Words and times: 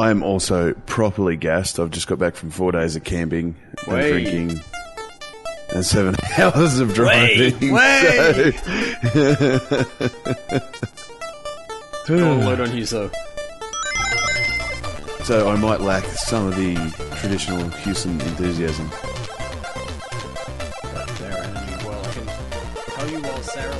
I'm 0.00 0.22
also 0.22 0.72
properly 0.86 1.36
gassed. 1.36 1.78
I've 1.78 1.90
just 1.90 2.06
got 2.06 2.18
back 2.18 2.34
from 2.34 2.50
four 2.50 2.72
days 2.72 2.96
of 2.96 3.04
camping 3.04 3.54
and 3.86 3.94
Way. 3.94 4.10
drinking. 4.10 4.60
And 5.72 5.86
seven 5.86 6.16
hours 6.38 6.80
of 6.80 6.94
driving. 6.94 7.52
So, 7.60 8.52
Oh, 12.12 12.42
load 12.44 12.60
on 12.60 12.76
you, 12.76 12.84
so. 12.84 13.08
so 15.22 15.48
I 15.48 15.54
might 15.56 15.80
lack 15.80 16.02
some 16.06 16.46
of 16.48 16.56
the 16.56 16.74
traditional 17.20 17.68
Houston 17.68 18.20
enthusiasm. 18.22 18.90
Well, 21.84 22.02
I 22.04 22.12
can 22.12 22.26
tell 22.96 23.08
you 23.10 23.20
while 23.20 23.42
Sarah 23.42 23.76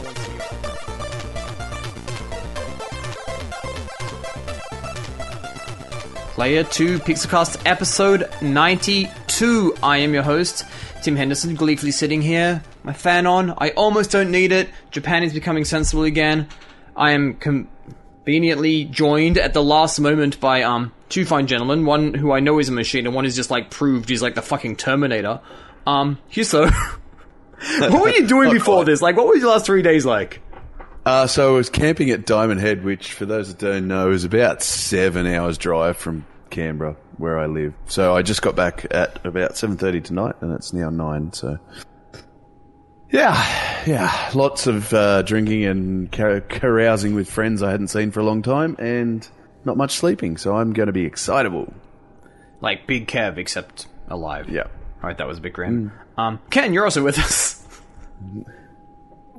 Player 6.40 6.64
2 6.64 7.00
Pixelcast 7.00 7.60
episode 7.66 8.26
92. 8.40 9.74
I 9.82 9.98
am 9.98 10.14
your 10.14 10.22
host, 10.22 10.64
Tim 11.02 11.14
Henderson, 11.14 11.54
gleefully 11.54 11.92
sitting 11.92 12.22
here. 12.22 12.62
My 12.82 12.94
fan 12.94 13.26
on. 13.26 13.50
I 13.58 13.72
almost 13.72 14.10
don't 14.10 14.30
need 14.30 14.50
it. 14.50 14.70
Japan 14.90 15.22
is 15.22 15.34
becoming 15.34 15.66
sensible 15.66 16.04
again. 16.04 16.48
I 16.96 17.10
am 17.10 17.34
conveniently 17.34 18.86
joined 18.86 19.36
at 19.36 19.52
the 19.52 19.62
last 19.62 20.00
moment 20.00 20.40
by 20.40 20.62
um 20.62 20.94
two 21.10 21.26
fine 21.26 21.46
gentlemen. 21.46 21.84
One 21.84 22.14
who 22.14 22.32
I 22.32 22.40
know 22.40 22.58
is 22.58 22.70
a 22.70 22.72
machine, 22.72 23.04
and 23.04 23.14
one 23.14 23.26
is 23.26 23.36
just 23.36 23.50
like 23.50 23.70
proved 23.70 24.08
he's 24.08 24.22
like 24.22 24.34
the 24.34 24.40
fucking 24.40 24.76
Terminator. 24.76 25.42
Um, 25.86 26.18
Hewso, 26.32 26.72
what 27.80 28.00
were 28.00 28.08
you 28.08 28.26
doing 28.26 28.50
before 28.50 28.76
quite. 28.76 28.86
this? 28.86 29.02
Like, 29.02 29.18
what 29.18 29.26
were 29.26 29.36
your 29.36 29.50
last 29.50 29.66
three 29.66 29.82
days 29.82 30.06
like? 30.06 30.40
Uh, 31.04 31.26
so 31.26 31.54
I 31.54 31.56
was 31.56 31.68
camping 31.68 32.10
at 32.10 32.24
Diamond 32.24 32.60
Head, 32.60 32.82
which, 32.82 33.12
for 33.12 33.26
those 33.26 33.48
that 33.48 33.58
don't 33.58 33.88
know, 33.88 34.10
is 34.10 34.24
about 34.24 34.62
seven 34.62 35.26
hours 35.26 35.58
drive 35.58 35.96
from 35.96 36.26
Canberra, 36.50 36.96
where 37.16 37.38
I 37.38 37.46
live. 37.46 37.74
So 37.86 38.14
I 38.14 38.22
just 38.22 38.42
got 38.42 38.56
back 38.56 38.86
at 38.90 39.24
about 39.24 39.56
seven 39.56 39.76
thirty 39.76 40.00
tonight, 40.00 40.34
and 40.40 40.52
it's 40.52 40.72
now 40.72 40.90
nine. 40.90 41.32
So, 41.32 41.58
yeah, 43.10 43.84
yeah, 43.86 44.30
lots 44.34 44.66
of 44.66 44.92
uh, 44.92 45.22
drinking 45.22 45.64
and 45.64 46.12
car- 46.12 46.40
carousing 46.40 47.14
with 47.14 47.30
friends 47.30 47.62
I 47.62 47.70
hadn't 47.70 47.88
seen 47.88 48.10
for 48.10 48.20
a 48.20 48.24
long 48.24 48.42
time, 48.42 48.76
and 48.78 49.26
not 49.64 49.76
much 49.76 49.92
sleeping. 49.96 50.36
So 50.36 50.56
I'm 50.56 50.72
going 50.72 50.86
to 50.88 50.92
be 50.92 51.04
excitable. 51.04 51.72
Like 52.60 52.86
Big 52.86 53.06
Kev, 53.06 53.38
except 53.38 53.86
alive. 54.08 54.48
Yeah. 54.50 54.64
All 54.64 55.08
right, 55.08 55.16
that 55.16 55.26
was 55.26 55.38
a 55.38 55.40
bit 55.40 55.54
grim. 55.54 55.92
Um, 56.18 56.40
Ken, 56.50 56.74
you're 56.74 56.84
also 56.84 57.02
with 57.02 57.18
us. 57.18 57.66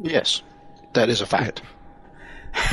Yes, 0.02 0.42
that 0.94 1.10
is 1.10 1.22
a 1.22 1.28
fact. 1.28 1.62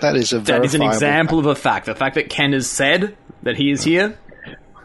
that 0.00 0.16
is 0.16 0.32
a 0.32 0.40
That 0.40 0.64
is 0.64 0.74
an 0.74 0.80
verifiable 0.80 0.88
example 0.90 1.38
of 1.38 1.46
a 1.46 1.54
fact. 1.54 1.86
The 1.86 1.94
fact 1.94 2.16
that 2.16 2.28
Ken 2.30 2.52
has 2.52 2.68
said 2.68 3.16
that 3.42 3.56
he 3.56 3.70
is 3.70 3.84
here 3.84 4.10
fact. 4.10 4.18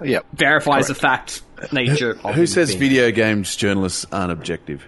Yep. 0.03 0.25
verifies 0.33 0.87
the 0.87 0.95
fact 0.95 1.41
nature. 1.71 2.19
of 2.23 2.35
Who 2.35 2.45
says 2.45 2.69
being- 2.69 2.79
video 2.79 3.11
games 3.11 3.55
journalists 3.55 4.05
aren't 4.11 4.31
objective? 4.31 4.85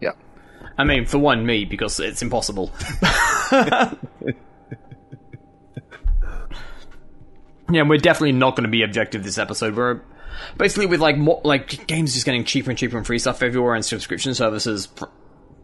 Yeah, 0.00 0.12
I 0.78 0.84
mean, 0.84 1.06
for 1.06 1.18
one, 1.18 1.44
me 1.44 1.64
because 1.64 1.98
it's 2.00 2.22
impossible. 2.22 2.70
yeah, 7.70 7.82
we're 7.82 7.98
definitely 7.98 8.32
not 8.32 8.56
going 8.56 8.64
to 8.64 8.70
be 8.70 8.82
objective 8.82 9.24
this 9.24 9.38
episode. 9.38 9.76
We're 9.76 10.00
basically 10.56 10.86
with 10.86 11.00
like 11.00 11.16
more 11.16 11.40
like 11.44 11.86
games 11.86 12.14
just 12.14 12.24
getting 12.24 12.44
cheaper 12.44 12.70
and 12.70 12.78
cheaper 12.78 12.96
and 12.96 13.06
free 13.06 13.18
stuff 13.18 13.42
everywhere, 13.42 13.74
and 13.74 13.84
subscription 13.84 14.34
services. 14.34 14.86
For, 14.86 15.10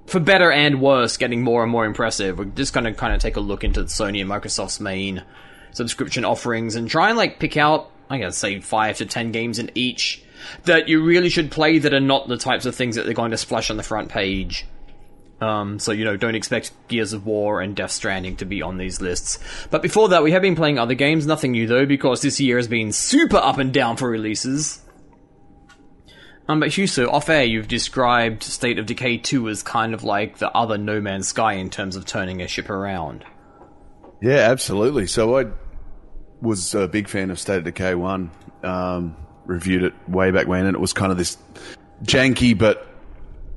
for 0.07 0.21
better 0.21 0.51
and 0.51 0.81
worse, 0.81 1.17
getting 1.17 1.43
more 1.43 1.63
and 1.63 1.73
more 1.73 1.85
impressive. 1.85 2.39
We're 2.39 2.45
just 2.47 2.73
going 2.73 2.85
to 2.85 2.95
kind 2.95 3.15
of 3.15 3.21
take 3.21 3.37
a 3.37 3.41
look 3.41 3.65
into 3.65 3.85
Sony 3.85 4.21
and 4.21 4.31
Microsoft's 4.31 4.81
main 4.81 5.25
subscription 5.73 6.25
offerings 6.25 6.77
and 6.77 6.89
try 6.89 7.09
and 7.09 7.19
like 7.19 7.39
pick 7.39 7.57
out, 7.57 7.91
I 8.09 8.19
guess, 8.19 8.37
say 8.37 8.61
five 8.61 8.99
to 8.99 9.07
ten 9.07 9.33
games 9.33 9.59
in 9.59 9.71
each 9.75 10.23
that 10.65 10.89
you 10.89 11.03
really 11.03 11.29
should 11.29 11.51
play 11.51 11.79
that 11.79 11.95
are 11.95 12.01
not 12.01 12.29
the 12.29 12.37
types 12.37 12.67
of 12.67 12.75
things 12.75 12.97
that 12.97 13.05
they're 13.05 13.15
going 13.15 13.31
to 13.33 13.37
splash 13.37 13.71
on 13.71 13.77
the 13.77 13.83
front 13.83 14.09
page. 14.09 14.67
Um, 15.41 15.79
so 15.79 15.93
you 15.93 16.05
know, 16.05 16.17
don't 16.17 16.35
expect 16.35 16.73
Gears 16.89 17.13
of 17.13 17.27
War 17.27 17.61
and 17.61 17.77
Death 17.77 17.91
Stranding 17.91 18.37
to 18.37 18.47
be 18.47 18.63
on 18.63 18.79
these 18.79 19.01
lists. 19.01 19.39
But 19.71 19.83
before 19.83 20.09
that, 20.11 20.23
we 20.23 20.33
have 20.33 20.43
been 20.43 20.57
playing 20.57 20.79
other 20.79 20.95
games. 20.95 21.27
Nothing 21.27 21.53
new 21.53 21.67
though, 21.67 21.85
because 21.85 22.23
this 22.23 22.41
year 22.41 22.57
has 22.57 22.69
been 22.69 22.93
super 22.93 23.37
up 23.37 23.59
and 23.59 23.73
down 23.73 23.97
for 23.97 24.09
releases. 24.09 24.81
Um, 26.49 26.61
but 26.61 26.69
Hewso, 26.69 27.09
off 27.09 27.29
air, 27.29 27.45
you've 27.45 27.69
described 27.69 28.43
State 28.43 28.79
of 28.79 28.87
Decay 28.87 29.19
2 29.19 29.49
as 29.49 29.63
kind 29.63 29.95
of 29.95 30.05
like 30.05 30.39
the 30.39 30.51
other 30.51 30.79
No 30.79 31.01
Man's 31.01 31.29
Sky 31.29 31.55
in 31.55 31.71
terms 31.71 31.97
of 31.97 32.05
turning 32.05 32.41
a 32.41 32.47
ship 32.47 32.71
around. 32.71 33.25
Yeah, 34.23 34.51
absolutely. 34.51 35.09
So 35.09 35.39
I 35.39 35.47
was 36.41 36.75
a 36.75 36.87
big 36.87 37.09
fan 37.09 37.31
of 37.31 37.41
State 37.41 37.59
of 37.59 37.65
Decay 37.65 37.95
1. 37.95 38.31
Um, 38.63 39.17
reviewed 39.45 39.83
it 39.83 39.95
way 40.09 40.31
back 40.31 40.47
when, 40.47 40.67
and 40.67 40.75
it 40.75 40.81
was 40.81 40.93
kind 40.93 41.13
of 41.13 41.19
this 41.19 41.37
janky 42.03 42.57
but 42.57 42.87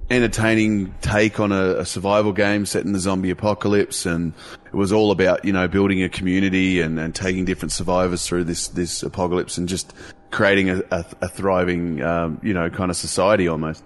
entertaining 0.09 0.93
take 1.01 1.39
on 1.39 1.51
a, 1.51 1.77
a 1.77 1.85
survival 1.85 2.33
game 2.33 2.65
set 2.65 2.83
in 2.83 2.93
the 2.93 2.99
zombie 2.99 3.29
apocalypse. 3.29 4.05
And 4.05 4.33
it 4.65 4.73
was 4.73 4.91
all 4.91 5.11
about, 5.11 5.45
you 5.45 5.53
know, 5.53 5.67
building 5.67 6.01
a 6.01 6.09
community 6.09 6.81
and, 6.81 6.99
and 6.99 7.13
taking 7.13 7.45
different 7.45 7.71
survivors 7.71 8.25
through 8.25 8.45
this, 8.45 8.69
this 8.69 9.03
apocalypse 9.03 9.57
and 9.57 9.69
just 9.69 9.93
creating 10.31 10.69
a, 10.69 10.81
a, 10.91 11.05
a 11.21 11.27
thriving, 11.29 12.01
um, 12.01 12.39
you 12.43 12.53
know, 12.53 12.69
kind 12.69 12.91
of 12.91 12.97
society 12.97 13.47
almost. 13.47 13.83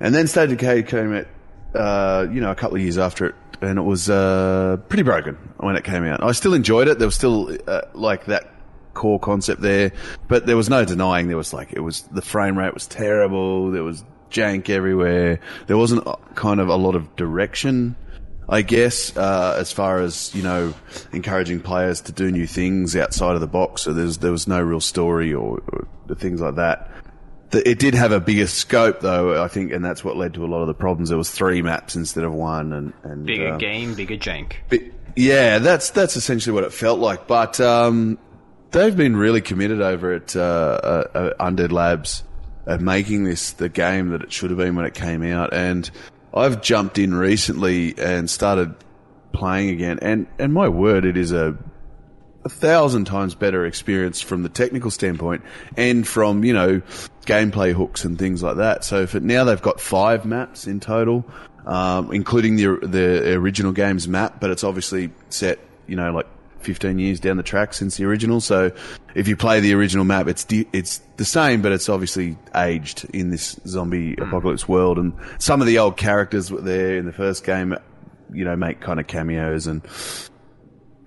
And 0.00 0.14
then 0.14 0.26
State 0.26 0.50
Decay 0.50 0.82
came 0.82 1.14
out, 1.14 1.26
uh, 1.74 2.26
you 2.30 2.40
know, 2.40 2.50
a 2.50 2.54
couple 2.54 2.76
of 2.76 2.82
years 2.82 2.98
after 2.98 3.26
it, 3.26 3.34
and 3.60 3.78
it 3.78 3.82
was 3.82 4.10
uh, 4.10 4.78
pretty 4.88 5.02
broken 5.02 5.36
when 5.58 5.76
it 5.76 5.84
came 5.84 6.04
out. 6.04 6.22
I 6.22 6.32
still 6.32 6.54
enjoyed 6.54 6.88
it. 6.88 6.98
There 6.98 7.06
was 7.06 7.14
still 7.14 7.56
uh, 7.66 7.82
like 7.94 8.26
that 8.26 8.50
core 8.94 9.18
concept 9.18 9.60
there, 9.60 9.92
but 10.28 10.46
there 10.46 10.56
was 10.56 10.68
no 10.68 10.84
denying 10.84 11.28
there 11.28 11.36
was 11.36 11.52
like 11.52 11.72
it 11.72 11.80
was 11.80 12.02
the 12.02 12.22
frame 12.22 12.58
rate 12.58 12.74
was 12.74 12.86
terrible. 12.86 13.70
There 13.70 13.84
was 13.84 14.04
jank 14.30 14.68
everywhere. 14.70 15.40
There 15.66 15.76
wasn't 15.76 16.06
uh, 16.06 16.16
kind 16.34 16.60
of 16.60 16.68
a 16.68 16.76
lot 16.76 16.94
of 16.94 17.14
direction. 17.16 17.96
I 18.48 18.62
guess 18.62 19.16
uh, 19.16 19.56
as 19.58 19.72
far 19.72 20.00
as 20.00 20.34
you 20.34 20.42
know, 20.42 20.74
encouraging 21.12 21.60
players 21.60 22.00
to 22.02 22.12
do 22.12 22.30
new 22.30 22.46
things 22.46 22.94
outside 22.96 23.34
of 23.34 23.40
the 23.40 23.46
box. 23.46 23.82
So 23.82 23.92
there's 23.92 24.18
there 24.18 24.32
was 24.32 24.46
no 24.46 24.60
real 24.60 24.80
story 24.80 25.32
or, 25.32 25.62
or 26.08 26.14
things 26.16 26.40
like 26.40 26.56
that. 26.56 26.90
The- 27.50 27.68
It 27.68 27.78
did 27.78 27.94
have 27.94 28.12
a 28.12 28.20
bigger 28.20 28.46
scope, 28.46 29.00
though. 29.00 29.42
I 29.42 29.48
think, 29.48 29.72
and 29.72 29.84
that's 29.84 30.04
what 30.04 30.16
led 30.16 30.34
to 30.34 30.44
a 30.44 30.48
lot 30.48 30.60
of 30.60 30.66
the 30.66 30.74
problems. 30.74 31.08
There 31.08 31.18
was 31.18 31.30
three 31.30 31.62
maps 31.62 31.96
instead 31.96 32.24
of 32.24 32.32
one, 32.32 32.72
and, 32.72 32.92
and 33.02 33.24
Bigger 33.26 33.52
um, 33.52 33.58
game, 33.58 33.94
bigger 33.94 34.16
jank. 34.16 34.54
yeah, 35.16 35.58
that's 35.58 35.90
that's 35.90 36.16
essentially 36.16 36.52
what 36.52 36.64
it 36.64 36.72
felt 36.72 36.98
like. 37.00 37.26
But 37.26 37.60
um, 37.60 38.18
they've 38.72 38.96
been 38.96 39.16
really 39.16 39.40
committed 39.40 39.80
over 39.80 40.12
at 40.12 40.34
uh, 40.36 40.40
uh, 40.40 41.04
uh, 41.38 41.44
Undead 41.50 41.72
Labs 41.72 42.24
at 42.66 42.80
making 42.80 43.24
this 43.24 43.52
the 43.52 43.68
game 43.68 44.08
that 44.10 44.22
it 44.22 44.32
should 44.32 44.50
have 44.50 44.58
been 44.58 44.74
when 44.74 44.84
it 44.86 44.94
came 44.94 45.22
out. 45.22 45.52
And 45.54 45.90
I've 46.34 46.60
jumped 46.60 46.98
in 46.98 47.14
recently 47.14 47.94
and 47.96 48.28
started 48.28 48.74
playing 49.32 49.70
again. 49.70 49.98
And 50.02 50.26
and 50.38 50.52
my 50.52 50.68
word, 50.68 51.04
it 51.04 51.16
is 51.16 51.32
a 51.32 51.56
a 52.44 52.48
thousand 52.48 53.06
times 53.06 53.34
better 53.34 53.64
experience 53.64 54.20
from 54.20 54.42
the 54.42 54.50
technical 54.50 54.90
standpoint 54.90 55.42
and 55.76 56.06
from 56.06 56.44
you 56.44 56.52
know 56.52 56.82
gameplay 57.24 57.72
hooks 57.72 58.04
and 58.04 58.18
things 58.18 58.42
like 58.42 58.56
that. 58.56 58.84
So 58.84 59.06
for 59.06 59.20
now 59.20 59.44
they've 59.44 59.62
got 59.62 59.80
five 59.80 60.26
maps 60.26 60.66
in 60.66 60.80
total, 60.80 61.24
um, 61.66 62.12
including 62.12 62.56
the 62.56 62.78
the 62.82 63.34
original 63.34 63.72
game's 63.72 64.08
map, 64.08 64.40
but 64.40 64.50
it's 64.50 64.64
obviously 64.64 65.10
set 65.28 65.58
you 65.86 65.96
know 65.96 66.12
like 66.12 66.26
15 66.64 66.98
years 66.98 67.20
down 67.20 67.36
the 67.36 67.42
track 67.42 67.74
since 67.74 67.96
the 67.96 68.04
original. 68.04 68.40
So 68.40 68.72
if 69.14 69.28
you 69.28 69.36
play 69.36 69.60
the 69.60 69.74
original 69.74 70.04
map, 70.04 70.26
it's 70.26 70.44
di- 70.44 70.66
it's 70.72 71.00
the 71.16 71.24
same, 71.24 71.62
but 71.62 71.72
it's 71.72 71.88
obviously 71.88 72.36
aged 72.54 73.04
in 73.12 73.30
this 73.30 73.58
zombie 73.66 74.14
apocalypse 74.16 74.68
world. 74.68 74.98
And 74.98 75.12
some 75.38 75.60
of 75.60 75.66
the 75.66 75.78
old 75.78 75.96
characters 75.96 76.50
were 76.50 76.60
there 76.60 76.96
in 76.96 77.06
the 77.06 77.12
first 77.12 77.44
game, 77.44 77.76
you 78.32 78.44
know, 78.44 78.56
make 78.56 78.80
kind 78.80 78.98
of 78.98 79.06
cameos 79.06 79.66
and 79.66 79.82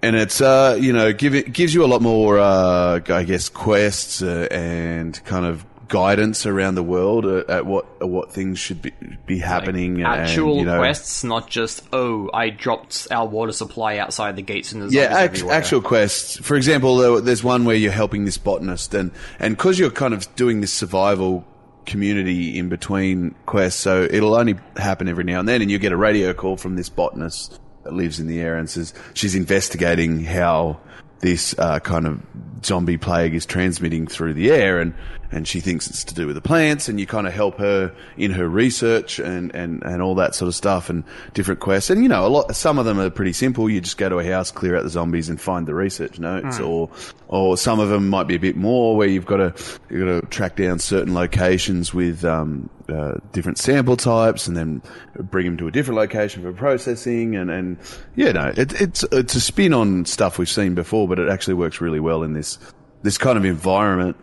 and 0.03 0.16
it's 0.16 0.41
uh 0.41 0.78
you 0.79 0.93
know 0.93 1.11
give 1.11 1.34
it 1.34 1.52
gives 1.52 1.73
you 1.73 1.84
a 1.84 1.87
lot 1.87 2.02
more 2.03 2.37
uh 2.37 2.99
I 3.08 3.23
guess 3.23 3.49
quests 3.49 4.22
uh, 4.22 4.47
and 4.52 5.20
kind 5.26 5.43
of 5.46 5.66
guidance 5.87 6.45
around 6.45 6.75
the 6.75 6.84
world 6.84 7.25
uh, 7.25 7.43
at 7.47 7.66
what 7.66 7.85
at 8.01 8.09
what 8.09 8.31
things 8.31 8.59
should 8.59 8.81
be 8.81 8.91
be 9.25 9.39
happening 9.39 10.01
Actual 10.03 10.51
and, 10.51 10.59
you 10.59 10.66
know, 10.66 10.78
quests, 10.78 11.23
not 11.23 11.49
just 11.49 11.84
oh, 11.93 12.29
I 12.34 12.49
dropped 12.49 13.07
our 13.11 13.28
water 13.28 13.51
supply 13.51 13.97
outside 13.97 14.35
the 14.35 14.41
gates 14.41 14.72
and 14.72 14.81
there's 14.81 14.93
yeah, 14.93 15.03
act- 15.03 15.43
actual 15.43 15.81
quests. 15.81 16.37
For 16.37 16.55
example, 16.55 17.22
there's 17.22 17.43
one 17.43 17.66
where 17.66 17.75
you're 17.75 17.91
helping 17.91 18.25
this 18.25 18.37
botanist, 18.37 18.93
and 18.93 19.11
and 19.39 19.55
because 19.55 19.79
you're 19.79 19.91
kind 19.91 20.13
of 20.13 20.34
doing 20.35 20.61
this 20.61 20.73
survival 20.73 21.45
community 21.85 22.57
in 22.57 22.69
between 22.69 23.33
quests, 23.45 23.79
so 23.79 24.03
it'll 24.03 24.35
only 24.35 24.55
happen 24.75 25.07
every 25.07 25.23
now 25.23 25.40
and 25.40 25.47
then, 25.47 25.61
and 25.61 25.72
you 25.72 25.79
get 25.79 25.91
a 25.91 25.97
radio 25.97 26.33
call 26.33 26.57
from 26.57 26.75
this 26.75 26.90
botanist 26.90 27.59
that 27.83 27.93
lives 27.93 28.19
in 28.19 28.28
the 28.28 28.41
area 28.41 28.59
and 28.59 28.69
says 28.69 28.93
she's 29.13 29.35
investigating 29.35 30.23
how 30.23 30.79
this 31.19 31.57
uh, 31.57 31.79
kind 31.79 32.05
of 32.05 32.22
zombie 32.63 32.97
plague 32.97 33.33
is 33.33 33.45
transmitting 33.45 34.07
through 34.07 34.33
the 34.33 34.51
air, 34.51 34.79
and 34.79 34.93
and 35.32 35.47
she 35.47 35.59
thinks 35.59 35.88
it's 35.88 36.03
to 36.06 36.16
do 36.16 36.28
with 36.28 36.35
the 36.35 36.41
plants, 36.41 36.88
and 36.88 37.00
you 37.00 37.06
kind 37.06 37.28
of 37.28 37.34
help 37.34 37.58
her 37.58 37.94
in 38.18 38.32
her 38.32 38.47
research 38.47 39.20
and 39.20 39.53
and 39.53 39.84
and 39.84 40.02
all 40.02 40.16
that 40.16 40.35
sort 40.35 40.47
of 40.47 40.56
stuff, 40.56 40.90
and 40.90 41.03
different 41.34 41.59
quests, 41.59 41.90
and 41.90 42.03
you 42.03 42.09
know, 42.09 42.26
a 42.26 42.29
lot. 42.29 42.56
Some 42.56 42.79
of 42.79 42.85
them 42.85 43.00
are 43.00 43.09
pretty 43.09 43.34
simple. 43.34 43.70
You 43.70 43.82
just 43.82 43.97
go 43.97 44.09
to 44.09 44.20
a 44.20 44.26
house, 44.26 44.52
clear 44.52 44.76
out 44.76 44.84
the 44.84 44.90
zombies, 44.90 45.29
and 45.29 45.40
find 45.40 45.68
the 45.68 45.76
research 45.76 46.20
notes, 46.20 46.59
or 46.59 46.90
or 47.28 47.58
some 47.58 47.79
of 47.79 47.90
them 47.90 48.09
might 48.09 48.28
be 48.28 48.35
a 48.35 48.40
bit 48.40 48.56
more 48.56 48.96
where 48.96 49.08
you've 49.08 49.26
got 49.26 49.38
to 49.38 49.53
you've 49.90 50.06
got 50.06 50.22
to 50.22 50.28
track 50.28 50.56
down 50.56 50.79
certain 50.79 51.14
locations 51.14 51.94
with 51.94 52.24
um, 52.24 52.70
uh, 52.90 53.16
different 53.34 53.58
sample 53.58 53.97
types, 53.97 54.47
and 54.47 54.56
then 54.56 54.82
bring 55.20 55.46
them 55.46 55.58
to 55.58 55.68
a 55.68 55.72
different 55.72 55.97
location 55.97 56.41
for 56.41 56.53
processing, 56.53 57.35
and 57.35 57.52
and 57.52 57.78
yeah, 58.16 58.32
no, 58.32 58.53
it, 58.56 58.79
it's 58.82 59.03
it's 59.12 59.35
a 59.35 59.41
spin 59.41 59.74
on 59.74 60.06
stuff 60.06 60.38
we've 60.38 60.50
seen 60.50 60.76
before, 60.76 61.08
but 61.08 61.20
it 61.20 61.29
actually 61.29 61.56
works 61.56 61.82
really 61.82 62.00
well 62.00 62.24
in 62.24 62.34
this 62.34 62.58
this 63.03 63.18
kind 63.18 63.38
of 63.38 63.46
environment. 63.46 64.18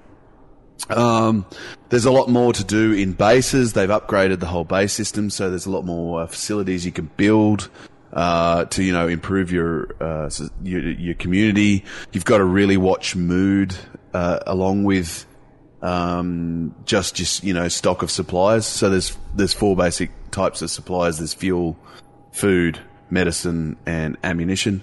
Um, 0.91 1.47
there's 1.89 2.05
a 2.05 2.11
lot 2.11 2.29
more 2.29 2.53
to 2.53 2.65
do 2.65 2.93
in 2.93 3.13
bases. 3.13 3.73
They've 3.73 3.89
upgraded 3.89 4.41
the 4.41 4.47
whole 4.47 4.65
base 4.65 4.93
system, 4.93 5.31
so 5.31 5.49
there's 5.51 5.67
a 5.67 5.71
lot 5.71 5.85
more 5.85 6.23
uh, 6.23 6.27
facilities 6.27 6.85
you 6.85 6.93
can 6.93 7.11
build 7.17 7.71
uh, 8.13 8.65
to 8.67 8.83
you 8.83 8.93
know 8.93 9.09
improve 9.09 9.51
your, 9.51 9.95
uh, 10.01 10.31
your 10.63 10.81
your 10.91 11.15
community. 11.15 11.85
You've 12.13 12.25
got 12.25 12.39
to 12.39 12.45
really 12.45 12.77
watch 12.77 13.17
mood 13.17 13.75
uh, 14.13 14.41
along 14.47 14.85
with 14.85 15.27
um, 15.83 16.75
just 16.85 17.15
just 17.15 17.45
you 17.45 17.53
know 17.53 17.69
stock 17.69 18.03
of 18.03 18.11
supplies. 18.11 18.67
So 18.67 18.89
there's 18.89 19.17
there's 19.35 19.53
four 19.53 19.77
basic 19.77 20.11
types 20.31 20.63
of 20.63 20.71
supplies. 20.71 21.19
There's 21.19 21.35
fuel, 21.35 21.77
food, 22.33 22.79
medicine, 23.11 23.77
and 23.85 24.17
ammunition. 24.23 24.83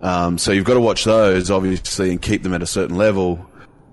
Um, 0.00 0.36
so 0.36 0.50
you've 0.50 0.64
got 0.64 0.74
to 0.74 0.80
watch 0.80 1.04
those 1.04 1.50
obviously 1.50 2.10
and 2.10 2.20
keep 2.20 2.42
them 2.42 2.54
at 2.54 2.62
a 2.62 2.66
certain 2.66 2.96
level. 2.96 3.48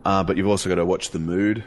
Uh, 0.09 0.23
but 0.23 0.37
you've 0.37 0.47
also 0.47 0.69
got 0.69 0.75
to 0.75 0.85
watch 0.85 1.11
the 1.11 1.19
mood 1.19 1.63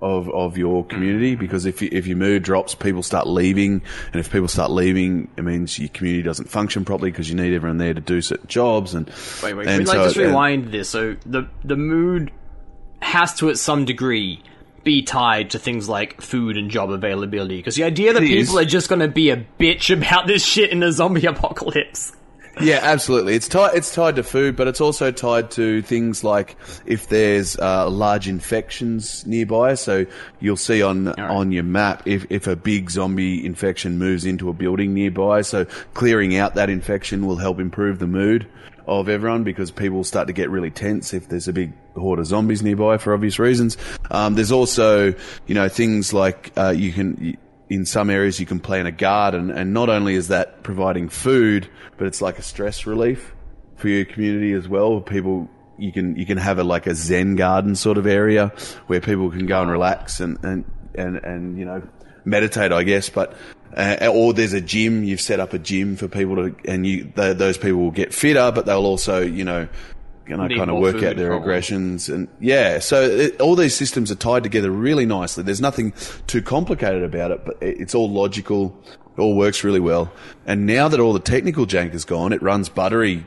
of, 0.00 0.28
of 0.30 0.58
your 0.58 0.84
community 0.84 1.36
because 1.36 1.64
if 1.64 1.80
you, 1.80 1.88
if 1.92 2.06
your 2.08 2.16
mood 2.16 2.42
drops, 2.42 2.74
people 2.74 3.02
start 3.04 3.26
leaving, 3.28 3.80
and 4.12 4.16
if 4.20 4.32
people 4.32 4.48
start 4.48 4.72
leaving, 4.72 5.30
it 5.36 5.42
means 5.44 5.78
your 5.78 5.88
community 5.90 6.22
doesn't 6.22 6.48
function 6.50 6.84
properly 6.84 7.10
because 7.12 7.28
you 7.30 7.36
need 7.36 7.54
everyone 7.54 7.78
there 7.78 7.94
to 7.94 8.00
do 8.00 8.20
certain 8.20 8.48
jobs. 8.48 8.94
And 8.96 9.06
Wait, 9.44 9.54
wait. 9.54 9.68
and 9.68 9.86
like 9.86 9.94
so- 9.96 10.02
to 10.02 10.08
just 10.08 10.16
and- 10.16 10.26
rewind 10.26 10.72
this. 10.72 10.88
So 10.88 11.14
the 11.24 11.48
the 11.62 11.76
mood 11.76 12.32
has 13.00 13.34
to, 13.34 13.48
at 13.50 13.58
some 13.58 13.84
degree, 13.84 14.42
be 14.82 15.02
tied 15.02 15.50
to 15.50 15.58
things 15.60 15.88
like 15.88 16.20
food 16.20 16.56
and 16.56 16.70
job 16.70 16.90
availability. 16.90 17.58
Because 17.58 17.76
the 17.76 17.84
idea 17.84 18.12
that 18.12 18.22
It 18.24 18.30
is. 18.30 18.48
people 18.48 18.58
are 18.58 18.64
just 18.64 18.88
going 18.88 19.00
to 19.02 19.08
be 19.08 19.30
a 19.30 19.46
bitch 19.60 19.94
about 19.96 20.26
this 20.26 20.44
shit 20.44 20.70
in 20.70 20.82
a 20.82 20.90
zombie 20.90 21.26
apocalypse. 21.34 22.12
Yeah, 22.60 22.80
absolutely. 22.82 23.34
It's 23.34 23.48
tied. 23.48 23.74
It's 23.74 23.92
tied 23.94 24.16
to 24.16 24.22
food, 24.22 24.56
but 24.56 24.68
it's 24.68 24.80
also 24.80 25.10
tied 25.10 25.50
to 25.52 25.82
things 25.82 26.22
like 26.22 26.56
if 26.86 27.08
there's 27.08 27.58
uh, 27.58 27.90
large 27.90 28.28
infections 28.28 29.26
nearby. 29.26 29.74
So 29.74 30.06
you'll 30.40 30.56
see 30.56 30.82
on 30.82 31.08
on 31.20 31.52
your 31.52 31.64
map 31.64 32.02
if 32.06 32.26
if 32.30 32.46
a 32.46 32.56
big 32.56 32.90
zombie 32.90 33.44
infection 33.44 33.98
moves 33.98 34.24
into 34.24 34.48
a 34.48 34.52
building 34.52 34.94
nearby. 34.94 35.42
So 35.42 35.64
clearing 35.94 36.36
out 36.36 36.54
that 36.54 36.70
infection 36.70 37.26
will 37.26 37.36
help 37.36 37.58
improve 37.58 37.98
the 37.98 38.06
mood 38.06 38.46
of 38.86 39.08
everyone 39.08 39.44
because 39.44 39.70
people 39.70 40.04
start 40.04 40.26
to 40.26 40.32
get 40.32 40.50
really 40.50 40.70
tense 40.70 41.14
if 41.14 41.28
there's 41.28 41.48
a 41.48 41.52
big 41.52 41.72
horde 41.96 42.18
of 42.18 42.26
zombies 42.26 42.62
nearby 42.62 42.98
for 42.98 43.14
obvious 43.14 43.38
reasons. 43.38 43.76
Um, 44.10 44.34
there's 44.34 44.52
also 44.52 45.14
you 45.46 45.54
know 45.54 45.68
things 45.68 46.12
like 46.12 46.52
uh, 46.56 46.70
you 46.76 46.92
can 46.92 47.36
in 47.74 47.84
some 47.84 48.08
areas 48.08 48.38
you 48.40 48.46
can 48.46 48.60
plan 48.60 48.86
a 48.86 48.92
garden 48.92 49.50
and 49.50 49.74
not 49.74 49.88
only 49.88 50.14
is 50.14 50.28
that 50.28 50.62
providing 50.62 51.08
food 51.08 51.68
but 51.96 52.06
it's 52.06 52.22
like 52.22 52.38
a 52.38 52.42
stress 52.42 52.86
relief 52.86 53.34
for 53.76 53.88
your 53.88 54.04
community 54.04 54.52
as 54.52 54.68
well. 54.68 55.00
People 55.00 55.48
you 55.76 55.92
can 55.92 56.16
you 56.16 56.24
can 56.24 56.38
have 56.38 56.58
a 56.58 56.64
like 56.64 56.86
a 56.86 56.94
zen 56.94 57.36
garden 57.36 57.74
sort 57.74 57.98
of 57.98 58.06
area 58.06 58.52
where 58.86 59.00
people 59.00 59.30
can 59.30 59.46
go 59.46 59.60
and 59.60 59.70
relax 59.70 60.20
and 60.20 60.38
and 60.44 60.64
and, 60.94 61.16
and 61.16 61.58
you 61.58 61.64
know 61.64 61.82
meditate 62.24 62.72
i 62.72 62.82
guess. 62.82 63.10
But 63.10 63.34
uh, 63.76 64.08
or 64.12 64.32
there's 64.32 64.52
a 64.52 64.60
gym. 64.60 65.02
You've 65.02 65.20
set 65.20 65.40
up 65.40 65.52
a 65.52 65.58
gym 65.58 65.96
for 65.96 66.08
people 66.08 66.36
to 66.36 66.54
and 66.64 66.86
you 66.86 67.04
th 67.04 67.36
those 67.36 67.58
people 67.58 67.80
will 67.80 67.90
get 67.90 68.14
fitter 68.14 68.52
but 68.52 68.66
they'll 68.66 68.86
also 68.86 69.20
you 69.20 69.44
know 69.44 69.68
you 70.26 70.36
I 70.36 70.48
kind 70.48 70.70
of 70.70 70.78
work 70.80 70.96
out 70.96 71.16
their 71.16 71.28
probably. 71.28 71.38
aggressions 71.44 72.08
and 72.08 72.28
yeah. 72.40 72.78
So 72.78 73.02
it, 73.02 73.40
all 73.40 73.56
these 73.56 73.74
systems 73.74 74.10
are 74.10 74.14
tied 74.16 74.42
together 74.42 74.70
really 74.70 75.06
nicely. 75.06 75.42
There's 75.44 75.60
nothing 75.60 75.92
too 76.26 76.40
complicated 76.42 77.02
about 77.02 77.30
it, 77.30 77.44
but 77.44 77.56
it, 77.62 77.80
it's 77.80 77.94
all 77.94 78.10
logical. 78.10 78.76
It 79.16 79.20
all 79.20 79.36
works 79.36 79.62
really 79.64 79.80
well. 79.80 80.10
And 80.46 80.66
now 80.66 80.88
that 80.88 80.98
all 81.00 81.12
the 81.12 81.20
technical 81.20 81.66
jank 81.66 81.94
is 81.94 82.04
gone, 82.04 82.32
it 82.32 82.42
runs 82.42 82.68
buttery. 82.68 83.26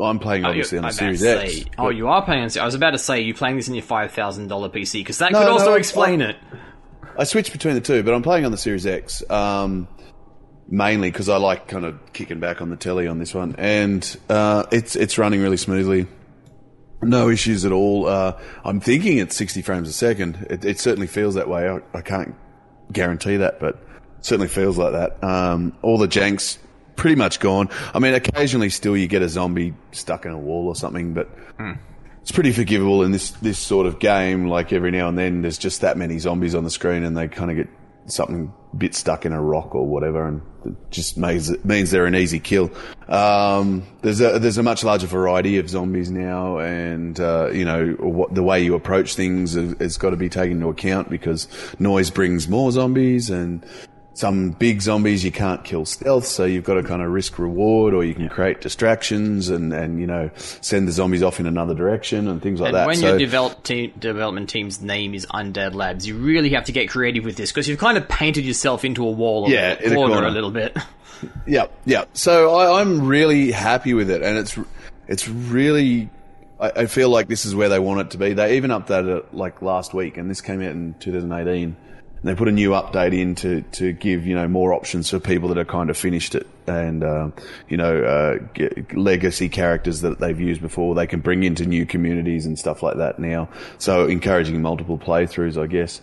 I'm 0.00 0.18
playing 0.20 0.44
obviously 0.44 0.78
on 0.78 0.84
I 0.84 0.88
the 0.90 0.94
Series 0.94 1.22
X. 1.24 1.52
say- 1.52 1.64
oh, 1.78 1.88
you 1.88 2.06
are 2.08 2.22
playing. 2.24 2.44
on- 2.44 2.58
I 2.60 2.64
was 2.64 2.74
about 2.76 2.92
to 2.92 2.98
say 2.98 3.20
you're 3.22 3.34
playing 3.36 3.56
this 3.56 3.66
in 3.68 3.74
your 3.74 3.82
five 3.82 4.12
thousand 4.12 4.46
dollar 4.48 4.68
PC 4.68 5.00
because 5.00 5.18
that 5.18 5.32
No, 5.32 5.40
could 5.40 5.48
also 5.48 5.74
I- 5.74 5.78
explain 5.78 6.22
I- 6.22 6.30
it. 6.30 6.36
I 7.18 7.24
switch 7.24 7.50
between 7.52 7.74
the 7.74 7.80
two, 7.80 8.02
but 8.04 8.14
I'm 8.14 8.22
playing 8.22 8.44
on 8.44 8.52
the 8.52 8.56
Series 8.56 8.86
X. 8.86 9.22
Um, 9.28 9.88
mainly 10.70 11.10
because 11.10 11.28
I 11.28 11.36
like 11.36 11.66
kind 11.68 11.84
of 11.84 11.98
kicking 12.12 12.40
back 12.40 12.62
on 12.62 12.70
the 12.70 12.76
telly 12.76 13.06
on 13.06 13.18
this 13.18 13.34
one, 13.34 13.56
and 13.58 14.16
uh, 14.28 14.64
it's 14.70 14.96
it's 14.96 15.18
running 15.18 15.42
really 15.42 15.56
smoothly. 15.56 16.06
No 17.02 17.28
issues 17.28 17.64
at 17.64 17.72
all. 17.72 18.06
Uh, 18.06 18.38
I'm 18.62 18.78
thinking 18.78 19.18
it's 19.18 19.34
60 19.34 19.62
frames 19.62 19.88
a 19.88 19.92
second. 19.92 20.46
It, 20.50 20.64
it 20.66 20.78
certainly 20.78 21.06
feels 21.06 21.34
that 21.34 21.48
way. 21.48 21.66
I, 21.66 21.80
I 21.96 22.02
can't 22.02 22.34
guarantee 22.92 23.38
that, 23.38 23.58
but 23.58 23.76
it 24.18 24.24
certainly 24.26 24.48
feels 24.48 24.76
like 24.76 24.92
that. 24.92 25.24
Um, 25.24 25.76
all 25.80 25.96
the 25.96 26.08
janks 26.08 26.58
pretty 26.96 27.16
much 27.16 27.40
gone. 27.40 27.70
I 27.94 28.00
mean, 28.00 28.12
occasionally 28.12 28.68
still 28.68 28.94
you 28.96 29.08
get 29.08 29.22
a 29.22 29.30
zombie 29.30 29.72
stuck 29.92 30.26
in 30.26 30.32
a 30.32 30.38
wall 30.38 30.68
or 30.68 30.76
something, 30.76 31.14
but 31.14 31.30
it's 32.20 32.32
pretty 32.32 32.52
forgivable 32.52 33.02
in 33.02 33.12
this 33.12 33.30
this 33.30 33.58
sort 33.58 33.86
of 33.86 33.98
game. 33.98 34.46
Like 34.48 34.70
every 34.72 34.90
now 34.90 35.08
and 35.08 35.18
then, 35.18 35.40
there's 35.40 35.58
just 35.58 35.80
that 35.80 35.96
many 35.96 36.18
zombies 36.18 36.54
on 36.54 36.64
the 36.64 36.70
screen, 36.70 37.02
and 37.02 37.16
they 37.16 37.28
kind 37.28 37.50
of 37.50 37.56
get 37.56 37.68
something 38.06 38.52
bit 38.76 38.94
stuck 38.94 39.26
in 39.26 39.32
a 39.32 39.40
rock 39.40 39.74
or 39.74 39.86
whatever, 39.86 40.26
and 40.26 40.42
it 40.64 40.74
just 40.90 41.16
means 41.16 41.50
it 41.50 41.64
means 41.64 41.90
they're 41.90 42.06
an 42.06 42.14
easy 42.14 42.38
kill. 42.40 42.70
Um, 43.08 43.84
there's 44.02 44.20
a 44.20 44.38
there's 44.38 44.58
a 44.58 44.62
much 44.62 44.84
larger 44.84 45.06
variety 45.06 45.58
of 45.58 45.68
zombies 45.68 46.10
now, 46.10 46.58
and 46.58 47.18
uh, 47.18 47.50
you 47.52 47.64
know 47.64 47.96
what 47.98 48.34
the 48.34 48.42
way 48.42 48.62
you 48.62 48.74
approach 48.74 49.14
things 49.14 49.54
has 49.54 49.96
got 49.98 50.10
to 50.10 50.16
be 50.16 50.28
taken 50.28 50.58
into 50.58 50.68
account 50.68 51.10
because 51.10 51.48
noise 51.78 52.10
brings 52.10 52.48
more 52.48 52.70
zombies 52.70 53.30
and 53.30 53.64
some 54.12 54.50
big 54.50 54.82
zombies 54.82 55.24
you 55.24 55.30
can't 55.32 55.64
kill 55.64 55.84
stealth, 55.86 56.26
so 56.26 56.44
you've 56.44 56.64
got 56.64 56.74
to 56.74 56.82
kind 56.82 57.00
of 57.00 57.10
risk 57.10 57.38
reward, 57.38 57.94
or 57.94 58.04
you 58.04 58.14
can 58.14 58.28
create 58.28 58.60
distractions 58.60 59.48
and, 59.48 59.72
and 59.72 60.00
you 60.00 60.06
know 60.06 60.30
send 60.36 60.88
the 60.88 60.92
zombies 60.92 61.22
off 61.22 61.40
in 61.40 61.46
another 61.46 61.74
direction 61.74 62.28
and 62.28 62.42
things 62.42 62.60
like 62.60 62.68
And 62.68 62.76
that. 62.76 62.86
when 62.86 62.96
so 62.96 63.08
your 63.10 63.18
develop 63.18 63.62
team, 63.62 63.92
development 63.98 64.50
team's 64.50 64.80
name 64.82 65.14
is 65.14 65.26
Undead 65.26 65.74
Labs, 65.74 66.06
you 66.06 66.16
really 66.16 66.50
have 66.50 66.64
to 66.64 66.72
get 66.72 66.88
creative 66.90 67.24
with 67.24 67.36
this 67.36 67.50
because 67.50 67.68
you've 67.68 67.78
kind 67.78 67.96
of 67.96 68.08
painted 68.08 68.44
yourself 68.44 68.84
into 68.84 69.06
a 69.06 69.10
wall 69.10 69.48
Yeah, 69.48 69.72
a 69.72 69.94
corner 69.94 70.14
corner. 70.14 70.26
a 70.26 70.30
little 70.30 70.50
bit. 70.50 70.76
yeah, 71.46 71.66
yeah. 71.84 72.04
So 72.12 72.54
I, 72.54 72.80
I'm 72.80 73.06
really 73.06 73.52
happy 73.52 73.94
with 73.94 74.10
it, 74.10 74.22
and 74.22 74.36
it's 74.38 74.58
it's 75.08 75.28
really. 75.28 76.10
I, 76.58 76.70
I 76.82 76.86
feel 76.86 77.08
like 77.08 77.28
this 77.28 77.46
is 77.46 77.54
where 77.54 77.68
they 77.70 77.78
want 77.78 78.00
it 78.00 78.10
to 78.10 78.18
be. 78.18 78.34
They 78.34 78.56
even 78.56 78.70
updated 78.70 79.18
it 79.18 79.34
like 79.34 79.62
last 79.62 79.94
week, 79.94 80.16
and 80.18 80.28
this 80.30 80.40
came 80.40 80.60
out 80.60 80.72
in 80.72 80.94
2018. 81.00 81.76
And 82.22 82.28
they 82.30 82.34
put 82.34 82.48
a 82.48 82.52
new 82.52 82.70
update 82.70 83.18
in 83.18 83.34
to, 83.36 83.62
to 83.62 83.92
give 83.92 84.26
you 84.26 84.34
know 84.34 84.46
more 84.46 84.74
options 84.74 85.08
for 85.08 85.18
people 85.18 85.48
that 85.48 85.56
have 85.56 85.68
kind 85.68 85.88
of 85.88 85.96
finished 85.96 86.34
it, 86.34 86.46
and 86.66 87.02
uh, 87.02 87.30
you 87.68 87.76
know 87.78 88.02
uh, 88.04 88.64
legacy 88.94 89.48
characters 89.48 90.02
that 90.02 90.18
they've 90.20 90.38
used 90.38 90.60
before. 90.60 90.94
They 90.94 91.06
can 91.06 91.20
bring 91.20 91.44
into 91.44 91.64
new 91.64 91.86
communities 91.86 92.44
and 92.44 92.58
stuff 92.58 92.82
like 92.82 92.98
that 92.98 93.18
now. 93.18 93.48
So 93.78 94.06
encouraging 94.06 94.60
multiple 94.60 94.98
playthroughs, 94.98 95.56
I 95.60 95.66
guess. 95.66 96.02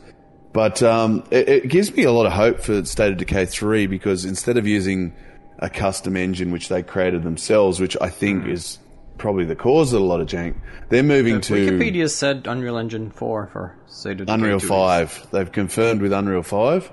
But 0.54 0.82
um, 0.82 1.24
it, 1.30 1.48
it 1.50 1.68
gives 1.70 1.96
me 1.96 2.04
a 2.04 2.12
lot 2.12 2.26
of 2.26 2.32
hope 2.32 2.62
for 2.62 2.84
State 2.86 3.12
of 3.12 3.18
Decay 3.18 3.46
3 3.46 3.86
because 3.86 4.26
instead 4.26 4.58
of 4.58 4.66
using 4.66 5.14
a 5.60 5.70
custom 5.70 6.18
engine 6.18 6.52
which 6.52 6.68
they 6.70 6.82
created 6.82 7.22
themselves, 7.24 7.80
which 7.80 7.96
I 8.02 8.10
think 8.10 8.44
Hmm. 8.46 8.52
is 8.52 8.80
probably 9.18 9.46
the 9.46 9.56
cause 9.56 9.94
of 9.94 10.02
a 10.02 10.06
lot 10.06 10.22
of 10.22 10.28
jank, 10.28 10.56
they're 10.90 11.04
moving 11.04 11.42
to 11.42 11.54
Wikipedia 11.54 12.10
said 12.10 12.48
Unreal 12.48 12.78
Engine 12.78 13.12
4 13.12 13.48
for 13.48 13.76
State 13.88 14.22
of 14.22 14.30
Unreal 14.30 14.60
2. 14.60 14.68
5. 14.68 15.28
They've 15.32 15.52
confirmed 15.52 16.02
with 16.02 16.14
Unreal 16.14 16.44
5 16.44 16.92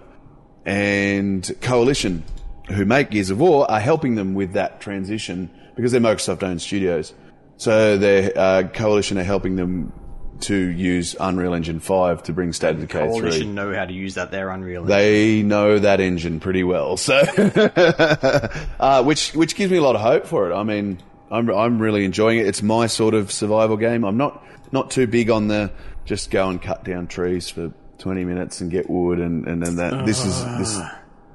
and 0.66 1.50
Coalition, 1.61 2.25
who 2.69 2.85
make 2.85 3.11
Gears 3.11 3.31
of 3.31 3.38
War, 3.38 3.71
are 3.71 3.81
helping 3.81 4.14
them 4.14 4.35
with 4.35 4.52
that 4.54 4.81
transition 4.81 5.50
because 5.76 5.93
they're 5.93 6.00
Microsoft 6.00 6.43
owned 6.43 6.62
studios. 6.62 7.14
So 7.57 7.99
their 7.99 8.33
uh, 8.37 8.62
Coalition 8.73 9.19
are 9.19 9.25
helping 9.25 9.57
them 9.57 9.93
to 10.40 10.57
use 10.57 11.14
Unreal 11.19 11.54
Engine 11.54 11.81
5 11.81 12.25
to 12.25 12.33
bring 12.33 12.52
State 12.52 12.75
of 12.75 12.81
Decay 12.81 13.07
3. 13.07 13.09
Coalition 13.09 13.54
know 13.54 13.73
how 13.75 13.85
to 13.85 13.93
use 13.93 14.14
that 14.14 14.31
there 14.31 14.50
Unreal 14.50 14.83
Engine. 14.83 14.97
They 14.97 15.43
know 15.43 15.78
that 15.78 16.00
engine 16.00 16.40
pretty 16.40 16.64
well, 16.64 16.97
so 16.97 17.14
uh, 18.81 19.02
which 19.04 19.33
which 19.35 19.54
gives 19.54 19.71
me 19.71 19.78
a 19.78 19.83
lot 19.83 19.95
of 19.95 20.00
hope 20.00 20.26
for 20.26 20.50
it. 20.50 20.54
I 20.54 20.62
mean, 20.62 20.99
I'm 21.31 21.50
I'm 21.50 21.78
really 21.78 22.04
enjoying 22.04 22.38
it. 22.38 22.47
It's 22.47 22.62
my 22.62 22.87
sort 22.87 23.14
of 23.14 23.33
survival 23.33 23.76
game. 23.76 24.04
I'm 24.04 24.16
not 24.16 24.45
not 24.73 24.90
too 24.90 25.07
big 25.07 25.31
on 25.31 25.49
the 25.49 25.71
just 26.04 26.31
go 26.31 26.49
and 26.49 26.61
cut 26.61 26.85
down 26.85 27.07
trees 27.07 27.49
for 27.49 27.73
20 27.99 28.25
minutes 28.25 28.61
and 28.61 28.71
get 28.71 28.88
wood 28.90 29.19
and 29.21 29.47
and 29.47 29.62
then 29.64 29.76
that. 29.76 30.07
This 30.07 30.25
is 30.25 30.45
this, 30.59 30.81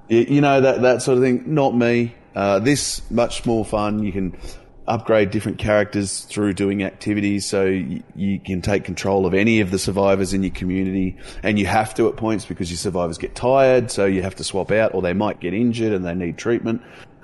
you 0.09 0.41
know 0.41 0.61
that 0.61 0.81
that 0.81 1.01
sort 1.01 1.17
of 1.17 1.23
thing. 1.23 1.53
Not 1.53 1.75
me. 1.75 2.15
Uh, 2.35 2.59
this 2.59 3.01
much 3.09 3.45
more 3.45 3.65
fun. 3.65 4.03
You 4.03 4.11
can. 4.11 4.37
upgrade 4.89 5.29
different 5.29 5.59
characters 5.59 6.21
through 6.21 6.51
doing 6.51 6.81
activities, 6.81 7.45
so 7.45 7.65
you, 7.65 8.01
you 8.15 8.39
can 8.39 8.59
take 8.59 8.83
control 8.83 9.27
of 9.27 9.35
any 9.35 9.59
of 9.59 9.69
the 9.69 9.77
survivors 9.77 10.33
in 10.33 10.41
your 10.41 10.51
community, 10.51 11.15
and 11.43 11.59
you 11.59 11.65
have 11.67 11.93
to 11.93 12.07
at 12.09 12.17
points 12.17 12.43
because 12.43 12.71
your 12.71 12.77
survivors 12.79 13.19
get 13.19 13.35
tired, 13.35 13.91
so 13.91 14.05
you 14.07 14.23
have 14.23 14.33
to 14.33 14.43
swap 14.43 14.71
out, 14.71 14.95
or 14.95 15.03
they 15.03 15.13
might 15.13 15.39
get 15.39 15.53
injured 15.53 15.93
and 15.93 16.03
they 16.03 16.15
need 16.15 16.39
treatment. 16.39 16.81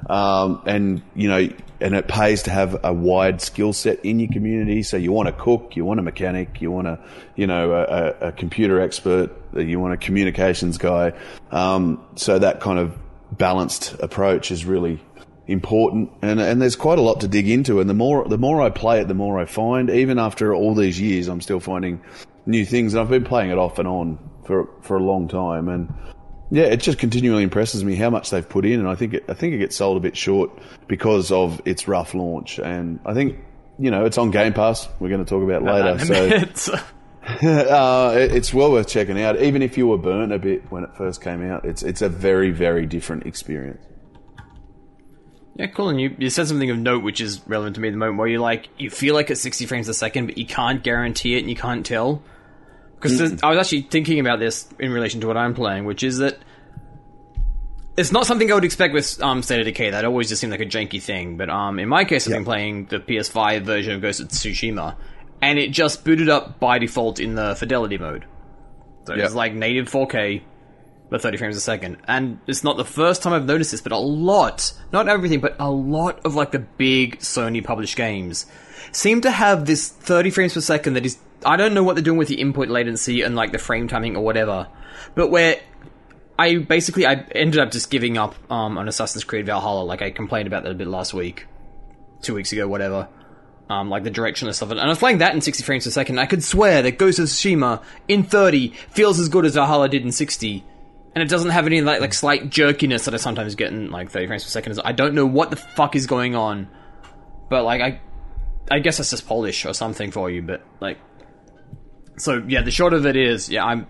Um, 0.08 0.62
and 0.66 1.02
you 1.16 1.28
know, 1.28 1.50
and 1.82 1.96
it 1.96 2.08
pays 2.08 2.44
to 2.44 2.52
have 2.52 2.84
a 2.84 2.94
wide 2.94 3.42
skill 3.42 3.74
set 3.74 4.04
in 4.06 4.20
your 4.20 4.32
community. 4.32 4.84
So 4.84 4.98
you 4.98 5.12
want 5.12 5.30
a 5.30 5.32
cook, 5.32 5.76
you 5.76 5.84
want 5.86 6.00
a 6.00 6.04
mechanic, 6.04 6.62
you 6.62 6.72
want 6.72 6.88
a, 6.88 7.00
you 7.36 7.48
know, 7.48 7.74
a, 7.74 8.28
a 8.28 8.32
computer 8.32 8.80
expert, 8.80 9.32
you 9.56 9.80
want 9.80 9.94
a 9.94 9.98
communications 9.98 10.78
guy. 10.78 11.14
Um, 11.52 12.06
so 12.16 12.40
that 12.40 12.60
kind 12.60 12.80
of 12.80 12.98
balanced 13.32 13.96
approach 14.00 14.52
is 14.52 14.66
really 14.66 15.02
important. 15.48 16.12
And 16.22 16.40
and 16.40 16.62
there's 16.62 16.76
quite 16.76 16.98
a 16.98 17.02
lot 17.02 17.22
to 17.22 17.28
dig 17.28 17.50
into. 17.50 17.80
And 17.80 17.90
the 17.90 17.94
more 17.94 18.28
the 18.28 18.38
more 18.38 18.62
I 18.62 18.70
play 18.70 19.02
it, 19.02 19.08
the 19.08 19.14
more 19.14 19.40
I 19.40 19.46
find. 19.46 19.90
Even 19.90 20.20
after 20.20 20.54
all 20.54 20.76
these 20.76 21.00
years, 21.00 21.28
I'm 21.28 21.42
still 21.42 21.60
finding 21.60 22.02
new 22.46 22.66
things. 22.66 22.94
And 22.94 23.02
I've 23.02 23.10
been 23.10 23.26
playing 23.26 23.52
it 23.52 23.58
off 23.58 23.80
and 23.80 23.88
on 23.88 24.20
for 24.46 24.70
for 24.82 24.98
a 24.98 25.04
long 25.04 25.28
time. 25.28 25.68
And 25.68 25.94
yeah, 26.52 26.66
it 26.66 26.78
just 26.78 27.00
continually 27.00 27.44
impresses 27.44 27.84
me 27.84 27.96
how 27.96 28.10
much 28.10 28.30
they've 28.30 28.48
put 28.48 28.66
in, 28.66 28.80
and 28.80 28.88
I 28.88 28.96
think 28.96 29.16
it, 29.16 29.26
I 29.28 29.34
think 29.34 29.54
it 29.54 29.58
gets 29.58 29.76
sold 29.76 29.98
a 29.98 30.00
bit 30.00 30.16
short 30.16 30.52
because 30.88 31.32
of 31.32 31.62
its 31.66 31.88
rough 31.88 32.14
launch. 32.14 32.60
And 32.60 33.00
I 33.06 33.14
think 33.14 33.40
you 33.80 33.90
know 33.92 34.06
it's 34.06 34.18
on 34.18 34.32
Game 34.32 34.54
Pass. 34.54 34.88
We're 35.00 35.10
going 35.10 35.26
to 35.26 35.30
talk 35.30 35.44
about 35.44 35.64
later, 35.64 36.06
so 36.56 36.76
uh, 37.26 38.14
it, 38.16 38.36
it's 38.36 38.54
well 38.54 38.72
worth 38.72 38.88
checking 38.88 39.20
out. 39.20 39.42
Even 39.42 39.64
if 39.64 39.78
you 39.78 39.88
were 39.88 39.98
burnt 39.98 40.32
a 40.32 40.40
bit 40.40 40.72
when 40.72 40.84
it 40.84 40.96
first 40.96 41.22
came 41.22 41.44
out, 41.44 41.66
it's 41.66 41.82
it's 41.82 42.04
a 42.04 42.10
very 42.10 42.52
very 42.52 42.86
different 42.86 43.26
experience. 43.26 43.84
Yeah, 45.56 45.68
cool. 45.68 45.88
And 45.90 46.02
you, 46.02 46.14
you 46.20 46.30
said 46.30 46.48
something 46.50 46.70
of 46.70 46.78
note, 46.78 47.02
which 47.02 47.22
is 47.22 47.42
relevant 47.48 47.76
to 47.76 47.82
me 47.82 47.88
at 47.88 47.92
the 47.92 47.98
moment, 47.98 48.20
where 48.20 48.28
you 48.28 48.40
like 48.40 48.68
you 48.78 48.92
feel 48.92 49.16
like 49.16 49.32
it's 49.32 49.42
sixty 49.42 49.66
frames 49.66 49.88
a 49.88 49.94
second, 49.94 50.28
but 50.28 50.38
you 50.38 50.46
can't 50.46 50.84
guarantee 50.84 51.36
it 51.36 51.40
and 51.40 51.50
you 51.50 51.56
can't 51.56 51.86
tell. 51.86 52.22
Because 53.12 53.44
I 53.44 53.50
was 53.50 53.58
actually 53.60 53.82
thinking 53.84 54.20
about 54.20 54.40
this 54.40 54.68
in 54.80 54.92
relation 54.92 55.22
to 55.22 55.28
what 55.28 55.38
I'm 55.38 55.54
playing, 55.54 55.86
which 55.86 56.04
is 56.04 56.18
that 56.20 56.38
it's 57.98 58.12
not 58.12 58.26
something 58.26 58.52
I 58.52 58.56
would 58.56 58.66
expect 58.66 58.94
with 58.94 59.22
um, 59.22 59.42
State 59.42 59.60
of 59.60 59.66
Decay. 59.66 59.92
That 59.92 60.04
always 60.06 60.28
just 60.30 60.42
seemed 60.42 60.52
like 60.52 60.60
a 60.62 60.66
janky 60.66 61.02
thing. 61.02 61.38
But 61.38 61.50
um, 61.50 61.80
in 61.80 61.88
my 61.88 62.04
case, 62.04 62.28
I've 62.28 62.34
been 62.34 62.44
playing 62.46 62.86
the 62.88 63.00
PS5 63.00 63.62
version 63.62 63.94
of 63.94 64.02
Ghost 64.02 64.20
of 64.20 64.28
Tsushima, 64.28 64.96
and 65.42 65.58
it 65.58 65.72
just 65.72 66.04
booted 66.04 66.28
up 66.30 66.60
by 66.60 66.78
default 66.80 67.20
in 67.20 67.36
the 67.36 67.56
fidelity 67.56 67.98
mode. 67.98 68.26
So 69.06 69.14
Yep. 69.16 69.26
it's 69.26 69.36
like 69.36 69.54
native 69.54 69.88
4K, 69.90 70.42
but 71.10 71.22
30 71.22 71.38
frames 71.38 71.56
a 71.56 71.62
second. 71.62 71.98
And 72.08 72.40
it's 72.48 72.64
not 72.64 72.76
the 72.76 72.84
first 72.86 73.22
time 73.22 73.32
I've 73.34 73.46
noticed 73.46 73.72
this, 73.72 73.82
but 73.82 73.92
a 73.94 73.98
lot, 73.98 74.74
not 74.92 75.08
everything, 75.08 75.40
but 75.40 75.56
a 75.60 75.70
lot 75.70 76.26
of 76.26 76.36
like 76.36 76.52
the 76.52 76.60
big 76.60 77.20
Sony 77.20 77.64
published 77.64 77.96
games 77.96 78.46
seem 78.92 79.22
to 79.22 79.32
have 79.32 79.66
this 79.66 79.88
30 79.90 80.32
frames 80.32 80.54
per 80.54 80.62
second 80.62 80.94
that 80.94 81.06
is 81.06 81.18
I 81.44 81.58
don't 81.58 81.74
know 81.74 81.84
what 81.84 81.96
they're 81.96 82.04
doing 82.04 82.18
with 82.18 82.28
the 82.28 82.40
input 82.40 82.70
latency 82.70 83.22
and 83.22 83.36
like 83.36 83.52
the 83.52 83.58
frame 83.58 83.88
timing 83.88 84.16
or 84.16 84.24
whatever, 84.24 84.68
but 85.16 85.30
where 85.30 85.60
I 86.38 86.58
basically 86.58 87.06
I 87.06 87.14
ended 87.34 87.60
up 87.60 87.72
just 87.72 87.90
giving 87.90 88.18
up 88.18 88.36
um, 88.52 88.78
on 88.78 88.88
Assassin's 88.88 89.24
Creed 89.24 89.46
Valhalla. 89.46 89.84
Like 89.84 90.02
I 90.02 90.12
complained 90.12 90.48
about 90.48 90.64
that 90.64 90.72
a 90.72 90.76
bit 90.76 90.88
last 90.88 91.14
week, 91.14 91.48
two 92.22 92.36
weeks 92.36 92.52
ago, 92.52 92.68
whatever. 92.68 93.08
Um, 93.68 93.90
like 93.90 94.04
the 94.04 94.12
directionless 94.12 94.62
of 94.62 94.70
it, 94.72 94.78
and 94.78 94.82
I 94.82 94.88
was 94.90 95.00
playing 95.00 95.20
that 95.20 95.34
in 95.34 95.42
60 95.42 95.64
frames 95.64 95.86
per 95.86 95.90
second. 95.92 96.20
I 96.20 96.28
could 96.28 96.44
swear 96.44 96.84
that 96.84 97.00
Ghost 97.00 97.18
of 97.18 97.26
Tsushima 97.26 97.82
in 98.08 98.22
30 98.22 98.68
feels 98.90 99.20
as 99.20 99.28
good 99.28 99.44
as 99.44 99.56
Valhalla 99.56 99.90
did 99.90 100.04
in 100.04 100.12
60, 100.12 100.64
and 101.16 101.24
it 101.24 101.30
doesn't 101.30 101.50
have 101.50 101.66
any 101.66 101.82
like 101.82 102.00
like 102.00 102.14
slight 102.14 102.52
jerkiness 102.52 103.06
that 103.06 103.16
I 103.16 103.18
sometimes 103.18 103.56
get 103.56 103.72
in 103.72 103.90
like 103.90 104.12
30 104.12 104.28
frames 104.28 104.44
per 104.44 104.50
second. 104.52 104.80
I 104.86 104.92
don't 104.92 105.16
know 105.16 105.26
what 105.26 105.50
the 105.50 105.56
fuck 105.56 105.96
is 105.96 106.06
going 106.06 106.36
on, 106.36 106.68
but 107.50 107.64
like 107.64 107.82
I, 107.82 108.02
I 108.70 108.80
guess 108.80 108.98
that's 108.98 109.10
just 109.10 109.26
Polish 109.26 109.66
or 109.66 109.74
something 109.74 110.12
for 110.12 110.30
you. 110.30 110.44
But 110.44 110.64
like, 110.80 111.00
so 112.18 112.44
yeah, 112.48 112.62
the 112.62 112.72
short 112.72 112.94
of 112.94 113.06
it 113.06 113.16
is, 113.16 113.50
yeah, 113.50 113.66
I'm 113.66 113.88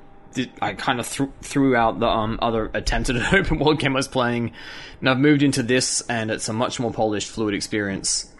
I 0.61 0.73
kind 0.73 0.99
of 0.99 1.07
threw 1.07 1.31
threw 1.41 1.75
out 1.75 1.99
the 1.99 2.07
um, 2.07 2.39
other 2.41 2.69
attempt 2.73 3.09
at 3.09 3.15
an 3.15 3.25
open 3.33 3.59
world 3.59 3.79
game 3.79 3.93
I 3.93 3.99
was 3.99 4.07
playing, 4.07 4.51
and 4.99 5.09
I've 5.09 5.19
moved 5.19 5.43
into 5.43 5.63
this, 5.63 6.01
and 6.09 6.31
it's 6.31 6.49
a 6.49 6.53
much 6.53 6.79
more 6.79 6.91
polished, 6.91 7.29
fluid 7.29 7.53
experience. 7.53 8.31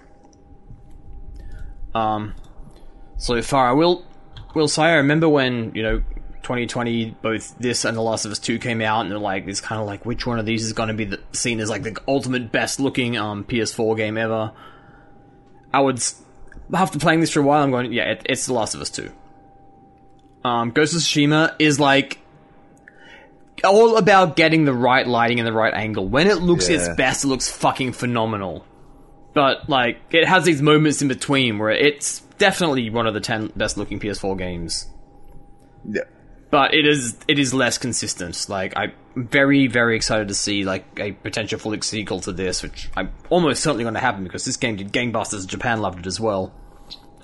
Um, 1.93 2.33
so 3.17 3.41
far, 3.41 3.69
I 3.69 3.73
will 3.73 4.05
will 4.53 4.67
say 4.67 4.83
I 4.83 4.95
remember 4.95 5.29
when 5.29 5.73
you 5.73 5.83
know 5.83 6.03
2020, 6.45 7.17
both 7.21 7.57
this 7.57 7.85
and 7.85 7.97
The 7.97 8.01
Last 8.01 8.25
of 8.25 8.31
Us 8.31 8.39
2 8.39 8.59
came 8.59 8.81
out, 8.81 9.01
and 9.01 9.11
they're 9.11 9.17
like, 9.17 9.47
it's 9.47 9.61
kind 9.61 9.81
of 9.81 9.87
like 9.87 10.05
which 10.05 10.27
one 10.27 10.37
of 10.37 10.45
these 10.45 10.63
is 10.63 10.73
going 10.73 10.89
to 10.89 10.93
be 10.93 11.05
the, 11.05 11.19
seen 11.31 11.59
as 11.59 11.69
like 11.69 11.83
the 11.83 11.97
ultimate 12.07 12.51
best 12.51 12.79
looking 12.79 13.17
um, 13.17 13.43
PS4 13.43 13.97
game 13.97 14.17
ever. 14.17 14.51
I 15.73 15.79
would 15.79 16.03
after 16.73 16.99
playing 16.99 17.21
this 17.21 17.31
for 17.31 17.39
a 17.39 17.43
while, 17.43 17.63
I'm 17.63 17.71
going, 17.71 17.91
yeah, 17.93 18.11
it, 18.11 18.25
it's 18.25 18.45
The 18.45 18.53
Last 18.53 18.75
of 18.75 18.81
Us 18.81 18.89
2. 18.89 19.11
Um, 20.45 20.69
Ghost 20.69 20.93
of 20.93 21.01
Tsushima 21.01 21.55
is 21.57 21.79
like 21.79 22.19
all 23.63 23.97
about 23.97 24.35
getting 24.35 24.63
the 24.65 24.73
right 24.73 25.07
lighting 25.07 25.39
and 25.39 25.47
the 25.47 25.51
right 25.51 25.73
angle. 25.73 26.07
When 26.07 26.27
it 26.27 26.35
looks 26.35 26.69
its 26.69 26.87
best, 26.95 27.23
it 27.23 27.29
looks 27.29 27.49
fucking 27.49 27.93
phenomenal. 27.93 28.63
But 29.33 29.67
like, 29.67 29.97
it 30.11 30.27
has 30.27 30.43
these 30.43 30.61
moments 30.61 31.01
in 31.01 31.07
between 31.07 31.57
where 31.57 31.71
it's 31.71 32.19
definitely 32.37 32.91
one 32.91 33.07
of 33.07 33.15
the 33.15 33.21
ten 33.21 33.51
best 33.55 33.75
looking 33.75 33.99
PS4 33.99 34.37
games. 34.37 34.85
Yeah. 35.83 36.03
But 36.51 36.75
it 36.75 36.85
is 36.85 37.17
it 37.27 37.39
is 37.39 37.51
less 37.51 37.79
consistent. 37.79 38.45
Like 38.47 38.73
I'm 38.75 38.93
very 39.15 39.65
very 39.65 39.95
excited 39.95 40.27
to 40.27 40.35
see 40.35 40.63
like 40.63 40.85
a 40.99 41.13
potential 41.13 41.57
full 41.57 41.75
sequel 41.81 42.19
to 42.19 42.31
this, 42.31 42.61
which 42.61 42.91
I'm 42.95 43.11
almost 43.31 43.63
certainly 43.63 43.83
going 43.83 43.95
to 43.95 43.99
happen 43.99 44.23
because 44.23 44.45
this 44.45 44.57
game 44.57 44.75
did 44.75 44.93
gangbusters. 44.93 45.47
Japan 45.47 45.81
loved 45.81 46.01
it 46.01 46.05
as 46.05 46.19
well. 46.19 46.53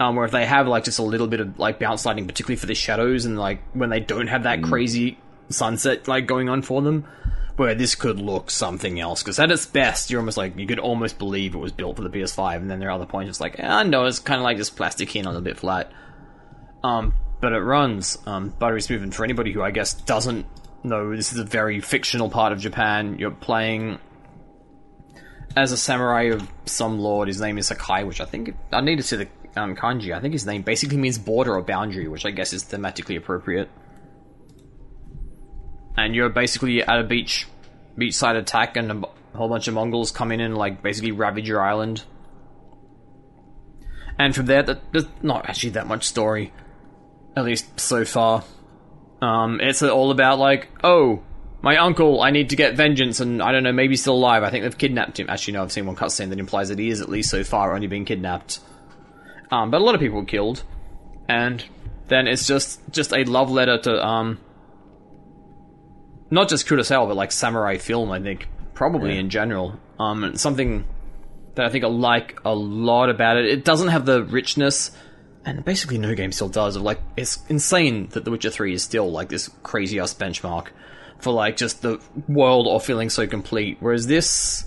Um, 0.01 0.15
where 0.15 0.25
if 0.25 0.31
they 0.31 0.47
have 0.47 0.67
like 0.67 0.83
just 0.83 0.97
a 0.97 1.03
little 1.03 1.27
bit 1.27 1.41
of 1.41 1.59
like 1.59 1.77
bounce 1.77 2.07
lighting, 2.07 2.25
particularly 2.25 2.55
for 2.55 2.65
the 2.65 2.73
shadows, 2.73 3.25
and 3.25 3.37
like 3.37 3.61
when 3.73 3.91
they 3.91 3.99
don't 3.99 4.25
have 4.25 4.43
that 4.43 4.63
crazy 4.63 5.19
sunset 5.49 6.07
like 6.07 6.25
going 6.25 6.49
on 6.49 6.63
for 6.63 6.81
them, 6.81 7.05
where 7.55 7.75
this 7.75 7.93
could 7.93 8.19
look 8.19 8.49
something 8.49 8.99
else. 8.99 9.21
Because 9.21 9.37
at 9.37 9.51
its 9.51 9.67
best, 9.67 10.09
you're 10.09 10.19
almost 10.19 10.37
like 10.37 10.57
you 10.57 10.65
could 10.65 10.79
almost 10.79 11.19
believe 11.19 11.53
it 11.53 11.59
was 11.59 11.71
built 11.71 11.97
for 11.97 12.01
the 12.01 12.09
PS5, 12.09 12.55
and 12.55 12.71
then 12.71 12.79
there 12.79 12.89
are 12.89 12.93
other 12.93 13.05
points 13.05 13.29
it's 13.29 13.39
like, 13.39 13.59
eh, 13.59 13.67
I 13.67 13.83
know 13.83 14.05
it's 14.05 14.17
kind 14.17 14.39
of 14.39 14.43
like 14.43 14.57
just 14.57 14.75
plastic 14.75 15.15
and 15.15 15.27
a 15.27 15.29
little 15.29 15.43
bit 15.43 15.59
flat. 15.59 15.91
Um, 16.83 17.13
but 17.39 17.53
it 17.53 17.59
runs 17.59 18.17
um, 18.25 18.49
buttery 18.57 18.81
smooth, 18.81 19.03
and 19.03 19.13
for 19.13 19.23
anybody 19.23 19.51
who 19.51 19.61
I 19.61 19.69
guess 19.69 19.93
doesn't 19.93 20.47
know, 20.83 21.15
this 21.15 21.31
is 21.31 21.37
a 21.37 21.43
very 21.43 21.79
fictional 21.79 22.31
part 22.31 22.53
of 22.53 22.59
Japan. 22.59 23.19
You're 23.19 23.29
playing 23.29 23.99
as 25.55 25.71
a 25.71 25.77
samurai 25.77 26.31
of 26.31 26.49
some 26.65 26.97
lord. 26.97 27.27
His 27.27 27.39
name 27.39 27.59
is 27.59 27.67
Sakai, 27.67 28.03
which 28.03 28.19
I 28.19 28.25
think 28.25 28.55
I 28.71 28.81
need 28.81 28.95
to 28.95 29.03
see 29.03 29.17
the 29.17 29.27
um, 29.55 29.75
kanji. 29.75 30.15
I 30.15 30.21
think 30.21 30.33
his 30.33 30.45
name 30.45 30.61
basically 30.61 30.97
means 30.97 31.17
border 31.17 31.55
or 31.55 31.61
boundary, 31.61 32.07
which 32.07 32.25
I 32.25 32.31
guess 32.31 32.53
is 32.53 32.63
thematically 32.63 33.17
appropriate. 33.17 33.69
And 35.97 36.15
you're 36.15 36.29
basically 36.29 36.81
at 36.81 36.99
a 36.99 37.03
beach, 37.03 37.47
beachside 37.97 38.37
attack, 38.37 38.77
and 38.77 38.91
a 38.91 39.37
whole 39.37 39.49
bunch 39.49 39.67
of 39.67 39.73
Mongols 39.73 40.11
come 40.11 40.31
in 40.31 40.39
and 40.39 40.57
like 40.57 40.81
basically 40.81 41.11
ravage 41.11 41.47
your 41.47 41.61
island. 41.61 42.03
And 44.17 44.35
from 44.35 44.45
there, 44.45 44.63
there's 44.63 45.07
not 45.21 45.49
actually 45.49 45.71
that 45.71 45.87
much 45.87 46.05
story, 46.05 46.53
at 47.35 47.43
least 47.43 47.79
so 47.79 48.05
far. 48.05 48.43
Um, 49.21 49.59
it's 49.61 49.81
all 49.83 50.11
about 50.11 50.39
like, 50.39 50.69
oh, 50.83 51.23
my 51.61 51.77
uncle, 51.77 52.21
I 52.21 52.31
need 52.31 52.49
to 52.49 52.55
get 52.55 52.75
vengeance, 52.75 53.19
and 53.19 53.41
I 53.41 53.51
don't 53.51 53.63
know, 53.63 53.71
maybe 53.71 53.93
he's 53.93 54.01
still 54.01 54.15
alive. 54.15 54.43
I 54.43 54.49
think 54.49 54.63
they've 54.63 54.77
kidnapped 54.77 55.19
him. 55.19 55.29
Actually, 55.29 55.53
no, 55.53 55.63
I've 55.63 55.71
seen 55.71 55.85
one 55.85 55.95
cutscene 55.95 56.29
that 56.29 56.39
implies 56.39 56.69
that 56.69 56.79
he 56.79 56.89
is 56.89 57.01
at 57.01 57.09
least 57.09 57.29
so 57.29 57.43
far 57.43 57.75
only 57.75 57.87
being 57.87 58.05
kidnapped. 58.05 58.59
Um, 59.51 59.69
but 59.69 59.81
a 59.81 59.83
lot 59.83 59.95
of 59.95 60.01
people 60.01 60.19
were 60.19 60.25
killed, 60.25 60.63
and 61.27 61.63
then 62.07 62.27
it's 62.27 62.47
just 62.47 62.81
just 62.91 63.13
a 63.13 63.23
love 63.25 63.51
letter 63.51 63.77
to 63.79 64.05
um, 64.05 64.39
not 66.29 66.49
just 66.49 66.67
Kurosawa, 66.67 67.07
but 67.07 67.17
like 67.17 67.31
samurai 67.31 67.77
film. 67.77 68.11
I 68.11 68.21
think 68.21 68.47
probably 68.73 69.17
in 69.17 69.29
general. 69.29 69.79
Um, 69.99 70.35
something 70.35 70.85
that 71.55 71.65
I 71.65 71.69
think 71.69 71.83
I 71.83 71.87
like 71.87 72.39
a 72.45 72.55
lot 72.55 73.09
about 73.09 73.37
it. 73.37 73.45
It 73.45 73.65
doesn't 73.65 73.89
have 73.89 74.05
the 74.05 74.23
richness, 74.23 74.91
and 75.45 75.63
basically 75.63 75.97
no 75.97 76.15
game 76.15 76.31
still 76.31 76.49
does. 76.49 76.75
Of 76.75 76.81
like, 76.81 76.99
it's 77.17 77.39
insane 77.49 78.07
that 78.11 78.25
The 78.25 78.31
Witcher 78.31 78.49
Three 78.49 78.73
is 78.73 78.83
still 78.83 79.11
like 79.11 79.29
this 79.29 79.49
crazy 79.63 79.99
ass 79.99 80.13
benchmark 80.13 80.67
for 81.19 81.31
like 81.31 81.57
just 81.57 81.81
the 81.81 82.01
world 82.27 82.67
or 82.67 82.79
feeling 82.79 83.09
so 83.09 83.27
complete. 83.27 83.77
Whereas 83.79 84.07
this, 84.07 84.65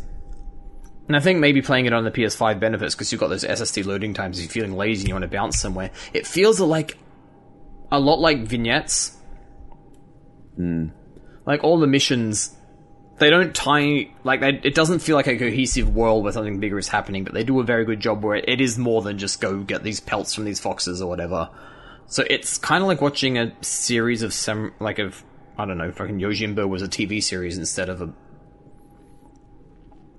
and 1.06 1.16
I 1.16 1.20
think 1.20 1.38
maybe 1.38 1.62
playing 1.62 1.86
it 1.86 1.92
on 1.92 2.04
the 2.04 2.10
PS5 2.10 2.58
benefits 2.58 2.94
because 2.94 3.12
you've 3.12 3.20
got 3.20 3.28
those 3.28 3.44
SSD 3.44 3.84
loading 3.84 4.14
times. 4.14 4.38
If 4.38 4.44
you're 4.44 4.64
feeling 4.64 4.76
lazy 4.76 5.02
and 5.02 5.08
you 5.08 5.14
want 5.14 5.24
to 5.24 5.28
bounce 5.28 5.60
somewhere, 5.60 5.90
it 6.12 6.26
feels 6.26 6.60
like 6.60 6.96
a 7.92 8.00
lot 8.00 8.20
like 8.20 8.40
vignettes. 8.40 9.16
Hmm. 10.56 10.88
Like 11.46 11.62
all 11.62 11.78
the 11.78 11.86
missions 11.86 12.54
they 13.18 13.30
don't 13.30 13.54
tie 13.54 14.10
like 14.24 14.40
they, 14.40 14.60
it 14.64 14.74
doesn't 14.74 14.98
feel 14.98 15.16
like 15.16 15.26
a 15.26 15.38
cohesive 15.38 15.94
world 15.94 16.24
where 16.24 16.32
something 16.32 16.58
bigger 16.58 16.78
is 16.78 16.88
happening, 16.88 17.24
but 17.24 17.32
they 17.32 17.44
do 17.44 17.60
a 17.60 17.64
very 17.64 17.84
good 17.84 18.00
job 18.00 18.24
where 18.24 18.36
it 18.36 18.60
is 18.60 18.76
more 18.78 19.02
than 19.02 19.18
just 19.18 19.40
go 19.40 19.60
get 19.60 19.82
these 19.82 20.00
pelts 20.00 20.34
from 20.34 20.44
these 20.44 20.58
foxes 20.58 21.00
or 21.00 21.08
whatever. 21.08 21.48
So 22.06 22.24
it's 22.28 22.58
kind 22.58 22.82
of 22.82 22.88
like 22.88 23.00
watching 23.00 23.38
a 23.38 23.52
series 23.62 24.22
of 24.22 24.34
some 24.34 24.72
like 24.80 24.98
of 24.98 25.22
I 25.56 25.64
don't 25.64 25.78
know, 25.78 25.92
fucking 25.92 26.18
Yojimbo 26.18 26.68
was 26.68 26.82
a 26.82 26.88
TV 26.88 27.22
series 27.22 27.56
instead 27.56 27.88
of 27.88 28.02
a 28.02 28.12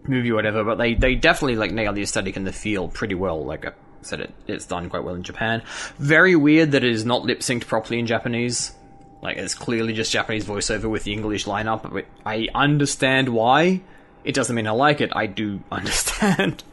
movie 0.08 0.32
or 0.32 0.36
whatever, 0.36 0.64
but 0.64 0.78
they, 0.78 0.94
they 0.94 1.16
definitely 1.16 1.56
like 1.56 1.72
nail 1.72 1.94
the 1.94 2.02
aesthetic 2.02 2.36
and 2.36 2.46
the 2.46 2.52
feel 2.54 2.88
pretty 2.88 3.16
well. 3.16 3.44
Like 3.44 3.66
I 3.66 3.72
said, 4.02 4.20
it 4.22 4.34
it's 4.48 4.66
done 4.66 4.90
quite 4.90 5.04
well 5.04 5.16
in 5.16 5.24
Japan. 5.24 5.62
Very 5.98 6.36
weird 6.36 6.72
that 6.72 6.84
it 6.84 6.92
is 6.92 7.06
not 7.06 7.24
lip 7.24 7.40
synced 7.40 7.68
properly 7.68 8.00
in 8.00 8.06
Japanese. 8.08 8.74
Like 9.22 9.38
it's 9.38 9.56
clearly 9.56 9.94
just 9.94 10.12
Japanese 10.12 10.46
voiceover 10.46 10.90
with 10.90 11.04
the 11.04 11.14
English 11.14 11.46
lineup. 11.46 11.92
But 11.92 12.06
I 12.26 12.48
understand 12.54 13.30
why. 13.30 13.82
It 14.24 14.34
doesn't 14.36 14.56
mean 14.56 14.68
I 14.68 14.72
like 14.72 15.02
it. 15.02 15.12
I 15.16 15.26
do 15.28 15.62
understand 15.72 16.64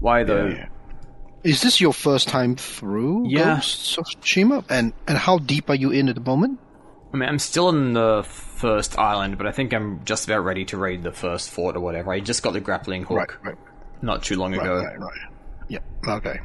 why 0.00 0.24
though. 0.24 0.46
Yeah. 0.48 0.66
Is 1.44 1.62
this 1.62 1.80
your 1.80 1.92
first 1.92 2.28
time 2.28 2.56
through 2.56 3.28
Yeah. 3.28 3.54
Ghosts 3.56 3.96
of 3.96 4.06
Tsushima? 4.06 4.64
And 4.68 4.92
and 5.06 5.16
how 5.16 5.38
deep 5.38 5.70
are 5.70 5.74
you 5.74 5.90
in 5.90 6.08
at 6.08 6.14
the 6.16 6.20
moment? 6.20 6.58
I 7.12 7.16
mean, 7.16 7.28
I'm 7.28 7.38
still 7.38 7.70
in 7.70 7.94
the 7.94 8.22
first 8.26 8.98
island, 8.98 9.38
but 9.38 9.46
I 9.46 9.52
think 9.52 9.72
I'm 9.72 10.04
just 10.04 10.26
about 10.26 10.44
ready 10.44 10.64
to 10.66 10.76
raid 10.76 11.02
the 11.02 11.12
first 11.12 11.50
fort 11.50 11.76
or 11.76 11.80
whatever. 11.80 12.12
I 12.12 12.20
just 12.20 12.42
got 12.42 12.52
the 12.52 12.60
grappling 12.60 13.04
hook 13.04 13.38
right, 13.42 13.56
not 14.02 14.22
too 14.22 14.36
long 14.36 14.52
right, 14.52 14.60
ago. 14.62 14.76
right, 14.76 14.98
right. 14.98 15.18
Yeah. 15.68 15.78
Okay. 16.06 16.40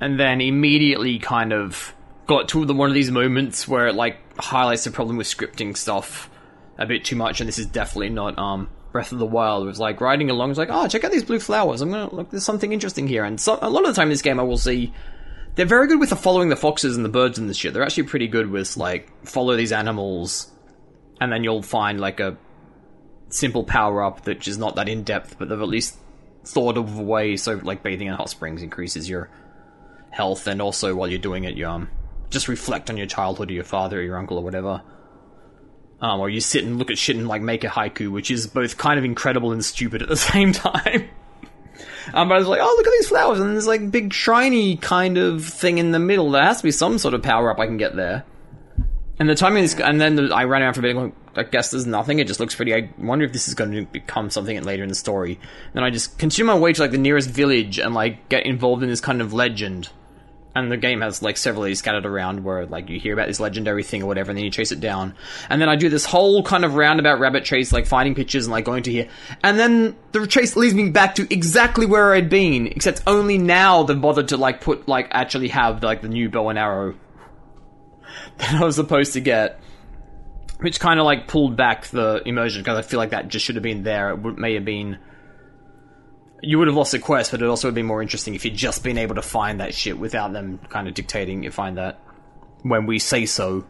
and 0.00 0.18
then 0.18 0.40
immediately 0.40 1.18
kind 1.18 1.52
of 1.52 1.94
got 2.26 2.48
to 2.50 2.64
the 2.64 2.74
one 2.74 2.88
of 2.88 2.94
these 2.94 3.10
moments 3.10 3.66
where 3.66 3.88
it 3.88 3.94
like 3.94 4.18
highlights 4.38 4.84
the 4.84 4.90
problem 4.90 5.16
with 5.16 5.26
scripting 5.26 5.76
stuff 5.76 6.30
a 6.78 6.86
bit 6.86 7.04
too 7.04 7.16
much, 7.16 7.40
and 7.40 7.48
this 7.48 7.58
is 7.58 7.66
definitely 7.66 8.10
not 8.10 8.38
um 8.38 8.68
Breath 8.92 9.12
of 9.12 9.18
the 9.18 9.26
Wild. 9.26 9.64
It 9.64 9.68
was 9.68 9.80
like 9.80 10.00
riding 10.00 10.30
along, 10.30 10.50
it's 10.50 10.58
like, 10.58 10.68
oh, 10.70 10.86
check 10.86 11.02
out 11.02 11.10
these 11.12 11.24
blue 11.24 11.40
flowers. 11.40 11.80
I'm 11.80 11.90
gonna 11.90 12.14
look. 12.14 12.30
There's 12.30 12.44
something 12.44 12.72
interesting 12.72 13.08
here, 13.08 13.24
and 13.24 13.40
so, 13.40 13.58
a 13.60 13.70
lot 13.70 13.84
of 13.84 13.94
the 13.94 13.94
time 13.94 14.08
in 14.08 14.10
this 14.10 14.22
game, 14.22 14.38
I 14.38 14.42
will 14.44 14.58
see. 14.58 14.92
They're 15.54 15.66
very 15.66 15.86
good 15.86 16.00
with 16.00 16.10
the 16.10 16.16
following 16.16 16.48
the 16.48 16.56
foxes 16.56 16.96
and 16.96 17.04
the 17.04 17.10
birds 17.10 17.38
and 17.38 17.48
this 17.48 17.58
shit. 17.58 17.74
They're 17.74 17.82
actually 17.82 18.04
pretty 18.04 18.28
good 18.28 18.50
with 18.50 18.76
like 18.76 19.26
follow 19.26 19.54
these 19.56 19.72
animals, 19.72 20.50
and 21.20 21.30
then 21.30 21.44
you'll 21.44 21.62
find 21.62 22.00
like 22.00 22.20
a 22.20 22.36
simple 23.28 23.64
power 23.64 24.02
up 24.02 24.24
that 24.24 24.46
is 24.48 24.56
not 24.56 24.76
that 24.76 24.88
in 24.88 25.02
depth, 25.02 25.38
but 25.38 25.48
they've 25.48 25.60
at 25.60 25.68
least 25.68 25.98
thought 26.44 26.78
of 26.78 26.98
a 26.98 27.02
way. 27.02 27.36
So 27.36 27.60
like 27.62 27.82
bathing 27.82 28.08
in 28.08 28.14
hot 28.14 28.30
springs 28.30 28.62
increases 28.62 29.08
your 29.10 29.28
health, 30.10 30.46
and 30.46 30.62
also 30.62 30.94
while 30.94 31.08
you're 31.08 31.18
doing 31.18 31.44
it, 31.44 31.56
you 31.56 31.66
um 31.66 31.90
just 32.30 32.48
reflect 32.48 32.88
on 32.88 32.96
your 32.96 33.06
childhood 33.06 33.50
or 33.50 33.54
your 33.54 33.64
father 33.64 33.98
or 33.98 34.02
your 34.02 34.16
uncle 34.16 34.38
or 34.38 34.44
whatever. 34.44 34.82
Um, 36.00 36.18
or 36.18 36.28
you 36.28 36.40
sit 36.40 36.64
and 36.64 36.78
look 36.78 36.90
at 36.90 36.98
shit 36.98 37.14
and 37.14 37.28
like 37.28 37.42
make 37.42 37.62
a 37.62 37.68
haiku, 37.68 38.10
which 38.10 38.30
is 38.30 38.46
both 38.48 38.76
kind 38.76 38.98
of 38.98 39.04
incredible 39.04 39.52
and 39.52 39.64
stupid 39.64 40.02
at 40.02 40.08
the 40.08 40.16
same 40.32 40.52
time. 40.52 41.10
Um, 42.14 42.28
but 42.28 42.34
I 42.34 42.38
was 42.38 42.48
like, 42.48 42.60
oh 42.62 42.74
look 42.76 42.86
at 42.86 42.92
these 42.92 43.08
flowers, 43.08 43.40
and 43.40 43.50
there's 43.50 43.66
like 43.66 43.90
big 43.90 44.12
shiny 44.12 44.76
kind 44.76 45.18
of 45.18 45.44
thing 45.44 45.78
in 45.78 45.92
the 45.92 45.98
middle. 45.98 46.30
There 46.30 46.42
has 46.42 46.58
to 46.58 46.64
be 46.64 46.70
some 46.70 46.98
sort 46.98 47.14
of 47.14 47.22
power 47.22 47.50
up 47.50 47.58
I 47.58 47.66
can 47.66 47.76
get 47.76 47.96
there. 47.96 48.24
And 49.18 49.28
the 49.28 49.34
timing 49.34 49.62
is, 49.62 49.78
and 49.78 50.00
then 50.00 50.16
the, 50.16 50.34
I 50.34 50.44
ran 50.44 50.62
around 50.62 50.74
for 50.74 50.80
a 50.80 50.82
bit. 50.82 50.96
Like, 50.96 51.12
I 51.36 51.42
guess 51.44 51.70
there's 51.70 51.86
nothing. 51.86 52.18
It 52.18 52.26
just 52.26 52.40
looks 52.40 52.54
pretty. 52.54 52.74
I 52.74 52.90
wonder 52.98 53.24
if 53.24 53.32
this 53.32 53.46
is 53.46 53.54
going 53.54 53.72
to 53.72 53.84
become 53.86 54.30
something 54.30 54.60
later 54.62 54.82
in 54.82 54.88
the 54.88 54.94
story. 54.94 55.38
Then 55.74 55.84
I 55.84 55.90
just 55.90 56.18
consume 56.18 56.48
my 56.48 56.58
way 56.58 56.72
to 56.72 56.80
like 56.80 56.90
the 56.90 56.98
nearest 56.98 57.30
village 57.30 57.78
and 57.78 57.94
like 57.94 58.28
get 58.28 58.46
involved 58.46 58.82
in 58.82 58.88
this 58.88 59.00
kind 59.00 59.20
of 59.20 59.32
legend. 59.32 59.90
And 60.54 60.70
the 60.70 60.76
game 60.76 61.00
has 61.00 61.22
like 61.22 61.38
several 61.38 61.64
of 61.64 61.68
these 61.68 61.78
scattered 61.78 62.04
around 62.04 62.44
where 62.44 62.66
like 62.66 62.90
you 62.90 63.00
hear 63.00 63.14
about 63.14 63.26
this 63.26 63.40
legendary 63.40 63.82
thing 63.82 64.02
or 64.02 64.06
whatever, 64.06 64.30
and 64.30 64.36
then 64.36 64.44
you 64.44 64.50
chase 64.50 64.70
it 64.70 64.80
down. 64.80 65.14
And 65.48 65.62
then 65.62 65.70
I 65.70 65.76
do 65.76 65.88
this 65.88 66.04
whole 66.04 66.42
kind 66.42 66.64
of 66.64 66.74
roundabout 66.74 67.20
rabbit 67.20 67.44
chase, 67.44 67.72
like 67.72 67.86
finding 67.86 68.14
pictures 68.14 68.44
and 68.44 68.52
like 68.52 68.66
going 68.66 68.82
to 68.82 68.90
here. 68.90 69.08
And 69.42 69.58
then 69.58 69.96
the 70.12 70.26
chase 70.26 70.54
leads 70.54 70.74
me 70.74 70.90
back 70.90 71.14
to 71.14 71.32
exactly 71.32 71.86
where 71.86 72.12
I'd 72.12 72.28
been, 72.28 72.66
except 72.66 73.02
only 73.06 73.38
now 73.38 73.84
they've 73.84 73.98
bothered 73.98 74.28
to 74.28 74.36
like 74.36 74.60
put 74.60 74.86
like 74.86 75.08
actually 75.10 75.48
have 75.48 75.82
like 75.82 76.02
the 76.02 76.08
new 76.08 76.28
bow 76.28 76.50
and 76.50 76.58
arrow 76.58 76.94
that 78.38 78.54
I 78.54 78.64
was 78.64 78.76
supposed 78.76 79.14
to 79.14 79.20
get, 79.20 79.58
which 80.60 80.80
kind 80.80 81.00
of 81.00 81.06
like 81.06 81.28
pulled 81.28 81.56
back 81.56 81.86
the 81.86 82.22
immersion 82.26 82.60
because 82.60 82.78
I 82.78 82.82
feel 82.82 82.98
like 82.98 83.10
that 83.10 83.28
just 83.28 83.46
should 83.46 83.56
have 83.56 83.62
been 83.62 83.84
there. 83.84 84.10
It 84.10 84.38
may 84.38 84.54
have 84.54 84.66
been. 84.66 84.98
You 86.44 86.58
would 86.58 86.66
have 86.66 86.76
lost 86.76 86.90
the 86.92 86.98
quest, 86.98 87.30
but 87.30 87.40
it 87.40 87.46
also 87.46 87.68
would 87.68 87.70
have 87.70 87.74
been 87.76 87.86
more 87.86 88.02
interesting 88.02 88.34
if 88.34 88.44
you'd 88.44 88.56
just 88.56 88.82
been 88.82 88.98
able 88.98 89.14
to 89.14 89.22
find 89.22 89.60
that 89.60 89.74
shit 89.74 89.96
without 89.98 90.32
them 90.32 90.58
kind 90.68 90.88
of 90.88 90.94
dictating 90.94 91.44
you 91.44 91.50
find 91.52 91.78
that 91.78 92.00
when 92.62 92.86
we 92.86 92.98
say 92.98 93.26
so. 93.26 93.64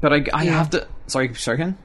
But 0.00 0.12
I, 0.12 0.24
I 0.32 0.44
have 0.46 0.70
to. 0.70 0.86
Sorry, 1.06 1.32
sorry, 1.34 1.58
Ken. 1.58 1.78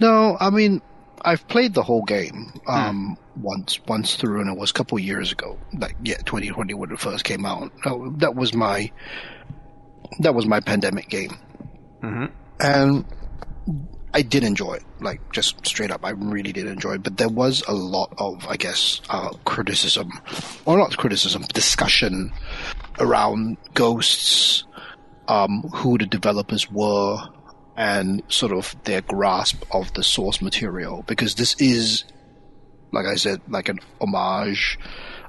No, 0.00 0.36
I 0.38 0.50
mean, 0.50 0.82
I've 1.22 1.46
played 1.48 1.74
the 1.74 1.82
whole 1.82 2.02
game 2.04 2.52
um, 2.66 3.16
once 3.36 3.80
once 3.86 4.16
through, 4.16 4.40
and 4.40 4.50
it 4.50 4.58
was 4.58 4.70
a 4.70 4.74
couple 4.74 4.98
years 4.98 5.32
ago. 5.32 5.58
Like, 5.72 5.96
yeah, 6.02 6.16
2020 6.18 6.74
when 6.74 6.92
it 6.92 7.00
first 7.00 7.24
came 7.24 7.44
out. 7.44 7.72
Oh, 7.86 8.10
That 8.18 8.34
was 8.34 8.54
my 8.54 8.90
that 10.20 10.34
was 10.34 10.46
my 10.46 10.60
pandemic 10.60 11.08
game, 11.08 11.36
Mm-hmm. 12.02 12.26
and 12.60 13.04
I 14.14 14.22
did 14.22 14.42
enjoy 14.44 14.74
it. 14.74 14.84
Like, 15.00 15.20
just 15.32 15.66
straight 15.66 15.90
up, 15.90 16.04
I 16.04 16.10
really 16.10 16.52
did 16.52 16.66
enjoy 16.66 16.94
it. 16.94 17.02
But 17.02 17.18
there 17.18 17.28
was 17.28 17.62
a 17.68 17.74
lot 17.74 18.12
of, 18.18 18.46
I 18.48 18.56
guess, 18.56 19.00
uh, 19.10 19.30
criticism, 19.44 20.10
or 20.64 20.78
not 20.78 20.96
criticism, 20.96 21.42
discussion 21.52 22.32
around 22.98 23.58
ghosts, 23.74 24.64
um, 25.28 25.62
who 25.74 25.98
the 25.98 26.06
developers 26.06 26.70
were, 26.70 27.18
and 27.78 28.24
sort 28.26 28.52
of 28.52 28.74
their 28.84 29.00
grasp 29.02 29.62
of 29.70 29.94
the 29.94 30.02
source 30.02 30.42
material 30.42 31.04
because 31.06 31.36
this 31.36 31.54
is 31.60 32.04
like 32.92 33.06
i 33.06 33.14
said 33.14 33.40
like 33.48 33.68
an 33.68 33.78
homage 34.00 34.76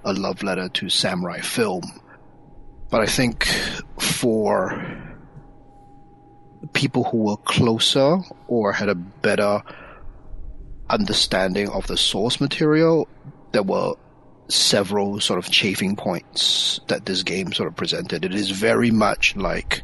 a 0.03 0.13
love 0.13 0.41
letter 0.41 0.67
to 0.67 0.89
samurai 0.89 1.39
film 1.39 1.83
but 2.89 3.01
i 3.01 3.05
think 3.05 3.45
for 3.99 4.71
people 6.74 7.04
who 7.06 7.17
were 7.17 7.38
closer 7.38 8.17
or 8.48 8.72
had 8.74 8.89
a 8.89 8.95
better 8.95 9.62
understanding 10.89 11.69
of 11.69 11.86
the 11.88 11.98
source 11.98 12.41
material 12.41 13.08
there 13.52 13.63
were 13.63 13.93
several 14.50 15.19
sort 15.19 15.38
of 15.38 15.52
chafing 15.52 15.95
points 15.95 16.80
that 16.88 17.06
this 17.06 17.22
game 17.24 17.54
sort 17.54 17.67
of 17.67 17.76
presented 17.76 18.26
it 18.26 18.34
is 18.34 18.50
very 18.50 18.89
much 18.91 19.36
like 19.36 19.84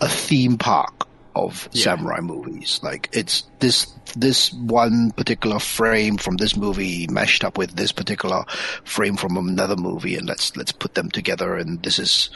a 0.00 0.08
theme 0.08 0.58
park 0.58 1.08
of 1.34 1.68
Yeah. 1.72 1.84
samurai 1.84 2.20
movies. 2.20 2.80
Like 2.82 3.08
it's 3.12 3.44
this 3.60 3.86
this 4.16 4.52
one 4.54 5.10
particular 5.12 5.58
frame 5.58 6.16
from 6.16 6.36
this 6.38 6.56
movie 6.56 7.06
meshed 7.08 7.44
up 7.44 7.58
with 7.58 7.76
this 7.76 7.92
particular 7.92 8.44
frame 8.84 9.16
from 9.16 9.36
another 9.36 9.76
movie, 9.76 10.16
and 10.16 10.26
let's 10.26 10.56
let's 10.56 10.72
put 10.72 10.94
them 10.94 11.10
together. 11.10 11.54
And 11.56 11.82
this 11.82 11.98
is, 11.98 12.30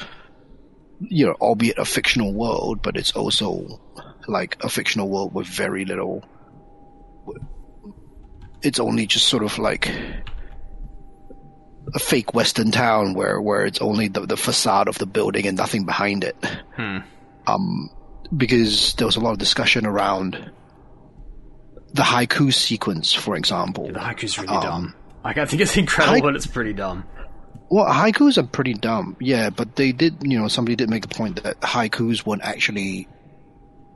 you 1.01 1.27
know, 1.27 1.33
albeit 1.41 1.79
a 1.79 1.85
fictional 1.85 2.33
world, 2.33 2.83
but 2.83 2.97
it's 2.97 3.13
also 3.13 3.81
like 4.29 4.57
a 4.63 4.69
fictional 4.69 5.09
world 5.09 5.35
with 5.35 5.47
very 5.47 5.85
little. 5.85 6.25
It's 8.63 8.79
only 8.79 9.07
just 9.07 9.27
sort 9.27 9.43
of 9.43 9.59
like 9.59 9.91
a 11.95 11.99
fake 11.99 12.35
western 12.35 12.71
town 12.71 13.15
where 13.15 13.41
where 13.41 13.65
it's 13.65 13.81
only 13.81 14.09
the, 14.09 14.27
the 14.27 14.37
facade 14.37 14.87
of 14.89 14.99
the 14.99 15.07
building 15.07 15.47
and 15.47 15.57
nothing 15.57 15.85
behind 15.85 16.23
it 16.25 16.37
um, 17.47 17.91
because 18.37 18.93
there 18.95 19.07
was 19.07 19.17
a 19.17 19.21
lot 19.21 19.33
of 19.33 19.39
discussion 19.39 19.87
around 19.87 20.53
the 21.95 22.03
haiku 22.03 22.53
sequence, 22.53 23.13
for 23.13 23.35
example. 23.35 23.89
The 23.89 23.99
haiku's 23.99 24.39
really 24.39 24.55
Um, 24.55 24.63
dumb. 24.63 24.95
Like 25.25 25.39
I 25.39 25.47
think 25.47 25.63
it's 25.63 25.77
incredible, 25.77 26.21
but 26.23 26.37
it's 26.37 26.47
pretty 26.47 26.73
dumb. 26.75 27.05
Well, 27.71 27.87
haikus 27.87 28.37
are 28.37 28.43
pretty 28.43 28.75
dumb, 28.75 29.17
yeah, 29.21 29.51
but 29.51 29.77
they 29.77 29.93
did, 29.93 30.17
you 30.23 30.41
know, 30.41 30.49
somebody 30.49 30.75
did 30.75 30.91
make 30.91 31.05
a 31.05 31.09
point 31.09 31.45
that 31.45 31.61
haikus 31.61 32.27
weren't 32.27 32.43
actually 32.43 33.07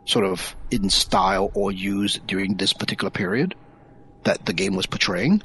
sort 0.05 0.25
of 0.25 0.55
in 0.71 0.91
style 0.91 1.51
or 1.55 1.73
used 1.73 2.25
during 2.25 2.57
this 2.57 2.73
particular 2.73 3.11
period 3.11 3.57
that 4.23 4.47
the 4.47 4.53
game 4.53 4.77
was 4.77 4.87
portraying. 4.87 5.43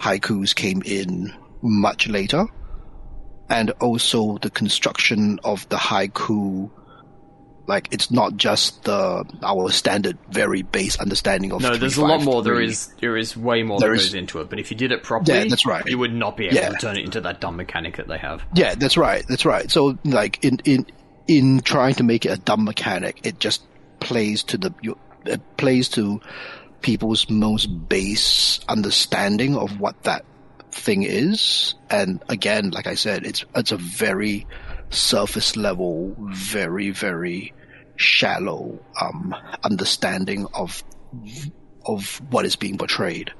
Haikus 0.00 0.54
came 0.54 0.82
in 0.86 1.34
much 1.60 2.08
later, 2.08 2.46
and 3.50 3.70
also 3.72 4.38
the 4.38 4.50
construction 4.50 5.38
of 5.44 5.68
the 5.68 5.76
haiku. 5.76 6.70
Like 7.66 7.88
it's 7.92 8.10
not 8.10 8.36
just 8.36 8.84
the 8.84 9.24
our 9.42 9.70
standard, 9.70 10.18
very 10.30 10.62
base 10.62 10.98
understanding 11.00 11.52
of. 11.52 11.62
No, 11.62 11.70
three, 11.70 11.78
there's 11.78 11.96
a 11.96 12.02
lot 12.02 12.18
five, 12.18 12.24
more. 12.24 12.42
There 12.42 12.54
three. 12.56 12.66
is 12.66 12.86
there 13.00 13.16
is 13.16 13.36
way 13.36 13.62
more 13.62 13.80
There 13.80 13.90
that 13.90 13.96
is- 13.96 14.06
goes 14.06 14.14
into 14.14 14.40
it. 14.40 14.48
But 14.50 14.58
if 14.60 14.70
you 14.70 14.76
did 14.76 14.92
it 14.92 15.02
properly, 15.02 15.38
Yeah, 15.38 15.44
that's 15.48 15.66
right. 15.66 15.84
You 15.86 15.98
would 15.98 16.14
not 16.14 16.36
be 16.36 16.46
able 16.46 16.56
Yeah. 16.56 16.68
to 16.70 16.76
turn 16.76 16.96
it 16.96 17.04
into 17.04 17.20
that 17.22 17.40
dumb 17.40 17.56
mechanic 17.56 17.96
that 17.96 18.08
they 18.08 18.18
have. 18.18 18.42
Yeah, 18.54 18.74
that's 18.76 18.96
right. 18.96 19.24
That's 19.28 19.44
right. 19.44 19.70
So, 19.70 19.98
like 20.04 20.44
in 20.44 20.60
in 20.64 20.86
in 21.26 21.60
trying 21.60 21.94
to 21.94 22.04
make 22.04 22.24
it 22.24 22.30
a 22.30 22.36
dumb 22.40 22.64
mechanic, 22.64 23.20
it 23.24 23.40
just 23.40 23.62
plays 24.00 24.42
to 24.44 24.58
the 24.58 24.72
it 25.24 25.40
plays 25.56 25.88
to 25.90 26.20
people's 26.82 27.28
most 27.28 27.66
base 27.88 28.60
understanding 28.68 29.56
of 29.56 29.80
what 29.80 30.00
that 30.04 30.24
thing 30.70 31.02
is. 31.02 31.74
And 31.90 32.22
again, 32.28 32.70
like 32.70 32.86
I 32.86 32.94
said, 32.94 33.26
it's 33.26 33.44
it's 33.56 33.72
a 33.72 33.76
very 33.76 34.46
surface 34.90 35.56
level, 35.56 36.14
very 36.18 36.90
very 36.90 37.52
shallow 37.96 38.78
um, 39.00 39.34
understanding 39.64 40.46
of 40.54 40.82
of 41.84 42.20
what 42.30 42.44
is 42.44 42.56
being 42.56 42.78
portrayed. 42.78 43.32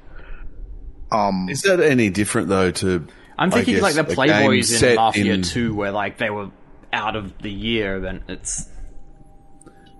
Um, 1.11 1.47
Is 1.49 1.61
that 1.61 1.79
any 1.79 2.09
different 2.09 2.49
though 2.49 2.71
to? 2.71 3.07
I'm 3.37 3.51
thinking 3.51 3.75
guess, 3.75 3.83
like 3.83 3.95
the 3.95 4.13
Playboys 4.15 4.83
in 4.83 4.95
Mafia 4.95 5.33
in- 5.35 5.41
2, 5.43 5.75
where 5.75 5.91
like 5.91 6.17
they 6.17 6.29
were 6.29 6.49
out 6.91 7.15
of 7.15 7.37
the 7.41 7.51
year. 7.51 7.99
Then 7.99 8.23
it's 8.27 8.67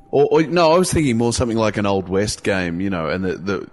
Or, 0.09 0.27
or 0.31 0.41
no, 0.43 0.71
I 0.73 0.77
was 0.77 0.91
thinking 0.91 1.17
more 1.17 1.31
something 1.33 1.57
like 1.57 1.77
an 1.77 1.85
old 1.85 2.09
west 2.09 2.43
game, 2.43 2.81
you 2.81 2.89
know, 2.89 3.09
and 3.09 3.23
the, 3.23 3.37
the 3.37 3.67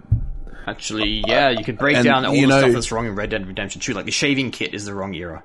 Actually, 0.67 1.23
yeah, 1.27 1.49
you 1.49 1.63
could 1.63 1.77
break 1.77 1.95
and, 1.95 2.05
down 2.05 2.25
all 2.25 2.33
the 2.33 2.45
know- 2.45 2.59
stuff 2.59 2.73
that's 2.73 2.91
wrong 2.91 3.05
in 3.07 3.15
Red 3.15 3.29
Dead 3.31 3.45
Redemption 3.47 3.81
2. 3.81 3.93
Like 3.93 4.05
the 4.05 4.11
shaving 4.11 4.51
kit 4.51 4.73
is 4.73 4.85
the 4.85 4.93
wrong 4.93 5.13
era. 5.13 5.43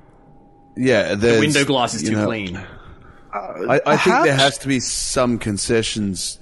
yeah, 0.77 1.15
The 1.15 1.39
window 1.41 1.65
glass 1.65 1.95
is 1.95 2.03
too 2.03 2.13
know, 2.13 2.27
clean. 2.27 2.61
I, 3.33 3.81
I 3.87 3.97
think 3.97 4.25
there 4.25 4.37
has 4.37 4.59
to 4.59 4.69
be 4.69 4.81
some 4.81 5.39
concessions 5.39 6.39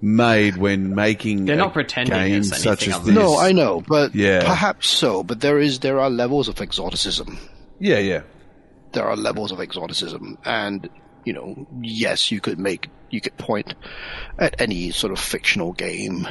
made 0.00 0.56
when 0.56 0.94
making. 0.94 1.44
They're 1.44 1.56
a 1.56 1.58
not 1.58 1.72
pretending 1.74 2.14
game 2.14 2.36
it's 2.40 2.62
such 2.62 2.84
anything 2.84 3.00
as 3.00 3.06
this. 3.06 3.14
No, 3.14 3.38
I 3.38 3.52
know, 3.52 3.82
but 3.86 4.14
Yeah. 4.14 4.46
perhaps 4.46 4.88
so. 4.88 5.22
But 5.22 5.40
there 5.40 5.58
is 5.58 5.80
there 5.80 6.00
are 6.00 6.08
levels 6.10 6.48
of 6.48 6.60
exoticism. 6.60 7.38
Yeah, 7.78 7.98
yeah, 7.98 8.22
There 8.92 9.04
are 9.04 9.16
levels 9.16 9.52
of 9.52 9.60
exoticism, 9.60 10.38
and 10.44 10.88
you 11.24 11.32
know, 11.32 11.66
yes, 11.82 12.30
you 12.30 12.40
could 12.40 12.58
make 12.58 12.88
you 13.10 13.20
could 13.20 13.36
point 13.36 13.74
at 14.38 14.60
any 14.60 14.90
sort 14.90 15.12
of 15.12 15.18
fictional 15.18 15.72
game. 15.72 16.26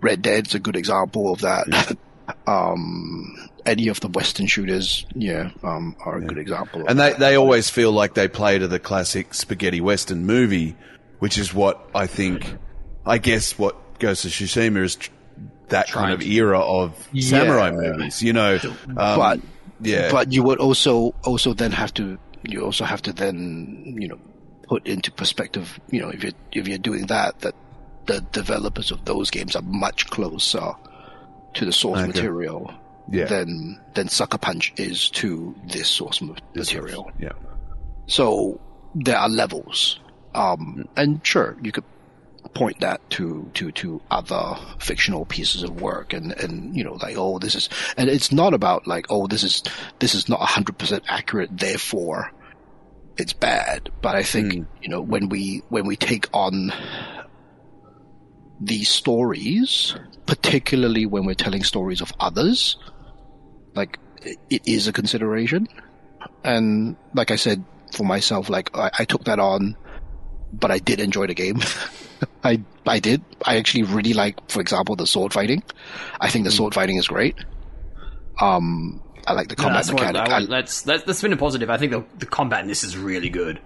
Red 0.00 0.22
Dead's 0.22 0.54
a 0.54 0.58
good 0.58 0.76
example 0.76 1.32
of 1.32 1.40
that. 1.40 1.96
um, 2.46 3.49
any 3.66 3.88
of 3.88 4.00
the 4.00 4.08
Western 4.08 4.46
shooters, 4.46 5.06
yeah, 5.14 5.50
um, 5.62 5.96
are 6.04 6.18
a 6.18 6.20
good 6.20 6.38
example. 6.38 6.82
Of 6.82 6.88
and 6.88 6.98
they 6.98 7.10
that. 7.10 7.18
they 7.18 7.36
always 7.36 7.70
feel 7.70 7.92
like 7.92 8.14
they 8.14 8.28
play 8.28 8.58
to 8.58 8.68
the 8.68 8.78
classic 8.78 9.34
spaghetti 9.34 9.80
western 9.80 10.26
movie, 10.26 10.76
which 11.18 11.38
is 11.38 11.52
what 11.54 11.88
I 11.94 12.06
think. 12.06 12.56
I 13.06 13.18
guess 13.18 13.58
what 13.58 13.98
Ghost 13.98 14.24
of 14.24 14.30
Tsushima 14.30 14.82
is 14.82 14.96
tr- 14.96 15.10
that 15.68 15.88
kind 15.88 16.12
of 16.12 16.22
era 16.22 16.60
of 16.60 17.08
samurai 17.18 17.70
movies. 17.70 18.22
You 18.22 18.32
know, 18.32 18.58
um, 18.64 18.94
but 18.96 19.40
yeah, 19.80 20.10
but 20.10 20.32
you 20.32 20.42
would 20.42 20.58
also 20.58 21.14
also 21.24 21.54
then 21.54 21.72
have 21.72 21.94
to 21.94 22.18
you 22.42 22.62
also 22.64 22.84
have 22.84 23.02
to 23.02 23.12
then 23.12 23.96
you 23.98 24.08
know 24.08 24.18
put 24.64 24.86
into 24.86 25.10
perspective 25.12 25.80
you 25.90 26.00
know 26.00 26.10
if 26.10 26.22
you 26.24 26.32
if 26.52 26.68
you're 26.68 26.78
doing 26.78 27.06
that 27.06 27.38
that 27.40 27.54
the 28.06 28.20
developers 28.32 28.90
of 28.90 29.04
those 29.04 29.30
games 29.30 29.54
are 29.56 29.62
much 29.62 30.06
closer 30.08 30.72
to 31.54 31.64
the 31.64 31.72
source 31.72 31.98
Okay. 32.00 32.06
material 32.08 32.72
Yeah. 33.10 33.26
than 33.26 33.80
than 33.94 34.08
Sucker 34.08 34.38
Punch 34.38 34.72
is 34.76 35.10
to 35.10 35.54
this 35.66 35.88
source 35.88 36.20
ma- 36.22 36.34
material. 36.54 37.10
yeah. 37.18 37.32
So 38.06 38.60
there 38.94 39.18
are 39.18 39.28
levels, 39.28 40.00
um, 40.34 40.88
and 40.96 41.24
sure 41.26 41.56
you 41.62 41.72
could 41.72 41.84
point 42.54 42.80
that 42.80 43.08
to 43.10 43.48
to 43.54 43.70
to 43.72 44.00
other 44.10 44.56
fictional 44.78 45.24
pieces 45.24 45.62
of 45.62 45.80
work, 45.80 46.12
and 46.12 46.32
and 46.32 46.76
you 46.76 46.84
know 46.84 46.94
like 46.94 47.16
oh 47.16 47.38
this 47.38 47.54
is, 47.54 47.68
and 47.96 48.08
it's 48.08 48.32
not 48.32 48.54
about 48.54 48.86
like 48.86 49.06
oh 49.10 49.26
this 49.26 49.42
is 49.42 49.62
this 49.98 50.14
is 50.14 50.28
not 50.28 50.40
hundred 50.40 50.78
percent 50.78 51.04
accurate, 51.08 51.50
therefore 51.56 52.32
it's 53.16 53.32
bad. 53.32 53.90
But 54.02 54.16
I 54.16 54.22
think 54.22 54.66
you 54.82 54.88
know 54.88 55.00
when 55.00 55.28
we 55.28 55.62
when 55.68 55.86
we 55.86 55.96
take 55.96 56.28
on 56.32 56.72
these 58.60 58.88
stories, 58.88 59.94
particularly 60.26 61.06
when 61.06 61.24
we're 61.24 61.34
telling 61.34 61.64
stories 61.64 62.00
of 62.00 62.12
others, 62.20 62.76
like 63.74 63.98
it, 64.22 64.62
is 64.66 64.88
a 64.88 64.92
consideration 64.92 65.66
and 66.44 66.96
like 67.14 67.30
I 67.30 67.36
said 67.36 67.64
for 67.94 68.04
myself, 68.04 68.48
like 68.48 68.76
I, 68.76 68.90
I 69.00 69.04
took 69.04 69.24
that 69.24 69.38
on, 69.38 69.76
but 70.52 70.70
I 70.70 70.78
did 70.78 71.00
enjoy 71.00 71.26
the 71.26 71.34
game. 71.34 71.60
I 72.44 72.62
I 72.86 72.98
did. 73.00 73.22
I 73.44 73.56
actually 73.56 73.84
really 73.84 74.12
like, 74.12 74.36
for 74.50 74.60
example, 74.60 74.96
the 74.96 75.06
sword 75.06 75.32
fighting. 75.32 75.62
I 76.20 76.30
think 76.30 76.44
the 76.44 76.50
sword 76.50 76.74
fighting 76.74 76.96
is 76.96 77.08
great. 77.08 77.36
Um, 78.40 79.02
I 79.26 79.32
like 79.32 79.48
the 79.48 79.56
No, 79.56 79.64
combat 79.64 79.86
what, 79.86 79.94
mechanic. 79.94 80.28
I, 80.30 80.36
I, 80.38 80.46
that's, 80.46 80.82
that's, 80.82 81.02
that's 81.04 81.22
been 81.22 81.32
a 81.32 81.36
positive. 81.36 81.68
I 81.68 81.76
think 81.76 81.92
the, 81.92 82.04
the 82.18 82.26
combat 82.26 82.62
in 82.62 82.68
this 82.68 82.84
is 82.84 82.96
really 82.96 83.28
good. 83.28 83.60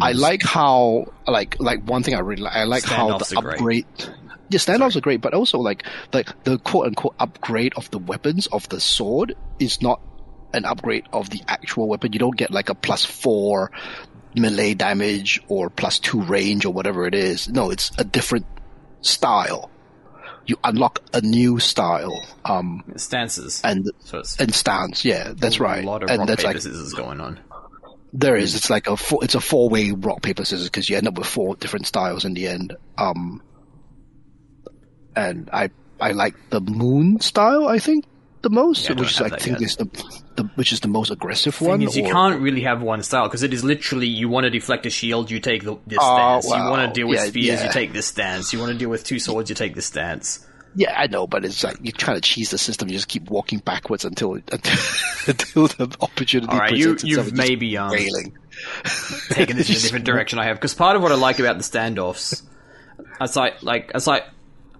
I 0.00 0.12
like 0.12 0.42
how 0.42 1.12
like 1.26 1.56
like 1.60 1.82
one 1.82 2.02
thing 2.02 2.14
I 2.14 2.20
really 2.20 2.42
like. 2.42 2.54
I 2.54 2.64
like 2.64 2.84
how 2.84 3.18
the 3.18 3.36
are 3.36 3.56
great. 3.56 4.10
Yeah, 4.48 4.58
standoffs 4.58 4.96
are 4.96 5.00
great, 5.00 5.20
but 5.20 5.34
also 5.34 5.58
like 5.58 5.84
like 6.12 6.44
the 6.44 6.58
quote 6.58 6.86
unquote 6.86 7.14
upgrade 7.18 7.74
of 7.76 7.90
the 7.90 7.98
weapons 7.98 8.46
of 8.48 8.68
the 8.68 8.80
sword 8.80 9.34
is 9.58 9.82
not 9.82 10.00
an 10.54 10.64
upgrade 10.64 11.04
of 11.12 11.30
the 11.30 11.42
actual 11.48 11.88
weapon. 11.88 12.12
You 12.12 12.18
don't 12.18 12.36
get 12.36 12.50
like 12.50 12.68
a 12.68 12.74
plus 12.74 13.04
four 13.04 13.70
melee 14.36 14.74
damage 14.74 15.42
or 15.48 15.70
plus 15.70 15.98
two 15.98 16.22
range 16.22 16.64
or 16.64 16.72
whatever 16.72 17.06
it 17.06 17.14
is. 17.14 17.48
No, 17.48 17.70
it's 17.70 17.90
a 17.98 18.04
different 18.04 18.46
style. 19.00 19.70
You 20.46 20.56
unlock 20.62 21.00
a 21.12 21.20
new 21.22 21.58
style, 21.58 22.24
um, 22.44 22.84
Stances. 22.94 23.60
and 23.64 23.90
so 23.98 24.22
and 24.38 24.54
stance. 24.54 25.04
Yeah, 25.04 25.32
that's 25.36 25.58
right. 25.58 25.82
a 25.82 25.86
lot 25.86 26.04
of 26.04 26.10
and 26.10 26.20
rock, 26.20 26.28
that's 26.28 26.42
paper, 26.42 26.54
like 26.54 26.62
scissors 26.62 26.92
going 26.92 27.20
on. 27.20 27.40
there 28.12 28.36
is. 28.36 28.54
It's 28.54 28.70
like 28.70 28.86
a 28.86 28.96
four, 28.96 29.24
it's 29.24 29.34
a 29.34 29.40
four 29.40 29.68
way 29.68 29.90
rock 29.90 30.22
paper 30.22 30.44
scissors 30.44 30.68
because 30.68 30.88
you 30.88 30.96
end 30.96 31.08
up 31.08 31.18
with 31.18 31.26
four 31.26 31.56
different 31.56 31.86
styles 31.88 32.24
in 32.24 32.34
the 32.34 32.46
end. 32.46 32.76
Um, 32.96 33.42
and 35.16 35.48
I 35.52 35.70
I 36.00 36.12
like 36.12 36.34
the 36.50 36.60
moon 36.60 37.20
style. 37.20 37.66
I 37.68 37.78
think 37.78 38.04
the 38.42 38.50
most, 38.50 38.84
Yeah, 38.88 38.94
I 38.96 39.00
which 39.00 39.10
is 39.12 39.20
I 39.20 39.28
think 39.30 39.58
yet. 39.60 39.62
is 39.62 39.76
the, 39.76 39.86
the 40.36 40.44
which 40.54 40.72
is 40.72 40.80
the 40.80 40.88
most 40.88 41.10
aggressive 41.10 41.54
Thing 41.54 41.68
one. 41.68 41.82
is, 41.82 41.96
you 41.96 42.04
or- 42.04 42.12
can't 42.12 42.40
really 42.40 42.60
have 42.62 42.82
one 42.82 43.02
style 43.02 43.24
because 43.26 43.42
it 43.42 43.52
is 43.52 43.64
literally 43.64 44.06
you 44.06 44.28
want 44.28 44.44
to 44.44 44.50
deflect 44.50 44.86
a 44.86 44.90
shield, 44.90 45.30
you 45.30 45.40
take 45.40 45.64
the, 45.64 45.76
this 45.86 45.98
Oh, 46.00 46.40
stance. 46.40 46.46
you 46.54 46.70
want 46.70 46.86
to 46.94 47.00
deal 47.00 47.08
with 47.08 47.18
yeah, 47.18 47.26
spears, 47.26 47.64
you 47.64 47.70
take 47.72 47.92
this 47.92 48.06
stance. 48.06 48.52
You 48.52 48.60
want 48.60 48.72
to 48.72 48.78
deal 48.78 48.90
with 48.90 49.02
two 49.04 49.18
swords, 49.18 49.48
you 49.50 49.56
take 49.56 49.74
this 49.74 49.86
stance. 49.86 50.46
Yeah, 50.78 50.92
I 50.94 51.06
know, 51.06 51.26
but 51.26 51.42
it's 51.46 51.64
like 51.64 51.78
you're 51.82 51.92
trying 51.92 52.18
to 52.18 52.20
cheese 52.20 52.50
the 52.50 52.58
system. 52.58 52.88
You 52.88 52.94
just 52.96 53.08
keep 53.08 53.30
walking 53.30 53.60
backwards 53.60 54.04
until 54.04 54.34
until, 54.52 54.78
until 55.26 55.66
the 55.68 55.96
opportunity 56.02 56.52
All 56.52 56.58
right, 56.58 56.72
you 56.76 56.92
presents 56.92 57.04
itself. 57.04 57.08
you've 57.08 57.28
and 57.28 57.36
just 57.38 57.48
maybe 57.48 57.78
um, 57.78 57.90
wailing. 57.90 58.36
taken 59.30 59.56
this 59.56 59.70
in 59.70 59.76
a 59.76 59.78
different 59.80 60.04
direction 60.04 60.38
I 60.38 60.44
have 60.44 60.56
because 60.58 60.74
part 60.74 60.94
of 60.94 61.02
what 61.02 61.10
I 61.12 61.14
like 61.14 61.38
about 61.38 61.56
the 61.56 61.64
standoffs, 61.64 62.42
aside 63.20 63.54
like 63.62 63.90
aside 63.94 64.24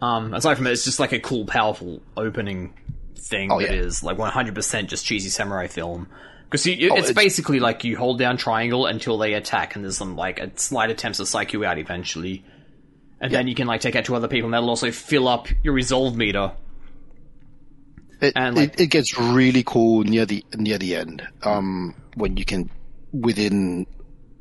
um 0.03 0.35
aside 0.35 0.57
from 0.57 0.67
it, 0.67 0.73
it's 0.73 0.85
just 0.85 1.01
like 1.01 1.13
a 1.13 1.21
cool, 1.21 1.45
powerful 1.47 2.01
opening 2.17 2.75
thing 3.19 3.51
Oh, 3.51 3.61
that 3.61 3.71
yeah. 3.71 3.81
is 3.81 4.03
like 4.03 4.17
100% 4.19 4.87
just 4.87 5.05
cheesy 5.05 5.29
samurai 5.31 5.67
film. 5.67 6.09
Because 6.45 6.65
you, 6.67 6.91
Oh, 6.91 6.95
it's, 6.97 7.11
it's- 7.11 7.25
basically 7.25 7.59
like 7.61 7.83
you 7.83 7.97
hold 7.97 8.19
down 8.19 8.37
triangle 8.37 8.87
until 8.87 9.19
they 9.19 9.35
attack, 9.35 9.75
and 9.75 9.85
there's 9.85 9.97
some 9.97 10.15
like 10.17 10.39
a 10.39 10.51
slight 10.57 10.91
attempts 10.91 11.19
to 11.19 11.27
psych 11.27 11.53
you 11.53 11.65
out 11.65 11.79
eventually, 11.79 12.45
and 13.21 13.33
then 13.33 13.49
you 13.49 13.55
can 13.57 13.67
like 13.67 13.81
take 13.81 13.97
out 13.97 14.05
two 14.05 14.15
other 14.15 14.29
people, 14.29 14.47
and 14.47 14.55
that'll 14.55 14.69
also 14.69 14.91
fill 14.93 15.27
up 15.27 15.49
your 15.65 15.75
resolve 15.75 16.17
meter. 16.17 16.53
It, 18.21 18.33
And, 18.37 18.57
like- 18.57 18.75
it, 18.75 18.81
it 18.83 18.87
gets 18.87 19.19
really 19.19 19.63
cool 19.65 20.05
near 20.05 20.25
the 20.25 20.45
near 20.55 20.79
the 20.79 20.95
end 20.97 21.27
um, 21.43 21.95
when 22.15 22.37
you 22.37 22.45
can 22.45 22.71
within 23.13 23.87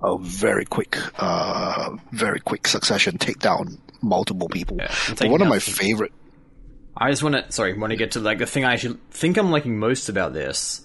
a 0.06 0.18
very 0.20 0.66
quick 0.66 0.98
uh, 1.22 1.96
very 2.12 2.40
quick 2.40 2.68
succession 2.68 3.18
take 3.18 3.40
down 3.40 3.78
multiple 4.02 4.48
people. 4.48 4.78
taking 5.16 5.32
one 5.32 5.42
of 5.42 5.48
my 5.48 5.60
favorite 5.60 6.14
I 6.98 7.10
just 7.10 7.24
want 7.24 7.36
to 7.36 7.52
sorry, 7.52 7.78
want 7.78 7.92
to 7.92 7.98
get 7.98 8.12
to 8.12 8.20
like 8.20 8.38
the 8.38 8.46
thing 8.46 8.64
I 8.64 8.74
actually 8.74 8.98
think 9.12 9.38
I'm 9.38 9.52
liking 9.52 9.78
most 9.78 10.08
about 10.08 10.34
this 10.34 10.82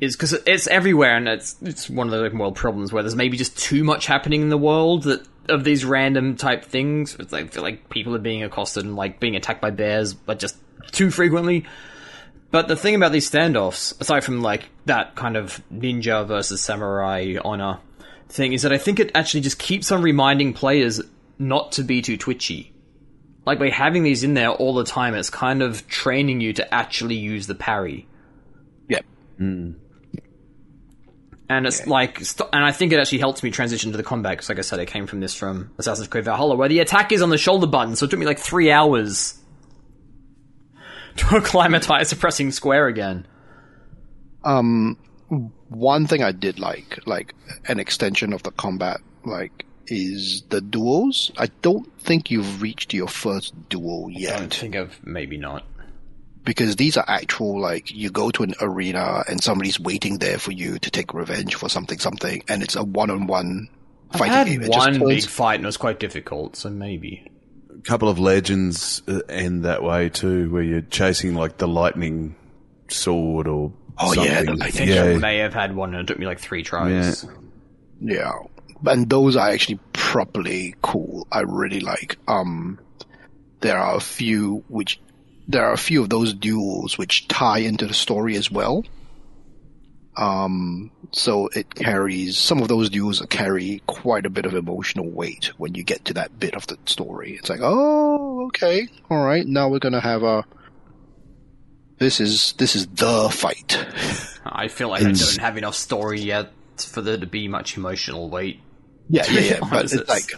is 0.00 0.14
because 0.14 0.32
it's 0.32 0.68
everywhere, 0.68 1.16
and 1.16 1.26
it's 1.26 1.56
it's 1.62 1.90
one 1.90 2.06
of 2.06 2.12
the 2.12 2.24
open 2.24 2.38
world 2.38 2.54
problems 2.54 2.92
where 2.92 3.02
there's 3.02 3.16
maybe 3.16 3.36
just 3.36 3.58
too 3.58 3.82
much 3.82 4.06
happening 4.06 4.42
in 4.42 4.48
the 4.50 4.58
world 4.58 5.04
that 5.04 5.26
of 5.48 5.64
these 5.64 5.84
random 5.84 6.36
type 6.36 6.64
things. 6.64 7.16
It's 7.18 7.32
like 7.32 7.56
like 7.56 7.88
people 7.88 8.14
are 8.14 8.20
being 8.20 8.44
accosted 8.44 8.84
and 8.84 8.94
like 8.94 9.18
being 9.18 9.34
attacked 9.34 9.60
by 9.60 9.70
bears, 9.70 10.14
but 10.14 10.38
just 10.38 10.56
too 10.92 11.10
frequently. 11.10 11.66
But 12.50 12.68
the 12.68 12.76
thing 12.76 12.94
about 12.94 13.12
these 13.12 13.28
standoffs, 13.28 14.00
aside 14.00 14.22
from 14.24 14.40
like 14.40 14.68
that 14.86 15.16
kind 15.16 15.36
of 15.36 15.60
ninja 15.72 16.26
versus 16.26 16.62
samurai 16.62 17.36
honor 17.44 17.80
thing, 18.28 18.52
is 18.52 18.62
that 18.62 18.72
I 18.72 18.78
think 18.78 19.00
it 19.00 19.10
actually 19.14 19.40
just 19.40 19.58
keeps 19.58 19.90
on 19.92 20.02
reminding 20.02 20.52
players 20.52 21.00
not 21.38 21.72
to 21.72 21.82
be 21.82 22.02
too 22.02 22.16
twitchy 22.16 22.72
like 23.48 23.58
by 23.58 23.70
having 23.70 24.02
these 24.02 24.24
in 24.24 24.34
there 24.34 24.50
all 24.50 24.74
the 24.74 24.84
time, 24.84 25.14
it's 25.14 25.30
kind 25.30 25.62
of 25.62 25.88
training 25.88 26.42
you 26.42 26.52
to 26.52 26.74
actually 26.74 27.14
use 27.14 27.46
the 27.46 27.54
parry. 27.54 28.06
yeah 28.90 29.00
And 31.48 31.66
it's 31.66 31.86
like, 31.86 32.20
st- 32.22 32.50
and 32.52 32.62
I 32.62 32.72
think 32.72 32.92
it 32.92 33.00
actually 33.00 33.20
helps 33.20 33.42
me 33.42 33.50
transition 33.50 33.90
to 33.92 33.96
the 33.96 34.02
combat 34.02 34.32
because, 34.32 34.50
like 34.50 34.58
I 34.58 34.60
said, 34.60 34.80
I 34.80 34.84
came 34.84 35.06
from 35.06 35.20
this 35.20 35.34
from 35.34 35.72
Assassin's 35.78 36.08
Creed 36.08 36.26
Valhalla, 36.26 36.56
where 36.56 36.68
the 36.68 36.80
attack 36.80 37.10
is 37.10 37.22
on 37.22 37.30
the 37.30 37.38
shoulder 37.38 37.66
button, 37.66 37.96
so 37.96 38.04
it 38.04 38.10
took 38.10 38.18
me 38.18 38.26
like 38.26 38.38
three 38.38 38.70
hours 38.70 39.38
to 41.16 41.36
acclimatize 41.36 42.10
to 42.10 42.16
pressing 42.16 42.50
square 42.50 42.86
again. 42.86 43.26
Um, 44.44 44.98
one 45.28 46.06
thing 46.06 46.22
I 46.22 46.32
did 46.32 46.58
like, 46.58 46.98
like 47.06 47.34
an 47.66 47.78
extension 47.78 48.32
of 48.32 48.42
the 48.42 48.50
combat, 48.50 49.00
like 49.24 49.64
is 49.86 50.42
the 50.50 50.60
duels. 50.60 51.30
I 51.38 51.46
don't 51.62 51.90
think 52.00 52.30
you've 52.30 52.60
reached 52.62 52.92
your 52.94 53.08
first 53.08 53.54
duel 53.68 54.08
yet. 54.10 54.34
I 54.36 54.38
don't 54.40 54.54
think 54.54 54.74
of 54.74 54.98
maybe 55.06 55.36
not. 55.38 55.64
because 56.44 56.76
these 56.76 56.96
are 56.96 57.04
actual 57.08 57.60
like 57.60 57.90
you 57.90 58.10
go 58.10 58.30
to 58.30 58.42
an 58.42 58.54
arena 58.60 59.22
and 59.28 59.42
somebody's 59.42 59.78
waiting 59.80 60.18
there 60.18 60.38
for 60.38 60.52
you 60.52 60.78
to 60.78 60.90
take 60.90 61.12
revenge 61.12 61.54
for 61.54 61.68
something 61.68 61.98
something 61.98 62.42
and 62.48 62.62
it's 62.62 62.74
a 62.76 62.82
one-on-one 62.82 63.68
fighting 64.12 64.32
had 64.32 64.46
game 64.46 64.62
It 64.62 64.66
just 64.72 64.78
one 64.78 64.94
turns- 64.98 65.08
big 65.08 65.24
fight 65.26 65.54
and 65.56 65.64
it 65.64 65.68
was 65.68 65.76
quite 65.76 66.00
difficult, 66.00 66.56
so 66.56 66.70
maybe. 66.70 67.30
A 67.76 67.82
couple 67.82 68.08
of 68.08 68.18
legends 68.18 69.02
uh, 69.08 69.20
end 69.28 69.64
that 69.64 69.82
way 69.82 70.08
too, 70.08 70.50
where 70.50 70.62
you're 70.62 70.80
chasing 70.80 71.34
like 71.34 71.58
the 71.58 71.68
lightning 71.68 72.34
sword 72.88 73.46
or 73.46 73.72
Oh, 74.00 74.12
yeah, 74.14 74.42
the 74.42 74.52
I 74.52 74.54
lightning 74.54 74.72
think 74.72 74.90
I 74.90 75.10
yeah, 75.12 75.18
may 75.18 75.38
have 75.38 75.54
had 75.54 75.74
one 75.74 75.94
and 75.94 76.02
it 76.02 76.06
took 76.06 76.18
me 76.18 76.26
like 76.26 76.40
three 76.40 76.62
tries. 76.62 77.26
yeah 78.00 78.32
and 78.86 79.08
those 79.08 79.36
are 79.36 79.48
actually 79.48 79.78
properly 79.92 80.74
cool. 80.82 81.26
I 81.32 81.40
really 81.40 81.80
like. 81.80 82.18
Um, 82.28 82.78
there 83.60 83.78
are 83.78 83.96
a 83.96 84.00
few 84.00 84.64
which 84.68 85.00
there 85.48 85.64
are 85.64 85.72
a 85.72 85.78
few 85.78 86.02
of 86.02 86.10
those 86.10 86.34
duels 86.34 86.98
which 86.98 87.26
tie 87.28 87.58
into 87.58 87.86
the 87.86 87.94
story 87.94 88.36
as 88.36 88.50
well. 88.50 88.84
Um, 90.16 90.90
so 91.12 91.48
it 91.48 91.74
carries 91.74 92.36
some 92.36 92.60
of 92.60 92.68
those 92.68 92.90
duels 92.90 93.24
carry 93.30 93.82
quite 93.86 94.26
a 94.26 94.30
bit 94.30 94.46
of 94.46 94.54
emotional 94.54 95.08
weight 95.08 95.52
when 95.58 95.74
you 95.74 95.84
get 95.84 96.04
to 96.06 96.14
that 96.14 96.38
bit 96.38 96.54
of 96.54 96.66
the 96.66 96.76
story. 96.86 97.36
It's 97.36 97.48
like, 97.48 97.60
oh, 97.62 98.46
okay, 98.46 98.88
all 99.10 99.24
right, 99.24 99.46
now 99.46 99.68
we're 99.68 99.78
gonna 99.78 100.00
have 100.00 100.22
a. 100.22 100.44
This 101.98 102.20
is 102.20 102.52
this 102.58 102.76
is 102.76 102.86
the 102.88 103.28
fight. 103.30 103.84
I 104.46 104.68
feel 104.68 104.88
like 104.88 105.02
I 105.02 105.12
don't 105.12 105.36
have 105.38 105.56
enough 105.56 105.74
story 105.74 106.20
yet 106.20 106.52
for 106.78 107.02
there 107.02 107.18
to 107.18 107.26
be 107.26 107.48
much 107.48 107.76
emotional 107.76 108.30
weight. 108.30 108.60
Yeah, 109.08 109.24
yeah, 109.30 109.40
yeah. 109.40 109.58
But 109.60 109.92
it's 109.92 110.08
like 110.08 110.30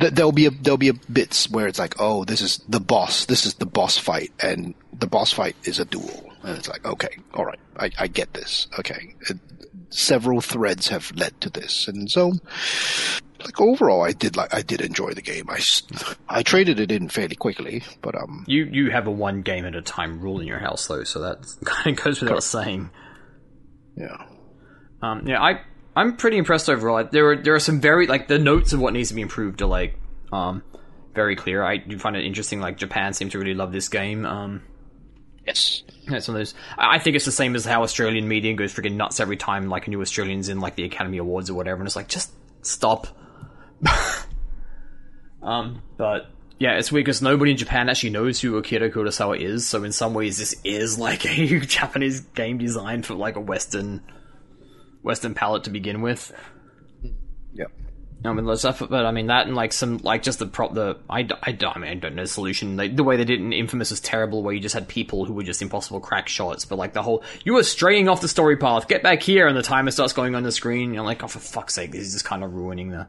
th- 0.00 0.12
there'll 0.12 0.32
be 0.32 0.46
a, 0.46 0.50
there'll 0.50 0.76
be 0.76 0.88
a 0.88 0.94
bits 0.94 1.48
where 1.48 1.68
it's 1.68 1.78
like, 1.78 1.94
oh, 2.00 2.24
this 2.24 2.40
is 2.40 2.58
the 2.68 2.80
boss. 2.80 3.26
This 3.26 3.46
is 3.46 3.54
the 3.54 3.66
boss 3.66 3.96
fight, 3.96 4.32
and 4.40 4.74
the 4.98 5.06
boss 5.06 5.32
fight 5.32 5.56
is 5.64 5.78
a 5.78 5.84
duel, 5.84 6.32
and 6.42 6.58
it's 6.58 6.68
like, 6.68 6.84
okay, 6.84 7.16
all 7.34 7.44
right, 7.44 7.58
I, 7.78 7.90
I 7.98 8.06
get 8.08 8.34
this. 8.34 8.66
Okay, 8.78 9.14
it, 9.30 9.38
several 9.90 10.40
threads 10.40 10.88
have 10.88 11.12
led 11.14 11.40
to 11.40 11.50
this, 11.50 11.86
and 11.86 12.10
so 12.10 12.32
like 13.44 13.60
overall, 13.60 14.02
I 14.02 14.12
did 14.12 14.36
like 14.36 14.54
I 14.54 14.62
did 14.62 14.80
enjoy 14.80 15.12
the 15.12 15.22
game. 15.22 15.46
I, 15.48 15.60
I 16.28 16.42
traded 16.42 16.80
it 16.80 16.90
in 16.92 17.08
fairly 17.08 17.36
quickly, 17.36 17.82
but 18.02 18.14
um, 18.14 18.44
You 18.46 18.64
you 18.64 18.90
have 18.90 19.06
a 19.06 19.10
one 19.10 19.42
game 19.42 19.64
at 19.64 19.74
a 19.74 19.82
time 19.82 20.20
rule 20.20 20.40
in 20.40 20.46
your 20.46 20.58
house 20.58 20.86
though, 20.86 21.04
so 21.04 21.20
that 21.20 21.46
kind 21.64 21.98
of 21.98 22.04
goes 22.04 22.20
without 22.20 22.42
saying. 22.42 22.90
yeah, 23.96 24.24
Um, 25.02 25.26
yeah, 25.26 25.40
I 25.42 25.60
I'm 25.94 26.16
pretty 26.16 26.36
impressed 26.38 26.68
overall. 26.68 27.02
There 27.10 27.30
are 27.30 27.36
there 27.36 27.54
are 27.54 27.60
some 27.60 27.80
very 27.80 28.06
like 28.06 28.28
the 28.28 28.38
notes 28.38 28.72
of 28.72 28.80
what 28.80 28.92
needs 28.92 29.08
to 29.10 29.14
be 29.14 29.22
improved 29.22 29.62
are 29.62 29.66
like 29.66 29.98
um 30.32 30.62
very 31.14 31.36
clear. 31.36 31.62
I 31.62 31.78
do 31.78 31.98
find 31.98 32.16
it 32.16 32.24
interesting. 32.24 32.60
Like 32.60 32.76
Japan 32.76 33.12
seems 33.14 33.32
to 33.32 33.38
really 33.38 33.54
love 33.54 33.72
this 33.72 33.88
game. 33.88 34.26
Um, 34.26 34.62
yes, 35.46 35.82
yeah, 36.10 36.18
some 36.18 36.34
of 36.34 36.40
those. 36.40 36.54
I 36.76 36.96
I 36.96 36.98
think 36.98 37.16
it's 37.16 37.24
the 37.24 37.32
same 37.32 37.54
as 37.54 37.64
how 37.64 37.82
Australian 37.82 38.28
media 38.28 38.52
goes 38.54 38.74
freaking 38.74 38.96
nuts 38.96 39.18
every 39.20 39.36
time 39.38 39.68
like 39.70 39.86
a 39.86 39.90
new 39.90 40.00
Australian's 40.02 40.48
in 40.50 40.60
like 40.60 40.76
the 40.76 40.84
Academy 40.84 41.16
Awards 41.18 41.48
or 41.48 41.54
whatever, 41.54 41.80
and 41.80 41.86
it's 41.86 41.96
like 41.96 42.08
just 42.08 42.30
stop. 42.62 43.06
um, 45.42 45.82
but 45.96 46.30
yeah, 46.58 46.78
it's 46.78 46.90
weird 46.90 47.04
because 47.04 47.20
nobody 47.20 47.50
in 47.50 47.56
Japan 47.56 47.88
actually 47.88 48.10
knows 48.10 48.40
who 48.40 48.56
Akira 48.56 48.90
Kurosawa 48.90 49.38
is. 49.38 49.66
So 49.66 49.84
in 49.84 49.92
some 49.92 50.14
ways, 50.14 50.38
this 50.38 50.54
is 50.64 50.98
like 50.98 51.26
a 51.26 51.60
Japanese 51.60 52.20
game 52.20 52.58
designed 52.58 53.06
for 53.06 53.14
like 53.14 53.36
a 53.36 53.40
Western 53.40 54.02
Western 55.02 55.34
palette 55.34 55.64
to 55.64 55.70
begin 55.70 56.00
with. 56.00 56.32
yep. 57.52 57.70
I 58.24 58.32
mean, 58.32 58.46
there's 58.46 58.60
stuff, 58.60 58.82
but 58.88 59.04
I 59.04 59.12
mean 59.12 59.26
that 59.26 59.46
and 59.46 59.54
like 59.54 59.72
some 59.72 59.98
like 59.98 60.22
just 60.22 60.38
the 60.38 60.46
prop 60.46 60.74
the 60.74 60.98
I, 61.08 61.28
I, 61.42 61.56
I 61.60 61.78
mean 61.78 61.90
I 61.90 61.94
don't 61.94 62.16
know 62.16 62.22
the 62.22 62.28
solution. 62.28 62.76
Like, 62.76 62.96
the 62.96 63.04
way 63.04 63.16
they 63.16 63.24
did 63.24 63.40
it 63.40 63.44
in 63.44 63.52
Infamous 63.52 63.90
was 63.90 64.00
terrible, 64.00 64.42
where 64.42 64.54
you 64.54 64.60
just 64.60 64.74
had 64.74 64.88
people 64.88 65.26
who 65.26 65.34
were 65.34 65.44
just 65.44 65.62
impossible 65.62 66.00
crack 66.00 66.26
shots. 66.26 66.64
But 66.64 66.76
like 66.76 66.94
the 66.94 67.02
whole 67.02 67.22
you 67.44 67.52
were 67.52 67.62
straying 67.62 68.08
off 68.08 68.22
the 68.22 68.28
story 68.28 68.56
path, 68.56 68.88
get 68.88 69.02
back 69.02 69.22
here, 69.22 69.46
and 69.46 69.56
the 69.56 69.62
timer 69.62 69.90
starts 69.90 70.14
going 70.14 70.34
on 70.34 70.42
the 70.42 70.50
screen. 70.50 70.94
You're 70.94 71.04
like, 71.04 71.22
oh 71.22 71.28
for 71.28 71.38
fuck's 71.38 71.74
sake, 71.74 71.92
this 71.92 72.06
is 72.06 72.14
just 72.14 72.24
kind 72.24 72.42
of 72.42 72.54
ruining 72.54 72.90
the 72.90 73.06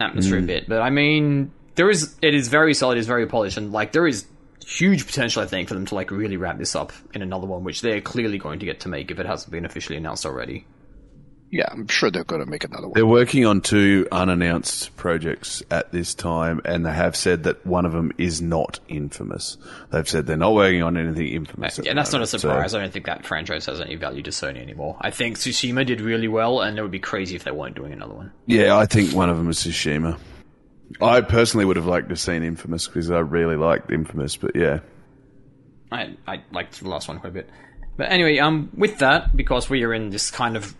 atmosphere 0.00 0.38
a 0.38 0.42
mm. 0.42 0.46
bit. 0.46 0.68
But 0.68 0.82
I 0.82 0.90
mean, 0.90 1.52
there 1.74 1.90
is 1.90 2.14
it 2.22 2.34
is 2.34 2.48
very 2.48 2.74
solid, 2.74 2.98
it's 2.98 3.06
very 3.06 3.26
polished, 3.26 3.56
and 3.56 3.72
like 3.72 3.92
there 3.92 4.06
is 4.06 4.26
huge 4.66 5.06
potential 5.06 5.42
I 5.42 5.46
think 5.46 5.68
for 5.68 5.74
them 5.74 5.86
to 5.86 5.94
like 5.94 6.10
really 6.10 6.36
wrap 6.36 6.58
this 6.58 6.74
up 6.74 6.92
in 7.14 7.22
another 7.22 7.46
one, 7.46 7.64
which 7.64 7.82
they're 7.82 8.00
clearly 8.00 8.38
going 8.38 8.58
to 8.58 8.66
get 8.66 8.80
to 8.80 8.88
make 8.88 9.10
if 9.10 9.18
it 9.18 9.26
hasn't 9.26 9.52
been 9.52 9.64
officially 9.64 9.96
announced 9.96 10.26
already. 10.26 10.66
Yeah, 11.50 11.66
I'm 11.70 11.86
sure 11.86 12.10
they're 12.10 12.24
going 12.24 12.44
to 12.44 12.50
make 12.50 12.64
another 12.64 12.88
one. 12.88 12.94
They're 12.94 13.06
working 13.06 13.46
on 13.46 13.60
two 13.60 14.08
unannounced 14.10 14.96
projects 14.96 15.62
at 15.70 15.92
this 15.92 16.12
time, 16.12 16.60
and 16.64 16.84
they 16.84 16.92
have 16.92 17.14
said 17.14 17.44
that 17.44 17.64
one 17.64 17.86
of 17.86 17.92
them 17.92 18.12
is 18.18 18.42
not 18.42 18.80
infamous. 18.88 19.56
They've 19.92 20.08
said 20.08 20.26
they're 20.26 20.36
not 20.36 20.54
working 20.54 20.82
on 20.82 20.96
anything 20.96 21.28
infamous. 21.28 21.78
Yeah, 21.78 21.92
the 21.92 21.94
that's 21.94 22.10
not 22.10 22.18
a 22.18 22.20
moment, 22.20 22.30
so- 22.30 22.38
surprise. 22.38 22.74
I 22.74 22.80
don't 22.80 22.92
think 22.92 23.06
that 23.06 23.24
franchise 23.24 23.66
has 23.66 23.80
any 23.80 23.94
value 23.94 24.22
to 24.22 24.30
Sony 24.30 24.60
anymore. 24.60 24.96
I 25.00 25.10
think 25.10 25.36
Tsushima 25.36 25.86
did 25.86 26.00
really 26.00 26.28
well, 26.28 26.60
and 26.60 26.78
it 26.78 26.82
would 26.82 26.90
be 26.90 26.98
crazy 26.98 27.36
if 27.36 27.44
they 27.44 27.52
weren't 27.52 27.76
doing 27.76 27.92
another 27.92 28.14
one. 28.14 28.32
yeah, 28.46 28.76
I 28.76 28.86
think 28.86 29.12
one 29.12 29.30
of 29.30 29.36
them 29.36 29.48
is 29.48 29.58
Tsushima. 29.58 30.18
I 31.00 31.20
personally 31.20 31.64
would 31.64 31.76
have 31.76 31.86
liked 31.86 32.08
to 32.08 32.12
have 32.12 32.20
seen 32.20 32.42
Infamous 32.42 32.86
because 32.86 33.10
I 33.10 33.18
really 33.18 33.56
liked 33.56 33.90
Infamous, 33.90 34.36
but 34.36 34.54
yeah. 34.56 34.80
I 35.92 36.16
I 36.26 36.42
liked 36.50 36.80
the 36.80 36.88
last 36.88 37.06
one 37.08 37.20
quite 37.20 37.30
a 37.30 37.32
bit. 37.32 37.50
But 37.96 38.10
anyway, 38.10 38.38
um, 38.38 38.70
with 38.76 38.98
that, 38.98 39.36
because 39.36 39.70
we 39.70 39.84
are 39.84 39.94
in 39.94 40.10
this 40.10 40.30
kind 40.30 40.56
of 40.56 40.74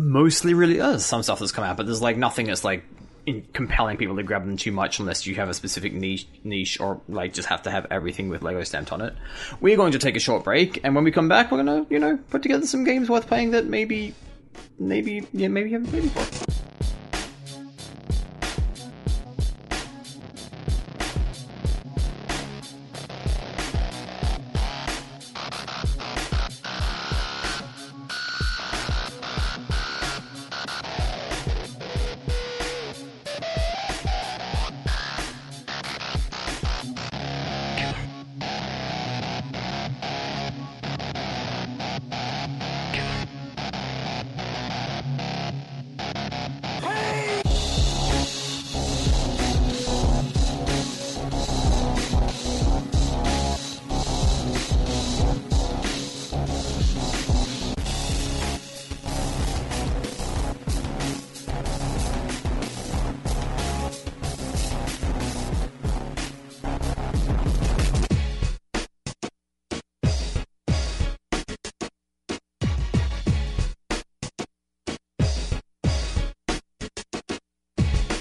mostly 0.00 0.54
really 0.54 0.80
uh, 0.80 0.98
some 0.98 1.22
stuff 1.22 1.38
that's 1.38 1.52
come 1.52 1.64
out, 1.64 1.76
but 1.76 1.86
there's 1.86 2.02
like 2.02 2.16
nothing 2.16 2.46
that's 2.46 2.64
like 2.64 2.84
compelling 3.52 3.96
people 3.96 4.16
to 4.16 4.22
grab 4.22 4.44
them 4.44 4.56
too 4.56 4.72
much 4.72 4.98
unless 4.98 5.26
you 5.26 5.34
have 5.34 5.48
a 5.48 5.54
specific 5.54 5.92
niche, 5.92 6.26
niche 6.42 6.80
or 6.80 7.00
like 7.08 7.32
just 7.32 7.48
have 7.48 7.62
to 7.62 7.70
have 7.70 7.86
everything 7.90 8.28
with 8.28 8.42
Lego 8.42 8.62
stamped 8.64 8.92
on 8.92 9.00
it. 9.02 9.14
We're 9.60 9.76
going 9.76 9.92
to 9.92 9.98
take 9.98 10.16
a 10.16 10.20
short 10.20 10.44
break, 10.44 10.80
and 10.84 10.94
when 10.94 11.04
we 11.04 11.12
come 11.12 11.28
back, 11.28 11.50
we're 11.50 11.58
gonna 11.58 11.86
you 11.90 11.98
know 11.98 12.18
put 12.30 12.42
together 12.42 12.66
some 12.66 12.84
games 12.84 13.08
worth 13.08 13.26
playing 13.26 13.52
that 13.52 13.66
maybe, 13.66 14.14
maybe 14.78 15.26
yeah 15.32 15.48
maybe 15.48 15.70
you 15.70 15.78
haven't 15.78 15.90
played 15.90 16.02
before. 16.02 16.49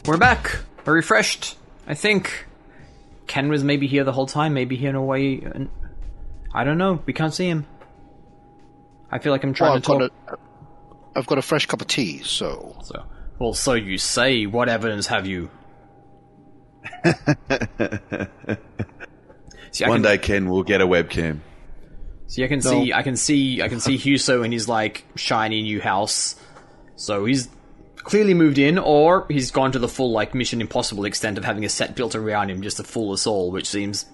We're 0.09 0.17
back. 0.17 0.57
We're 0.85 0.93
refreshed. 0.95 1.55
I 1.85 1.93
think 1.93 2.47
Ken 3.27 3.47
was 3.49 3.63
maybe 3.63 3.85
here 3.85 4.03
the 4.03 4.11
whole 4.11 4.25
time. 4.25 4.55
Maybe 4.55 4.75
here 4.75 4.89
in 4.89 4.95
a 4.95 5.03
way. 5.03 5.35
and- 5.39 5.69
I 6.51 6.63
don't 6.63 6.79
know. 6.79 6.99
We 7.05 7.13
can't 7.13 7.31
see 7.31 7.47
him. 7.47 7.67
I 9.11 9.19
feel 9.19 9.31
like 9.31 9.43
I'm 9.43 9.53
trying 9.53 9.69
Well, 9.69 9.77
I've 9.77 9.83
to 9.83 9.87
talk. 9.87 9.99
got 9.99 10.11
a, 10.33 10.37
I've 11.19 11.27
got 11.27 11.37
a 11.37 11.43
fresh 11.43 11.67
cup 11.67 11.81
of 11.81 11.87
tea, 11.87 12.23
so 12.23 12.75
So, 12.83 13.03
well, 13.37 13.53
so 13.53 13.73
you 13.75 13.99
say. 13.99 14.47
What 14.47 14.67
evidence 14.67 15.05
have 15.07 15.27
you? 15.27 15.51
see, 19.71 19.85
One 19.85 19.97
can, 19.97 20.01
day 20.01 20.17
Ken 20.17 20.49
will 20.49 20.63
get 20.63 20.81
a 20.81 20.87
webcam. 20.87 21.41
see, 22.25 22.43
I 22.43 22.47
can 22.47 22.61
see, 22.61 22.93
I 22.93 23.03
can 23.03 23.15
see, 23.15 23.61
I 23.61 23.67
can 23.67 23.79
see 23.79 23.95
Hewso 23.95 24.43
in 24.43 24.51
his 24.51 24.67
like 24.67 25.05
shiny 25.15 25.61
new 25.61 25.79
house. 25.81 26.35
So 26.95 27.25
he's 27.25 27.47
clearly 28.03 28.33
moved 28.33 28.57
in, 28.57 28.77
or 28.77 29.25
he's 29.29 29.51
gone 29.51 29.71
to 29.73 29.79
the 29.79 29.87
full 29.87 30.11
like 30.11 30.33
Mission 30.33 30.61
Impossible 30.61 31.05
extent 31.05 31.37
of 31.37 31.45
having 31.45 31.65
a 31.65 31.69
set 31.69 31.95
built 31.95 32.15
around 32.15 32.49
him 32.49 32.61
just 32.61 32.77
to 32.77 32.83
fool 32.83 33.13
us 33.13 33.27
all, 33.27 33.51
which 33.51 33.67
seems 33.67 34.05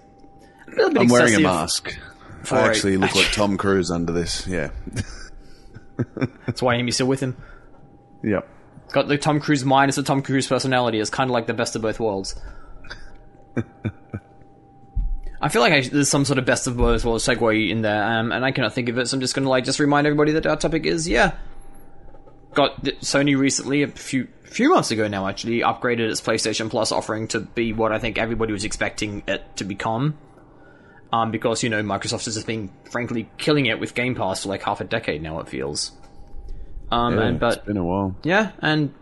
a 0.67 0.71
little 0.71 0.91
bit 0.91 1.01
I'm 1.03 1.07
wearing 1.07 1.35
a 1.35 1.39
mask. 1.39 1.97
I 2.51 2.59
a- 2.59 2.63
actually 2.63 2.97
look 2.97 3.15
like 3.15 3.31
Tom 3.31 3.57
Cruise 3.61 3.91
under 3.91 4.11
this. 4.11 4.45
Yeah. 4.47 4.69
That's 6.45 6.61
why 6.61 6.75
Amy's 6.75 6.95
still 6.95 7.07
with 7.07 7.21
him. 7.21 7.37
yep. 8.23 8.47
Got 8.91 9.07
the 9.07 9.17
Tom 9.17 9.39
Cruise 9.39 9.65
minus 9.65 9.95
the 9.95 10.03
Tom 10.03 10.21
Cruise 10.21 10.47
personality. 10.47 10.99
It's 10.99 11.09
kind 11.09 11.29
of 11.29 11.33
like 11.33 11.47
the 11.47 11.53
best 11.53 11.75
of 11.75 11.81
both 11.81 11.99
worlds. 11.99 12.39
I 15.41 15.49
feel 15.49 15.61
like 15.61 15.73
I, 15.73 15.81
there's 15.81 16.09
some 16.09 16.25
sort 16.25 16.37
of 16.39 16.45
best 16.45 16.67
of 16.67 16.77
both 16.77 17.03
worlds 17.05 17.25
segue 17.25 17.69
in 17.69 17.81
there, 17.81 18.03
um, 18.03 18.31
and 18.31 18.43
I 18.45 18.51
cannot 18.51 18.73
think 18.73 18.89
of 18.89 18.97
it. 18.97 19.07
So 19.07 19.17
I'm 19.17 19.21
just 19.21 19.35
going 19.35 19.43
to 19.43 19.49
like 19.49 19.63
just 19.63 19.79
remind 19.79 20.07
everybody 20.07 20.31
that 20.33 20.45
our 20.45 20.55
topic 20.55 20.85
is 20.85 21.07
yeah. 21.07 21.33
Got 22.55 22.83
Sony 22.83 23.37
recently 23.37 23.83
a 23.83 23.87
few 23.87 24.27
few 24.45 24.69
months 24.69 24.89
ago 24.89 25.07
now 25.07 25.27
actually 25.27 25.59
upgraded 25.59 26.09
its 26.09 26.21
PlayStation 26.21 26.69
Plus 26.69 26.91
offering 26.91 27.27
to 27.27 27.41
be 27.41 27.73
what 27.73 27.91
I 27.91 27.99
think 27.99 28.17
everybody 28.17 28.53
was 28.53 28.63
expecting 28.63 29.23
it 29.27 29.43
to 29.57 29.65
become. 29.65 30.17
Um, 31.11 31.31
because 31.31 31.63
you 31.63 31.69
know 31.69 31.83
Microsoft 31.83 32.25
has 32.25 32.35
just 32.35 32.47
been 32.47 32.71
frankly 32.89 33.29
killing 33.37 33.67
it 33.67 33.79
with 33.79 33.93
Game 33.93 34.15
Pass 34.15 34.43
for 34.43 34.49
like 34.49 34.63
half 34.63 34.81
a 34.81 34.85
decade 34.85 35.21
now. 35.21 35.39
It 35.39 35.49
feels. 35.49 35.91
Um, 36.91 37.17
Yeah, 37.17 37.23
and, 37.25 37.39
but 37.39 37.57
it's 37.57 37.65
been 37.65 37.77
a 37.77 37.83
while. 37.83 38.15
yeah, 38.23 38.51
and 38.59 38.93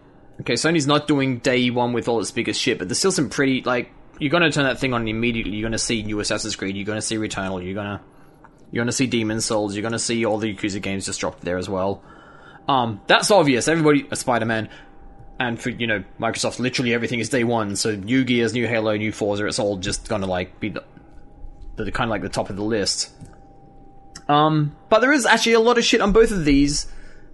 okay, 0.42 0.54
Sony's 0.54 0.88
not 0.88 1.08
doing 1.08 1.40
day 1.40 1.70
one 1.70 1.94
with 1.94 2.08
all 2.08 2.20
its 2.20 2.32
biggest 2.32 2.60
shit, 2.60 2.78
but 2.80 2.88
there's 2.88 3.00
still 3.00 3.12
some 3.12 3.30
pretty 3.30 3.62
like 3.62 3.92
you're 4.20 4.32
gonna 4.32 4.52
turn 4.52 4.66
that 4.66 4.80
thing 4.80 4.94
on 4.94 5.08
immediately. 5.08 5.56
You're 5.58 5.70
gonna 5.70 5.78
see 5.78 6.02
new 6.04 6.20
Assassin's 6.20 6.56
Creed. 6.56 6.76
You're 6.76 6.86
gonna 6.86 7.02
see 7.02 7.18
Returnal. 7.18 7.64
You're 7.64 7.76
gonna 7.76 8.02
you're 8.72 8.84
gonna 8.84 8.92
see 8.92 9.08
Demon 9.08 9.42
Souls. 9.42 9.76
You're 9.76 9.84
gonna 9.84 10.00
see 10.00 10.26
all 10.26 10.40
the 10.40 10.54
Yakuza 10.56 10.82
games 10.82 11.06
just 11.06 11.20
dropped 11.20 11.42
there 11.42 11.58
as 11.58 11.70
well. 11.70 12.04
Um, 12.68 13.02
that's 13.08 13.32
obvious. 13.32 13.68
Everybody, 13.68 14.08
uh, 14.10 14.16
Spider 14.16 14.46
Man, 14.46 14.70
and 15.40 15.60
for 15.60 15.70
you 15.70 15.88
know 15.88 16.04
Microsoft, 16.20 16.60
literally 16.60 16.94
everything 16.94 17.20
is 17.20 17.30
day 17.30 17.44
one. 17.44 17.76
So 17.76 17.96
new 17.96 18.24
Gears, 18.24 18.54
new 18.54 18.68
Halo, 18.68 18.96
new 18.96 19.12
Forza. 19.12 19.46
It's 19.46 19.60
all 19.60 19.78
just 19.78 20.08
gonna 20.08 20.28
like 20.28 20.60
be 20.60 20.70
the, 20.70 20.84
the 21.76 21.92
kind 21.92 22.10
of 22.10 22.12
like 22.12 22.22
the 22.22 22.30
top 22.30 22.50
of 22.50 22.56
the 22.56 22.64
list. 22.64 23.12
Um, 24.30 24.76
but 24.90 25.00
there 25.00 25.12
is 25.12 25.26
actually 25.26 25.54
a 25.54 25.60
lot 25.60 25.78
of 25.78 25.84
shit 25.84 26.00
on 26.00 26.14
both 26.14 26.32
of 26.32 26.46
these, 26.46 26.88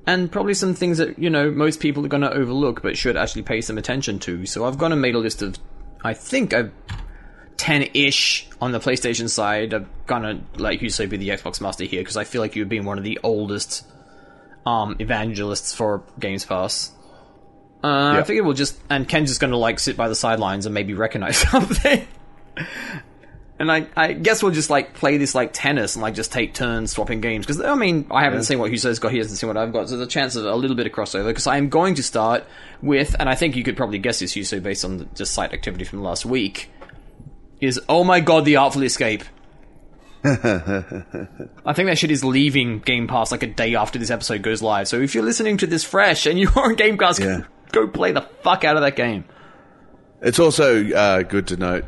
and 0.07 0.31
probably 0.31 0.55
some 0.55 0.73
things 0.73 0.97
that 0.97 1.19
you 1.19 1.29
know 1.29 1.51
most 1.51 1.79
people 1.79 2.03
are 2.05 2.09
gonna 2.09 2.31
overlook, 2.31 2.81
but 2.81 2.97
should 2.97 3.17
actually 3.17 3.43
pay 3.43 3.61
some 3.61 3.77
attention 3.77 4.19
to. 4.19 4.45
So 4.45 4.65
I've 4.65 4.77
gone 4.77 4.91
and 4.91 5.01
made 5.01 5.15
a 5.15 5.19
list 5.19 5.41
of, 5.43 5.57
I 6.03 6.13
think 6.15 6.53
a 6.53 6.71
ten-ish 7.57 8.47
on 8.61 8.71
the 8.71 8.79
PlayStation 8.79 9.29
side. 9.29 9.73
I'm 9.73 9.87
gonna 10.07 10.41
let 10.55 10.81
you 10.81 10.89
say 10.89 11.05
be 11.05 11.17
the 11.17 11.29
Xbox 11.29 11.61
master 11.61 11.83
here 11.83 12.01
because 12.01 12.17
I 12.17 12.23
feel 12.23 12.41
like 12.41 12.55
you've 12.55 12.69
been 12.69 12.85
one 12.85 12.97
of 12.97 13.03
the 13.03 13.19
oldest 13.21 13.85
um, 14.65 14.95
evangelists 14.99 15.73
for 15.73 16.03
Games 16.19 16.45
Pass. 16.45 16.91
Uh, 17.83 17.87
I 17.87 18.15
Yeah. 18.17 18.23
figured 18.23 18.45
we'll 18.45 18.55
just 18.55 18.77
and 18.89 19.07
Ken's 19.07 19.29
just 19.29 19.39
gonna 19.39 19.55
like 19.57 19.79
sit 19.79 19.95
by 19.95 20.09
the 20.09 20.15
sidelines 20.15 20.65
and 20.65 20.73
maybe 20.75 20.93
recognize 20.93 21.37
something. 21.49 22.05
And 23.61 23.69
I, 23.69 23.87
I 23.97 24.13
guess 24.13 24.41
we'll 24.41 24.53
just 24.53 24.69
like 24.69 24.93
play 24.93 25.17
this 25.17 25.35
like 25.35 25.51
tennis 25.51 25.95
and 25.97 26.01
like 26.01 26.13
just 26.13 26.31
take 26.31 26.53
turns 26.53 26.91
swapping 26.93 27.19
games 27.19 27.45
because 27.45 27.59
I 27.61 27.75
mean 27.75 28.07
I 28.09 28.23
haven't 28.23 28.43
seen 28.43 28.57
what 28.59 28.71
Hewso's 28.71 28.99
got, 28.99 29.11
he 29.11 29.17
hasn't 29.17 29.37
seen 29.37 29.49
what 29.49 29.57
I've 29.57 29.73
got, 29.73 29.89
so 29.89 29.97
there's 29.97 30.07
a 30.07 30.09
chance 30.09 30.37
of 30.37 30.45
a 30.45 30.55
little 30.55 30.77
bit 30.77 30.87
of 30.87 30.93
crossover 30.93 31.27
because 31.27 31.45
I 31.45 31.57
am 31.57 31.67
going 31.67 31.95
to 31.95 32.03
start 32.03 32.45
with, 32.81 33.17
and 33.19 33.27
I 33.27 33.35
think 33.35 33.57
you 33.57 33.63
could 33.63 33.75
probably 33.75 33.97
guess 33.99 34.19
this 34.19 34.33
Huso 34.33 34.63
based 34.63 34.85
on 34.85 34.99
the, 34.99 35.05
just 35.13 35.33
site 35.33 35.51
activity 35.53 35.83
from 35.83 36.01
last 36.01 36.25
week, 36.25 36.69
is 37.59 37.81
oh 37.89 38.05
my 38.05 38.21
god 38.21 38.45
the 38.45 38.55
Artful 38.55 38.83
Escape. 38.83 39.23
I 40.23 41.73
think 41.73 41.87
that 41.87 41.97
shit 41.97 42.11
is 42.11 42.23
leaving 42.23 42.79
Game 42.79 43.07
Pass 43.07 43.31
like 43.31 43.43
a 43.43 43.47
day 43.47 43.75
after 43.75 43.97
this 43.99 44.09
episode 44.11 44.41
goes 44.41 44.61
live. 44.61 44.87
So 44.87 44.99
if 45.01 45.15
you're 45.15 45.23
listening 45.23 45.57
to 45.57 45.67
this 45.67 45.83
fresh 45.83 46.25
and 46.25 46.37
you're 46.39 46.51
on 46.59 46.75
Game 46.75 46.97
Pass, 46.97 47.19
Yeah. 47.19 47.41
go 47.71 47.87
play 47.87 48.11
the 48.11 48.21
fuck 48.43 48.63
out 48.63 48.75
of 48.75 48.81
that 48.83 48.95
game. 48.95 49.25
It's 50.21 50.39
also 50.39 50.85
uh, 50.89 51.21
good 51.23 51.47
to 51.47 51.57
note 51.57 51.85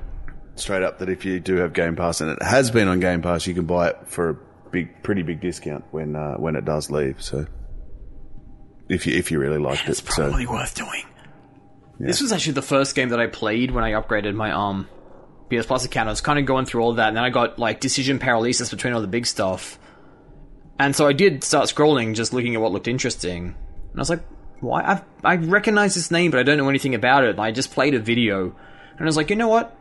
straight 0.56 0.84
up 0.84 1.00
that 1.00 1.10
if 1.10 1.26
you 1.26 1.40
do 1.40 1.58
have 1.58 1.74
Game 1.74 1.96
Pass 1.96 2.22
and 2.22 2.32
it 2.32 2.42
has 2.42 2.72
been 2.72 2.88
on 2.88 3.00
Game 3.00 3.22
Pass, 3.22 3.46
you 3.48 3.54
can 3.54 3.66
buy 3.66 3.90
it 3.90 3.98
for 4.06 4.30
a 4.30 4.38
big, 4.72 5.04
pretty 5.04 5.24
big 5.24 5.42
discount 5.42 5.84
when 5.92 6.16
uh, 6.16 6.36
when 6.36 6.56
it 6.56 6.64
does 6.64 6.90
leave. 6.90 7.22
So 7.22 7.46
if 8.88 9.06
you 9.06 9.16
if 9.18 9.32
you 9.32 9.40
really 9.40 9.58
liked 9.60 9.90
It's 9.90 10.00
it, 10.00 10.08
so 10.08 10.24
probably 10.30 10.48
worth 10.48 10.76
doing. 10.76 11.04
This 12.00 12.20
was 12.22 12.32
actually 12.32 12.54
the 12.54 12.64
first 12.64 12.96
game 12.96 13.10
that 13.10 13.20
I 13.20 13.28
played 13.28 13.70
when 13.70 13.84
I 13.84 13.92
upgraded 13.92 14.34
my 14.34 14.52
um 14.52 14.88
PS 15.60 15.66
Plus 15.66 15.86
account. 15.86 16.08
I 16.08 16.12
was 16.12 16.22
kind 16.22 16.40
of 16.40 16.46
going 16.46 16.66
through 16.66 16.82
all 16.82 16.94
that, 16.94 17.10
and 17.10 17.18
then 17.18 17.24
I 17.24 17.30
got 17.30 17.60
like 17.60 17.80
decision 17.80 18.20
paralysis 18.20 18.70
between 18.70 18.94
all 18.94 19.02
the 19.02 19.08
big 19.08 19.26
stuff. 19.26 19.78
And 20.80 20.96
so 20.96 21.08
I 21.08 21.14
did 21.14 21.44
start 21.44 21.66
scrolling, 21.68 22.16
just 22.16 22.34
looking 22.34 22.56
at 22.56 22.62
what 22.62 22.72
looked 22.72 22.88
interesting. 22.88 23.46
And 23.46 23.96
I 23.96 24.00
was 24.00 24.10
like, 24.10 24.24
"Why? 24.60 24.84
I've, 24.84 25.04
I 25.24 25.36
recognize 25.36 25.96
this 25.96 26.12
name, 26.12 26.32
but 26.32 26.40
I 26.40 26.44
don't 26.44 26.58
know 26.58 26.70
anything 26.70 26.96
about 26.96 27.24
it." 27.24 27.32
And 27.32 27.40
I 27.40 27.52
just 27.52 27.72
played 27.72 27.94
a 27.94 28.00
video, 28.00 28.46
and 28.46 29.02
I 29.02 29.06
was 29.06 29.18
like, 29.18 29.30
"You 29.30 29.36
know 29.36 29.48
what? 29.48 29.78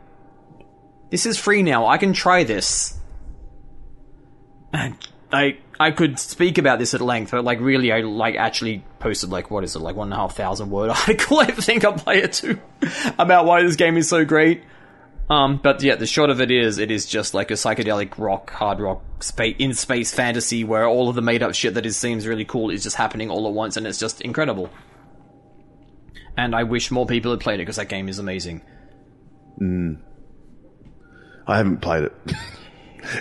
This 1.09 1.25
is 1.25 1.37
free 1.37 1.63
now. 1.63 1.87
I 1.87 1.97
can 1.97 2.13
try 2.13 2.43
this." 2.43 2.97
And 4.73 4.95
I 5.33 5.57
I 5.79 5.89
could 5.89 6.19
speak 6.19 6.59
about 6.59 6.77
this 6.77 6.93
at 6.93 7.01
length, 7.01 7.31
but 7.31 7.43
like 7.43 7.59
really, 7.59 7.91
I 7.91 8.01
like 8.01 8.35
actually 8.35 8.83
posted 8.99 9.31
like 9.31 9.49
what 9.49 9.63
is 9.63 9.75
it 9.75 9.79
like 9.79 9.95
one 9.95 10.07
and 10.07 10.13
a 10.13 10.17
half 10.17 10.35
thousand 10.35 10.69
word 10.69 10.89
article 11.07 11.39
I 11.39 11.45
think 11.47 11.83
on 11.83 11.97
Player 11.97 12.27
Two 12.27 12.59
about 13.17 13.45
why 13.45 13.63
this 13.63 13.75
game 13.75 13.97
is 13.97 14.07
so 14.07 14.23
great. 14.23 14.63
Um, 15.31 15.61
but 15.63 15.81
yeah, 15.81 15.95
the 15.95 16.05
short 16.05 16.29
of 16.29 16.41
it 16.41 16.51
is, 16.51 16.77
it 16.77 16.91
is 16.91 17.05
just 17.05 17.33
like 17.33 17.51
a 17.51 17.53
psychedelic 17.53 18.17
rock, 18.17 18.51
hard 18.51 18.81
rock, 18.81 19.23
spa- 19.23 19.55
in 19.57 19.73
space 19.73 20.13
fantasy 20.13 20.65
where 20.65 20.85
all 20.85 21.07
of 21.07 21.15
the 21.15 21.21
made 21.21 21.41
up 21.41 21.55
shit 21.55 21.75
that 21.75 21.85
is 21.85 21.95
seems 21.95 22.27
really 22.27 22.43
cool 22.43 22.69
is 22.69 22.83
just 22.83 22.97
happening 22.97 23.29
all 23.29 23.47
at 23.47 23.53
once, 23.53 23.77
and 23.77 23.87
it's 23.87 23.97
just 23.97 24.19
incredible. 24.19 24.69
And 26.35 26.53
I 26.53 26.63
wish 26.63 26.91
more 26.91 27.05
people 27.05 27.31
had 27.31 27.39
played 27.39 27.55
it 27.55 27.63
because 27.63 27.77
that 27.77 27.87
game 27.87 28.09
is 28.09 28.19
amazing. 28.19 28.61
I 31.47 31.55
haven't 31.55 31.77
played 31.77 32.03
it. 32.03 32.13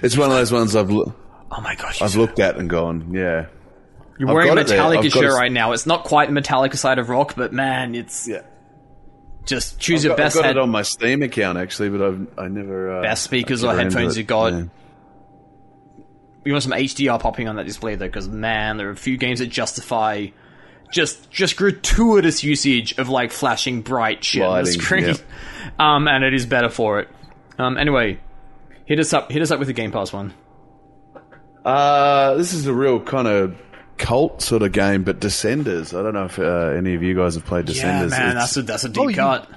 it's 0.03 0.16
one 0.16 0.31
of 0.31 0.37
those 0.37 0.51
ones 0.51 0.75
I've 0.75 0.90
Oh 0.90 1.61
my 1.61 1.77
gosh, 1.77 2.03
I've 2.03 2.16
looked 2.16 2.40
at 2.40 2.57
and 2.57 2.68
gone, 2.68 3.14
yeah, 3.14 3.46
you're 4.18 4.29
I've 4.29 4.35
wearing 4.35 4.51
a 4.51 4.55
got 4.57 4.62
it 4.62 4.66
there. 4.66 4.83
I've 4.83 5.05
Metallica 5.05 5.12
shirt 5.12 5.33
right 5.33 5.53
now. 5.53 5.70
It's 5.73 5.87
not 5.87 6.03
quite 6.03 6.29
the 6.29 6.40
Metallica 6.40 6.77
side 6.77 6.99
of 6.99 7.09
rock, 7.09 7.35
but 7.37 7.53
man, 7.53 7.94
it's 7.94 8.27
yeah. 8.27 8.42
Just 9.46 9.79
choose 9.79 10.00
I've 10.00 10.05
your 10.05 10.16
got, 10.16 10.24
best 10.24 10.37
I've 10.37 10.42
got 10.42 10.46
head, 10.46 10.57
it 10.57 10.61
on 10.61 10.70
my 10.70 10.83
Steam 10.83 11.22
account 11.22 11.59
actually, 11.59 11.88
but 11.90 12.03
I've 12.03 12.38
I 12.38 12.48
never 12.48 12.98
uh, 12.98 13.03
best 13.03 13.24
speakers 13.24 13.64
or 13.64 13.74
headphones 13.74 14.16
you 14.16 14.24
got. 14.24 14.53
Yeah. 14.53 14.64
you 16.44 16.53
want 16.53 16.62
some 16.62 16.72
HDR 16.72 17.20
popping 17.20 17.48
on 17.48 17.57
that 17.57 17.66
display 17.66 17.94
though, 17.94 18.07
because 18.07 18.29
man, 18.29 18.76
there 18.76 18.88
are 18.88 18.92
a 18.92 18.96
few 18.96 19.16
games 19.16 19.40
that 19.40 19.46
justify 19.46 20.29
just 20.92 21.31
just 21.31 21.57
gratuitous 21.57 22.42
usage 22.42 22.98
of 22.98 23.09
like 23.09 23.33
flashing 23.33 23.83
bright 23.83 24.22
shit 24.24 24.42
on 24.42 24.64
the 24.64 24.70
screen. 24.70 25.05
yeah. 25.05 25.14
Um, 25.79 26.09
and 26.09 26.24
it 26.24 26.35
is 26.35 26.46
better 26.46 26.68
for 26.68 27.00
it. 27.00 27.09
Um, 27.59 27.79
anyway, 27.79 28.18
hit 28.87 28.98
us 28.98 29.12
up. 29.12 29.31
Hit 29.31 29.40
us 29.40 29.50
up 29.50 29.59
with 29.59 29.68
the 29.68 29.74
Game 29.74 29.92
Pass 29.92 30.12
one. 30.12 30.35
Uh, 31.64 32.35
this 32.35 32.53
is 32.53 32.66
a 32.66 32.74
real 32.74 33.00
kind 33.00 33.29
of 33.29 33.57
cult 34.01 34.43
sort 34.43 34.63
of 34.63 34.73
game, 34.73 35.05
but 35.05 35.21
Descenders. 35.21 35.97
I 35.97 36.03
don't 36.03 36.15
know 36.15 36.25
if 36.25 36.39
uh, 36.39 36.43
any 36.77 36.95
of 36.95 37.03
you 37.03 37.15
guys 37.15 37.35
have 37.37 37.45
played 37.45 37.67
Descenders. 37.67 37.77
Yeah, 37.77 38.05
Descenders. 38.07 38.11
man, 38.11 38.29
It's- 38.31 38.43
that's 38.43 38.57
a 38.57 38.63
that's 38.63 38.85
a 38.85 38.89
deep 38.89 39.03
Oh, 39.03 39.09
you- 39.09 39.15
cut. 39.17 39.49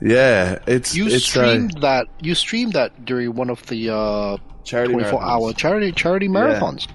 yeah, 0.00 0.58
it's 0.66 0.94
You 0.94 1.06
it's 1.06 1.14
uh, 1.16 1.18
streamed 1.18 1.78
that. 1.80 2.06
You 2.20 2.34
streamed 2.34 2.74
that 2.74 3.04
during 3.04 3.34
one 3.34 3.50
of 3.50 3.64
the 3.66 3.90
uh, 3.90 4.36
Charity 4.64 4.92
24 4.92 5.22
hour 5.22 5.52
charity 5.52 5.92
charity 5.92 6.28
marathons. 6.28 6.86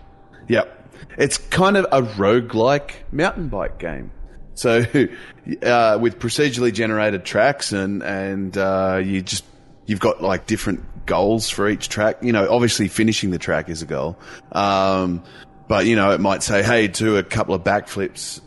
Yep. 0.48 0.78
It's 1.18 1.38
kind 1.38 1.78
of 1.78 1.86
a 1.92 2.02
roguelike 2.02 2.92
mountain 3.12 3.48
bike 3.50 3.80
game. 3.80 4.12
So, 4.54 4.80
uh, 5.64 5.98
with 6.00 6.20
procedurally 6.20 6.74
generated 6.74 7.26
tracks 7.26 7.72
and, 7.74 8.04
and, 8.04 8.56
uh, 8.58 9.02
you 9.04 9.22
just, 9.22 9.44
you've 9.86 10.00
got 10.00 10.22
like 10.22 10.46
different 10.46 11.06
goals 11.06 11.50
for 11.50 11.68
each 11.70 11.90
track. 11.90 12.18
You 12.22 12.32
know, 12.34 12.48
obviously 12.50 12.88
finishing 12.88 13.32
the 13.32 13.40
track 13.40 13.70
is 13.70 13.82
a 13.82 13.86
goal. 13.86 14.18
Um, 14.52 15.24
but 15.72 15.86
you 15.86 15.96
know, 15.96 16.12
it 16.12 16.20
might 16.20 16.44
say, 16.44 16.64
hey, 16.64 16.90
do 16.90 17.16
a 17.16 17.24
couple 17.24 17.56
of 17.56 17.64
backflips 17.64 18.42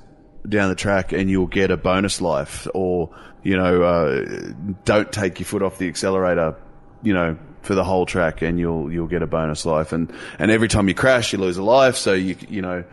down 0.46 0.68
the 0.68 0.74
track 0.74 1.14
and 1.14 1.30
you'll 1.30 1.46
get 1.46 1.70
a 1.70 1.76
bonus 1.78 2.20
life 2.20 2.68
or, 2.74 3.16
you 3.42 3.56
know, 3.56 3.82
uh, 3.82 4.52
don't 4.84 5.10
take 5.10 5.40
your 5.40 5.46
foot 5.46 5.62
off 5.62 5.78
the 5.78 5.88
accelerator, 5.88 6.54
you 7.02 7.14
know, 7.14 7.38
for 7.62 7.74
the 7.74 7.82
whole 7.82 8.04
track 8.04 8.42
and 8.42 8.60
you'll, 8.60 8.92
you'll 8.92 9.06
get 9.06 9.22
a 9.22 9.26
bonus 9.26 9.64
life. 9.64 9.94
And, 9.94 10.12
and 10.38 10.50
every 10.50 10.68
time 10.68 10.86
you 10.86 10.94
crash, 10.94 11.32
you 11.32 11.38
lose 11.38 11.56
a 11.56 11.62
life. 11.62 11.96
So 11.96 12.12
you, 12.12 12.36
you 12.50 12.60
know, 12.60 12.84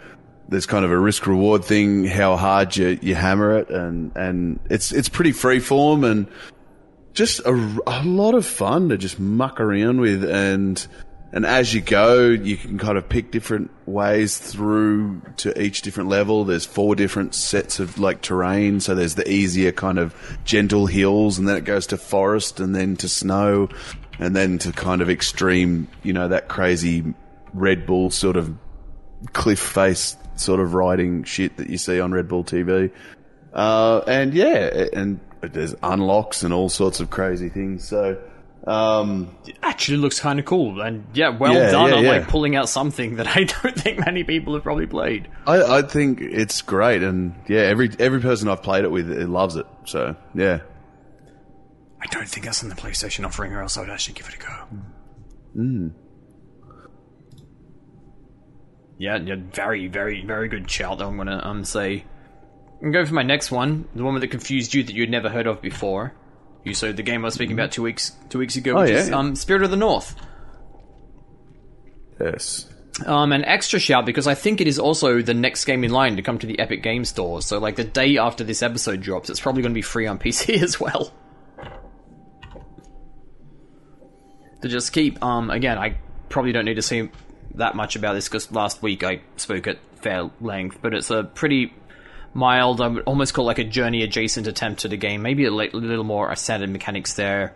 there's 0.48 0.66
kind 0.66 0.86
of 0.86 0.92
a 0.92 0.98
risk 0.98 1.28
reward 1.28 1.66
thing, 1.66 2.06
how 2.06 2.38
hard 2.38 2.74
you, 2.78 3.00
you 3.02 3.16
hammer 3.16 3.58
it. 3.58 3.70
And, 3.70 4.16
and 4.16 4.62
it's, 4.70 4.94
it's 4.94 5.10
pretty 5.10 5.34
free 5.34 5.60
form 5.60 6.06
and 6.06 6.26
just 7.12 7.42
a, 7.42 7.52
a 7.86 8.02
lot 8.06 8.36
of 8.36 8.46
fun 8.46 8.88
to 8.88 8.98
just 8.98 9.20
muck 9.20 9.60
around 9.60 10.00
with 10.00 10.24
and, 10.24 10.88
and 11.34 11.46
as 11.46 11.74
you 11.74 11.80
go, 11.80 12.28
you 12.28 12.58
can 12.58 12.78
kind 12.78 12.98
of 12.98 13.08
pick 13.08 13.32
different 13.32 13.72
ways 13.86 14.38
through 14.38 15.22
to 15.38 15.62
each 15.62 15.82
different 15.82 16.10
level. 16.10 16.44
There's 16.44 16.66
four 16.66 16.94
different 16.96 17.36
sets 17.36 17.80
of 17.80 17.98
like 18.00 18.22
terrain. 18.22 18.82
So 18.82 18.96
there's 18.96 19.16
the 19.16 19.30
easier 19.30 19.72
kind 19.72 19.98
of 19.98 20.14
gentle 20.44 20.88
hills 20.88 21.40
and 21.40 21.48
then 21.48 21.56
it 21.56 21.64
goes 21.64 21.88
to 21.88 21.98
forest 21.98 22.60
and 22.60 22.76
then 22.76 22.98
to 22.98 23.08
snow 23.08 23.70
and 24.20 24.36
then 24.36 24.58
to 24.60 24.74
kind 24.74 25.02
of 25.02 25.10
extreme, 25.10 25.88
you 26.04 26.12
know, 26.12 26.28
that 26.28 26.50
crazy 26.50 27.14
Red 27.54 27.86
Bull 27.86 28.10
sort 28.10 28.36
of 28.36 28.54
cliff 29.32 29.60
face 29.60 30.18
sort 30.36 30.60
of 30.60 30.74
riding 30.74 31.24
shit 31.24 31.56
that 31.58 31.70
you 31.70 31.78
see 31.78 32.02
on 32.02 32.12
Red 32.12 32.28
Bull 32.28 32.44
TV. 32.44 32.92
Uh, 33.54 34.00
and 34.00 34.34
yeah, 34.34 34.88
and 34.94 35.20
there's 35.42 35.76
unlocks 35.82 36.44
and 36.44 36.54
all 36.54 36.70
sorts 36.70 37.00
of 37.00 37.10
crazy 37.10 37.50
things. 37.50 37.88
So, 37.88 38.22
um, 38.68 39.36
It 39.48 39.58
actually 39.64 39.98
looks 39.98 40.20
kind 40.20 40.40
of 40.40 40.46
cool, 40.46 40.82
and 40.82 41.06
yeah, 41.14 41.30
well 41.30 41.54
Yeah, 41.54 41.72
done 41.72 41.90
yeah, 41.90 41.96
on 41.96 42.04
yeah. 42.04 42.10
like 42.12 42.28
pulling 42.28 42.56
out 42.56 42.70
something 42.70 43.16
that 43.16 43.28
I 43.36 43.44
don't 43.46 43.76
think 43.76 44.00
many 44.00 44.24
people 44.24 44.54
have 44.54 44.64
probably 44.64 44.86
played. 44.86 45.28
I, 45.48 45.62
I 45.80 45.82
think 45.82 46.22
it's 46.22 46.62
great, 46.62 47.02
and 47.04 47.34
yeah, 47.48 47.62
every 47.62 47.90
every 48.00 48.22
person 48.22 48.48
I've 48.48 48.62
played 48.64 48.84
it 48.84 48.92
with 48.92 49.10
it 49.12 49.28
loves 49.28 49.56
it. 49.56 49.66
So 49.86 50.16
yeah, 50.36 50.60
I 52.02 52.06
don't 52.08 52.28
think 52.28 52.46
that's 52.46 52.64
on 52.64 52.70
the 52.70 52.76
PlayStation 52.76 53.26
offering, 53.26 53.52
or 53.54 53.62
else 53.62 53.78
I 53.78 53.82
would 53.82 53.90
actually 53.90 54.14
give 54.16 54.28
it 54.28 54.36
a 54.36 54.40
go. 54.40 54.54
Hmm. 55.54 55.88
Yeah, 58.98 59.18
yeah, 59.18 59.36
very, 59.52 59.88
very, 59.88 60.24
very 60.24 60.48
good 60.48 60.70
shout. 60.70 61.02
I'm 61.02 61.18
gonna 61.18 61.42
um 61.44 61.66
say. 61.66 62.06
I'm 62.84 62.92
going 62.92 63.06
for 63.06 63.14
my 63.14 63.22
next 63.22 63.52
one, 63.52 63.88
the 63.94 64.04
one 64.04 64.20
that 64.20 64.28
confused 64.30 64.74
you 64.74 64.82
that 64.82 64.96
you'd 64.96 65.10
never 65.12 65.30
heard 65.30 65.46
of 65.46 65.62
before. 65.62 66.14
You 66.64 66.74
so 66.74 66.92
the 66.92 67.04
game 67.04 67.24
I 67.24 67.28
was 67.28 67.34
speaking 67.34 67.54
about 67.54 67.72
two 67.72 67.82
weeks 67.84 68.12
two 68.30 68.38
weeks 68.40 68.56
ago, 68.56 68.78
Oh, 68.78 68.82
which 68.82 68.92
yeah, 68.92 68.98
is 68.98 69.10
yeah. 69.10 69.18
um 69.18 69.36
Spirit 69.36 69.64
of 69.64 69.72
the 69.72 69.78
North. 69.78 70.16
yes, 72.20 72.68
Um, 73.06 73.32
an 73.32 73.44
extra 73.46 73.80
shout 73.80 74.06
because 74.06 74.28
I 74.28 74.36
think 74.36 74.62
it 74.62 74.68
is 74.68 74.78
also 74.78 75.22
the 75.22 75.34
next 75.34 75.66
game 75.66 75.84
in 75.84 75.92
line 75.92 76.18
to 76.18 76.22
come 76.22 76.38
to 76.40 76.46
the 76.48 76.60
Epic 76.60 76.84
Game 76.84 77.04
Store. 77.06 77.42
So, 77.42 77.58
like 77.58 77.78
the 77.78 77.84
day 77.84 78.18
after 78.18 78.44
this 78.44 78.62
episode 78.62 79.02
drops, 79.02 79.30
it's 79.30 79.40
probably 79.40 79.64
going 79.64 79.72
to 79.74 79.78
be 79.78 79.82
free 79.82 80.06
on 80.08 80.20
PC 80.24 80.62
as 80.62 80.80
well. 80.80 81.12
To 84.62 84.68
just 84.68 84.94
keep, 84.94 85.24
um, 85.24 85.50
again, 85.50 85.80
I 85.80 85.98
probably 86.30 86.52
don't 86.52 86.66
need 86.66 86.76
to 86.76 86.84
say 86.84 87.10
that 87.56 87.76
much 87.76 87.96
about 87.96 88.14
this 88.14 88.28
because 88.28 88.52
last 88.52 88.84
week 88.84 89.04
I 89.04 89.22
spoke 89.38 89.66
at 89.68 89.80
fair 89.96 90.30
length, 90.40 90.78
but 90.84 90.94
it's 90.94 91.10
a 91.10 91.24
pretty 91.24 91.74
mild, 92.34 92.82
I 92.82 92.88
would 92.88 93.04
almost 93.04 93.34
call 93.34 93.46
like 93.46 93.60
a 93.60 93.64
journey 93.64 94.04
adjacent 94.04 94.48
attempt 94.48 94.82
to 94.82 94.88
the 94.88 94.98
game. 94.98 95.22
Maybe 95.22 95.46
a 95.46 95.52
little 95.52 96.04
more 96.04 96.36
standard 96.36 96.70
mechanics 96.70 97.14
there. 97.14 97.56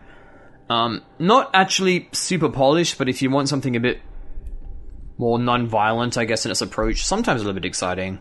Um, 0.70 1.04
not 1.20 1.52
actually 1.54 2.10
super 2.12 2.50
polished, 2.50 2.98
but 2.98 3.08
if 3.08 3.22
you 3.22 3.30
want 3.30 3.50
something 3.50 3.76
a 3.76 3.80
bit 3.80 4.02
more 5.18 5.40
non-violent, 5.40 6.18
I 6.18 6.26
guess, 6.26 6.46
in 6.46 6.52
its 6.52 6.62
approach, 6.62 7.06
sometimes 7.06 7.42
a 7.42 7.46
little 7.46 7.60
bit 7.60 7.66
exciting. 7.66 8.20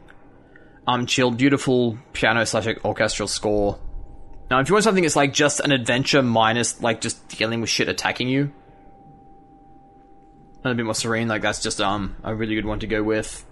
Um, 0.87 1.07
chilled, 1.07 1.39
beautiful 1.39 1.99
piano 2.13 2.45
slash 2.45 2.67
orchestral 2.85 3.29
score. 3.29 3.81
Now, 4.51 4.61
if 4.61 4.69
you 4.69 4.75
want 4.75 4.85
something 4.85 5.03
that's 5.03 5.17
like 5.17 5.33
just 5.33 5.61
an 5.61 5.73
adventure 5.73 6.23
minus 6.23 6.83
like 6.83 7.01
just 7.01 7.27
dealing 7.29 7.63
with 7.63 7.71
shit 7.71 7.89
attacking 7.89 8.29
you, 8.29 8.53
and 10.63 10.73
a 10.73 10.75
bit 10.75 10.85
more 10.85 10.95
serene, 10.95 11.29
like 11.29 11.43
that's 11.43 11.63
just 11.63 11.81
um 11.81 12.17
a 12.23 12.35
really 12.35 12.55
good 12.55 12.67
one 12.67 12.81
to 12.81 12.87
go 12.87 13.03
with. 13.03 13.45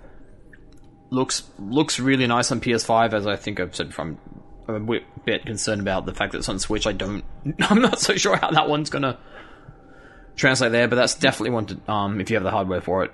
Looks 1.13 1.43
looks 1.59 2.01
really 2.01 2.27
nice 2.27 2.51
on 2.51 2.61
PS5, 2.61 3.13
as 3.13 3.27
I 3.27 3.37
think 3.37 3.61
I've 3.61 3.77
said 3.77 3.93
from. 3.93 4.19
I'm 4.67 4.89
a 4.89 5.01
bit- 5.27 5.45
concerned 5.45 5.81
about 5.83 6.07
the 6.07 6.15
fact 6.15 6.33
that 6.33 6.39
it's 6.39 6.49
on 6.49 6.59
Switch. 6.59 6.87
I 6.87 6.93
don't, 6.93 7.23
I'm 7.61 7.83
not 7.83 8.01
so 8.01 8.15
sure 8.17 8.37
how 8.37 8.51
that 8.53 8.69
one's 8.69 8.89
gonna 8.91 9.19
translate 10.37 10.73
there, 10.73 10.89
but 10.89 10.97
that's 10.97 11.15
definitely 11.15 11.51
one 11.51 11.67
to 11.67 11.93
um 11.93 12.21
if 12.21 12.31
you 12.31 12.37
have 12.37 12.45
the 12.45 12.51
hardware 12.51 12.81
for 12.81 13.05
it. 13.05 13.13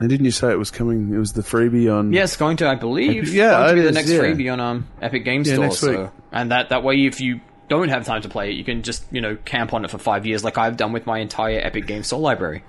And 0.00 0.08
didn't 0.08 0.24
you 0.24 0.30
say 0.30 0.50
it 0.50 0.58
was 0.58 0.70
coming? 0.70 1.12
It 1.12 1.18
was 1.18 1.32
the 1.34 1.42
freebie 1.42 1.92
on. 1.92 2.12
Yeah, 2.12 2.22
it's 2.22 2.36
going 2.36 2.56
to, 2.58 2.68
I 2.68 2.76
believe, 2.76 3.28
Yeah, 3.34 3.50
going 3.50 3.68
to 3.70 3.74
be 3.74 3.80
the 3.82 3.88
is, 3.88 3.94
next 3.94 4.10
yeah. 4.10 4.20
freebie 4.20 4.50
on 4.52 4.60
um 4.60 4.88
Epic 5.02 5.24
Game 5.24 5.42
Yeah, 5.44 5.54
Store. 5.68 5.72
so, 5.72 6.12
and 6.32 6.52
that 6.52 6.70
that 6.70 6.82
way, 6.84 7.04
if 7.04 7.20
you 7.20 7.40
don't 7.68 7.88
have 7.90 8.06
time 8.06 8.22
to 8.22 8.28
play 8.30 8.50
it, 8.50 8.54
you 8.54 8.64
can 8.64 8.82
just 8.82 9.04
you 9.12 9.20
know 9.20 9.36
camp 9.44 9.74
on 9.74 9.84
it 9.84 9.90
for 9.90 9.98
five 9.98 10.24
years, 10.24 10.42
like 10.42 10.56
I've 10.56 10.78
done 10.78 10.92
with 10.92 11.04
my 11.04 11.18
entire 11.18 11.58
Epic 11.60 11.86
Game 11.86 12.02
Store 12.02 12.20
library. 12.20 12.62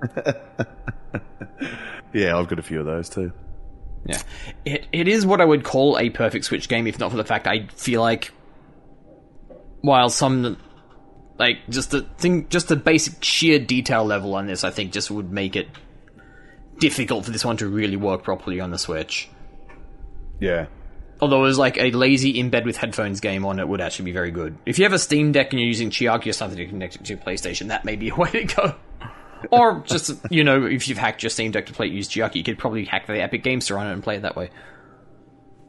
yeah, 2.12 2.36
I've 2.36 2.46
got 2.48 2.58
a 2.58 2.62
few 2.62 2.80
of 2.80 2.86
those 2.86 3.08
too. 3.08 3.32
Yeah, 4.06 4.22
it 4.64 4.86
it 4.92 5.08
is 5.08 5.26
what 5.26 5.40
I 5.40 5.44
would 5.44 5.64
call 5.64 5.98
a 5.98 6.10
perfect 6.10 6.44
Switch 6.44 6.68
game, 6.68 6.86
if 6.86 6.98
not 6.98 7.10
for 7.10 7.16
the 7.16 7.24
fact 7.24 7.46
I 7.46 7.66
feel 7.74 8.00
like 8.00 8.32
while 9.80 10.10
some 10.10 10.56
like 11.38 11.58
just 11.68 11.90
the 11.90 12.02
thing, 12.18 12.48
just 12.48 12.68
the 12.68 12.76
basic 12.76 13.22
sheer 13.22 13.58
detail 13.58 14.04
level 14.04 14.34
on 14.34 14.46
this, 14.46 14.64
I 14.64 14.70
think 14.70 14.92
just 14.92 15.10
would 15.10 15.30
make 15.30 15.56
it 15.56 15.68
difficult 16.78 17.24
for 17.24 17.30
this 17.30 17.44
one 17.44 17.56
to 17.58 17.68
really 17.68 17.96
work 17.96 18.22
properly 18.22 18.60
on 18.60 18.70
the 18.70 18.78
Switch. 18.78 19.28
Yeah. 20.40 20.66
Although 21.20 21.38
it 21.44 21.48
was 21.48 21.58
like 21.58 21.76
a 21.78 21.90
lazy 21.90 22.38
in 22.38 22.50
bed 22.50 22.64
with 22.64 22.76
headphones 22.76 23.20
game 23.20 23.44
on 23.44 23.58
it 23.58 23.66
would 23.66 23.80
actually 23.80 24.06
be 24.06 24.12
very 24.12 24.30
good. 24.30 24.56
If 24.66 24.78
you 24.78 24.84
have 24.84 24.92
a 24.92 24.98
Steam 24.98 25.32
Deck 25.32 25.52
and 25.52 25.60
you're 25.60 25.68
using 25.68 25.90
Chiaki 25.90 26.28
or 26.28 26.32
something 26.32 26.58
to 26.58 26.66
connect 26.66 26.96
it 26.96 27.04
to 27.04 27.14
your 27.14 27.22
PlayStation, 27.22 27.68
that 27.68 27.84
may 27.84 27.96
be 27.96 28.08
a 28.10 28.14
way 28.14 28.30
to 28.30 28.44
go. 28.44 28.74
Or 29.50 29.82
just 29.86 30.12
you 30.30 30.44
know, 30.44 30.66
if 30.66 30.88
you've 30.88 30.98
hacked 30.98 31.22
your 31.22 31.30
Steam 31.30 31.50
Deck 31.50 31.66
to 31.66 31.72
play 31.72 31.86
use 31.86 32.08
Chiaki, 32.08 32.36
you 32.36 32.44
could 32.44 32.58
probably 32.58 32.84
hack 32.84 33.06
the 33.06 33.20
Epic 33.20 33.42
Game 33.42 33.60
Store 33.60 33.78
on 33.78 33.86
it 33.86 33.92
and 33.92 34.02
play 34.02 34.16
it 34.16 34.22
that 34.22 34.36
way. 34.36 34.50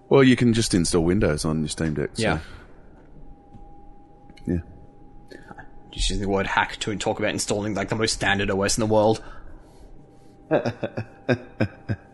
Well, 0.09 0.23
you 0.23 0.35
can 0.35 0.53
just 0.53 0.73
install 0.73 1.03
Windows 1.03 1.45
on 1.45 1.59
your 1.59 1.69
Steam 1.69 1.93
Deck. 1.93 2.11
So, 2.13 2.23
Yeah. 2.23 2.39
Yeah. 4.47 4.57
Just 5.91 6.09
using 6.09 6.21
the 6.21 6.29
word 6.29 6.47
hack 6.47 6.77
to 6.77 6.95
talk 6.95 7.19
about 7.19 7.31
installing 7.31 7.75
like 7.75 7.89
the 7.89 7.95
most 7.95 8.13
standard 8.13 8.49
OS 8.49 8.77
in 8.77 8.81
the 8.81 8.93
world. 8.93 9.23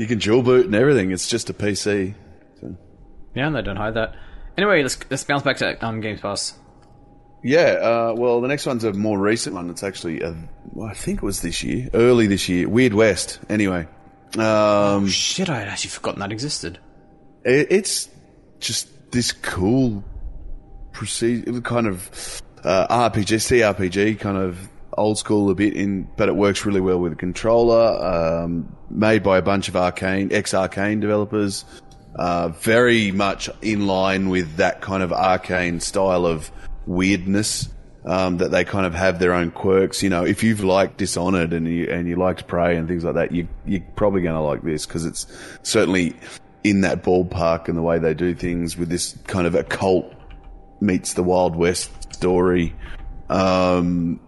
You 0.00 0.06
can 0.06 0.18
dual 0.18 0.42
boot 0.42 0.64
and 0.64 0.74
everything. 0.74 1.10
It's 1.10 1.28
just 1.28 1.50
a 1.50 1.52
PC. 1.52 2.14
So. 2.58 2.74
Yeah, 3.34 3.48
and 3.48 3.54
they 3.54 3.60
don't 3.60 3.76
hide 3.76 3.92
that. 3.96 4.14
Anyway, 4.56 4.80
let's 4.80 4.98
let's 5.10 5.24
bounce 5.24 5.42
back 5.42 5.58
to 5.58 5.84
um, 5.84 6.00
Games 6.00 6.22
Pass. 6.22 6.54
Yeah, 7.42 7.58
uh, 7.80 8.14
well, 8.16 8.40
the 8.40 8.48
next 8.48 8.66
one's 8.66 8.84
a 8.84 8.92
more 8.92 9.18
recent 9.18 9.54
one. 9.54 9.70
It's 9.70 9.82
actually, 9.82 10.22
uh 10.22 10.34
well, 10.72 10.88
I 10.88 10.94
think 10.94 11.18
it 11.18 11.22
was 11.22 11.40
this 11.40 11.62
year, 11.62 11.88
early 11.94 12.26
this 12.26 12.48
year. 12.48 12.68
Weird 12.68 12.94
West, 12.94 13.38
anyway. 13.48 13.86
Um, 14.38 15.08
Shit, 15.08 15.48
I 15.48 15.58
had 15.60 15.68
actually 15.68 15.90
forgotten 15.90 16.20
that 16.20 16.32
existed. 16.32 16.78
it, 17.44 17.66
it's 17.70 18.08
just 18.60 18.88
this 19.10 19.32
cool 19.32 20.04
procedure, 20.92 21.60
kind 21.62 21.86
of 21.86 22.42
uh, 22.62 23.08
RPG, 23.10 23.38
CRPG, 23.74 24.20
kind 24.20 24.36
of 24.36 24.68
old 24.96 25.18
school 25.18 25.50
a 25.50 25.54
bit 25.54 25.74
in, 25.74 26.08
but 26.16 26.28
it 26.28 26.36
works 26.36 26.66
really 26.66 26.80
well 26.80 26.98
with 26.98 27.12
a 27.12 27.16
controller. 27.16 28.44
Um, 28.44 28.76
made 28.90 29.22
by 29.22 29.38
a 29.38 29.42
bunch 29.42 29.68
of 29.68 29.74
Arkane, 29.74 30.32
ex 30.32 30.52
Arkane 30.52 31.00
developers. 31.00 31.64
Uh, 32.16 32.48
very 32.48 33.12
much 33.12 33.48
in 33.62 33.86
line 33.86 34.28
with 34.28 34.56
that 34.56 34.80
kind 34.80 35.02
of 35.02 35.10
Arkane 35.10 35.80
style 35.80 36.26
of 36.26 36.50
weirdness. 36.90 37.68
Um, 38.02 38.38
that 38.38 38.50
they 38.50 38.64
kind 38.64 38.86
of 38.86 38.94
have 38.94 39.18
their 39.18 39.34
own 39.34 39.50
quirks. 39.50 40.02
You 40.02 40.08
know, 40.08 40.24
if 40.24 40.42
you've 40.42 40.64
liked 40.64 40.96
Dishonored 40.96 41.52
and 41.52 41.68
you 41.68 41.84
and 41.90 42.08
you 42.08 42.16
liked 42.16 42.46
Prey 42.46 42.74
and 42.76 42.88
things 42.88 43.04
like 43.04 43.16
that, 43.16 43.30
you 43.30 43.46
you're 43.66 43.82
probably 43.94 44.22
going 44.22 44.36
to 44.36 44.40
like 44.40 44.62
this 44.62 44.86
because 44.86 45.04
it's 45.04 45.26
certainly 45.62 46.16
in 46.64 46.80
that 46.80 47.02
ballpark 47.02 47.68
and 47.68 47.76
the 47.76 47.82
way 47.82 47.98
they 47.98 48.14
do 48.14 48.34
things 48.34 48.74
with 48.78 48.88
this 48.88 49.18
kind 49.26 49.46
of 49.46 49.54
occult 49.54 50.14
meets 50.80 51.12
the 51.12 51.22
Wild 51.22 51.56
West 51.56 51.90
story. 52.14 52.74
Um, 53.28 54.18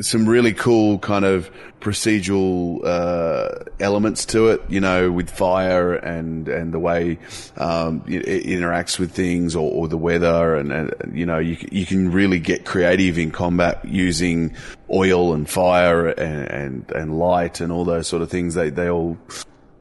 some 0.00 0.28
really 0.28 0.52
cool 0.52 0.98
kind 0.98 1.24
of 1.24 1.50
procedural 1.80 2.84
uh, 2.84 3.64
elements 3.80 4.24
to 4.26 4.48
it, 4.48 4.60
you 4.68 4.80
know, 4.80 5.10
with 5.10 5.30
fire 5.30 5.94
and 5.94 6.48
and 6.48 6.72
the 6.74 6.78
way 6.78 7.18
um, 7.56 8.02
it, 8.06 8.26
it 8.26 8.46
interacts 8.46 8.98
with 8.98 9.12
things, 9.12 9.54
or, 9.56 9.70
or 9.70 9.88
the 9.88 9.96
weather, 9.96 10.56
and, 10.56 10.72
and 10.72 11.16
you 11.16 11.26
know, 11.26 11.38
you 11.38 11.56
you 11.70 11.86
can 11.86 12.10
really 12.10 12.38
get 12.38 12.64
creative 12.64 13.18
in 13.18 13.30
combat 13.30 13.84
using 13.84 14.54
oil 14.90 15.32
and 15.32 15.48
fire 15.48 16.08
and 16.08 16.50
and, 16.50 16.90
and 16.90 17.18
light 17.18 17.60
and 17.60 17.72
all 17.72 17.84
those 17.84 18.06
sort 18.06 18.22
of 18.22 18.30
things. 18.30 18.54
They 18.54 18.70
they 18.70 18.90
all 18.90 19.16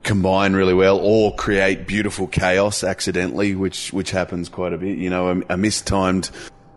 combine 0.04 0.54
really 0.54 0.76
well 0.76 1.00
or 1.00 1.34
create 1.36 1.88
beautiful 1.88 2.28
chaos 2.28 2.84
accidentally, 2.84 3.56
which 3.56 3.92
which 3.92 4.12
happens 4.12 4.50
quite 4.50 4.74
a 4.74 4.78
bit. 4.78 4.98
You 4.98 5.10
know, 5.10 5.30
a, 5.30 5.54
a 5.54 5.58
mistimed 5.58 6.30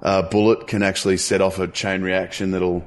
uh, 0.03 0.23
bullet 0.23 0.67
can 0.67 0.83
actually 0.83 1.19
set 1.19 1.41
off 1.41 1.59
a 1.59 1.69
chain 1.69 2.03
reaction 2.03 2.53
that'll 2.53 2.85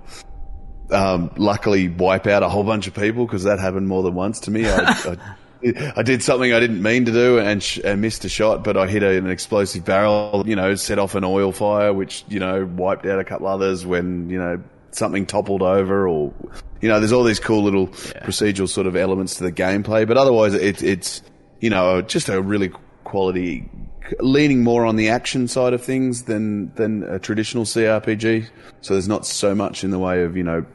um, 0.92 1.32
luckily 1.38 1.88
wipe 1.88 2.28
out 2.28 2.44
a 2.44 2.50
whole 2.50 2.64
bunch 2.64 2.88
of 2.88 2.94
people 2.94 3.26
because 3.26 3.44
that 3.44 3.60
happened 3.60 3.88
more 3.88 4.04
than 4.04 4.14
once 4.14 4.42
to 4.42 4.52
me. 4.52 4.68
I, 4.68 4.76
I, 5.64 5.94
I 5.96 6.04
did 6.04 6.24
something 6.24 6.52
I 6.54 6.60
didn't 6.60 6.82
mean 6.82 7.06
to 7.06 7.12
do 7.12 7.40
and, 7.40 7.62
sh- 7.62 7.80
and 7.84 8.02
missed 8.02 8.26
a 8.26 8.30
shot, 8.30 8.64
but 8.64 8.78
I 8.78 8.88
hit 8.88 9.04
a, 9.04 9.18
an 9.18 9.30
explosive 9.30 9.86
barrel, 9.86 10.44
you 10.48 10.56
know, 10.56 10.76
set 10.76 11.00
off 11.00 11.16
an 11.16 11.24
oil 11.24 11.52
fire, 11.52 11.94
which, 11.94 12.26
you 12.28 12.40
know, 12.40 12.66
wiped 12.66 13.06
out 13.06 13.20
a 13.20 13.24
couple 13.24 13.48
others 13.48 13.86
when, 13.86 14.30
you 14.30 14.40
know, 14.40 14.62
something 14.92 15.26
toppled 15.26 15.62
over 15.62 16.08
or, 16.08 16.34
you 16.82 16.90
know, 16.90 17.00
there's 17.00 17.14
all 17.14 17.24
these 17.24 17.40
cool 17.40 17.64
little 17.64 17.88
procedural 17.88 18.68
sort 18.68 18.88
of 18.88 18.96
elements 18.96 19.36
to 19.36 19.44
the 19.44 19.52
gameplay, 19.52 20.08
but 20.08 20.18
otherwise 20.18 20.54
it, 20.54 20.82
it's, 20.82 21.22
you 21.60 21.70
know, 21.70 22.02
just 22.02 22.28
a 22.28 22.42
really 22.42 22.72
quality, 23.04 23.70
leaning 24.20 24.64
more 24.64 24.86
on 24.86 24.96
the 24.96 25.10
action 25.10 25.48
side 25.48 25.74
of 25.74 25.84
things 25.84 26.24
than, 26.24 26.74
than 26.74 27.04
a 27.04 27.20
traditional 27.20 27.66
CRPG. 27.66 28.48
So 28.82 28.96
there's 28.96 29.08
not 29.08 29.28
so 29.28 29.54
much 29.54 29.84
in 29.84 29.92
the 29.92 30.00
way 30.00 30.24
of, 30.24 30.36
you 30.36 30.44
know, 30.44 30.66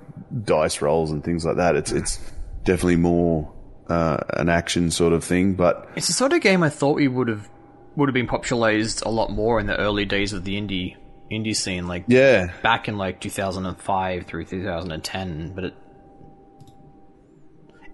dice 0.44 0.80
rolls 0.82 1.10
and 1.10 1.22
things 1.24 1.44
like 1.44 1.56
that. 1.56 1.76
It's, 1.76 1.92
it's 1.92 2.18
definitely 2.64 2.96
more, 2.96 3.52
uh, 3.88 4.18
an 4.30 4.48
action 4.48 4.90
sort 4.90 5.12
of 5.12 5.22
thing, 5.24 5.54
but 5.54 5.88
It's 5.96 6.08
the 6.08 6.12
sort 6.12 6.32
of 6.32 6.40
game 6.40 6.62
I 6.62 6.68
thought 6.70 6.96
we 6.96 7.08
would 7.08 7.28
have 7.28 7.48
would 7.94 8.08
have 8.08 8.14
been 8.14 8.26
popularized 8.26 9.02
a 9.06 9.08
lot 9.08 9.30
more 9.30 9.58
in 9.60 9.66
the 9.66 9.76
early 9.76 10.04
days 10.04 10.32
of 10.34 10.44
the 10.44 10.54
indie 10.60 10.96
indie 11.32 11.56
scene, 11.56 11.86
like 11.88 12.04
yeah, 12.08 12.52
back 12.62 12.88
in 12.88 12.98
like 12.98 13.20
2005 13.20 14.26
through 14.26 14.44
2010. 14.44 15.52
But 15.54 15.64
it 15.64 15.74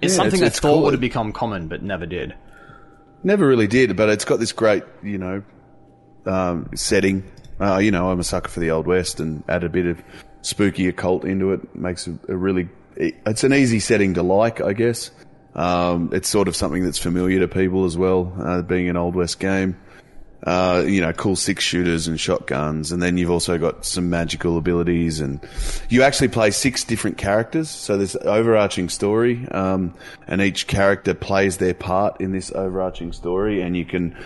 it's 0.01 0.15
Yeah, 0.15 0.17
something 0.17 0.41
it's- 0.41 0.59
I 0.59 0.61
thought 0.61 0.75
cool. 0.75 0.83
would 0.85 0.95
have 0.95 1.01
become 1.01 1.33
common, 1.33 1.69
but 1.69 1.83
never 1.83 2.07
did. 2.07 2.35
Never 3.23 3.47
really 3.47 3.69
did, 3.69 3.97
but 3.97 4.09
it's 4.09 4.25
got 4.25 4.41
this 4.41 4.53
great, 4.53 4.83
you 5.03 5.19
know, 5.19 5.43
um, 6.27 6.71
setting. 6.75 7.23
Uh, 7.61 7.79
you 7.79 7.93
know, 7.93 8.11
I'm 8.11 8.19
a 8.19 8.25
sucker 8.25 8.49
for 8.49 8.59
the 8.61 8.71
Old 8.73 8.87
West 8.89 9.21
and 9.21 9.45
add 9.49 9.63
a 9.63 9.69
bit 9.69 9.87
of 9.87 10.03
spooky 10.43 10.89
occult 10.89 11.25
into 11.25 11.53
it. 11.53 11.75
Makes 11.75 12.07
a, 12.07 12.37
really, 12.37 12.69
it's 12.97 13.45
an 13.45 13.55
easy 13.55 13.81
setting 13.81 14.15
to 14.15 14.23
like, 14.23 14.61
I 14.61 14.75
guess. 14.75 15.11
Um, 15.55 16.11
it's 16.13 16.29
sort 16.29 16.49
of 16.49 16.57
something 16.57 16.85
that's 16.85 16.99
familiar 16.99 17.41
to 17.41 17.49
people 17.49 17.85
as 17.85 17.97
well, 17.97 18.33
uh, 18.39 18.63
being 18.63 18.89
an 18.89 18.97
Old 18.97 19.15
West 19.15 19.39
game. 19.39 19.77
Uh, 20.45 20.83
you 20.85 21.01
know, 21.01 21.13
cool 21.13 21.37
six 21.37 21.63
shooters 21.63 22.09
and 22.09 22.19
shotguns, 22.19 22.91
and 22.91 23.01
then 23.01 23.17
you've 23.17 23.31
also 23.31 23.59
got 23.59 23.85
some 23.85 24.11
magical 24.11 24.59
abilities, 24.59 25.21
and 25.21 25.39
you 25.89 26.03
actually 26.03 26.27
play 26.27 26.51
six 26.51 26.83
different 26.83 27.17
characters. 27.17 27.71
So 27.71 27.97
there's 27.97 28.17
overarching 28.17 28.89
story, 28.89 29.47
um, 29.53 29.95
and 30.27 30.41
each 30.41 30.67
character 30.67 31.15
plays 31.15 31.59
their 31.59 31.75
part 31.75 32.21
in 32.21 32.33
this 32.33 32.51
overarching 32.51 33.13
story, 33.13 33.63
and 33.63 33.77
you 33.77 33.85
can 33.85 34.17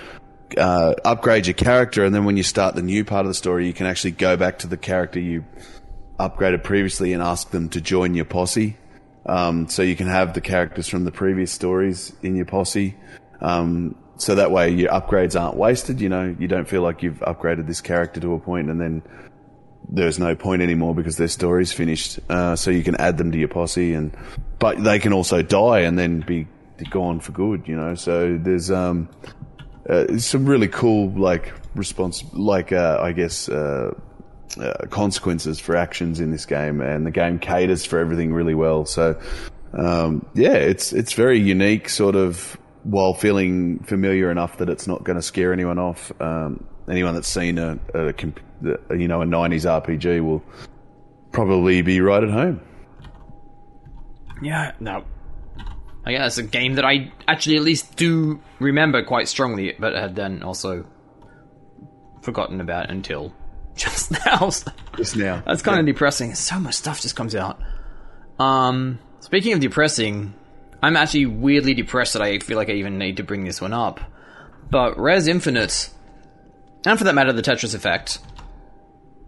uh, 0.56 0.94
upgrade 1.04 1.46
your 1.46 1.54
character, 1.54 2.02
and 2.02 2.14
then 2.14 2.24
when 2.24 2.38
you 2.38 2.42
start 2.42 2.76
the 2.76 2.82
new 2.82 3.04
part 3.04 3.26
of 3.26 3.28
the 3.28 3.34
story, 3.34 3.66
you 3.66 3.74
can 3.74 3.84
actually 3.84 4.12
go 4.12 4.38
back 4.38 4.60
to 4.60 4.66
the 4.66 4.78
character 4.78 5.20
you 5.20 5.44
upgraded 6.18 6.62
previously 6.62 7.12
and 7.12 7.22
ask 7.22 7.50
them 7.50 7.68
to 7.70 7.80
join 7.80 8.14
your 8.14 8.24
posse. 8.24 8.76
Um, 9.26 9.68
so 9.68 9.82
you 9.82 9.96
can 9.96 10.06
have 10.06 10.34
the 10.34 10.40
characters 10.40 10.88
from 10.88 11.04
the 11.04 11.10
previous 11.10 11.50
stories 11.52 12.12
in 12.22 12.36
your 12.36 12.46
posse. 12.46 12.94
Um, 13.40 13.96
so 14.16 14.34
that 14.36 14.50
way 14.50 14.70
your 14.70 14.90
upgrades 14.90 15.38
aren't 15.38 15.56
wasted. 15.56 16.00
You 16.00 16.08
know, 16.08 16.34
you 16.38 16.48
don't 16.48 16.68
feel 16.68 16.82
like 16.82 17.02
you've 17.02 17.18
upgraded 17.20 17.66
this 17.66 17.80
character 17.80 18.20
to 18.20 18.34
a 18.34 18.38
point 18.38 18.70
and 18.70 18.80
then 18.80 19.02
there's 19.88 20.18
no 20.18 20.34
point 20.34 20.62
anymore 20.62 20.94
because 20.94 21.16
their 21.16 21.28
story's 21.28 21.72
finished. 21.72 22.18
Uh, 22.28 22.56
so 22.56 22.70
you 22.70 22.82
can 22.82 22.96
add 22.96 23.18
them 23.18 23.32
to 23.32 23.38
your 23.38 23.48
posse 23.48 23.94
and, 23.94 24.16
but 24.58 24.82
they 24.82 24.98
can 24.98 25.12
also 25.12 25.42
die 25.42 25.80
and 25.80 25.98
then 25.98 26.20
be 26.20 26.46
gone 26.90 27.20
for 27.20 27.32
good, 27.32 27.66
you 27.66 27.76
know. 27.76 27.94
So 27.94 28.38
there's, 28.40 28.70
um, 28.70 29.08
uh, 29.88 30.18
some 30.18 30.46
really 30.46 30.68
cool, 30.68 31.10
like, 31.10 31.52
response, 31.74 32.24
like, 32.32 32.72
uh, 32.72 32.98
I 33.00 33.12
guess, 33.12 33.48
uh, 34.61 34.86
consequences 34.90 35.59
for 35.61 35.76
actions 35.76 36.20
in 36.20 36.30
this 36.30 36.47
game, 36.47 36.80
and 36.80 37.07
the 37.07 37.11
game 37.11 37.38
caters 37.38 37.84
for 37.84 37.99
everything 37.99 38.32
really 38.32 38.55
well. 38.55 38.84
So, 38.86 39.20
um, 39.72 40.26
yeah, 40.34 40.55
it's 40.55 40.92
it's 40.92 41.12
very 41.12 41.38
unique, 41.38 41.88
sort 41.88 42.16
of, 42.16 42.57
while 42.84 43.14
feeling 43.14 43.80
familiar 43.80 44.30
enough 44.30 44.59
that 44.59 44.68
it's 44.68 44.86
not 44.86 45.05
going 45.05 45.16
to 45.16 45.22
scare 45.22 45.53
anyone 45.53 45.78
off. 45.78 46.12
Um, 46.20 46.66
anyone 46.88 47.14
that's 47.14 47.28
seen 47.28 47.59
a, 47.59 47.78
a, 47.94 48.09
a 48.09 48.97
you 48.97 49.09
know 49.09 49.22
a 49.22 49.26
'90s 49.26 49.64
RPG 49.64 50.24
will 50.24 50.42
probably 51.32 51.82
be 51.82 52.01
right 52.01 52.22
at 52.22 52.30
home. 52.30 52.61
Yeah, 54.42 54.72
no. 54.80 55.05
I 56.05 56.12
guess 56.12 56.38
it's 56.38 56.47
a 56.47 56.51
game 56.51 56.74
that 56.74 56.84
I 56.84 57.12
actually 57.26 57.57
at 57.57 57.62
least 57.62 57.97
do 57.97 58.40
remember 58.61 59.03
quite 59.03 59.26
strongly, 59.26 59.74
but 59.78 59.94
had 59.94 60.14
then 60.14 60.42
also 60.42 60.86
forgotten 62.22 62.61
about 62.61 62.90
until 62.90 63.34
just 63.76 64.10
now. 64.10 64.50
Just 64.96 65.14
now. 65.16 65.42
That's 65.46 65.60
kind 65.60 65.78
of 65.78 65.84
depressing. 65.84 66.34
So 66.34 66.58
much 66.58 66.74
stuff 66.74 67.02
just 67.02 67.14
comes 67.14 67.34
out. 67.34 67.60
Um, 68.38 68.98
speaking 69.20 69.52
of 69.52 69.60
depressing, 69.60 70.32
I'm 70.82 70.96
actually 70.96 71.26
weirdly 71.26 71.74
depressed 71.74 72.14
that 72.14 72.22
I 72.22 72.38
feel 72.38 72.56
like 72.56 72.70
I 72.70 72.74
even 72.74 72.96
need 72.96 73.18
to 73.18 73.22
bring 73.22 73.44
this 73.44 73.60
one 73.60 73.74
up. 73.74 74.00
But 74.70 74.98
Rez 74.98 75.28
Infinite, 75.28 75.90
and 76.86 76.96
for 76.98 77.04
that 77.04 77.14
matter, 77.14 77.34
the 77.34 77.42
Tetris 77.42 77.74
Effect, 77.74 78.20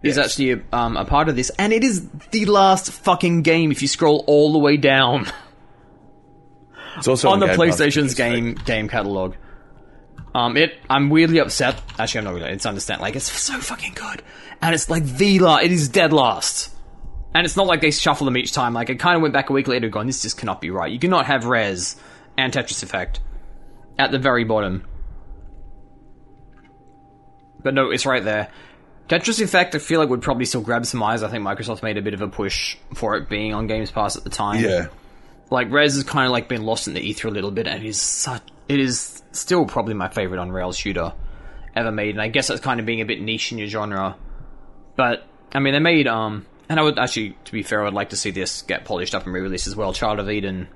is 0.01 0.17
actually 0.17 0.53
a, 0.53 0.61
um, 0.73 0.97
a 0.97 1.05
part 1.05 1.29
of 1.29 1.35
this, 1.35 1.51
and 1.59 1.71
it 1.71 1.83
is 1.83 2.09
the 2.31 2.45
last 2.45 2.91
fucking 2.91 3.43
game 3.43 3.71
if 3.71 3.83
you 3.83 3.87
scroll 3.87 4.23
all 4.25 4.51
the 4.53 4.59
way 4.59 4.75
down 4.77 5.27
It's 6.97 7.07
also 7.07 7.29
on 7.31 7.39
the 7.39 7.45
Game 7.47 7.57
PlayStation's 7.57 8.13
so- 8.13 8.17
game 8.17 8.55
game 8.55 8.87
catalog. 8.87 9.35
Um, 10.35 10.57
it. 10.57 10.77
I'm 10.89 11.09
weirdly 11.09 11.39
upset. 11.39 11.81
Actually, 11.97 12.19
I'm 12.19 12.23
not 12.25 12.33
really. 12.35 12.49
It's 12.51 12.65
understand. 12.65 13.01
Like, 13.01 13.15
it's 13.15 13.31
so 13.31 13.59
fucking 13.59 13.93
good, 13.93 14.21
and 14.61 14.73
it's 14.75 14.89
like 14.89 15.03
the 15.05 15.39
last. 15.39 15.63
It 15.63 15.71
is 15.71 15.89
dead 15.89 16.13
last, 16.13 16.73
and 17.33 17.45
it's 17.45 17.55
not 17.57 17.67
like 17.67 17.81
they 17.81 17.91
shuffle 17.91 18.25
them 18.25 18.37
each 18.37 18.51
time. 18.53 18.73
Like, 18.73 18.89
it 18.89 18.99
kind 18.99 19.15
of 19.15 19.21
went 19.21 19.33
back 19.33 19.49
a 19.49 19.53
week 19.53 19.67
later, 19.67 19.89
going, 19.89 20.07
"This 20.07 20.21
just 20.21 20.37
cannot 20.37 20.61
be 20.61 20.69
right." 20.69 20.91
You 20.91 20.99
cannot 20.99 21.25
have 21.25 21.45
Rez 21.45 21.95
and 22.37 22.53
Tetris 22.53 22.83
Effect 22.83 23.19
at 23.97 24.11
the 24.11 24.19
very 24.19 24.43
bottom. 24.43 24.83
But 27.61 27.73
no, 27.73 27.89
it's 27.91 28.05
right 28.05 28.23
there. 28.23 28.49
Tetris 29.09 29.41
Effect, 29.41 29.75
I 29.75 29.79
feel 29.79 29.99
like 29.99 30.09
would 30.09 30.21
probably 30.21 30.45
still 30.45 30.61
grab 30.61 30.85
some 30.85 31.01
eyes. 31.01 31.23
I 31.23 31.29
think 31.29 31.43
Microsoft 31.43 31.81
made 31.83 31.97
a 31.97 32.01
bit 32.01 32.13
of 32.13 32.21
a 32.21 32.27
push 32.27 32.77
for 32.93 33.15
it 33.17 33.27
being 33.27 33.53
on 33.53 33.67
Games 33.67 33.91
Pass 33.91 34.15
at 34.15 34.23
the 34.23 34.29
time 34.29 34.63
Yeah. 34.63 34.87
like 35.49 35.71
Rez 35.71 35.95
has 35.95 36.03
kind 36.03 36.25
of 36.27 36.31
like 36.31 36.47
been 36.47 36.63
lost 36.63 36.87
in 36.87 36.93
the 36.93 37.01
ether 37.01 37.27
a 37.27 37.31
little 37.31 37.51
bit, 37.51 37.67
and 37.67 37.83
it 37.83 37.87
is 37.87 37.99
such. 37.99 38.43
It 38.67 38.79
is 38.79 39.18
still 39.31 39.65
probably 39.65 39.93
my 39.93 40.09
favorite 40.09 40.39
on 40.39 40.51
rail 40.51 40.71
shooter 40.71 41.13
ever 41.75 41.91
made, 41.91 42.11
and 42.11 42.21
I 42.21 42.27
guess 42.27 42.47
that's 42.47 42.61
kind 42.61 42.79
of 42.79 42.85
being 42.85 43.01
a 43.01 43.05
bit 43.05 43.21
niche 43.21 43.51
in 43.51 43.57
your 43.57 43.67
genre. 43.67 44.17
But 44.95 45.25
I 45.53 45.59
mean, 45.59 45.73
they 45.73 45.79
made 45.79 46.07
um, 46.07 46.45
and 46.69 46.79
I 46.79 46.83
would 46.83 46.99
actually, 46.99 47.35
to 47.45 47.51
be 47.51 47.63
fair, 47.63 47.85
I'd 47.85 47.93
like 47.93 48.09
to 48.09 48.15
see 48.15 48.29
this 48.29 48.61
get 48.61 48.85
polished 48.85 49.15
up 49.15 49.25
and 49.25 49.33
re-released 49.33 49.65
as 49.65 49.75
well. 49.75 49.91
Child 49.91 50.19
of 50.19 50.29
Eden, 50.29 50.67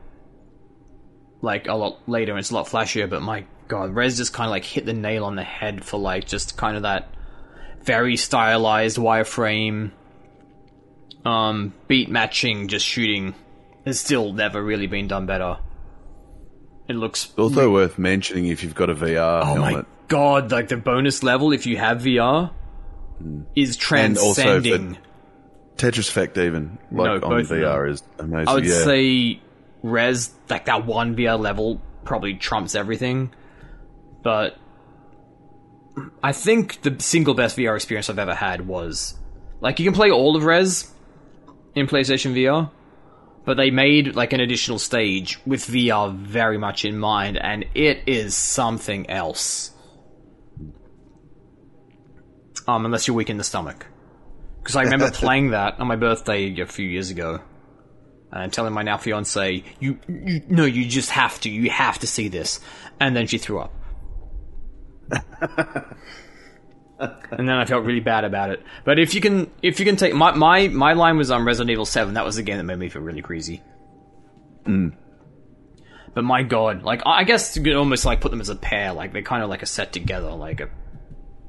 like 1.41 1.67
a 1.67 1.75
lot 1.75 1.99
later, 2.09 2.31
and 2.31 2.39
it's 2.39 2.49
a 2.49 2.55
lot 2.55 2.65
flashier. 2.65 3.07
But 3.07 3.21
my 3.21 3.45
god, 3.67 3.93
Rez 3.93 4.17
just 4.17 4.33
kind 4.33 4.47
of 4.47 4.51
like 4.51 4.65
hit 4.65 4.87
the 4.87 4.93
nail 4.93 5.23
on 5.23 5.35
the 5.35 5.43
head 5.43 5.85
for 5.85 5.99
like 5.99 6.25
just 6.25 6.57
kind 6.57 6.75
of 6.75 6.81
that 6.81 7.13
very 7.83 8.17
stylized 8.17 8.97
wireframe, 8.97 9.91
um, 11.25 11.73
beat 11.87 12.09
matching, 12.09 12.67
just 12.67 12.85
shooting 12.85 13.35
has 13.85 13.99
still 13.99 14.33
never 14.33 14.63
really 14.63 14.87
been 14.87 15.07
done 15.07 15.25
better. 15.25 15.57
It 16.87 16.95
looks 16.95 17.33
Also 17.37 17.71
worth 17.71 17.97
mentioning 17.97 18.47
if 18.47 18.63
you've 18.63 18.75
got 18.75 18.89
a 18.89 18.95
VR 18.95 19.43
helmet. 19.43 19.57
oh 19.57 19.77
my 19.77 19.85
god, 20.07 20.51
like 20.51 20.67
the 20.67 20.77
bonus 20.77 21.23
level 21.23 21.53
if 21.53 21.65
you 21.65 21.77
have 21.77 22.01
VR 22.01 22.51
hmm. 23.19 23.41
is 23.55 23.77
And 23.91 24.17
also 24.17 24.43
transcending. 24.43 24.97
Tetris 25.77 26.09
Effect 26.09 26.37
even 26.37 26.77
like 26.91 27.21
No, 27.21 27.27
on 27.27 27.43
VR 27.43 27.89
is 27.89 28.03
amazing. 28.19 28.47
I 28.47 28.53
would 28.53 28.65
yeah. 28.65 28.83
say 28.83 29.41
Rez 29.81 30.31
like 30.49 30.65
that 30.65 30.85
one 30.85 31.15
VR 31.15 31.39
level 31.39 31.81
probably 32.05 32.35
trumps 32.35 32.75
everything. 32.75 33.33
But 34.21 34.57
I 36.21 36.31
think 36.31 36.81
the 36.81 36.95
single 36.99 37.33
best 37.33 37.57
VR 37.57 37.75
experience 37.75 38.09
I've 38.09 38.19
ever 38.19 38.35
had 38.35 38.67
was 38.67 39.17
like 39.61 39.79
you 39.79 39.85
can 39.85 39.93
play 39.93 40.11
all 40.11 40.35
of 40.35 40.43
Rez 40.43 40.91
in 41.75 41.87
PlayStation 41.87 42.33
VR, 42.33 42.69
but 43.45 43.57
they 43.57 43.71
made 43.71 44.15
like 44.15 44.33
an 44.33 44.39
additional 44.39 44.79
stage 44.79 45.39
with 45.45 45.65
VR 45.65 46.13
very 46.15 46.57
much 46.57 46.85
in 46.85 46.97
mind, 46.97 47.37
and 47.37 47.65
it 47.75 48.03
is 48.07 48.35
something 48.35 49.09
else. 49.09 49.71
Um, 52.67 52.85
unless 52.85 53.07
you're 53.07 53.17
weak 53.17 53.29
in 53.29 53.37
the 53.37 53.43
stomach. 53.43 53.85
Because 54.59 54.77
I 54.77 54.83
remember 54.83 55.11
playing 55.13 55.49
that 55.51 55.79
on 55.79 55.87
my 55.87 55.97
birthday 55.97 56.59
a 56.61 56.65
few 56.65 56.87
years 56.87 57.09
ago, 57.09 57.41
and 58.31 58.51
telling 58.51 58.73
my 58.73 58.83
now 58.83 58.97
fiance, 58.97 59.63
"You, 59.79 59.99
you, 60.07 60.41
no, 60.47 60.63
you 60.65 60.85
just 60.85 61.09
have 61.11 61.39
to, 61.41 61.49
you 61.49 61.69
have 61.69 61.99
to 61.99 62.07
see 62.07 62.29
this," 62.29 62.61
and 62.99 63.15
then 63.15 63.27
she 63.27 63.37
threw 63.37 63.59
up. 63.59 63.73
and 67.31 67.49
then 67.49 67.57
I 67.57 67.65
felt 67.65 67.85
really 67.85 67.99
bad 67.99 68.23
about 68.23 68.49
it. 68.49 68.63
But 68.85 68.99
if 68.99 69.13
you 69.13 69.21
can, 69.21 69.51
if 69.61 69.79
you 69.79 69.85
can 69.85 69.95
take 69.95 70.13
my 70.13 70.31
my 70.31 70.67
my 70.67 70.93
line 70.93 71.17
was 71.17 71.31
on 71.31 71.45
Resident 71.45 71.71
Evil 71.71 71.85
Seven. 71.85 72.13
That 72.13 72.25
was 72.25 72.35
the 72.35 72.43
game 72.43 72.57
that 72.57 72.63
made 72.63 72.77
me 72.77 72.89
feel 72.89 73.01
really 73.01 73.21
queasy. 73.21 73.61
But 76.13 76.23
my 76.23 76.43
god, 76.43 76.83
like 76.83 77.01
I 77.05 77.19
I 77.19 77.23
guess 77.23 77.55
you 77.57 77.63
could 77.63 77.75
almost 77.75 78.05
like 78.05 78.21
put 78.21 78.31
them 78.31 78.41
as 78.41 78.49
a 78.49 78.55
pair. 78.55 78.93
Like 78.93 79.13
they're 79.13 79.21
kind 79.21 79.43
of 79.43 79.49
like 79.49 79.63
a 79.63 79.65
set 79.65 79.91
together. 79.91 80.31
Like 80.31 80.61
a, 80.61 80.69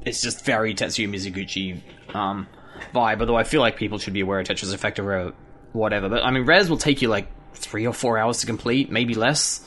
it's 0.02 0.22
just 0.22 0.44
very 0.44 0.74
Tetsuya 0.74 1.08
Mizuguchi 1.08 1.80
um, 2.14 2.48
vibe. 2.94 3.20
Although 3.20 3.36
I 3.36 3.44
feel 3.44 3.60
like 3.60 3.76
people 3.76 3.98
should 3.98 4.14
be 4.14 4.20
aware 4.20 4.40
of 4.40 4.46
Tetris 4.46 4.72
Effect 4.72 4.98
or 4.98 5.34
whatever. 5.72 6.08
But 6.08 6.24
I 6.24 6.30
mean, 6.30 6.46
Rez 6.46 6.70
will 6.70 6.78
take 6.78 7.02
you 7.02 7.08
like 7.08 7.28
three 7.54 7.86
or 7.86 7.92
four 7.92 8.18
hours 8.18 8.40
to 8.40 8.46
complete, 8.46 8.90
maybe 8.90 9.14
less. 9.14 9.60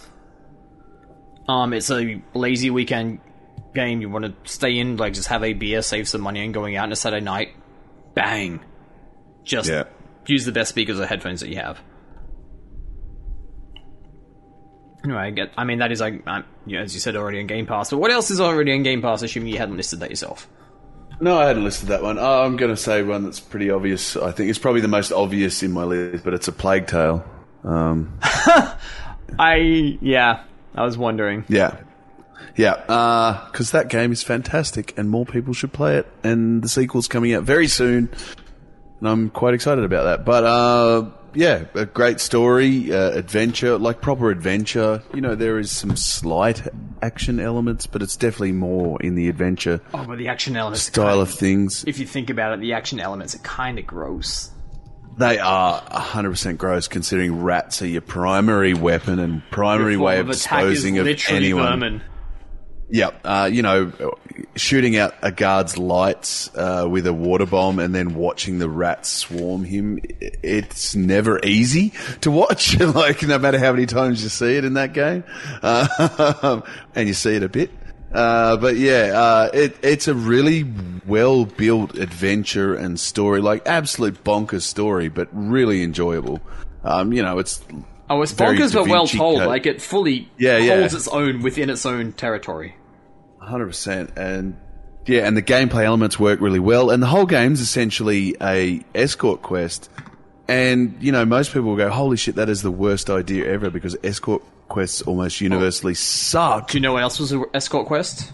Um, 1.48 1.74
it's 1.74 1.90
a 1.90 2.22
lazy 2.34 2.70
weekend 2.70 3.20
game. 3.78 4.02
You 4.02 4.10
want 4.10 4.26
to 4.26 4.34
stay 4.52 4.78
in, 4.78 4.98
like 4.98 5.14
just 5.14 5.28
have 5.30 5.44
a 5.44 5.54
beer, 5.54 5.82
save 5.82 6.08
some 6.10 6.22
money, 6.22 6.44
and 6.44 6.54
going 6.54 6.76
out 6.76 6.84
on 6.84 6.92
a 6.92 6.96
Saturday 6.96 7.24
night. 7.24 7.50
Bang, 8.16 8.60
just 9.44 9.70
Yeah. 9.70 9.84
use 10.26 10.44
the 10.46 10.52
best 10.52 10.70
speakers 10.70 11.00
or 11.00 11.06
headphones 11.06 11.40
that 11.42 11.50
you 11.50 11.58
have. 11.58 11.80
Anyway, 15.04 15.20
I 15.20 15.30
get. 15.30 15.52
I 15.58 15.64
mean, 15.64 15.80
that 15.80 15.92
is 15.92 16.02
like, 16.02 16.26
um, 16.28 16.44
you 16.66 16.78
know, 16.78 16.84
as 16.84 16.94
you 16.94 17.00
said 17.00 17.16
already 17.16 17.40
in 17.40 17.48
Game 17.48 17.66
Pass. 17.66 17.92
But 17.92 17.98
what 18.00 18.12
else 18.12 18.32
is 18.32 18.42
already 18.42 18.74
in 18.74 18.84
Game 18.84 19.02
Pass? 19.02 19.22
Assuming 19.22 19.50
you 19.54 19.58
hadn't 19.60 19.78
listed 19.78 20.00
that 20.02 20.10
yourself. 20.10 20.50
No, 21.22 21.38
I 21.40 21.46
hadn't 21.48 21.64
listed 21.64 21.90
that 21.90 22.04
one. 22.04 22.18
Oh, 22.20 22.44
I'm 22.44 22.58
going 22.58 22.72
to 22.72 22.78
say 22.78 23.02
one 23.04 23.24
that's 23.24 23.40
pretty 23.40 23.70
obvious. 23.72 24.16
I 24.18 24.32
think 24.32 24.50
it's 24.50 24.60
probably 24.60 24.82
the 24.82 24.88
most 24.88 25.12
obvious 25.12 25.64
in 25.64 25.72
my 25.72 25.84
list, 25.84 26.24
but 26.24 26.34
it's 26.34 26.48
a 26.48 26.52
Plague 26.52 26.88
Tale. 26.88 27.24
Um, 27.64 28.20
I 29.40 29.98
yeah, 30.02 30.44
I 30.76 30.84
was 30.84 30.98
wondering. 30.98 31.46
yeah. 31.48 31.78
Yeah, 32.56 32.76
because 33.52 33.72
that 33.72 33.90
game 33.90 34.12
is 34.12 34.24
fantastic 34.24 34.98
and 34.98 35.10
more 35.10 35.26
people 35.26 35.54
should 35.54 35.74
play 35.74 35.98
it. 35.98 36.08
And 36.24 36.62
the 36.64 36.70
sequel's 36.70 37.08
coming 37.08 37.34
out 37.34 37.44
very 37.44 37.68
soon. 37.68 38.10
And 39.00 39.08
I'm 39.10 39.30
quite 39.30 39.54
excited 39.54 39.84
about 39.84 40.04
that. 40.06 40.26
But 40.26 40.44
uh, 40.44 41.10
yeah, 41.36 41.66
a 41.76 41.86
great 41.86 42.20
story, 42.20 42.92
uh, 42.92 43.12
adventure, 43.12 43.78
like 43.78 44.02
proper 44.02 44.32
adventure. 44.32 45.04
You 45.14 45.22
know, 45.22 45.36
there 45.36 45.60
is 45.60 45.70
some 45.72 45.96
slight 45.96 46.64
action 47.04 47.40
elements, 47.40 47.86
but 47.86 48.02
it's 48.02 48.16
definitely 48.18 48.54
more 48.54 49.00
in 49.02 49.14
the 49.14 49.30
adventure 49.30 49.80
Oh, 49.94 50.04
but 50.08 50.18
the 50.18 50.30
action 50.30 50.56
elements. 50.58 50.82
style 50.84 51.06
kind 51.18 51.22
of 51.22 51.30
things. 51.32 51.84
If 51.86 52.00
you 52.00 52.08
think 52.08 52.32
about 52.32 52.54
it, 52.54 52.62
the 52.62 52.74
action 52.74 53.00
elements 53.00 53.36
are 53.36 53.40
kind 53.40 53.78
of 53.78 53.86
gross. 53.86 54.50
They 55.20 55.40
are 55.40 55.82
100% 55.82 56.58
gross 56.58 56.88
considering 56.88 57.42
rats 57.42 57.82
are 57.82 57.88
your 57.88 58.02
primary 58.02 58.74
weapon 58.76 59.18
and 59.20 59.42
primary 59.52 59.98
way 59.98 60.18
form 60.18 60.30
of 60.30 60.36
disposing 60.36 60.98
of 61.00 61.08
anyone. 61.30 61.64
vermin. 61.80 62.02
Yep. 62.90 63.22
Uh, 63.24 63.50
you 63.52 63.62
know, 63.62 63.92
shooting 64.56 64.96
out 64.98 65.14
a 65.22 65.32
guard's 65.32 65.78
lights 65.78 66.50
uh, 66.56 66.88
with 66.90 67.06
a 67.06 67.14
water 67.14 67.46
bomb 67.46 67.80
and 67.80 67.94
then 67.94 68.16
watching 68.16 68.60
the 68.60 68.70
rats 68.70 69.10
swarm 69.10 69.64
him, 69.66 70.00
it's 70.22 70.96
never 70.96 71.40
easy 71.44 71.94
to 72.22 72.32
watch. 72.32 72.80
like, 72.80 73.24
no 73.24 73.38
matter 73.40 73.60
how 73.60 73.74
many 73.74 73.86
times 73.86 74.24
you 74.24 74.30
see 74.30 74.56
it 74.56 74.64
in 74.64 74.76
that 74.76 74.94
game. 74.94 75.24
Uh, 75.62 76.62
and 76.96 77.08
you 77.08 77.14
see 77.14 77.36
it 77.36 77.44
a 77.44 77.50
bit. 77.50 77.72
Uh, 78.14 78.56
but 78.56 78.78
yeah, 78.78 79.12
uh, 79.14 79.50
it, 79.54 79.76
it's 79.84 80.08
a 80.08 80.14
really 80.14 80.66
well 81.06 81.44
built 81.46 81.98
adventure 81.98 82.74
and 82.74 82.98
story, 82.98 83.42
like 83.42 83.68
absolute 83.68 84.24
bonkers 84.24 84.62
story, 84.62 85.10
but 85.10 85.28
really 85.34 85.84
enjoyable. 85.84 86.40
Um, 86.86 87.12
you 87.12 87.22
know, 87.22 87.38
it's 87.40 87.62
Oh, 88.10 88.22
it's 88.22 88.32
bonkers 88.34 88.74
but 88.74 88.88
well 88.88 89.08
told. 89.08 89.40
Code. 89.40 89.48
Like 89.48 89.66
it 89.66 89.82
fully 89.82 90.30
Yeah, 90.38 90.58
yeah. 90.58 90.80
holds 90.80 90.94
its 90.94 91.08
own 91.10 91.42
within 91.42 91.70
its 91.70 91.86
own 91.86 92.14
territory. 92.14 92.76
Hundred 93.48 93.68
percent, 93.68 94.12
and 94.18 94.58
yeah, 95.06 95.26
and 95.26 95.38
the 95.38 95.42
gameplay 95.42 95.86
elements 95.86 96.20
work 96.20 96.42
really 96.42 96.60
well, 96.60 96.90
and 96.90 97.02
the 97.02 97.08
whole 97.08 97.26
game's 97.26 97.62
essentially 97.62 98.36
a 98.42 98.84
escort 98.94 99.42
quest. 99.42 99.90
And 100.50 100.98
you 101.02 101.12
know, 101.14 101.24
most 101.26 101.50
people 101.54 101.70
will 101.70 101.78
go, 101.78 101.90
"Holy 101.90 102.18
shit, 102.18 102.36
that 102.36 102.50
is 102.50 102.62
the 102.62 102.72
worst 102.72 103.10
idea 103.10 103.46
ever," 103.52 103.70
because 103.70 103.96
escort 104.04 104.44
quests 104.68 105.02
almost 105.04 105.40
universally 105.40 105.94
suck. 105.94 106.72
Do 106.72 106.78
you 106.78 106.82
know 106.82 106.94
what 106.94 107.04
else 107.04 107.20
was 107.20 107.32
an 107.32 107.46
escort 107.54 107.88
quest? 107.88 108.34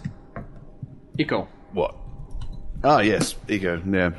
Ico. 1.18 1.46
What? 1.72 1.94
Oh 2.82 2.98
yes, 2.98 3.34
Ico. 3.46 3.82
Yeah, 3.94 4.10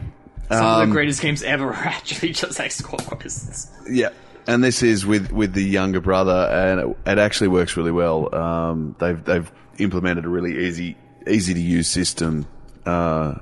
Some 0.49 0.65
of 0.65 0.81
Um, 0.81 0.89
the 0.89 0.93
greatest 0.93 1.21
games 1.21 1.43
ever 1.43 1.67
are 1.69 1.73
actually 1.75 2.31
just 2.31 2.59
escort 2.59 3.03
quests. 3.05 3.69
yeah. 3.89 4.09
And 4.47 4.63
this 4.63 4.83
is 4.83 5.05
with 5.05 5.31
with 5.31 5.53
the 5.53 5.63
younger 5.63 5.99
brother, 5.99 6.31
and 6.51 6.79
it, 6.79 6.97
it 7.11 7.17
actually 7.17 7.47
works 7.47 7.75
really 7.75 7.91
well. 7.91 8.33
Um, 8.33 8.95
they've 8.99 9.21
they've 9.23 9.51
implemented 9.77 10.25
a 10.25 10.29
really 10.29 10.67
easy 10.67 10.97
easy 11.27 11.53
to 11.53 11.61
use 11.61 11.87
system, 11.87 12.47
uh, 12.85 13.35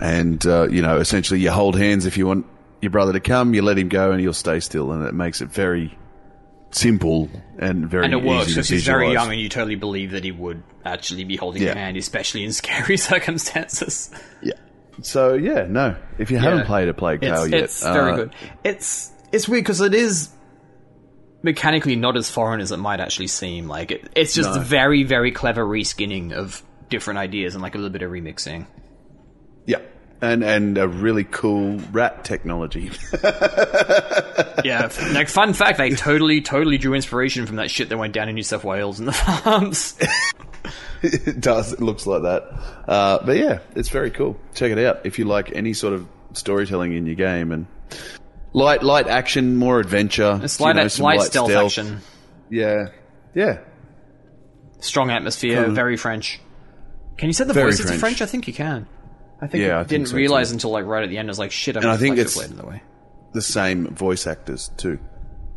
and 0.00 0.44
uh, 0.46 0.68
you 0.68 0.82
know, 0.82 0.98
essentially, 0.98 1.40
you 1.40 1.50
hold 1.50 1.76
hands 1.76 2.06
if 2.06 2.16
you 2.16 2.26
want 2.26 2.46
your 2.80 2.90
brother 2.90 3.12
to 3.12 3.20
come, 3.20 3.54
you 3.54 3.62
let 3.62 3.78
him 3.78 3.88
go, 3.88 4.10
and 4.12 4.20
he'll 4.20 4.32
stay 4.32 4.60
still, 4.60 4.92
and 4.92 5.04
it 5.04 5.14
makes 5.14 5.40
it 5.40 5.48
very 5.48 5.96
simple 6.70 7.28
and 7.58 7.88
very 7.88 8.06
And 8.06 8.14
it 8.14 8.22
works 8.22 8.48
because 8.48 8.68
he's 8.68 8.84
very 8.84 9.12
young 9.12 9.30
and 9.30 9.38
you 9.38 9.48
totally 9.48 9.74
believe 9.74 10.12
that 10.12 10.24
he 10.24 10.32
would 10.32 10.62
actually 10.84 11.24
be 11.24 11.36
holding 11.36 11.62
Yeah. 11.62 11.68
your 11.68 11.76
hand, 11.76 11.96
especially 11.96 12.44
in 12.44 12.52
scary 12.54 12.96
circumstances. 12.96 14.10
Yeah. 14.42 14.54
So 15.02 15.34
yeah, 15.34 15.66
no. 15.68 15.96
If 16.18 16.30
you 16.30 16.38
haven't 16.38 16.66
played 16.66 16.88
a 16.88 16.94
It's, 16.94 17.50
yet, 17.50 17.52
it's 17.52 17.82
very 17.82 18.12
uh, 18.12 18.16
good. 18.16 18.34
It's 18.64 19.10
it's 19.32 19.48
weird 19.48 19.64
because 19.64 19.80
it 19.80 19.94
is 19.94 20.30
mechanically 21.42 21.96
not 21.96 22.16
as 22.16 22.30
foreign 22.30 22.60
as 22.60 22.72
it 22.72 22.76
might 22.78 23.00
actually 23.00 23.26
seem. 23.28 23.68
Like 23.68 23.90
it, 23.90 24.08
it's 24.16 24.34
just 24.34 24.54
No. 24.54 24.60
very 24.60 25.02
very 25.02 25.30
clever 25.32 25.64
reskinning 25.64 26.32
of 26.32 26.62
different 26.88 27.18
ideas 27.18 27.54
and 27.54 27.62
like 27.62 27.74
a 27.74 27.78
little 27.78 27.90
bit 27.92 28.02
of 28.02 28.10
remixing. 28.10 28.66
Yeah. 29.66 29.78
And 30.20 30.44
and 30.44 30.78
a 30.78 30.86
really 30.86 31.24
cool 31.24 31.78
rat 31.90 32.24
technology. 32.24 32.90
Yeah, 34.64 34.90
like 35.12 35.28
fun 35.28 35.54
fact, 35.54 35.78
they 35.78 35.90
totally 35.90 36.40
totally 36.40 36.78
drew 36.78 36.94
inspiration 36.94 37.46
from 37.46 37.56
that 37.56 37.68
shit 37.70 37.88
that 37.88 37.98
went 37.98 38.12
down 38.14 38.28
in 38.28 38.36
New 38.36 38.44
South 38.44 38.62
Wales 38.62 39.00
in 39.00 39.06
the 39.06 39.12
farms. 39.42 39.98
it 41.02 41.40
does. 41.40 41.72
It 41.72 41.80
looks 41.80 42.06
like 42.06 42.22
that. 42.22 42.42
Uh, 42.86 43.18
but 43.24 43.36
yeah, 43.38 43.58
it's 43.74 43.88
very 43.88 44.10
cool. 44.12 44.38
Check 44.54 44.70
it 44.70 44.78
out 44.78 45.04
if 45.04 45.18
you 45.18 45.24
like 45.24 45.50
any 45.56 45.72
sort 45.72 45.94
of 45.94 46.06
storytelling 46.34 46.92
in 46.94 47.06
your 47.06 47.16
game 47.16 47.50
and 47.50 47.66
light 48.52 48.82
light 48.82 49.08
action, 49.08 49.56
more 49.56 49.80
adventure. 49.80 50.40
It's 50.42 50.58
you 50.60 50.66
light, 50.66 50.76
know, 50.76 50.88
some 50.88 51.04
light, 51.04 51.22
stealth, 51.22 51.50
action, 51.50 52.00
Yeah. 52.50 52.88
Yeah. 53.34 53.58
strong 54.80 55.10
atmosphere, 55.10 55.64
Cool. 55.64 55.74
very 55.74 55.96
French. 55.96 56.40
Can 57.16 57.28
you 57.28 57.32
set 57.32 57.46
the 57.46 57.54
Very 57.54 57.66
voices 57.70 57.80
to 57.82 57.86
French. 57.88 58.00
French? 58.00 58.22
I 58.22 58.26
think 58.26 58.48
you 58.48 58.54
can. 58.54 58.86
I 59.40 59.46
think 59.46 59.62
Yeah, 59.64 59.76
I 59.78 59.80
I 59.80 59.84
didn't 59.84 60.06
so, 60.08 60.16
realize 60.16 60.48
too. 60.48 60.54
until 60.54 60.70
like 60.70 60.84
right 60.86 61.02
at 61.02 61.08
the 61.10 61.18
end. 61.18 61.28
I 61.28 61.30
was 61.30 61.38
like, 61.38 61.50
shit, 61.52 61.76
And 61.76 61.84
I 61.86 61.96
think 61.96 62.18
it's- 62.18 62.34
the 62.48 62.66
way. 62.66 62.82
The 63.32 63.42
same 63.42 63.86
voice 63.94 64.26
actors 64.26 64.70
too. 64.76 64.98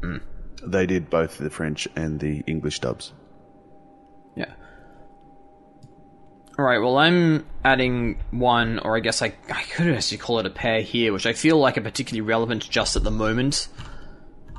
Mm. 0.02 0.22
They 0.66 0.86
did 0.86 1.10
both 1.10 1.38
the 1.38 1.50
French 1.50 1.88
and 1.96 2.20
the 2.20 2.44
English 2.48 2.80
dubs. 2.80 3.14
Yeah. 4.36 4.46
All 6.58 6.64
right. 6.64 6.80
Well, 6.80 6.98
I'm 6.98 7.46
adding 7.66 8.24
one, 8.32 8.80
or 8.80 8.96
I 8.96 9.02
guess 9.02 9.22
I 9.22 9.36
I 9.52 9.64
could 9.64 9.88
actually 9.88 10.20
call 10.20 10.40
it 10.40 10.46
a 10.46 10.50
pair 10.50 10.82
here, 10.82 11.12
which 11.12 11.26
I 11.26 11.34
feel 11.34 11.58
like 11.58 11.78
are 11.78 11.82
particularly 11.82 12.22
relevant 12.22 12.70
just 12.70 12.96
at 12.96 13.04
the 13.04 13.12
moment. 13.12 13.68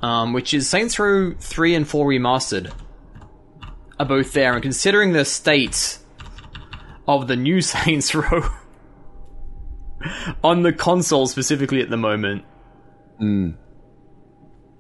Um, 0.03 0.35
which 0.35 0.53
is 0.53 0.69
Saints 0.69 0.99
Row 0.99 1.33
three 1.39 1.75
and 1.75 1.89
four 1.89 2.07
remastered 2.07 2.71
are 3.99 4.07
both 4.07 4.33
there, 4.35 4.53
and 4.53 4.63
considering 4.63 5.13
the 5.13 5.25
state 5.25 5.99
of 7.09 7.29
the 7.29 7.37
new 7.37 7.61
Saints 7.63 8.15
Row 8.15 8.47
on 10.45 10.63
the 10.63 10.73
console 10.73 11.27
specifically 11.27 11.81
at 11.81 11.89
the 11.89 11.97
moment. 11.97 12.45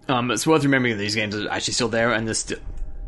Um, 0.08 0.30
it's 0.30 0.46
worth 0.46 0.62
remembering 0.62 0.96
that 0.96 1.00
these 1.00 1.14
games 1.14 1.34
are 1.34 1.48
actually 1.50 1.74
still 1.74 1.88
there, 1.88 2.12
and 2.12 2.26
there's 2.26 2.38
still, 2.38 2.58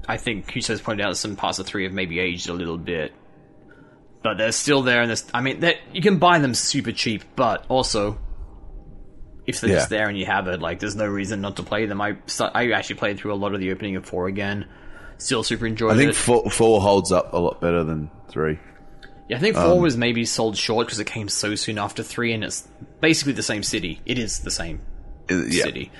I 0.08 0.16
think 0.16 0.50
Hewso's 0.50 0.80
pointed 0.80 1.04
out 1.04 1.10
that 1.10 1.16
some 1.16 1.36
parts 1.36 1.58
of 1.58 1.66
three 1.66 1.84
have 1.84 1.92
maybe 1.92 2.18
aged 2.18 2.48
a 2.48 2.54
little 2.54 2.78
bit, 2.78 3.12
but 4.22 4.38
they're 4.38 4.52
still 4.52 4.82
there. 4.82 5.00
And 5.00 5.08
there's, 5.10 5.24
I 5.32 5.40
mean, 5.40 5.62
you 5.92 6.02
can 6.02 6.18
buy 6.18 6.38
them 6.38 6.54
super 6.54 6.92
cheap, 6.92 7.24
but 7.36 7.64
also 7.68 8.18
if 9.46 9.60
they're 9.60 9.70
just 9.70 9.88
there 9.88 10.08
and 10.08 10.18
you 10.18 10.26
have 10.26 10.46
it, 10.48 10.60
like 10.60 10.78
there's 10.80 10.96
no 10.96 11.06
reason 11.06 11.40
not 11.40 11.56
to 11.56 11.62
play 11.62 11.86
them. 11.86 12.00
I 12.00 12.16
I 12.54 12.70
actually 12.72 12.96
played 12.96 13.18
through 13.18 13.32
a 13.32 13.36
lot 13.36 13.54
of 13.54 13.60
the 13.60 13.70
opening 13.72 13.96
of 13.96 14.04
four 14.04 14.26
again. 14.28 14.66
Still 15.16 15.42
super 15.42 15.66
enjoyed 15.66 15.92
I 15.94 15.96
think 15.96 16.14
four, 16.14 16.50
four 16.50 16.80
holds 16.80 17.10
up 17.12 17.32
a 17.32 17.38
lot 17.38 17.60
better 17.60 17.82
than 17.82 18.10
three. 18.30 18.58
yeah, 19.28 19.38
I 19.38 19.40
think 19.40 19.56
um, 19.56 19.64
four 19.64 19.80
was 19.80 19.96
maybe 19.96 20.24
sold 20.24 20.56
short 20.56 20.86
because 20.86 21.00
it 21.00 21.06
came 21.06 21.28
so 21.28 21.54
soon 21.54 21.78
after 21.78 22.02
three, 22.02 22.32
and 22.32 22.44
it's 22.44 22.68
basically 23.00 23.32
the 23.32 23.42
same 23.42 23.62
city. 23.62 24.00
It 24.06 24.18
is 24.18 24.40
the 24.40 24.50
same 24.50 24.80
Yeah. 25.30 25.64
city. 25.64 25.90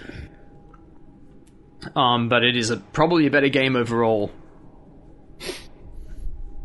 Um, 1.94 2.28
but 2.28 2.42
it 2.44 2.56
is 2.56 2.70
a, 2.70 2.76
probably 2.76 3.26
a 3.26 3.30
better 3.30 3.48
game 3.48 3.76
overall. 3.76 4.30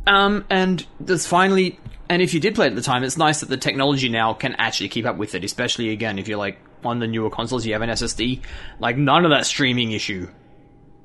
Um, 0.05 0.45
and 0.49 0.85
there's 0.99 1.25
finally, 1.25 1.79
and 2.09 2.21
if 2.21 2.33
you 2.33 2.39
did 2.39 2.55
play 2.55 2.65
it 2.67 2.71
at 2.71 2.75
the 2.75 2.81
time, 2.81 3.03
it's 3.03 3.17
nice 3.17 3.39
that 3.39 3.49
the 3.49 3.57
technology 3.57 4.09
now 4.09 4.33
can 4.33 4.53
actually 4.55 4.89
keep 4.89 5.05
up 5.05 5.17
with 5.17 5.35
it. 5.35 5.43
Especially 5.43 5.89
again, 5.89 6.19
if 6.19 6.27
you're 6.27 6.37
like 6.37 6.59
on 6.83 6.99
the 6.99 7.07
newer 7.07 7.29
consoles, 7.29 7.65
you 7.65 7.73
have 7.73 7.81
an 7.81 7.89
SSD. 7.89 8.41
Like 8.79 8.97
none 8.97 9.23
of 9.25 9.31
that 9.31 9.45
streaming 9.45 9.91
issue, 9.93 10.27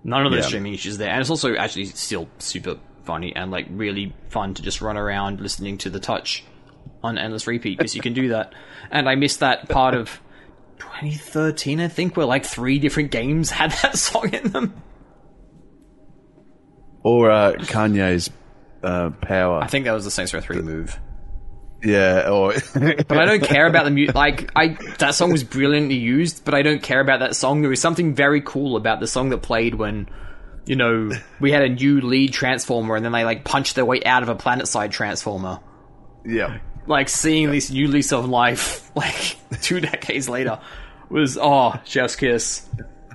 none 0.05 0.26
of 0.26 0.32
those 0.32 0.42
Yeah. 0.42 0.49
streaming 0.49 0.74
issues 0.74 0.99
there, 0.99 1.11
and 1.11 1.20
it's 1.20 1.30
also 1.30 1.55
actually 1.55 1.84
still 1.86 2.28
super 2.38 2.76
funny 3.05 3.34
and 3.34 3.51
like 3.51 3.66
really 3.70 4.12
fun 4.28 4.53
to 4.55 4.62
just 4.62 4.82
run 4.82 4.96
around 4.96 5.40
listening 5.40 5.78
to 5.78 5.88
the 5.90 6.01
touch 6.01 6.44
on 7.03 7.16
endless 7.16 7.46
repeat 7.46 7.78
because 7.78 7.94
you 7.94 8.03
can 8.03 8.12
do 8.14 8.28
that. 8.28 8.53
And 8.90 9.07
I 9.09 9.16
missed 9.16 9.40
that 9.40 9.68
part 9.68 9.94
of 9.94 10.18
2013, 10.78 11.78
I 11.78 11.88
think, 11.88 12.16
where 12.16 12.24
like 12.24 12.44
three 12.46 12.78
different 12.78 13.11
games 13.11 13.51
had 13.61 13.70
that 13.82 13.96
song 13.99 14.32
in 14.32 14.51
them. 14.51 14.82
Or 17.03 17.30
uh, 17.30 17.53
Kanye's 17.59 18.30
uh, 18.83 19.11
Power. 19.11 19.61
I 19.61 19.66
think 19.66 19.85
that 19.87 19.93
was 19.93 20.05
the 20.05 20.11
Saints 20.11 20.33
Row 20.35 20.41
3 20.41 20.62
move. 20.62 20.99
yeah. 21.83 22.29
Or 22.31 22.53
But 22.74 23.18
I 23.18 23.24
don't 23.24 23.43
care 23.43 23.66
about 23.66 23.85
the 23.85 23.91
music. 23.91 24.14
Like, 24.14 24.51
I 24.57 24.76
that 24.99 25.14
song 25.14 25.33
was 25.33 25.45
brilliantly 25.45 25.97
used, 25.97 26.45
but 26.45 26.55
I 26.55 26.62
don't 26.62 26.83
care 26.83 27.01
about 27.01 27.20
that 27.20 27.37
song. 27.37 27.61
There 27.61 27.70
was 27.70 27.81
something 27.81 28.14
very 28.14 28.41
cool 28.41 28.76
about 28.76 29.01
the 29.01 29.07
song 29.07 29.31
that 29.31 29.39
played 29.39 29.74
when, 29.74 30.09
you 30.66 30.76
know, 30.76 31.11
we 31.41 31.51
had 31.53 31.62
a 31.62 31.68
new 31.68 32.01
lead 32.01 32.33
transformer, 32.33 32.97
and 32.97 33.05
then 33.05 33.12
they 33.12 33.24
like 33.24 33.45
punched 33.45 33.74
their 33.74 33.85
way 33.85 34.03
out 34.05 34.22
of 34.22 34.29
a 34.29 34.35
planet-side 34.35 34.93
transformer. 34.93 35.61
yeah. 36.24 36.59
Like 36.87 37.11
seeing 37.11 37.51
this 37.51 37.70
new 37.70 37.87
lease 37.87 38.12
of 38.12 38.26
life, 38.29 38.91
like 38.97 39.37
two 39.61 39.79
decades 39.81 40.26
later, 40.29 40.59
was 41.11 41.37
oh, 41.37 41.74
chef's 41.85 42.16
kiss. 42.16 42.66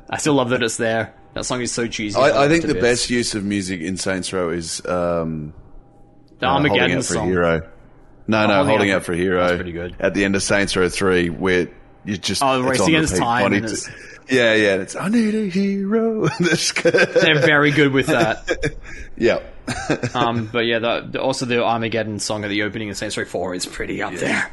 I 0.10 0.18
still 0.18 0.36
love 0.36 0.50
that 0.52 0.62
it's 0.62 0.78
there. 0.78 1.16
That 1.34 1.46
song 1.46 1.62
is 1.62 1.72
so 1.72 1.88
cheesy. 1.88 2.18
I, 2.20 2.46
I 2.46 2.48
think 2.48 2.66
the 2.66 2.76
best 2.76 3.10
use 3.10 3.34
of 3.36 3.44
music 3.44 3.82
in 3.82 3.98
Saints 3.98 4.32
Row 4.32 4.50
is 4.50 4.86
um, 4.86 5.54
the 6.40 6.46
uh, 6.48 6.52
holding 6.54 6.72
Armageddon 6.72 6.98
out 7.00 7.06
for 7.06 7.14
song. 7.14 7.28
a 7.28 7.32
hero. 7.32 7.70
No, 8.28 8.48
no, 8.48 8.54
Holding 8.56 8.70
holding 8.70 8.92
Out 8.92 8.96
out 8.98 9.04
for- 9.06 9.14
a 9.14 9.18
hero. 9.18 9.40
that's 9.42 9.56
pretty 9.56 9.72
good. 9.74 9.96
At 10.00 10.14
the 10.14 10.24
end 10.26 10.36
of 10.36 10.44
Saints 10.44 10.76
Row 10.76 10.88
three, 10.90 11.30
where 11.30 11.68
you 12.06 12.18
just 12.18 12.42
Oh, 12.44 12.62
Race 12.62 12.80
Against 12.86 13.18
Time, 13.18 13.44
Bonnie 13.44 13.58
it's- 13.58 13.90
yeah, 14.30 14.54
yeah. 14.54 14.76
It's 14.76 14.96
I 14.96 15.10
need 15.10 15.36
a 15.36 15.50
hero. 15.50 16.28
They're 16.40 17.40
very 17.42 17.72
good 17.72 17.92
with 17.92 18.08
that. 18.08 18.76
yeah, 19.18 19.40
Um, 20.14 20.48
but 20.52 20.60
yeah, 20.66 20.80
the, 20.80 21.20
also 21.22 21.46
the 21.46 21.62
Armageddon 21.64 22.20
song 22.20 22.44
at 22.46 22.48
the 22.50 22.64
opening 22.64 22.90
of 22.90 22.96
Saints 22.98 23.18
Row 23.18 23.26
4 23.26 23.56
is 23.56 23.66
pretty 23.66 24.02
up 24.02 24.14
there. 24.14 24.50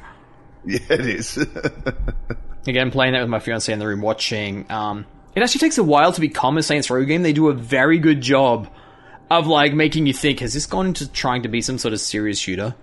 yeah, 0.64 0.78
it 0.91 1.01
is. 1.07 1.37
Again, 2.66 2.91
playing 2.91 3.12
that 3.12 3.20
with 3.20 3.31
my 3.31 3.39
fiance 3.39 3.72
in 3.72 3.78
the 3.78 3.87
room, 3.87 4.01
watching. 4.01 4.66
Um, 4.70 5.07
it 5.35 5.43
actually 5.43 5.61
takes 5.61 5.78
a 5.78 5.85
while 5.85 6.12
to 6.12 6.20
become 6.20 6.59
a 6.59 6.62
Saints 6.62 6.91
Row 6.91 7.05
game. 7.05 7.22
They 7.22 7.33
do 7.33 7.49
a 7.49 7.55
very 7.55 7.99
good 7.99 8.20
job 8.20 8.68
of 9.31 9.47
like 9.47 9.72
making 9.74 10.07
you 10.07 10.12
think: 10.12 10.41
Has 10.41 10.55
this 10.55 10.66
gone 10.66 10.89
into 10.89 11.11
trying 11.11 11.43
to 11.43 11.49
be 11.49 11.62
some 11.62 11.78
sort 11.78 11.95
of 11.95 12.01
serious 12.01 12.39
shooter? 12.39 12.74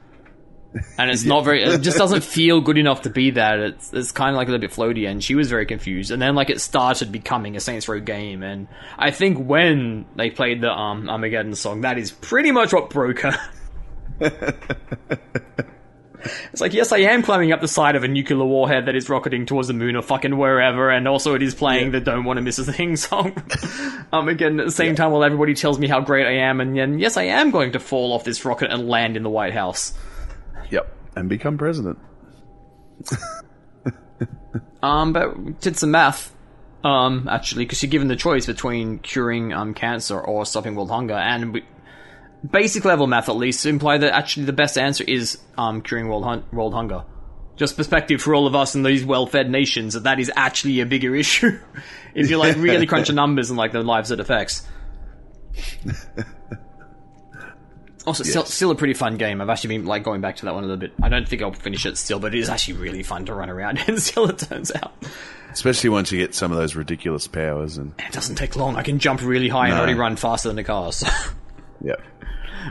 And 0.98 1.10
it's 1.10 1.24
not 1.24 1.44
very. 1.44 1.64
It 1.64 1.82
just 1.82 1.98
doesn't 1.98 2.24
feel 2.24 2.62
good 2.62 2.78
enough 2.78 3.04
to 3.04 3.10
be 3.10 3.32
that. 3.32 3.60
It's 3.60 3.94
it's 3.94 4.12
kind 4.12 4.32
of 4.32 4.38
like 4.38 4.48
a 4.48 4.52
little 4.52 4.62
bit 4.62 4.72
floaty, 4.72 5.10
and 5.10 5.24
she 5.24 5.34
was 5.36 5.50
very 5.50 5.66
confused. 5.66 6.12
And 6.12 6.22
then 6.22 6.36
like 6.36 6.50
it 6.50 6.62
started 6.62 7.12
becoming 7.12 7.56
a 7.56 7.60
Saints 7.60 7.88
Row 7.88 8.00
game, 8.00 8.44
and 8.44 8.68
I 8.98 9.12
think 9.12 9.38
when 9.40 10.06
they 10.16 10.30
played 10.30 10.62
the 10.62 10.72
um, 10.72 11.10
Armageddon 11.10 11.56
song, 11.56 11.82
that 11.82 11.98
is 11.98 12.12
pretty 12.12 12.52
much 12.52 12.74
what 12.74 12.90
broke 12.90 13.22
her. 13.22 13.38
It's 16.52 16.62
like, 16.62 16.74
yes, 16.74 16.92
I 16.92 17.00
am 17.00 17.22
climbing 17.24 17.52
up 17.52 17.62
the 17.62 17.68
side 17.68 17.96
of 17.96 18.04
a 18.04 18.08
nuclear 18.08 18.44
warhead 18.44 18.88
that 18.88 18.96
is 18.96 19.10
rocketing 19.10 19.46
towards 19.46 19.68
the 19.68 19.74
moon 19.74 19.96
or 19.96 20.02
fucking 20.02 20.38
wherever, 20.38 20.90
and 20.90 21.08
also 21.08 21.36
it 21.36 21.44
is 21.44 21.54
playing 21.54 21.92
the 21.92 22.00
Don't 22.00 22.24
Want 22.26 22.38
to 22.38 22.42
Miss 22.42 22.58
a 22.60 22.66
Thing 22.66 22.96
song. 22.96 23.42
um, 24.12 24.28
again, 24.28 24.60
at 24.60 24.66
the 24.66 24.72
same 24.72 24.96
time, 24.96 25.12
while 25.12 25.24
everybody 25.24 25.54
tells 25.54 25.78
me 25.80 25.88
how 25.88 26.02
great 26.02 26.26
I 26.26 26.48
am, 26.48 26.60
and 26.60 26.76
then, 26.76 27.00
yes, 27.00 27.18
I 27.18 27.24
am 27.24 27.52
going 27.52 27.74
to 27.74 27.80
fall 27.80 28.14
off 28.14 28.24
this 28.24 28.44
rocket 28.46 28.72
and 28.72 28.88
land 28.88 29.16
in 29.16 29.24
the 29.24 29.30
White 29.30 29.54
House. 29.54 29.94
yep, 30.70 30.92
and 31.16 31.30
become 31.30 31.58
president. 31.58 32.00
Um, 34.82 35.14
but 35.14 35.60
did 35.62 35.78
some 35.78 35.92
math. 35.92 36.34
Um, 36.84 37.28
actually, 37.30 37.66
because 37.66 37.82
you're 37.82 37.90
given 37.90 38.08
the 38.08 38.16
choice 38.16 38.46
between 38.46 39.00
curing 39.00 39.52
um 39.52 39.74
cancer 39.74 40.20
or 40.20 40.46
stopping 40.46 40.76
world 40.76 40.92
hunger, 40.92 41.16
and 41.16 41.54
we, 41.54 41.66
basic 42.46 42.86
level 42.86 43.08
math 43.08 43.30
at 43.30 43.36
least 43.36 43.66
imply 43.66 43.98
that 43.98 44.14
actually 44.14 44.46
the 44.46 44.54
best 44.54 44.78
answer 44.78 45.04
is 45.04 45.40
um 45.58 45.82
curing 45.82 46.08
world 46.08 46.24
hun- 46.24 46.46
world 46.52 46.74
hunger. 46.74 47.04
Just 47.56 47.76
perspective 47.76 48.22
for 48.22 48.36
all 48.36 48.46
of 48.46 48.54
us 48.56 48.76
in 48.76 48.84
these 48.84 49.04
well-fed 49.04 49.50
nations 49.50 49.96
that 49.96 50.04
that 50.04 50.20
is 50.20 50.32
actually 50.36 50.80
a 50.82 50.86
bigger 50.86 51.16
issue. 51.24 51.60
if 52.14 52.30
you 52.30 52.38
like 52.38 52.56
really 52.58 52.86
crunch 52.88 53.08
the 53.08 53.14
numbers 53.14 53.50
and 53.50 53.58
like 53.58 53.72
the 53.72 53.82
lives 53.82 54.12
it 54.12 54.20
affects. 54.20 54.66
Also, 58.06 58.24
still, 58.24 58.46
still 58.46 58.72
a 58.72 58.76
pretty 58.76 58.94
fun 58.94 59.18
game. 59.18 59.42
I've 59.42 59.50
actually 59.50 59.78
been 59.78 59.86
like 59.86 60.04
going 60.04 60.22
back 60.22 60.38
to 60.38 60.46
that 60.46 60.54
one 60.54 60.64
a 60.64 60.68
little 60.68 60.80
bit. 60.80 60.94
I 61.04 61.10
don't 61.10 61.28
think 61.28 61.42
I'll 61.42 61.52
finish 61.52 61.86
it 61.86 61.98
still, 61.98 62.20
but 62.20 62.34
it 62.34 62.40
is 62.40 62.48
actually 62.48 62.76
really 62.76 63.04
fun 63.04 63.26
to 63.26 63.34
run 63.34 63.50
around 63.50 63.80
in. 63.88 64.00
Still, 64.00 64.30
it 64.30 64.38
turns 64.40 64.72
out 64.74 64.94
Especially 65.52 65.90
once 65.90 66.10
you 66.12 66.20
get 66.20 66.34
some 66.34 66.52
of 66.52 66.58
those 66.58 66.74
ridiculous 66.76 67.28
powers 67.28 67.78
and 67.78 67.94
it 68.00 68.14
doesn't 68.14 68.36
take 68.36 68.56
long. 68.56 68.78
I 68.78 68.84
can 68.84 69.00
jump 69.00 69.22
really 69.22 69.50
high 69.50 69.68
and 69.68 69.78
already 69.78 69.96
run 69.96 70.16
faster 70.16 70.48
than 70.48 70.56
the 70.56 70.64
cars. 70.64 71.04
Yeah. 71.82 71.96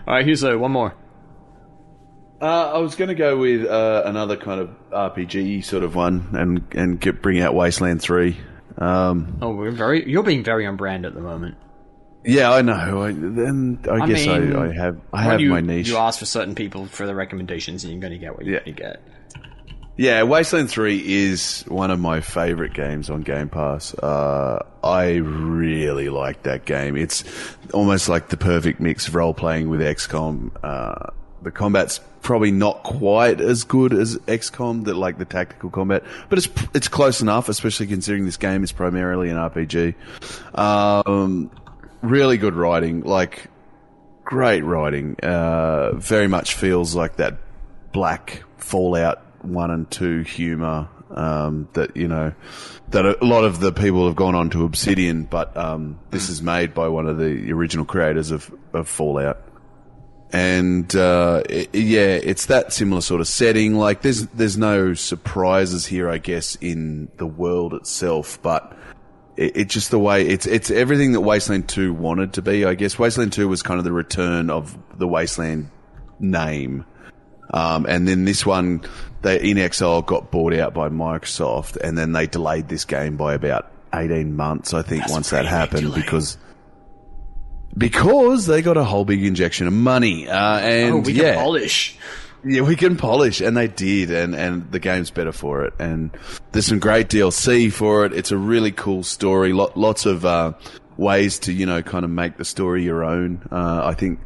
All 0.06 0.14
right, 0.14 0.24
here's 0.24 0.42
a 0.42 0.58
one 0.58 0.72
more. 0.72 0.94
Uh, 2.40 2.72
I 2.74 2.78
was 2.78 2.96
going 2.96 3.08
to 3.08 3.14
go 3.14 3.38
with 3.38 3.64
uh, 3.66 4.02
another 4.04 4.36
kind 4.36 4.60
of 4.60 4.68
RPG 4.90 5.64
sort 5.64 5.82
of 5.84 5.94
one, 5.94 6.28
and 6.34 6.64
and 6.74 7.00
get, 7.00 7.22
bring 7.22 7.40
out 7.40 7.54
Wasteland 7.54 8.02
Three. 8.02 8.36
Um, 8.76 9.38
Oh, 9.40 9.54
we're 9.54 9.70
very. 9.70 10.08
You're 10.10 10.22
being 10.22 10.44
very 10.44 10.66
on 10.66 10.76
brand 10.76 11.06
at 11.06 11.14
the 11.14 11.20
moment. 11.22 11.56
yeah, 12.24 12.52
I 12.52 12.60
know. 12.60 13.02
I, 13.04 13.12
then 13.12 13.78
I, 13.90 13.94
I 13.94 14.06
guess 14.06 14.26
mean, 14.26 14.54
I, 14.54 14.68
I 14.68 14.72
have 14.74 15.00
I 15.14 15.22
have 15.22 15.40
you, 15.40 15.48
my 15.50 15.60
niche. 15.62 15.88
You 15.88 15.96
ask 15.96 16.18
for 16.18 16.26
certain 16.26 16.54
people 16.54 16.84
for 16.86 17.06
the 17.06 17.14
recommendations, 17.14 17.84
and 17.84 17.92
you're 17.94 18.00
going 18.02 18.12
to 18.12 18.18
get 18.18 18.36
what 18.36 18.44
you 18.44 18.60
Yeah. 18.66 18.72
get. 18.72 19.02
Yeah, 19.98 20.24
Wasteland 20.24 20.68
3 20.70 21.02
is 21.06 21.62
one 21.68 21.90
of 21.90 21.98
my 21.98 22.20
favorite 22.20 22.74
games 22.74 23.08
on 23.08 23.22
Game 23.22 23.48
Pass. 23.48 23.94
Uh, 23.94 24.62
I 24.84 25.14
really 25.14 26.10
like 26.10 26.42
that 26.42 26.66
game. 26.66 26.96
It's 26.96 27.24
almost 27.72 28.06
like 28.06 28.28
the 28.28 28.36
perfect 28.36 28.78
mix 28.78 29.08
of 29.08 29.14
role 29.14 29.32
playing 29.32 29.70
with 29.70 29.80
XCOM. 29.80 30.50
Uh, 30.62 31.10
the 31.40 31.50
combat's 31.50 32.00
probably 32.20 32.50
not 32.50 32.82
quite 32.82 33.40
as 33.40 33.64
good 33.64 33.94
as 33.94 34.18
XCOM, 34.18 34.84
that 34.84 34.96
like 34.96 35.16
the 35.16 35.24
tactical 35.24 35.70
combat, 35.70 36.02
but 36.28 36.38
it's 36.38 36.48
it's 36.74 36.88
close 36.88 37.22
enough, 37.22 37.48
especially 37.48 37.86
considering 37.86 38.26
this 38.26 38.36
game 38.36 38.64
is 38.64 38.72
primarily 38.72 39.30
an 39.30 39.36
RPG. 39.36 39.94
Um, 40.58 41.50
really 42.02 42.36
good 42.36 42.54
writing, 42.54 43.02
like 43.02 43.48
great 44.24 44.62
writing. 44.62 45.16
Uh, 45.22 45.92
very 45.94 46.26
much 46.26 46.54
feels 46.54 46.94
like 46.94 47.16
that 47.16 47.38
black 47.92 48.42
Fallout 48.58 49.22
one 49.46 49.70
and 49.70 49.90
two 49.90 50.22
humor 50.22 50.88
um, 51.10 51.68
that 51.74 51.96
you 51.96 52.08
know 52.08 52.32
that 52.90 53.04
a 53.04 53.24
lot 53.24 53.44
of 53.44 53.60
the 53.60 53.72
people 53.72 54.06
have 54.06 54.16
gone 54.16 54.34
on 54.34 54.50
to 54.50 54.64
Obsidian, 54.64 55.24
but 55.24 55.56
um, 55.56 55.98
this 56.10 56.28
is 56.28 56.42
made 56.42 56.74
by 56.74 56.88
one 56.88 57.06
of 57.06 57.18
the 57.18 57.52
original 57.52 57.84
creators 57.84 58.30
of, 58.30 58.52
of 58.72 58.88
Fallout. 58.88 59.42
And 60.32 60.94
uh, 60.96 61.42
i 61.48 61.68
yeah, 61.72 62.18
it's 62.22 62.46
that 62.46 62.72
similar 62.72 63.00
sort 63.00 63.20
of 63.20 63.28
setting. 63.28 63.76
Like 63.76 64.02
there's 64.02 64.26
there's 64.28 64.58
no 64.58 64.94
surprises 64.94 65.86
here, 65.86 66.08
I 66.10 66.18
guess, 66.18 66.56
in 66.56 67.08
the 67.16 67.26
world 67.26 67.74
itself, 67.74 68.40
but 68.42 68.76
it, 69.36 69.56
it's 69.56 69.74
just 69.74 69.90
the 69.90 69.98
way 69.98 70.26
it's 70.26 70.46
it's 70.46 70.70
everything 70.70 71.12
that 71.12 71.20
Wasteland 71.20 71.68
Two 71.68 71.94
wanted 71.94 72.32
to 72.34 72.42
be. 72.42 72.64
I 72.64 72.74
guess 72.74 72.98
Wasteland 72.98 73.32
Two 73.32 73.48
was 73.48 73.62
kind 73.62 73.78
of 73.78 73.84
the 73.84 73.92
return 73.92 74.50
of 74.50 74.76
the 74.98 75.06
Wasteland 75.06 75.70
name, 76.18 76.84
um, 77.52 77.86
and 77.88 78.06
then 78.08 78.24
this 78.24 78.44
one, 78.46 78.82
they 79.22 79.38
inXile 79.38 80.04
got 80.04 80.30
bought 80.30 80.54
out 80.54 80.74
by 80.74 80.88
Microsoft, 80.88 81.76
and 81.76 81.96
then 81.96 82.12
they 82.12 82.26
delayed 82.26 82.68
this 82.68 82.84
game 82.84 83.16
by 83.16 83.34
about 83.34 83.70
eighteen 83.94 84.36
months, 84.36 84.74
I 84.74 84.82
think, 84.82 85.08
once 85.08 85.30
that 85.30 85.46
happened 85.46 85.94
because. 85.94 86.38
Because 87.76 88.46
they 88.46 88.62
got 88.62 88.76
a 88.78 88.84
whole 88.84 89.04
big 89.04 89.22
injection 89.22 89.66
of 89.66 89.72
money, 89.74 90.26
uh, 90.28 90.58
and 90.60 90.94
Oh, 90.94 90.98
we 91.00 91.12
yeah, 91.12 91.34
can 91.34 91.42
polish. 91.42 91.96
yeah, 92.42 92.62
we 92.62 92.74
can 92.74 92.96
polish, 92.96 93.42
and 93.42 93.54
they 93.54 93.68
did, 93.68 94.10
and, 94.10 94.34
and 94.34 94.72
the 94.72 94.78
game's 94.78 95.10
better 95.10 95.32
for 95.32 95.64
it. 95.66 95.74
And 95.78 96.10
there's 96.52 96.64
some 96.66 96.78
great 96.78 97.08
DLC 97.08 97.70
for 97.70 98.06
it. 98.06 98.14
It's 98.14 98.32
a 98.32 98.38
really 98.38 98.72
cool 98.72 99.02
story. 99.02 99.52
Lot, 99.52 99.76
lots 99.76 100.06
of 100.06 100.24
uh, 100.24 100.54
ways 100.96 101.38
to 101.40 101.52
you 101.52 101.66
know 101.66 101.82
kind 101.82 102.04
of 102.06 102.10
make 102.10 102.38
the 102.38 102.46
story 102.46 102.82
your 102.82 103.04
own. 103.04 103.46
Uh, 103.52 103.82
I 103.84 103.92
think 103.92 104.20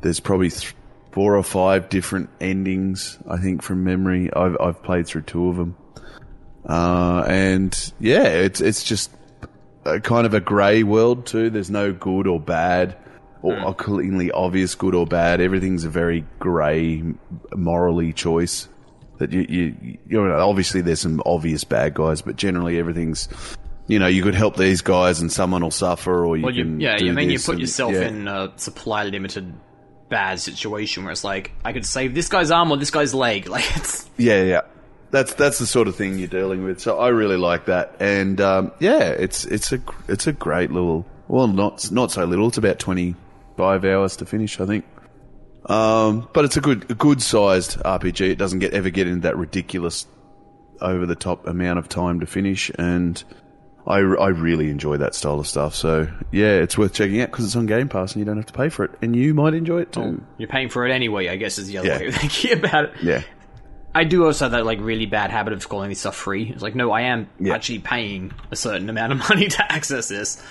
there's 0.00 0.20
probably 0.20 0.48
th- 0.48 0.74
four 1.14 1.36
or 1.36 1.42
five 1.44 1.88
different 1.88 2.28
endings. 2.40 3.16
I 3.30 3.38
think 3.38 3.62
from 3.62 3.84
memory, 3.84 4.30
I've 4.34 4.56
I've 4.60 4.82
played 4.82 5.06
through 5.06 5.22
two 5.22 5.48
of 5.48 5.56
them, 5.56 5.76
uh, 6.68 7.24
and 7.28 7.92
yeah, 8.00 8.24
it's 8.26 8.60
it's 8.60 8.82
just 8.82 9.10
a 9.84 10.00
kind 10.00 10.26
of 10.26 10.34
a 10.34 10.40
grey 10.40 10.82
world 10.82 11.24
too. 11.26 11.50
There's 11.50 11.70
no 11.70 11.92
good 11.92 12.26
or 12.26 12.40
bad 12.40 12.96
or, 13.42 13.58
or 13.60 13.74
cleanly 13.74 14.30
obvious 14.32 14.74
good 14.74 14.94
or 14.94 15.06
bad. 15.06 15.40
Everything's 15.40 15.84
a 15.84 15.88
very 15.90 16.24
grey, 16.40 17.02
morally 17.54 18.12
choice. 18.12 18.68
That 19.18 19.32
you, 19.32 19.42
you, 19.48 19.98
you 20.08 20.24
know, 20.26 20.36
obviously 20.40 20.80
there's 20.80 21.00
some 21.00 21.22
obvious 21.24 21.62
bad 21.62 21.94
guys, 21.94 22.20
but 22.22 22.34
generally 22.34 22.80
everything's, 22.80 23.28
you 23.86 24.00
know, 24.00 24.08
you 24.08 24.24
could 24.24 24.34
help 24.34 24.56
these 24.56 24.80
guys 24.80 25.20
and 25.20 25.30
someone 25.30 25.62
will 25.62 25.70
suffer, 25.70 26.24
or 26.26 26.36
you 26.36 26.42
Well, 26.42 26.52
you, 26.54 26.64
can. 26.64 26.80
yeah, 26.80 26.96
you 26.98 27.12
mean 27.12 27.30
you 27.30 27.38
put 27.38 27.52
and- 27.52 27.60
yourself 27.60 27.92
yeah. 27.92 28.08
in 28.08 28.26
a 28.26 28.52
supply 28.56 29.04
limited 29.04 29.54
bad 30.08 30.40
situation 30.40 31.04
where 31.04 31.12
it's 31.12 31.24
like 31.24 31.52
I 31.64 31.72
could 31.72 31.86
save 31.86 32.14
this 32.14 32.28
guy's 32.28 32.50
arm 32.50 32.70
or 32.70 32.76
this 32.76 32.90
guy's 32.90 33.14
leg. 33.14 33.48
Like 33.54 33.64
it's 33.76 34.08
Yeah, 34.16 34.42
yeah. 34.42 34.60
That's 35.10 35.34
that's 35.34 35.58
the 35.58 35.66
sort 35.66 35.86
of 35.86 35.94
thing 35.94 36.18
you're 36.18 36.26
dealing 36.26 36.64
with. 36.64 36.80
So 36.80 36.98
I 36.98 37.08
really 37.08 37.36
like 37.36 37.66
that, 37.66 37.94
and 38.00 38.40
um, 38.40 38.72
yeah, 38.80 39.10
it's 39.10 39.44
it's 39.44 39.72
a 39.72 39.80
it's 40.08 40.26
a 40.26 40.32
great 40.32 40.72
little. 40.72 41.06
Well, 41.28 41.46
not 41.46 41.90
not 41.92 42.10
so 42.10 42.24
little. 42.24 42.48
It's 42.48 42.58
about 42.58 42.80
twenty 42.80 43.14
five 43.56 43.84
hours 43.84 44.16
to 44.16 44.26
finish, 44.26 44.58
I 44.60 44.66
think. 44.66 44.84
Um, 45.66 46.28
but 46.32 46.44
it's 46.44 46.56
a 46.56 46.60
good 46.60 46.90
a 46.90 46.94
good 46.94 47.22
sized 47.22 47.78
RPG. 47.78 48.28
It 48.30 48.38
doesn't 48.38 48.58
get 48.58 48.74
ever 48.74 48.90
get 48.90 49.06
into 49.06 49.20
that 49.20 49.36
ridiculous 49.36 50.06
over 50.80 51.06
the 51.06 51.14
top 51.14 51.46
amount 51.46 51.78
of 51.78 51.88
time 51.88 52.18
to 52.18 52.26
finish, 52.26 52.70
and 52.76 53.22
I, 53.86 53.96
I 53.98 54.28
really 54.28 54.70
enjoy 54.70 54.96
that 54.96 55.14
style 55.14 55.38
of 55.40 55.46
stuff. 55.46 55.74
So 55.74 56.08
yeah, 56.32 56.52
it's 56.54 56.78
worth 56.78 56.94
checking 56.94 57.20
out 57.20 57.30
because 57.30 57.44
it's 57.44 57.56
on 57.56 57.66
Game 57.66 57.88
Pass 57.88 58.12
and 58.14 58.20
you 58.20 58.24
don't 58.24 58.36
have 58.36 58.46
to 58.46 58.52
pay 58.52 58.68
for 58.70 58.84
it, 58.86 58.92
and 59.02 59.14
you 59.14 59.34
might 59.34 59.54
enjoy 59.54 59.80
it 59.82 59.92
too. 59.92 60.24
you're 60.38 60.48
paying 60.48 60.68
for 60.70 60.86
it 60.86 60.92
anyway. 60.92 61.28
I 61.28 61.36
guess 61.36 61.58
is 61.58 61.66
the 61.68 61.78
other 61.78 61.88
Yeah. 61.88 61.98
way 61.98 62.06
of 62.08 62.14
thinking 62.16 62.58
about 62.58 62.84
it. 62.86 62.92
Yeah. 63.02 63.22
I 63.94 64.04
do 64.04 64.24
also 64.26 64.46
have 64.46 64.52
that 64.52 64.64
like 64.66 64.80
really 64.80 65.06
bad 65.06 65.30
habit 65.30 65.52
of 65.52 65.68
calling 65.68 65.88
this 65.90 66.00
stuff 66.00 66.16
free. 66.16 66.50
It's 66.50 66.62
like 66.62 66.74
no, 66.74 66.90
I 66.92 67.02
am 67.02 67.28
Yeah. 67.38 67.54
actually 67.54 67.80
paying 67.80 68.32
a 68.50 68.56
certain 68.56 68.88
amount 68.88 69.12
of 69.12 69.18
money 69.28 69.48
to 69.48 69.72
access 69.72 70.08
this. 70.08 70.42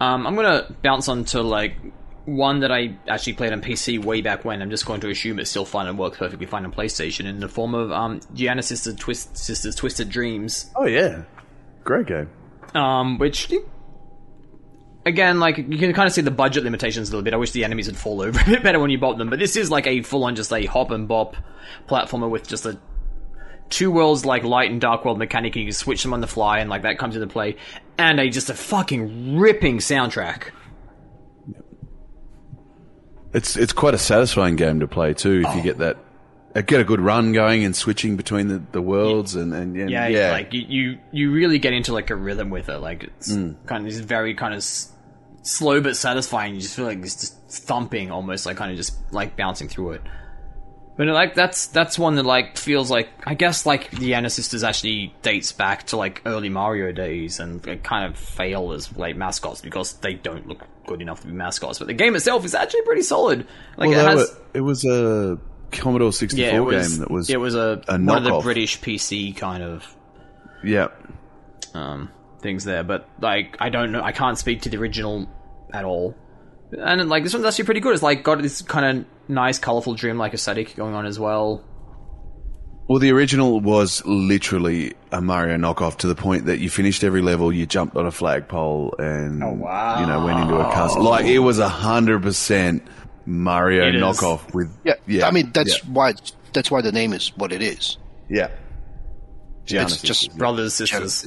Um, 0.00 0.26
I'm 0.26 0.34
gonna 0.34 0.66
bounce 0.82 1.08
on 1.08 1.24
to 1.26 1.42
like 1.42 1.76
one 2.26 2.60
that 2.60 2.72
I 2.72 2.96
actually 3.06 3.34
played 3.34 3.52
on 3.52 3.60
PC 3.62 4.02
way 4.02 4.20
back 4.22 4.44
when. 4.44 4.62
I'm 4.62 4.70
just 4.70 4.84
going 4.86 5.00
to 5.02 5.10
assume 5.10 5.38
it's 5.38 5.50
still 5.50 5.64
fun 5.66 5.86
and 5.86 5.98
works 5.98 6.16
perfectly 6.18 6.46
fine 6.46 6.64
on 6.64 6.72
PlayStation 6.72 7.26
in 7.26 7.38
the 7.38 7.48
form 7.48 7.74
of 7.74 7.92
um, 7.92 8.20
Giana 8.34 8.64
Sisters, 8.64 8.94
Twist, 8.96 9.36
Sisters 9.36 9.74
Twisted 9.76 10.08
Dreams. 10.08 10.70
Oh 10.74 10.86
yeah, 10.86 11.22
great 11.84 12.06
game. 12.06 12.28
Um, 12.74 13.18
which 13.18 13.52
again, 15.06 15.40
like 15.40 15.58
you 15.58 15.78
can 15.78 15.92
kind 15.92 16.06
of 16.06 16.12
see 16.12 16.22
the 16.22 16.30
budget 16.30 16.64
limitations 16.64 17.08
a 17.08 17.12
little 17.12 17.22
bit. 17.22 17.34
I 17.34 17.36
wish 17.36 17.52
the 17.52 17.64
enemies 17.64 17.86
would 17.86 17.96
fall 17.96 18.22
over 18.26 18.40
a 18.40 18.44
bit 18.44 18.62
better 18.62 18.80
when 18.80 18.90
you 18.90 18.98
bop 18.98 19.18
them, 19.18 19.30
but 19.30 19.38
this 19.38 19.56
is 19.56 19.70
like 19.70 19.86
a 19.86 20.02
full-on 20.02 20.34
just 20.34 20.52
a 20.52 20.64
hop 20.66 20.90
and 20.90 21.06
bop 21.06 21.36
platformer 21.88 22.28
with 22.28 22.48
just 22.48 22.66
a 22.66 22.78
two 23.70 23.90
worlds 23.90 24.24
like 24.24 24.44
light 24.44 24.70
and 24.70 24.80
dark 24.80 25.04
world 25.04 25.18
mechanic. 25.18 25.56
You 25.56 25.64
can 25.64 25.72
switch 25.72 26.02
them 26.02 26.12
on 26.12 26.20
the 26.20 26.26
fly, 26.26 26.58
and 26.58 26.70
like 26.70 26.82
that 26.82 26.98
comes 26.98 27.14
into 27.16 27.28
play, 27.28 27.56
and 27.98 28.20
a 28.20 28.28
just 28.28 28.50
a 28.50 28.54
fucking 28.54 29.36
ripping 29.36 29.78
soundtrack. 29.78 30.50
It's 33.32 33.56
it's 33.56 33.72
quite 33.72 33.94
a 33.94 33.98
satisfying 33.98 34.56
game 34.56 34.80
to 34.80 34.86
play 34.86 35.12
too 35.12 35.42
if 35.44 35.56
you 35.56 35.62
get 35.62 35.78
that 35.78 35.96
get 36.62 36.80
a 36.80 36.84
good 36.84 37.00
run 37.00 37.32
going 37.32 37.64
and 37.64 37.74
switching 37.74 38.16
between 38.16 38.48
the, 38.48 38.62
the 38.72 38.80
worlds 38.82 39.34
and 39.34 39.52
and, 39.52 39.76
and 39.76 39.90
Yeah, 39.90 40.06
yeah, 40.08 40.30
like 40.32 40.52
you, 40.52 40.98
you 41.12 41.32
really 41.32 41.58
get 41.58 41.72
into 41.72 41.92
like 41.92 42.10
a 42.10 42.16
rhythm 42.16 42.50
with 42.50 42.68
it. 42.68 42.78
Like 42.78 43.04
it's 43.04 43.32
Mm. 43.32 43.56
kind 43.66 43.86
of 43.86 43.92
this 43.92 44.00
very 44.00 44.34
kind 44.34 44.54
of 44.54 44.58
s- 44.58 44.92
slow 45.42 45.80
but 45.80 45.96
satisfying. 45.96 46.54
You 46.54 46.60
just 46.60 46.76
feel 46.76 46.84
like 46.86 46.98
it's 46.98 47.20
just 47.20 47.64
thumping, 47.66 48.10
almost 48.10 48.46
like 48.46 48.56
kind 48.56 48.70
of 48.70 48.76
just 48.76 48.94
like 49.12 49.36
bouncing 49.36 49.68
through 49.68 49.92
it. 49.92 50.02
But 50.96 51.08
like 51.08 51.34
that's 51.34 51.66
that's 51.66 51.98
one 51.98 52.14
that 52.14 52.22
like 52.24 52.56
feels 52.56 52.88
like 52.88 53.08
I 53.26 53.34
guess 53.34 53.66
like 53.66 53.90
the 53.90 54.14
Anna 54.14 54.30
sisters 54.30 54.62
actually 54.62 55.12
dates 55.22 55.50
back 55.50 55.86
to 55.88 55.96
like 55.96 56.22
early 56.24 56.50
Mario 56.50 56.92
days 56.92 57.40
and 57.40 57.60
they 57.62 57.78
kind 57.78 58.04
of 58.08 58.16
fail 58.16 58.70
as 58.70 58.96
like 58.96 59.16
mascots 59.16 59.60
because 59.60 59.94
they 59.94 60.14
don't 60.14 60.46
look 60.46 60.62
good 60.86 61.02
enough 61.02 61.22
to 61.22 61.26
be 61.26 61.32
mascots. 61.32 61.80
But 61.80 61.88
the 61.88 61.94
game 61.94 62.14
itself 62.14 62.44
is 62.44 62.54
actually 62.54 62.82
pretty 62.82 63.02
solid. 63.02 63.44
Like 63.76 63.90
well, 63.90 63.98
it 64.06 64.08
has. 64.08 64.16
were- 64.30 64.36
it 64.54 64.60
was 64.60 64.84
a 64.84 65.36
Commodore 65.78 66.12
64 66.12 66.44
yeah, 66.52 66.60
was. 66.60 66.88
game 66.90 66.98
that 67.00 67.10
was 67.10 67.30
it 67.30 67.40
was 67.40 67.54
a, 67.54 67.82
a 67.88 67.98
one 67.98 68.18
of 68.18 68.24
the. 68.24 68.40
British 68.40 68.80
PC 68.80 69.36
kind 69.36 69.62
of 69.62 69.84
yeah 70.62 70.88
um, 71.74 72.10
things 72.40 72.64
there, 72.64 72.82
but 72.84 73.08
like 73.20 73.56
I 73.60 73.68
don't 73.68 73.92
know, 73.92 74.02
I 74.02 74.12
can't 74.12 74.38
speak 74.38 74.62
to 74.62 74.68
the 74.68 74.76
original 74.78 75.28
at 75.72 75.84
all. 75.84 76.14
And 76.76 77.08
like 77.08 77.22
this 77.22 77.32
one's 77.34 77.46
actually 77.46 77.64
pretty 77.66 77.80
good. 77.80 77.94
It's 77.94 78.02
like 78.02 78.22
got 78.24 78.40
this 78.42 78.62
kind 78.62 78.98
of 79.00 79.06
nice, 79.28 79.58
colorful 79.58 79.94
dream-like 79.94 80.34
aesthetic 80.34 80.74
going 80.76 80.94
on 80.94 81.06
as 81.06 81.18
well. 81.18 81.64
Well, 82.88 82.98
the 82.98 83.12
original 83.12 83.60
was 83.60 84.04
literally 84.04 84.92
a 85.10 85.22
Mario 85.22 85.56
knockoff 85.56 85.96
to 85.98 86.06
the 86.06 86.14
point 86.14 86.44
that 86.46 86.58
you 86.58 86.68
finished 86.68 87.02
every 87.02 87.22
level, 87.22 87.50
you 87.50 87.64
jumped 87.64 87.96
on 87.96 88.04
a 88.04 88.10
flagpole, 88.10 88.94
and 88.98 89.42
Oh, 89.42 89.52
wow. 89.52 90.00
you 90.00 90.06
know 90.06 90.22
went 90.24 90.40
into 90.40 90.56
a 90.56 90.70
castle. 90.70 91.02
Like 91.02 91.24
it 91.26 91.38
was 91.38 91.58
a 91.58 91.68
hundred 91.68 92.22
percent 92.22 92.86
Mario 93.26 93.88
It 93.88 93.94
is. 93.96 94.02
knockoff 94.02 94.52
with 94.54 94.70
Yeah, 94.84 94.94
yeah. 95.06 95.26
I 95.26 95.30
mean 95.30 95.50
that's 95.52 95.82
yeah, 95.84 95.90
why 95.92 96.14
that's 96.52 96.70
why 96.70 96.80
the 96.82 96.92
name 96.92 97.12
is 97.12 97.28
what 97.36 97.52
it 97.52 97.62
is. 97.62 97.96
yeah. 98.28 98.48
It's 99.66 100.02
just 100.02 100.36
Brothers, 100.36 100.74
sisters. 100.74 101.26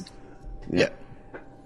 yeah, 0.72 0.90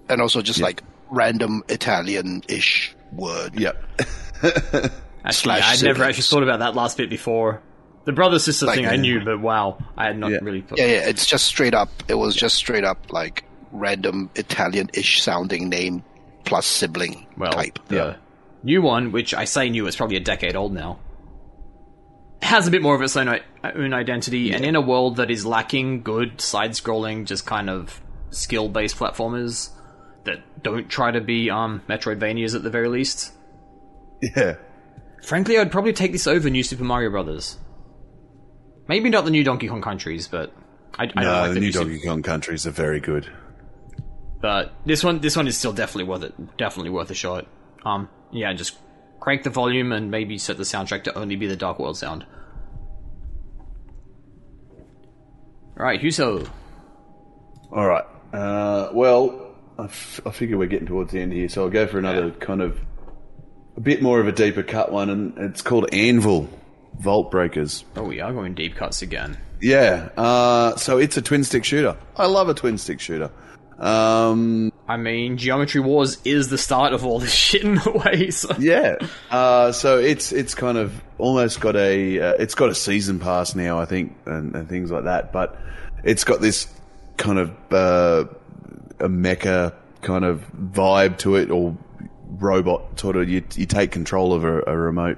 and 0.09 0.19
also 0.21 0.41
just 0.41 0.59
like 0.59 0.81
random 1.11 1.63
Italian-ish 1.69 2.95
word. 3.11 3.53
yeah. 3.59 3.73
Actually, 4.41 5.31
Slash 5.61 5.79
I'd 5.81 5.85
never 5.85 6.03
actually 6.03 6.23
thought 6.23 6.43
about 6.43 6.59
that 6.59 6.75
last 6.75 6.97
bit 6.97 7.09
before. 7.09 7.61
The 8.05 8.11
brother 8.11 8.39
sister 8.39 8.65
Like, 8.65 8.75
thing 8.75 8.87
I 8.87 8.95
knew, 8.97 9.23
but 9.23 9.39
wow, 9.39 9.77
I 9.95 10.07
had 10.07 10.17
not 10.17 10.31
Yeah. 10.31 10.39
really 10.41 10.61
put. 10.63 10.77
Yeah, 10.79 10.85
yeah, 10.87 11.07
it's 11.09 11.25
just 11.25 11.45
straight 11.45 11.73
up. 11.73 11.89
It 12.09 12.15
was 12.15 12.35
just 12.35 12.55
straight 12.55 12.83
up 12.83 13.13
like 13.13 13.45
random 13.71 14.29
Italian-ish 14.35 15.21
sounding 15.21 15.69
name 15.69 16.03
plus 16.43 16.65
sibling 16.65 17.25
well, 17.37 17.51
type. 17.53 17.79
the 17.87 17.95
Yeah. 17.95 18.15
New 18.63 18.81
one, 18.81 19.11
which 19.11 19.33
I 19.33 19.45
say 19.45 19.69
new, 19.69 19.87
is 19.87 19.95
probably 19.95 20.17
a 20.17 20.21
decade 20.21 20.55
old 20.55 20.73
now, 20.73 20.99
has 22.41 22.67
a 22.67 22.71
bit 22.71 22.81
more 22.81 22.95
of 22.95 23.01
its 23.01 23.15
own, 23.15 23.39
own 23.63 23.93
identity, 23.93 24.51
and 24.51 24.65
in 24.65 24.75
a 24.75 24.81
world 24.81 25.17
that 25.17 25.31
is 25.31 25.45
lacking 25.45 26.03
good 26.03 26.41
side-scrolling, 26.41 27.25
just 27.25 27.45
kind 27.45 27.69
of 27.69 28.01
skill-based 28.31 28.97
platformers 28.97 29.69
that 30.25 30.63
don't 30.63 30.89
try 30.89 31.11
to 31.11 31.21
be 31.21 31.49
um, 31.49 31.81
Metroidvanias 31.87 32.55
at 32.55 32.63
the 32.63 32.69
very 32.69 32.89
least. 32.89 33.33
Yeah. 34.21 34.55
Frankly, 35.23 35.57
I'd 35.57 35.71
probably 35.71 35.93
take 35.93 36.11
this 36.11 36.27
over 36.27 36.49
New 36.49 36.63
Super 36.63 36.83
Mario 36.83 37.09
Brothers. 37.09 37.57
Maybe 38.87 39.09
not 39.09 39.23
the 39.23 39.31
new 39.31 39.43
Donkey 39.43 39.67
Kong 39.67 39.81
countries, 39.81 40.27
but 40.27 40.53
I, 40.97 41.03
I 41.03 41.05
don't 41.07 41.15
No, 41.23 41.31
like 41.31 41.47
the 41.49 41.53
the 41.55 41.59
new 41.59 41.65
new 41.67 41.71
Super- 41.71 41.85
Donkey 41.85 42.05
Kong 42.05 42.23
countries 42.23 42.67
are 42.67 42.71
very 42.71 42.99
good. 42.99 43.29
But 44.41 44.73
this 44.85 45.03
one, 45.03 45.19
this 45.21 45.37
one 45.37 45.47
is 45.47 45.57
still 45.57 45.71
definitely 45.71 46.09
worth 46.09 46.23
it. 46.23 46.57
Definitely 46.57 46.89
worth 46.89 47.09
a 47.09 47.13
shot. 47.15 47.47
Um, 47.85 48.09
yeah, 48.31 48.53
just 48.53 48.77
crank 49.19 49.43
the 49.43 49.49
volume 49.49 49.91
and 49.91 50.09
maybe 50.11 50.37
set 50.37 50.57
the 50.57 50.63
soundtrack 50.63 51.03
to 51.05 51.17
only 51.17 51.35
be 51.35 51.47
the 51.47 51.55
Dark 51.55 51.79
World 51.79 51.97
sound. 51.97 52.25
Right, 55.75 55.99
Hewso. 56.01 56.47
All 57.71 57.87
right. 57.87 58.05
Uh, 58.31 58.89
well, 58.93 59.55
I, 59.77 59.85
f- 59.85 60.21
I 60.25 60.31
figure 60.31 60.57
we're 60.57 60.67
getting 60.67 60.87
towards 60.87 61.11
the 61.11 61.19
end 61.21 61.33
here, 61.33 61.49
so 61.49 61.63
I'll 61.63 61.69
go 61.69 61.87
for 61.87 61.97
another 61.99 62.31
kind 62.31 62.61
of 62.61 62.79
a 63.75 63.81
bit 63.81 64.01
more 64.01 64.19
of 64.19 64.27
a 64.27 64.31
deeper 64.31 64.63
cut 64.63 64.91
one, 64.91 65.09
and 65.09 65.37
it's 65.37 65.61
called 65.61 65.91
Anvil 65.93 66.47
Vault 66.99 67.31
Breakers. 67.31 67.83
Oh, 67.95 68.03
we 68.03 68.21
are 68.21 68.31
going 68.31 68.53
deep 68.53 68.75
cuts 68.75 69.01
again. 69.01 69.37
Yeah. 69.61 70.09
Uh, 70.15 70.75
so 70.75 70.97
it's 70.97 71.17
a 71.17 71.21
twin 71.21 71.43
stick 71.43 71.65
shooter. 71.65 71.97
I 72.15 72.27
love 72.27 72.49
a 72.49 72.53
twin 72.53 72.77
stick 72.77 72.99
shooter. 72.99 73.31
Um, 73.79 74.71
I 74.87 74.97
mean, 74.97 75.37
Geometry 75.37 75.81
Wars 75.81 76.19
is 76.25 76.49
the 76.49 76.57
start 76.57 76.93
of 76.93 77.05
all 77.05 77.19
this 77.19 77.33
shit 77.33 77.63
in 77.63 77.77
a 77.77 77.91
way. 77.91 78.31
So. 78.31 78.55
yeah. 78.59 78.97
Uh, 79.29 79.71
so 79.71 79.99
it's 79.99 80.31
it's 80.31 80.55
kind 80.55 80.77
of 80.77 81.01
almost 81.17 81.59
got 81.59 81.75
a 81.75 82.19
uh, 82.19 82.33
it's 82.33 82.55
got 82.55 82.69
a 82.69 82.75
season 82.75 83.19
pass 83.19 83.55
now, 83.55 83.79
I 83.79 83.85
think, 83.85 84.15
and, 84.25 84.55
and 84.55 84.69
things 84.69 84.91
like 84.91 85.05
that. 85.05 85.31
But 85.31 85.57
it's 86.03 86.23
got 86.23 86.41
this 86.41 86.67
kind 87.17 87.39
of 87.39 87.49
uh, 87.71 88.25
a 88.99 89.09
mecha 89.09 89.73
kind 90.01 90.25
of 90.25 90.45
vibe 90.53 91.17
to 91.19 91.35
it, 91.35 91.49
or 91.51 91.77
robot 92.27 92.99
sort 92.99 93.15
of. 93.15 93.29
You 93.29 93.43
you 93.55 93.65
take 93.65 93.91
control 93.91 94.33
of 94.33 94.43
a, 94.43 94.63
a 94.67 94.77
remote 94.77 95.17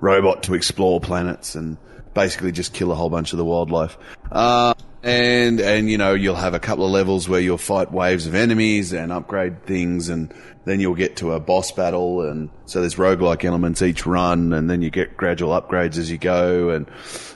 robot 0.00 0.42
to 0.44 0.54
explore 0.54 1.00
planets 1.00 1.54
and 1.54 1.78
basically 2.12 2.52
just 2.52 2.72
kill 2.72 2.92
a 2.92 2.94
whole 2.94 3.10
bunch 3.10 3.32
of 3.32 3.38
the 3.38 3.44
wildlife. 3.44 3.96
Uh, 4.30 4.74
and 5.04 5.60
and 5.60 5.90
you 5.90 5.98
know 5.98 6.14
you'll 6.14 6.34
have 6.34 6.54
a 6.54 6.58
couple 6.58 6.86
of 6.86 6.90
levels 6.90 7.28
where 7.28 7.38
you'll 7.38 7.58
fight 7.58 7.92
waves 7.92 8.26
of 8.26 8.34
enemies 8.34 8.94
and 8.94 9.12
upgrade 9.12 9.62
things, 9.66 10.08
and 10.08 10.32
then 10.64 10.80
you'll 10.80 10.94
get 10.94 11.16
to 11.16 11.32
a 11.32 11.40
boss 11.40 11.70
battle, 11.72 12.22
and 12.22 12.48
so 12.64 12.80
there's 12.80 12.94
roguelike 12.94 13.44
elements 13.44 13.82
each 13.82 14.06
run, 14.06 14.54
and 14.54 14.70
then 14.70 14.80
you 14.80 14.88
get 14.88 15.14
gradual 15.14 15.50
upgrades 15.50 15.98
as 15.98 16.10
you 16.10 16.16
go, 16.16 16.70
and 16.70 16.86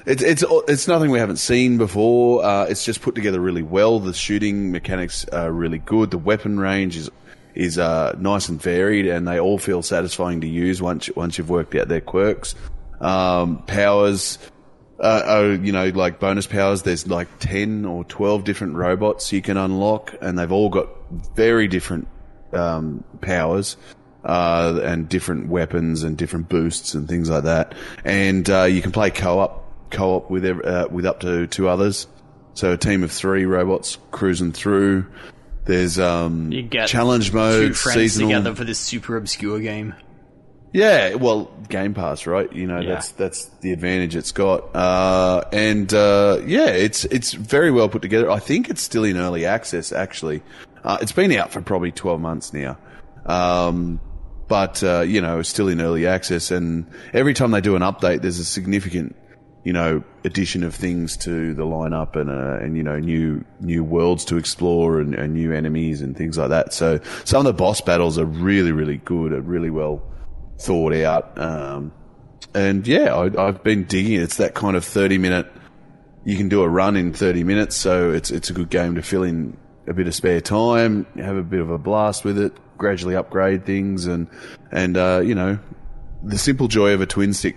it's 0.06 0.22
it's 0.22 0.42
it's 0.66 0.88
nothing 0.88 1.10
we 1.10 1.18
haven't 1.18 1.36
seen 1.36 1.76
before. 1.76 2.42
Uh, 2.42 2.64
it's 2.64 2.86
just 2.86 3.02
put 3.02 3.14
together 3.14 3.38
really 3.38 3.62
well. 3.62 4.00
The 4.00 4.14
shooting 4.14 4.72
mechanics 4.72 5.28
are 5.28 5.52
really 5.52 5.78
good. 5.78 6.10
The 6.10 6.18
weapon 6.18 6.58
range 6.58 6.96
is 6.96 7.10
is 7.54 7.78
uh, 7.78 8.16
nice 8.18 8.48
and 8.48 8.60
varied, 8.62 9.06
and 9.06 9.28
they 9.28 9.38
all 9.38 9.58
feel 9.58 9.82
satisfying 9.82 10.40
to 10.40 10.48
use 10.48 10.80
once 10.80 11.10
once 11.14 11.36
you've 11.36 11.50
worked 11.50 11.74
out 11.74 11.88
their 11.88 12.00
quirks. 12.00 12.54
Um, 12.98 13.62
powers, 13.66 14.38
uh, 15.00 15.22
oh, 15.24 15.50
you 15.52 15.72
know, 15.72 15.88
like 15.88 16.20
bonus 16.20 16.46
powers. 16.46 16.82
There's 16.82 17.06
like 17.06 17.28
ten 17.38 17.84
or 17.84 18.04
twelve 18.04 18.44
different 18.44 18.76
robots 18.76 19.32
you 19.32 19.42
can 19.42 19.56
unlock, 19.56 20.14
and 20.20 20.38
they've 20.38 20.52
all 20.52 20.68
got 20.68 20.88
very 21.34 21.68
different 21.68 22.08
um, 22.52 23.04
powers. 23.20 23.76
Uh, 24.24 24.80
and 24.82 25.08
different 25.08 25.48
weapons 25.48 26.02
and 26.02 26.18
different 26.18 26.48
boosts 26.48 26.92
and 26.92 27.08
things 27.08 27.30
like 27.30 27.44
that, 27.44 27.72
and 28.04 28.50
uh, 28.50 28.64
you 28.64 28.82
can 28.82 28.90
play 28.90 29.10
co-op 29.10 29.64
co-op 29.90 30.28
with 30.28 30.44
uh, 30.44 30.88
with 30.90 31.06
up 31.06 31.20
to 31.20 31.46
two 31.46 31.68
others. 31.68 32.08
So 32.54 32.72
a 32.72 32.76
team 32.76 33.04
of 33.04 33.12
three 33.12 33.44
robots 33.46 33.96
cruising 34.10 34.50
through. 34.52 35.06
There's 35.66 36.00
um, 36.00 36.50
You 36.50 36.62
get 36.62 36.88
challenge 36.88 37.30
two 37.30 37.36
mode, 37.36 37.76
friends 37.76 37.96
seasonal. 38.14 38.30
together 38.30 38.54
for 38.56 38.64
this 38.64 38.80
super 38.80 39.16
obscure 39.16 39.60
game. 39.60 39.94
Yeah, 40.72 41.14
well, 41.14 41.50
Game 41.68 41.94
Pass, 41.94 42.26
right? 42.26 42.52
You 42.52 42.66
know, 42.66 42.80
Yeah. 42.80 42.94
that's 42.94 43.10
that's 43.12 43.44
the 43.60 43.72
advantage 43.72 44.14
it's 44.16 44.32
got. 44.32 44.74
Uh, 44.76 45.42
and 45.52 45.92
uh, 45.94 46.40
yeah, 46.46 46.66
it's 46.68 47.04
it's 47.06 47.32
very 47.32 47.70
well 47.70 47.88
put 47.88 48.02
together. 48.02 48.30
I 48.30 48.38
think 48.38 48.68
it's 48.68 48.82
still 48.82 49.04
in 49.04 49.16
early 49.16 49.46
access. 49.46 49.92
Actually, 49.92 50.42
uh, 50.84 50.98
it's 51.00 51.12
been 51.12 51.32
out 51.32 51.52
for 51.52 51.62
probably 51.62 51.90
twelve 51.92 52.20
months 52.20 52.52
now. 52.52 52.76
Um, 53.24 54.00
but 54.46 54.82
uh, 54.82 55.00
you 55.00 55.20
know, 55.20 55.40
it's 55.40 55.48
still 55.48 55.68
in 55.68 55.80
early 55.80 56.06
access, 56.06 56.50
and 56.50 56.86
every 57.12 57.34
time 57.34 57.50
they 57.50 57.60
do 57.60 57.74
an 57.76 57.82
update, 57.82 58.20
there's 58.22 58.38
a 58.38 58.44
significant, 58.44 59.16
you 59.64 59.72
know, 59.72 60.02
addition 60.24 60.64
of 60.64 60.74
things 60.74 61.16
to 61.18 61.54
the 61.54 61.64
lineup, 61.64 62.14
and 62.16 62.28
uh, 62.30 62.62
and 62.64 62.76
you 62.76 62.82
know, 62.82 62.98
new 62.98 63.42
new 63.60 63.82
worlds 63.84 64.24
to 64.26 64.36
explore, 64.36 65.00
and, 65.00 65.14
and 65.14 65.32
new 65.32 65.52
enemies, 65.52 66.02
and 66.02 66.14
things 66.16 66.36
like 66.36 66.50
that. 66.50 66.74
So 66.74 67.00
some 67.24 67.40
of 67.40 67.44
the 67.46 67.52
boss 67.54 67.80
battles 67.80 68.18
are 68.18 68.26
really, 68.26 68.72
really 68.72 68.98
good, 68.98 69.32
are 69.32 69.40
really 69.40 69.70
well 69.70 70.02
thought 70.58 70.94
out. 70.94 71.38
Um, 71.38 71.92
and 72.54 72.86
yeah, 72.86 73.14
I, 73.14 73.48
I've 73.48 73.62
been 73.62 73.84
digging 73.84 74.14
it. 74.14 74.22
It's 74.22 74.36
that 74.38 74.54
kind 74.54 74.76
of 74.76 74.84
30 74.84 75.18
minute, 75.18 75.50
you 76.24 76.36
can 76.36 76.48
do 76.48 76.62
a 76.62 76.68
run 76.68 76.96
in 76.96 77.12
30 77.12 77.44
minutes. 77.44 77.76
So 77.76 78.12
it's, 78.12 78.30
it's 78.30 78.50
a 78.50 78.52
good 78.52 78.70
game 78.70 78.96
to 78.96 79.02
fill 79.02 79.22
in 79.22 79.56
a 79.86 79.94
bit 79.94 80.06
of 80.06 80.14
spare 80.14 80.40
time, 80.40 81.06
have 81.16 81.36
a 81.36 81.42
bit 81.42 81.60
of 81.60 81.70
a 81.70 81.78
blast 81.78 82.24
with 82.24 82.38
it, 82.38 82.52
gradually 82.76 83.16
upgrade 83.16 83.64
things 83.64 84.06
and, 84.06 84.28
and, 84.70 84.96
uh, 84.96 85.20
you 85.24 85.34
know, 85.34 85.58
the 86.22 86.38
simple 86.38 86.68
joy 86.68 86.92
of 86.92 87.00
a 87.00 87.06
twin 87.06 87.32
stick 87.32 87.56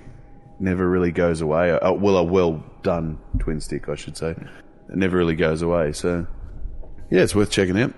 never 0.59 0.87
really 0.87 1.11
goes 1.11 1.41
away. 1.41 1.71
Uh, 1.71 1.93
well, 1.93 2.17
a 2.17 2.23
well 2.23 2.63
done 2.83 3.17
twin 3.39 3.59
stick, 3.59 3.89
I 3.89 3.95
should 3.95 4.15
say. 4.15 4.31
It 4.31 4.95
never 4.95 5.17
really 5.17 5.35
goes 5.35 5.61
away. 5.61 5.93
So 5.93 6.27
yeah, 7.09 7.21
it's 7.21 7.35
worth 7.35 7.51
checking 7.51 7.79
out. 7.79 7.93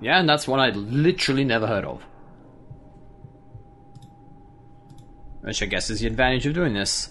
Yeah, 0.00 0.18
and 0.18 0.28
that's 0.28 0.46
one 0.48 0.60
I'd 0.60 0.76
literally 0.76 1.44
never 1.44 1.66
heard 1.66 1.84
of. 1.84 2.04
Which 5.42 5.62
I 5.62 5.66
guess 5.66 5.90
is 5.90 6.00
the 6.00 6.06
advantage 6.06 6.46
of 6.46 6.54
doing 6.54 6.74
this. 6.74 7.10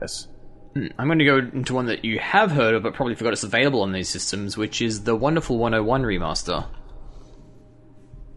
Yes. 0.00 0.28
I'm 0.76 1.06
going 1.06 1.18
to 1.18 1.24
go 1.24 1.38
into 1.38 1.74
one 1.74 1.86
that 1.86 2.04
you 2.04 2.18
have 2.18 2.50
heard 2.50 2.74
of, 2.74 2.82
but 2.82 2.94
probably 2.94 3.14
forgot 3.14 3.32
it's 3.32 3.44
available 3.44 3.82
on 3.82 3.92
these 3.92 4.08
systems, 4.08 4.56
which 4.56 4.82
is 4.82 5.04
the 5.04 5.14
Wonderful 5.14 5.56
101 5.58 6.02
remaster. 6.02 6.66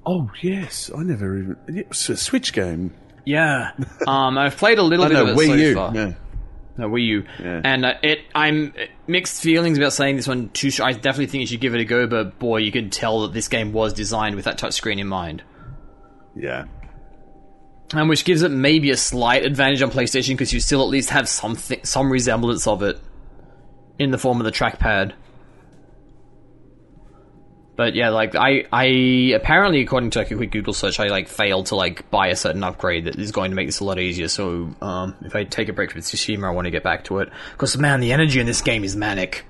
Oh 0.05 0.30
yes, 0.41 0.89
I 0.95 1.03
never 1.03 1.38
even 1.38 1.58
it's 1.68 2.08
a 2.10 2.16
Switch 2.16 2.53
game. 2.53 2.93
Yeah. 3.26 3.72
um, 4.08 4.38
I've 4.38 4.55
played 4.55 4.78
a 4.78 4.84
little 4.84 5.03
I 5.05 5.10
bit 5.10 5.14
know 5.16 5.24
of 5.24 5.30
it 5.30 5.36
Wii 5.38 5.47
so 5.47 5.53
U. 5.55 5.74
far. 5.76 5.95
Yeah. 5.95 6.14
No, 6.78 6.88
Wii 6.89 7.05
U. 7.08 7.24
Yeah. 7.39 7.62
And 7.64 7.86
uh, 7.86 7.93
it, 8.03 8.20
I'm 8.34 8.74
uh, 8.78 8.84
mixed 9.08 9.41
feelings 9.41 9.78
about 9.78 9.91
saying 9.93 10.16
this 10.16 10.28
one 10.28 10.49
too. 10.49 10.70
sh- 10.70 10.80
I 10.80 10.93
definitely 10.93 11.28
think 11.28 11.41
you 11.41 11.47
should 11.47 11.60
give 11.60 11.74
it 11.76 11.82
a 11.82 11.86
go, 11.86 12.08
but 12.08 12.39
boy, 12.39 12.58
you 12.58 12.72
can 12.72 12.89
tell 12.89 13.24
that 13.24 13.34
this 13.34 13.47
game 13.47 13.74
was 13.74 13.93
designed 13.93 14.36
with 14.36 14.45
that 14.45 14.58
touchscreen 14.60 14.99
in 14.99 15.08
mind. 15.08 15.43
Yeah. 16.36 16.66
And 17.94 18.10
which 18.10 18.26
gives 18.26 18.42
it 18.42 18.52
maybe 18.52 18.92
a 18.92 18.98
slight 18.98 19.46
advantage 19.46 19.82
on 19.82 19.92
PlayStation 19.92 20.30
because 20.30 20.52
you 20.54 20.60
still 20.60 20.82
at 20.82 20.90
least 20.90 21.10
have 21.12 21.30
something, 21.30 21.80
some 21.84 22.12
resemblance 22.12 22.68
of 22.68 22.84
it 22.84 23.00
in 23.98 24.12
the 24.12 24.18
form 24.18 24.40
of 24.40 24.46
the 24.46 24.52
trackpad. 24.52 25.14
But 27.78 27.94
yeah, 27.94 28.10
like 28.10 28.36
I, 28.36 28.66
I 28.74 28.86
apparently 29.36 29.82
according 29.82 30.10
to 30.12 30.20
like 30.20 30.32
a 30.32 30.36
quick 30.36 30.52
Google 30.52 30.74
search, 30.74 31.00
I 31.00 31.08
like 31.08 31.28
failed 31.28 31.68
to 31.68 31.76
like 31.76 32.10
buy 32.10 32.28
a 32.28 32.36
certain 32.36 32.64
upgrade 32.64 33.06
that 33.06 33.18
is 33.20 33.32
going 33.32 33.52
to 33.52 33.56
make 33.56 33.68
this 33.68 33.80
a 33.80 33.84
lot 33.84 34.00
easier. 34.00 34.28
So 34.28 34.76
um, 34.82 35.16
if 35.22 35.36
I 35.36 35.44
take 35.44 35.70
a 35.70 35.74
break 35.74 35.92
from 35.92 36.02
Tsushima, 36.02 36.48
I 36.48 36.50
want 36.50 36.66
to 36.66 36.72
get 36.72 36.84
back 36.84 37.04
to 37.06 37.20
it 37.20 37.30
because 37.52 37.78
man, 37.78 38.00
the 38.00 38.12
energy 38.12 38.40
in 38.40 38.48
this 38.48 38.62
game 38.62 38.84
is 38.84 38.96
manic. 38.96 39.46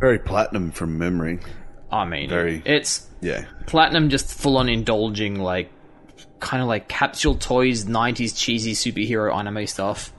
Very 0.00 0.18
platinum 0.18 0.72
from 0.72 0.98
memory. 0.98 1.38
I 1.90 2.04
mean, 2.04 2.28
Very- 2.28 2.62
it's 2.64 3.06
Yeah. 3.20 3.44
Platinum 3.66 4.08
just 4.10 4.32
full 4.32 4.56
on 4.58 4.68
indulging 4.68 5.38
like 5.40 5.70
kind 6.40 6.62
of 6.62 6.68
like 6.68 6.88
capsule 6.88 7.34
toys 7.34 7.84
90s 7.86 8.36
cheesy 8.36 8.72
superhero 8.72 9.34
anime 9.34 9.66
stuff. 9.66 10.12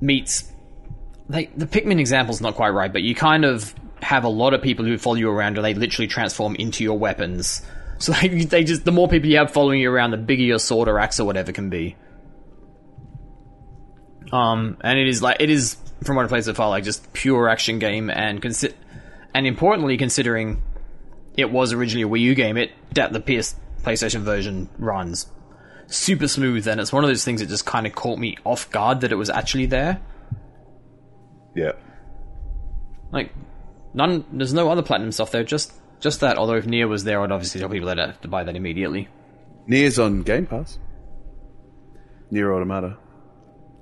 meets 0.00 0.52
like 1.28 1.56
the 1.56 1.64
Pikmin 1.66 1.98
example's 1.98 2.40
not 2.42 2.54
quite 2.54 2.68
right, 2.68 2.92
but 2.92 3.02
you 3.02 3.14
kind 3.14 3.44
of 3.46 3.74
have 4.02 4.24
a 4.24 4.28
lot 4.28 4.52
of 4.52 4.60
people 4.60 4.84
who 4.84 4.98
follow 4.98 5.16
you 5.16 5.30
around 5.30 5.56
and 5.56 5.64
they 5.64 5.72
literally 5.74 6.06
transform 6.06 6.54
into 6.56 6.84
your 6.84 6.98
weapons. 6.98 7.62
So 7.98 8.12
like, 8.12 8.50
they 8.50 8.62
just 8.62 8.84
the 8.84 8.92
more 8.92 9.08
people 9.08 9.30
you 9.30 9.38
have 9.38 9.50
following 9.50 9.80
you 9.80 9.90
around, 9.90 10.10
the 10.10 10.18
bigger 10.18 10.42
your 10.42 10.58
sword 10.58 10.86
or 10.86 10.98
axe 10.98 11.18
or 11.18 11.24
whatever 11.24 11.50
can 11.52 11.70
be. 11.70 11.96
Um, 14.30 14.76
and 14.82 14.98
it 14.98 15.08
is 15.08 15.22
like 15.22 15.38
it 15.40 15.48
is 15.48 15.78
from 16.04 16.16
what 16.16 16.26
I 16.26 16.28
played 16.28 16.44
so 16.44 16.52
far, 16.52 16.68
like 16.68 16.84
just 16.84 17.10
pure 17.14 17.48
action 17.48 17.78
game, 17.78 18.10
and 18.10 18.42
consi- 18.42 18.74
and 19.36 19.46
importantly, 19.46 19.98
considering 19.98 20.62
it 21.36 21.50
was 21.50 21.74
originally 21.74 22.04
a 22.04 22.08
Wii 22.08 22.20
U 22.22 22.34
game, 22.34 22.56
it 22.56 22.70
that 22.94 23.12
the 23.12 23.20
PS 23.20 23.54
PlayStation 23.82 24.22
version 24.22 24.66
runs 24.78 25.26
super 25.88 26.26
smooth, 26.26 26.66
and 26.66 26.80
it's 26.80 26.90
one 26.90 27.04
of 27.04 27.10
those 27.10 27.22
things 27.22 27.42
that 27.42 27.50
just 27.50 27.66
kind 27.66 27.86
of 27.86 27.94
caught 27.94 28.18
me 28.18 28.38
off 28.44 28.70
guard 28.70 29.02
that 29.02 29.12
it 29.12 29.16
was 29.16 29.28
actually 29.28 29.66
there. 29.66 30.00
Yeah. 31.54 31.72
Like, 33.12 33.30
none, 33.92 34.24
there's 34.32 34.54
no 34.54 34.70
other 34.70 34.80
platinum 34.80 35.12
stuff 35.12 35.32
there, 35.32 35.44
just 35.44 35.70
just 36.00 36.20
that. 36.20 36.38
Although 36.38 36.56
if 36.56 36.64
Nier 36.64 36.88
was 36.88 37.04
there, 37.04 37.20
I'd 37.20 37.30
obviously 37.30 37.60
tell 37.60 37.68
people 37.68 37.88
that 37.88 37.98
have 37.98 38.18
to 38.22 38.28
buy 38.28 38.42
that 38.42 38.56
immediately. 38.56 39.06
Nier's 39.66 39.98
on 39.98 40.22
Game 40.22 40.46
Pass. 40.46 40.78
Nier 42.30 42.54
Automata. 42.54 42.96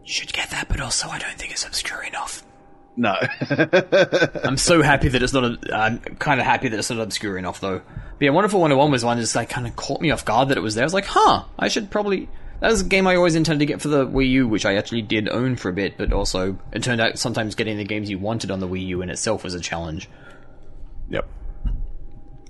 Should 0.03 0.33
get 0.33 0.51
that, 0.51 0.69
but 0.69 0.81
also 0.81 1.07
I 1.07 1.21
don't 1.21 1.39
think 1.39 1.53
it's 1.53 1.65
obscure 1.65 2.03
enough. 2.03 2.43
No. 2.97 3.15
I'm 4.45 4.57
so 4.57 4.83
happy 4.83 5.09
that 5.09 5.23
it's 5.23 5.33
not. 5.33 5.45
A, 5.45 5.75
I'm 5.75 5.99
kind 5.99 6.41
of 6.41 6.47
happy 6.47 6.69
that 6.69 6.79
it's 6.79 6.91
not 6.91 7.01
obscure 7.01 7.37
enough, 7.37 7.61
though. 7.61 7.81
But 7.81 8.25
yeah, 8.25 8.31
Wonderful 8.31 8.61
101 8.61 8.91
was 8.91 9.05
one 9.05 9.17
that 9.17 9.23
just 9.23 9.35
like 9.35 9.49
kind 9.49 9.67
of 9.67 9.75
caught 9.75 10.01
me 10.01 10.11
off 10.11 10.25
guard 10.25 10.49
that 10.49 10.59
it 10.59 10.63
was 10.63 10.75
there. 10.75 10.85
I 10.85 10.87
was 10.87 10.95
like, 10.95 11.07
huh, 11.07 11.45
I 11.59 11.69
should 11.69 11.91
probably. 11.91 12.29
That 12.61 12.71
was 12.71 12.83
a 12.83 12.85
game 12.85 13.07
I 13.07 13.17
always 13.17 13.35
intended 13.35 13.67
to 13.67 13.67
get 13.67 13.83
for 13.83 13.89
the 13.89 14.07
Wii 14.07 14.31
U, 14.31 14.49
which 14.49 14.65
I 14.65 14.77
actually 14.77 15.03
did 15.03 15.29
own 15.29 15.57
for 15.57 15.69
a 15.69 15.73
bit, 15.73 15.99
but 15.99 16.13
also 16.13 16.57
it 16.73 16.83
turned 16.83 17.01
out 17.01 17.19
sometimes 17.19 17.57
getting 17.57 17.77
the 17.77 17.85
games 17.85 18.09
you 18.09 18.19
wanted 18.19 18.51
on 18.51 18.61
the 18.61 18.69
Wii 18.69 18.87
U 18.87 19.03
in 19.03 19.11
itself 19.11 19.43
was 19.43 19.55
a 19.55 19.61
challenge. 19.61 20.09
yep. 21.11 21.29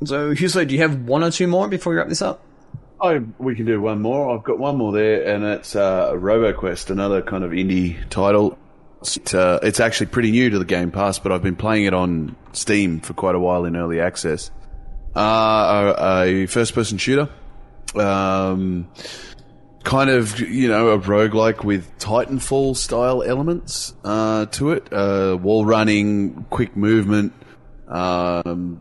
So, 0.05 0.35
Hewso, 0.35 0.69
do 0.69 0.75
you 0.75 0.83
have 0.83 1.05
one 1.05 1.25
or 1.25 1.31
two 1.31 1.47
more 1.47 1.67
before 1.69 1.93
we 1.93 1.97
wrap 1.97 2.09
this 2.09 2.21
up? 2.21 2.43
Oh, 3.01 3.25
we 3.39 3.55
can 3.55 3.65
do 3.65 3.81
one 3.81 4.03
more. 4.03 4.37
I've 4.37 4.45
got 4.45 4.59
one 4.59 4.77
more 4.77 4.93
there, 4.93 5.35
and 5.35 5.45
it's 5.45 5.75
uh, 5.75 6.13
RoboQuest, 6.13 6.91
another 6.91 7.23
kind 7.23 7.43
of 7.43 7.53
indie 7.53 7.97
title. 8.11 8.59
It's, 9.05 9.35
uh, 9.35 9.59
it's 9.63 9.81
actually 9.81 10.07
pretty 10.07 10.31
new 10.31 10.51
to 10.51 10.59
the 10.59 10.65
Game 10.65 10.91
Pass, 10.91 11.19
but 11.19 11.31
I've 11.31 11.43
been 11.43 11.57
playing 11.57 11.85
it 11.85 11.93
on 11.95 12.37
Steam 12.53 13.01
for 13.01 13.13
quite 13.13 13.35
a 13.35 13.39
while 13.39 13.67
in 13.67 13.77
early 13.77 14.01
access. 14.01 14.51
Uh, 15.15 15.95
a, 15.99 16.43
a 16.43 16.47
first-person 16.47 16.99
shooter, 16.99 17.29
um, 17.95 18.89
kind 19.85 20.11
of 20.11 20.41
you 20.41 20.69
know 20.69 20.89
a 20.89 20.99
roguelike 20.99 21.63
with 21.63 21.97
Titanfall 21.99 22.77
style 22.77 23.23
elements 23.23 23.95
uh, 24.05 24.47
to 24.47 24.73
it. 24.73 24.93
Uh, 24.93 25.39
wall 25.41 25.65
running, 25.65 26.47
quick 26.51 26.77
movement. 26.77 27.33
Um, 27.87 28.81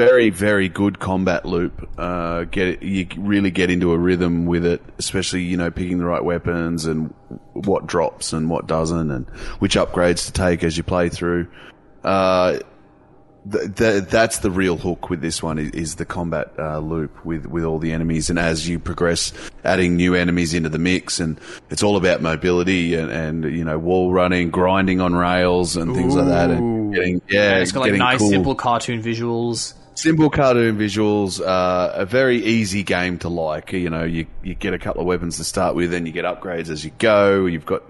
very 0.00 0.30
very 0.30 0.68
good 0.68 0.98
combat 0.98 1.44
loop. 1.44 1.88
Uh, 1.98 2.44
get 2.44 2.68
it, 2.68 2.82
you 2.82 3.06
really 3.18 3.50
get 3.50 3.70
into 3.70 3.92
a 3.92 3.98
rhythm 3.98 4.46
with 4.46 4.64
it, 4.64 4.82
especially 4.98 5.42
you 5.42 5.58
know 5.58 5.70
picking 5.70 5.98
the 5.98 6.06
right 6.06 6.24
weapons 6.24 6.86
and 6.86 7.12
what 7.52 7.86
drops 7.86 8.32
and 8.32 8.48
what 8.48 8.66
doesn't, 8.66 9.10
and 9.10 9.28
which 9.58 9.74
upgrades 9.74 10.24
to 10.26 10.32
take 10.32 10.64
as 10.64 10.76
you 10.76 10.82
play 10.82 11.10
through. 11.10 11.46
Uh, 12.02 12.58
th- 13.50 13.74
th- 13.74 14.04
that's 14.04 14.38
the 14.38 14.50
real 14.50 14.78
hook 14.78 15.10
with 15.10 15.20
this 15.20 15.42
one 15.42 15.58
is, 15.58 15.70
is 15.72 15.94
the 15.96 16.06
combat 16.06 16.50
uh, 16.58 16.78
loop 16.78 17.22
with, 17.26 17.44
with 17.44 17.64
all 17.64 17.78
the 17.78 17.92
enemies, 17.92 18.30
and 18.30 18.38
as 18.38 18.66
you 18.66 18.78
progress, 18.78 19.34
adding 19.64 19.96
new 19.96 20.14
enemies 20.14 20.54
into 20.54 20.70
the 20.70 20.78
mix, 20.78 21.20
and 21.20 21.38
it's 21.68 21.82
all 21.82 21.98
about 21.98 22.22
mobility 22.22 22.94
and, 22.94 23.10
and 23.10 23.44
you 23.54 23.64
know 23.64 23.78
wall 23.78 24.12
running, 24.12 24.48
grinding 24.48 25.02
on 25.02 25.14
rails, 25.14 25.76
and 25.76 25.94
things 25.94 26.16
like 26.16 26.28
that, 26.28 26.48
and 26.48 26.94
getting 26.94 27.20
yeah, 27.28 27.58
it's 27.58 27.72
got 27.72 27.80
like 27.80 27.92
nice, 27.92 28.18
cool. 28.18 28.30
simple 28.30 28.54
cartoon 28.54 29.02
visuals. 29.02 29.74
Simple 29.94 30.30
cartoon 30.30 30.78
visuals, 30.78 31.40
uh, 31.40 31.92
a 31.94 32.06
very 32.06 32.42
easy 32.42 32.82
game 32.82 33.18
to 33.18 33.28
like. 33.28 33.72
You 33.72 33.90
know, 33.90 34.04
you, 34.04 34.26
you 34.42 34.54
get 34.54 34.72
a 34.72 34.78
couple 34.78 35.02
of 35.02 35.06
weapons 35.06 35.36
to 35.36 35.44
start 35.44 35.74
with, 35.74 35.92
and 35.92 36.06
you 36.06 36.12
get 36.12 36.24
upgrades 36.24 36.70
as 36.70 36.84
you 36.84 36.92
go. 36.98 37.46
You've 37.46 37.66
got 37.66 37.82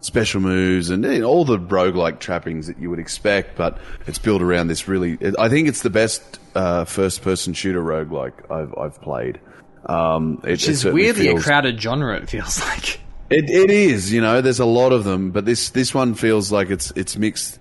special 0.00 0.40
moves 0.40 0.90
and 0.90 1.04
you 1.04 1.18
know, 1.18 1.26
all 1.26 1.44
the 1.44 1.58
roguelike 1.58 2.20
trappings 2.20 2.68
that 2.68 2.78
you 2.78 2.88
would 2.88 2.98
expect, 2.98 3.56
but 3.56 3.78
it's 4.06 4.18
built 4.18 4.40
around 4.40 4.68
this 4.68 4.88
really. 4.88 5.18
I 5.38 5.48
think 5.48 5.68
it's 5.68 5.82
the 5.82 5.90
best 5.90 6.38
uh, 6.54 6.84
first 6.84 7.22
person 7.22 7.52
shooter 7.52 7.82
roguelike 7.82 8.50
I've, 8.50 8.74
I've 8.78 9.00
played. 9.00 9.40
Um, 9.84 10.40
it, 10.44 10.50
Which 10.50 10.68
is 10.68 10.84
weirdly 10.84 11.28
a 11.28 11.38
crowded 11.38 11.80
genre, 11.80 12.16
it 12.16 12.30
feels 12.30 12.60
like. 12.68 13.00
it, 13.30 13.50
it 13.50 13.70
is, 13.70 14.12
you 14.12 14.20
know, 14.20 14.40
there's 14.40 14.60
a 14.60 14.66
lot 14.66 14.92
of 14.92 15.04
them, 15.04 15.30
but 15.30 15.44
this, 15.44 15.70
this 15.70 15.94
one 15.94 16.14
feels 16.14 16.50
like 16.50 16.70
it's, 16.70 16.92
it's 16.92 17.16
mixed. 17.16 17.58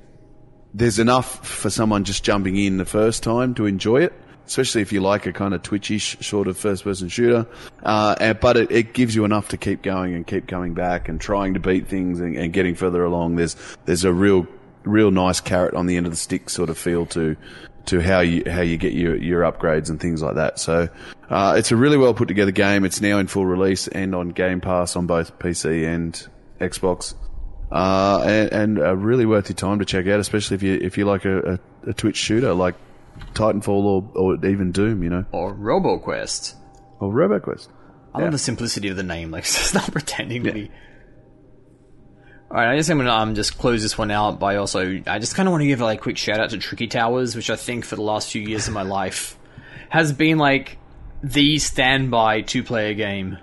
There's 0.75 0.99
enough 0.99 1.47
for 1.47 1.69
someone 1.69 2.03
just 2.03 2.25
jumping 2.25 2.57
in 2.57 2.75
the 2.75 2.85
first 2.85 3.23
time 3.23 3.53
to 3.55 3.65
enjoy 3.65 4.01
it, 4.01 4.11
especially 4.45 4.81
if 4.81 4.91
you 4.91 4.99
like 4.99 5.25
a 5.25 5.31
kind 5.31 5.53
of 5.53 5.63
twitchy 5.63 5.99
sort 5.99 6.49
of 6.49 6.57
first 6.57 6.83
person 6.83 7.07
shooter. 7.07 7.47
Uh, 7.81 8.15
and, 8.19 8.37
but 8.41 8.57
it, 8.57 8.71
it 8.71 8.93
gives 8.93 9.15
you 9.15 9.23
enough 9.23 9.47
to 9.47 9.57
keep 9.57 9.81
going 9.81 10.13
and 10.13 10.27
keep 10.27 10.47
coming 10.47 10.73
back 10.73 11.07
and 11.07 11.21
trying 11.21 11.53
to 11.53 11.61
beat 11.61 11.87
things 11.87 12.19
and, 12.19 12.35
and 12.35 12.51
getting 12.51 12.75
further 12.75 13.05
along. 13.05 13.37
There's, 13.37 13.55
there's 13.85 14.03
a 14.03 14.11
real, 14.11 14.47
real 14.83 15.11
nice 15.11 15.39
carrot 15.39 15.75
on 15.75 15.85
the 15.85 15.95
end 15.95 16.07
of 16.07 16.11
the 16.11 16.17
stick 16.17 16.49
sort 16.49 16.69
of 16.69 16.77
feel 16.77 17.05
to, 17.05 17.37
to 17.85 18.01
how 18.01 18.19
you 18.19 18.43
how 18.49 18.61
you 18.61 18.77
get 18.77 18.93
your 18.93 19.15
your 19.15 19.43
upgrades 19.43 19.89
and 19.89 20.01
things 20.01 20.21
like 20.21 20.35
that. 20.35 20.59
So 20.59 20.89
uh, 21.29 21.55
it's 21.57 21.71
a 21.71 21.75
really 21.75 21.97
well 21.97 22.13
put 22.13 22.27
together 22.27 22.51
game. 22.51 22.83
It's 22.83 22.99
now 22.99 23.19
in 23.19 23.27
full 23.27 23.45
release 23.45 23.87
and 23.87 24.13
on 24.13 24.29
Game 24.29 24.59
Pass 24.59 24.95
on 24.95 25.05
both 25.05 25.39
PC 25.39 25.87
and 25.87 26.27
Xbox. 26.59 27.13
Uh, 27.71 28.21
and, 28.25 28.77
and 28.77 29.05
really 29.05 29.25
worth 29.25 29.49
your 29.49 29.55
time 29.55 29.79
to 29.79 29.85
check 29.85 30.07
out, 30.07 30.19
especially 30.19 30.55
if 30.55 30.63
you 30.63 30.73
if 30.81 30.97
you 30.97 31.05
like 31.05 31.25
a, 31.25 31.53
a, 31.85 31.89
a 31.89 31.93
Twitch 31.93 32.15
shooter 32.17 32.53
like 32.53 32.75
Titanfall 33.33 33.67
or, 33.69 34.11
or 34.15 34.45
even 34.45 34.71
Doom, 34.71 35.01
you 35.03 35.09
know, 35.09 35.25
Or 35.31 35.53
RoboQuest. 35.53 36.55
or 36.99 37.11
RoboQuest. 37.11 37.67
I 38.13 38.19
Yeah. 38.19 38.23
love 38.25 38.31
the 38.33 38.37
simplicity 38.37 38.89
of 38.89 38.97
the 38.97 39.03
name, 39.03 39.31
like 39.31 39.43
it's 39.45 39.73
not 39.73 39.91
pretending 39.91 40.43
to 40.43 40.51
be. 40.53 40.71
Alright, 42.51 42.67
I 42.69 42.75
guess 42.75 42.89
I'm 42.89 42.97
gonna 42.99 43.09
um, 43.11 43.33
just 43.35 43.57
close 43.57 43.81
this 43.81 43.97
one 43.97 44.11
out 44.11 44.39
by 44.39 44.57
also. 44.57 45.01
I 45.07 45.17
just 45.19 45.35
kind 45.35 45.47
of 45.47 45.51
want 45.51 45.63
to 45.63 45.67
give 45.67 45.81
like 45.81 45.97
a 45.99 46.01
quick 46.01 46.17
shout 46.17 46.39
out 46.39 46.51
to 46.51 46.57
Tricky 46.59 46.87
Towers, 46.87 47.35
which 47.35 47.49
I 47.49 47.55
think 47.55 47.83
for 47.83 47.95
the 47.95 48.03
last 48.03 48.31
few 48.31 48.41
years 48.43 48.67
of 48.67 48.73
my 48.73 48.83
life 48.83 49.37
has 49.89 50.13
been 50.13 50.37
like 50.37 50.77
the 51.23 51.57
standby 51.57 52.41
two 52.41 52.63
player 52.63 52.93
game. 52.93 53.37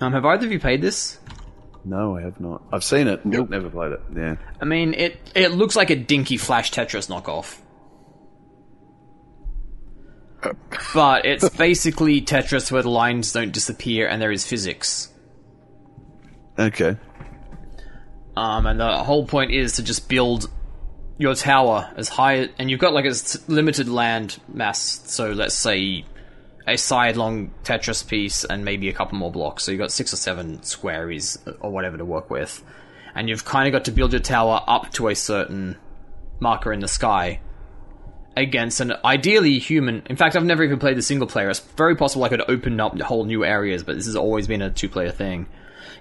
Um, 0.00 0.12
have 0.14 0.24
either 0.24 0.46
of 0.46 0.52
you 0.52 0.58
played 0.58 0.80
this? 0.80 1.18
No, 1.84 2.16
I 2.16 2.22
have 2.22 2.40
not. 2.40 2.62
I've 2.72 2.84
seen 2.84 3.08
it, 3.08 3.20
but 3.24 3.50
never 3.50 3.68
played 3.68 3.92
it. 3.92 4.00
Yeah. 4.16 4.36
I 4.60 4.64
mean, 4.64 4.94
it 4.94 5.18
it 5.34 5.52
looks 5.52 5.74
like 5.74 5.90
a 5.90 5.96
dinky 5.96 6.36
Flash 6.36 6.70
Tetris 6.70 7.08
knockoff. 7.08 7.58
But 10.92 11.24
it's 11.24 11.48
basically 11.50 12.20
Tetris 12.20 12.72
where 12.72 12.82
the 12.82 12.90
lines 12.90 13.32
don't 13.32 13.52
disappear 13.52 14.08
and 14.08 14.20
there 14.20 14.32
is 14.32 14.44
physics. 14.44 15.08
Okay. 16.58 16.96
Um, 18.36 18.66
and 18.66 18.80
the 18.80 18.98
whole 19.04 19.24
point 19.24 19.52
is 19.52 19.76
to 19.76 19.82
just 19.82 20.08
build 20.08 20.50
your 21.18 21.34
tower 21.34 21.92
as 21.96 22.08
high, 22.08 22.48
and 22.58 22.70
you've 22.70 22.80
got 22.80 22.92
like 22.92 23.04
a 23.04 23.14
limited 23.46 23.88
land 23.88 24.40
mass. 24.48 25.02
So 25.04 25.30
let's 25.30 25.54
say 25.54 26.04
a 26.66 26.76
side-long 26.76 27.52
Tetris 27.64 28.06
piece 28.06 28.44
and 28.44 28.64
maybe 28.64 28.88
a 28.88 28.92
couple 28.92 29.18
more 29.18 29.32
blocks. 29.32 29.64
So 29.64 29.72
you've 29.72 29.80
got 29.80 29.92
six 29.92 30.12
or 30.12 30.16
seven 30.16 30.62
squares 30.62 31.38
or 31.60 31.70
whatever 31.70 31.96
to 31.96 32.04
work 32.04 32.30
with, 32.30 32.62
and 33.14 33.28
you've 33.28 33.44
kind 33.44 33.66
of 33.66 33.72
got 33.72 33.86
to 33.86 33.92
build 33.92 34.12
your 34.12 34.20
tower 34.20 34.62
up 34.66 34.92
to 34.92 35.08
a 35.08 35.14
certain 35.14 35.76
marker 36.40 36.72
in 36.72 36.80
the 36.80 36.88
sky 36.88 37.40
against 38.36 38.80
an 38.80 38.94
ideally 39.04 39.58
human. 39.58 40.02
In 40.06 40.16
fact, 40.16 40.36
I've 40.36 40.44
never 40.44 40.62
even 40.62 40.78
played 40.78 40.96
the 40.96 41.02
single 41.02 41.28
player. 41.28 41.50
It's 41.50 41.60
very 41.60 41.96
possible 41.96 42.24
I 42.24 42.28
could 42.30 42.48
open 42.48 42.80
up 42.80 42.98
whole 43.00 43.24
new 43.24 43.44
areas, 43.44 43.82
but 43.82 43.96
this 43.96 44.06
has 44.06 44.16
always 44.16 44.46
been 44.46 44.62
a 44.62 44.70
two-player 44.70 45.10
thing 45.10 45.46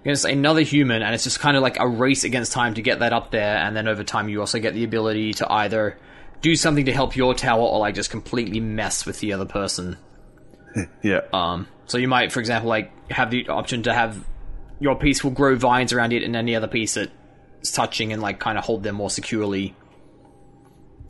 against 0.01 0.25
another 0.25 0.61
human, 0.61 1.01
and 1.01 1.13
it's 1.13 1.25
just 1.25 1.39
kind 1.39 1.57
of 1.57 1.61
like 1.61 1.77
a 1.79 1.87
race 1.87 2.23
against 2.23 2.53
time 2.53 2.75
to 2.75 2.81
get 2.81 2.99
that 2.99 3.13
up 3.13 3.31
there. 3.31 3.57
And 3.57 3.75
then 3.75 3.87
over 3.87 4.03
time, 4.03 4.29
you 4.29 4.39
also 4.39 4.59
get 4.59 4.73
the 4.73 4.83
ability 4.83 5.33
to 5.35 5.51
either 5.51 5.97
do 6.41 6.55
something 6.55 6.85
to 6.85 6.93
help 6.93 7.15
your 7.15 7.33
tower 7.33 7.61
or 7.61 7.79
like 7.79 7.95
just 7.95 8.09
completely 8.09 8.59
mess 8.59 9.05
with 9.05 9.19
the 9.19 9.33
other 9.33 9.45
person. 9.45 9.97
Yeah. 11.03 11.21
Um, 11.33 11.67
so 11.85 11.97
you 11.97 12.07
might, 12.07 12.31
for 12.31 12.39
example, 12.39 12.69
like 12.69 13.11
have 13.11 13.31
the 13.31 13.49
option 13.49 13.83
to 13.83 13.93
have 13.93 14.25
your 14.79 14.95
piece 14.95 15.23
will 15.23 15.31
grow 15.31 15.55
vines 15.55 15.93
around 15.93 16.13
it, 16.13 16.23
and 16.23 16.35
any 16.35 16.55
other 16.55 16.67
piece 16.67 16.95
that's 16.95 17.71
touching 17.71 18.13
and 18.13 18.21
like 18.21 18.39
kind 18.39 18.57
of 18.57 18.63
hold 18.63 18.83
them 18.83 18.95
more 18.95 19.09
securely. 19.09 19.75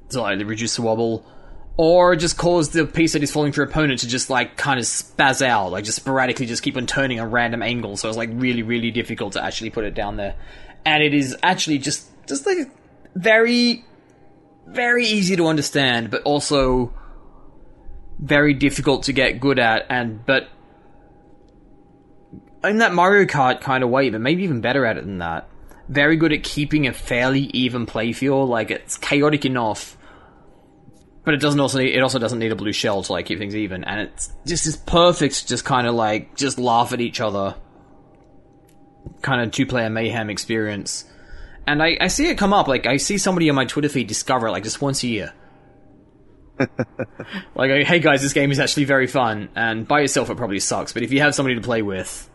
So 0.09 0.23
like 0.23 0.39
reduce 0.39 0.75
the 0.75 0.81
wobble, 0.81 1.25
or 1.77 2.15
just 2.15 2.37
cause 2.37 2.71
the 2.71 2.85
piece 2.85 3.13
that 3.13 3.23
is 3.23 3.31
falling 3.31 3.53
for 3.53 3.61
your 3.61 3.69
opponent 3.69 3.99
to 4.01 4.07
just 4.07 4.29
like 4.29 4.57
kind 4.57 4.79
of 4.79 4.85
spaz 4.85 5.41
out, 5.41 5.71
like 5.71 5.85
just 5.85 5.97
sporadically 5.97 6.45
just 6.45 6.63
keep 6.63 6.75
on 6.75 6.85
turning 6.85 7.19
a 7.19 7.27
random 7.27 7.61
angle. 7.61 7.95
So 7.95 8.09
it's 8.09 8.17
like 8.17 8.29
really, 8.33 8.63
really 8.63 8.91
difficult 8.91 9.33
to 9.33 9.43
actually 9.43 9.69
put 9.69 9.85
it 9.85 9.93
down 9.93 10.17
there, 10.17 10.35
and 10.85 11.01
it 11.03 11.13
is 11.13 11.37
actually 11.43 11.77
just 11.77 12.09
just 12.27 12.45
like 12.45 12.57
very, 13.15 13.85
very 14.67 15.05
easy 15.05 15.35
to 15.35 15.47
understand, 15.47 16.11
but 16.11 16.23
also 16.23 16.93
very 18.21 18.53
difficult 18.53 19.03
to 19.03 19.13
get 19.13 19.39
good 19.39 19.59
at 19.59 19.85
and 19.89 20.25
but 20.25 20.47
in 22.63 22.77
that 22.77 22.93
Mario 22.93 23.25
Kart 23.25 23.61
kind 23.61 23.83
of 23.83 23.89
way, 23.89 24.09
but 24.09 24.21
maybe 24.21 24.43
even 24.43 24.61
better 24.61 24.85
at 24.85 24.97
it 24.97 25.05
than 25.05 25.17
that. 25.19 25.49
Very 25.89 26.15
good 26.15 26.31
at 26.31 26.43
keeping 26.43 26.87
a 26.87 26.93
fairly 26.93 27.41
even 27.53 27.85
play 27.85 28.13
feel. 28.13 28.45
Like 28.45 28.71
it's 28.71 28.97
chaotic 28.97 29.45
enough, 29.45 29.97
but 31.25 31.33
it 31.33 31.41
doesn't 31.41 31.59
also 31.59 31.79
it 31.79 31.99
also 32.01 32.19
doesn't 32.19 32.39
need 32.39 32.51
a 32.51 32.55
blue 32.55 32.71
shell 32.71 33.03
to 33.03 33.11
like 33.11 33.25
keep 33.25 33.39
things 33.39 33.55
even. 33.55 33.83
And 33.83 34.01
it's 34.01 34.31
just 34.45 34.65
this 34.65 34.77
perfect, 34.77 35.35
to 35.39 35.47
just 35.47 35.65
kind 35.65 35.87
of 35.87 35.95
like 35.95 36.35
just 36.35 36.59
laugh 36.59 36.93
at 36.93 37.01
each 37.01 37.19
other, 37.19 37.55
kind 39.21 39.41
of 39.41 39.51
two 39.51 39.65
player 39.65 39.89
mayhem 39.89 40.29
experience. 40.29 41.05
And 41.67 41.81
I, 41.81 41.97
I 41.99 42.07
see 42.07 42.27
it 42.27 42.37
come 42.37 42.53
up. 42.53 42.67
Like 42.67 42.85
I 42.85 42.97
see 42.97 43.17
somebody 43.17 43.49
on 43.49 43.55
my 43.55 43.65
Twitter 43.65 43.89
feed 43.89 44.07
discover 44.07 44.47
it 44.47 44.51
like 44.51 44.63
just 44.63 44.81
once 44.81 45.03
a 45.03 45.07
year. 45.07 45.33
Like, 47.55 47.85
hey 47.85 47.99
guys, 47.99 48.21
this 48.21 48.33
game 48.33 48.51
is 48.51 48.59
actually 48.59 48.85
very 48.85 49.07
fun, 49.07 49.49
and 49.55 49.87
by 49.87 50.01
yourself 50.01 50.29
it 50.29 50.37
probably 50.37 50.59
sucks. 50.59 50.93
But 50.93 51.03
if 51.03 51.11
you 51.11 51.21
have 51.21 51.35
somebody 51.35 51.55
to 51.55 51.61
play 51.61 51.81
with, 51.81 52.29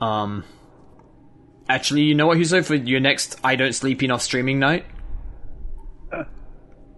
um, 0.00 0.44
actually, 1.68 2.02
you 2.02 2.14
know 2.14 2.26
what, 2.26 2.38
Hewso, 2.38 2.64
for 2.64 2.74
your 2.74 3.00
next 3.00 3.38
I 3.42 3.56
don't 3.56 3.74
sleep 3.74 4.02
enough 4.02 4.22
streaming 4.22 4.58
night, 4.58 4.84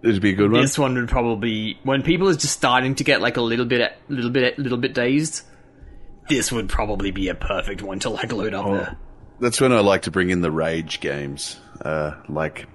It'd 0.03 0.20
be 0.20 0.30
a 0.30 0.35
good 0.35 0.51
one. 0.51 0.61
this 0.62 0.78
one 0.78 0.95
would 0.95 1.09
probably 1.09 1.78
when 1.85 2.03
people 2.03 2.28
are 2.28 2.35
just 2.35 2.53
starting 2.55 2.97
to 2.97 3.05
get 3.05 3.20
like 3.20 3.37
a 3.37 3.43
little 3.43 3.66
bit, 3.66 3.93
little 4.09 4.30
bit, 4.30 4.59
little 4.59 4.78
bit 4.78 4.95
dazed. 4.95 5.43
This 6.28 6.51
would 6.53 6.68
probably 6.68 7.11
be 7.11 7.28
a 7.28 7.35
perfect 7.35 7.83
one 7.83 7.99
to 8.01 8.11
like 8.11 8.33
load 8.33 8.55
up 8.55 8.66
there. 8.66 8.97
That's 9.41 9.61
when 9.61 9.72
I 9.72 9.80
like 9.80 10.03
to 10.03 10.11
bring 10.11 10.30
in 10.30 10.41
the 10.41 10.51
rage 10.51 11.01
games, 11.01 11.59
uh, 11.85 12.12
like 12.28 12.66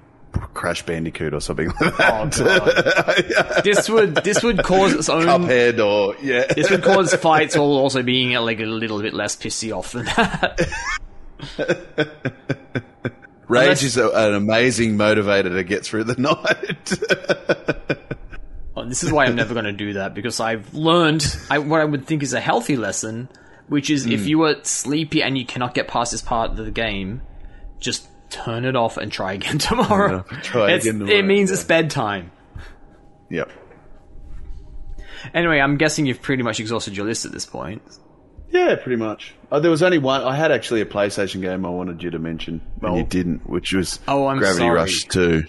Crash 0.54 0.84
Bandicoot 0.86 1.34
or 1.34 1.40
something 1.40 1.68
like 1.82 1.98
that. 1.98 2.40
Oh 2.40 3.44
god, 3.54 3.64
this 3.64 3.90
would 3.90 4.16
this 4.16 4.44
would 4.44 4.64
cause 4.64 4.94
its 4.94 5.10
own. 5.10 5.24
Cuphead 5.24 5.80
or 5.84 6.16
yeah. 6.22 6.46
This 6.54 6.70
would 6.70 6.84
cause 6.84 7.14
fights 7.16 7.56
while 7.58 7.66
also 7.68 8.04
being 8.04 8.34
like 8.34 8.60
a 8.60 8.66
little 8.66 9.02
bit 9.02 9.14
less 9.14 9.36
pissy 9.36 9.76
off 9.76 9.92
than 9.92 10.06
that. 10.06 10.68
Rage 13.48 13.64
Unless- 13.64 13.84
is 13.84 13.98
a, 13.98 14.10
an 14.10 14.34
amazing 14.34 14.98
motivator 14.98 15.54
to 15.56 15.64
get 15.64 15.86
through 15.86 16.04
the 16.04 16.16
night. 16.18 16.94
Oh, 18.76 18.86
this 18.86 19.04
is 19.04 19.12
why 19.12 19.26
I'm 19.26 19.36
never 19.36 19.54
going 19.54 19.66
to 19.66 19.72
do 19.72 19.94
that 19.94 20.14
because 20.14 20.40
I've 20.40 20.74
learned 20.74 21.26
I, 21.50 21.60
what 21.60 21.80
I 21.82 21.86
would 21.86 22.06
think 22.06 22.24
is 22.24 22.34
a 22.34 22.40
healthy 22.42 22.76
lesson, 22.76 23.30
which 23.68 23.90
is 23.90 24.04
Hmm. 24.06 24.12
if 24.12 24.28
you 24.28 24.44
are 24.44 24.56
sleepy 24.64 25.24
and 25.24 25.38
you 25.38 25.46
cannot 25.46 25.74
get 25.74 25.88
past 25.88 26.12
this 26.12 26.22
part 26.22 26.52
of 26.52 26.58
the 26.58 26.72
game, 26.72 27.22
just 27.80 28.08
turn 28.30 28.66
it 28.66 28.76
off 28.76 28.98
and 28.98 29.12
try 29.12 29.34
again 29.34 29.58
tomorrow. 29.60 30.24
Try 30.44 30.66
It's- 30.74 30.84
again 30.86 31.00
tomorrow, 31.00 31.18
It 31.18 31.24
means 31.26 31.50
yeah. 31.50 31.56
it's 31.56 31.64
bedtime. 31.64 32.32
yep. 33.30 33.50
Anyway, 35.34 35.60
I'm 35.60 35.78
guessing 35.78 36.06
you've 36.06 36.22
pretty 36.22 36.44
much 36.44 36.60
exhausted 36.60 36.96
your 36.96 37.06
list 37.06 37.26
at 37.26 37.32
this 37.32 37.46
point. 37.46 37.82
Yeah, 38.50 38.76
pretty 38.76 38.96
much. 38.96 39.34
Oh, 39.52 39.60
there 39.60 39.72
was 39.72 39.84
only 39.84 39.98
one. 39.98 40.22
I 40.24 40.36
had 40.36 40.52
actually 40.52 40.82
a 40.82 40.86
PlayStation 40.86 41.42
game 41.42 41.66
I 41.66 41.70
wanted 41.70 42.02
you 42.02 42.12
to 42.12 42.20
mention, 42.20 42.62
and 42.82 42.96
you 42.98 43.04
oh. 43.04 43.06
didn't, 43.06 43.50
which 43.50 43.74
was 43.74 44.00
Oh, 44.08 44.28
I'm 44.28 44.38
Gravity 44.38 44.60
sorry. 44.60 44.76
Rush 44.76 45.04
2. 45.06 45.44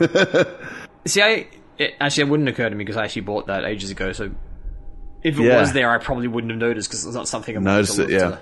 See, 1.06 1.22
I 1.22 1.46
it, 1.78 1.94
actually 2.00 2.22
it 2.24 2.28
wouldn't 2.30 2.48
occur 2.48 2.68
to 2.68 2.74
me 2.74 2.84
because 2.84 2.96
I 2.96 3.04
actually 3.04 3.22
bought 3.22 3.46
that 3.48 3.64
ages 3.64 3.90
ago. 3.90 4.12
So 4.12 4.30
if 5.22 5.38
it 5.38 5.42
Yeah. 5.44 5.60
was 5.60 5.72
there, 5.72 5.90
I 5.90 5.98
probably 5.98 6.26
wouldn't 6.28 6.50
have 6.50 6.58
noticed 6.60 6.88
because 6.88 7.04
it's 7.06 7.14
not 7.14 7.28
something 7.28 7.56
I'm 7.56 7.62
Noticed 7.64 7.98
it, 7.98 8.10
yeah. 8.10 8.38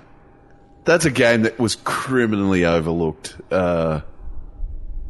That's 0.85 1.05
a 1.05 1.11
game 1.11 1.43
that 1.43 1.57
was 1.59 1.75
criminally 1.83 2.65
overlooked. 2.65 3.35
Uh, 3.51 4.01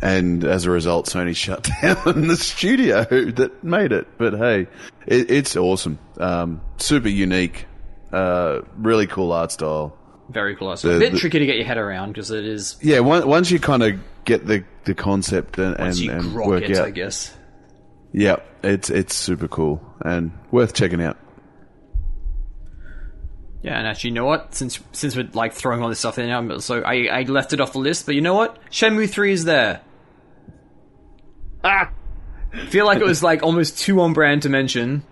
and 0.01 0.43
as 0.43 0.65
a 0.65 0.71
result, 0.71 1.07
Sony 1.07 1.35
shut 1.35 1.63
down 1.81 2.27
the 2.27 2.35
studio 2.35 3.03
that 3.05 3.63
made 3.63 3.91
it. 3.91 4.07
But 4.17 4.33
hey, 4.33 4.67
it, 5.07 5.31
it's 5.31 5.55
awesome. 5.55 5.97
Um, 6.17 6.61
super 6.77 7.07
unique. 7.09 7.65
Uh, 8.11 8.61
really 8.77 9.07
cool 9.07 9.31
art 9.31 9.51
style. 9.51 9.97
Very 10.29 10.55
cool. 10.55 10.75
So 10.77 10.89
a 10.89 10.93
The- 10.93 10.99
bit 10.99 11.13
the- 11.13 11.19
tricky 11.19 11.39
to 11.39 11.45
get 11.45 11.55
your 11.55 11.65
head 11.65 11.77
around 11.77 12.09
because 12.13 12.31
it 12.31 12.45
is 12.45 12.77
Yeah, 12.81 12.99
one, 12.99 13.27
once 13.27 13.49
you 13.49 13.59
kind 13.59 13.81
of 13.83 13.99
get 14.25 14.45
the, 14.45 14.63
the 14.85 14.93
concept 14.93 15.57
and, 15.57 15.75
once 15.79 15.97
and, 15.99 16.05
you 16.05 16.11
and 16.11 16.21
grok 16.33 16.47
work 16.47 16.63
it, 16.63 16.77
out. 16.77 16.85
I 16.85 16.91
guess. 16.91 17.35
Yeah, 18.11 18.37
it's 18.63 18.89
it's 18.91 19.15
super 19.15 19.47
cool 19.47 19.81
and 20.05 20.31
worth 20.51 20.73
checking 20.75 21.01
out. 21.01 21.17
Yeah, 23.63 23.77
and 23.77 23.87
actually, 23.87 24.09
you 24.09 24.15
know 24.15 24.25
what? 24.25 24.53
Since 24.53 24.79
since 24.91 25.15
we're 25.15 25.29
like 25.33 25.53
throwing 25.53 25.81
all 25.81 25.89
this 25.89 25.99
stuff 25.99 26.19
in 26.19 26.27
now, 26.27 26.57
so 26.57 26.81
I, 26.81 27.07
I 27.07 27.21
left 27.23 27.53
it 27.53 27.61
off 27.61 27.71
the 27.71 27.79
list. 27.79 28.05
But 28.05 28.15
you 28.15 28.21
know 28.21 28.33
what? 28.33 28.59
Shenmue 28.69 29.09
Three 29.09 29.31
is 29.31 29.45
there. 29.45 29.81
Ah, 31.63 31.89
feel 32.67 32.85
like 32.85 32.99
it 32.99 33.05
was 33.05 33.23
like 33.23 33.41
almost 33.41 33.79
too 33.79 34.01
on 34.01 34.11
brand 34.11 34.41
to 34.41 34.49
mention, 34.49 35.03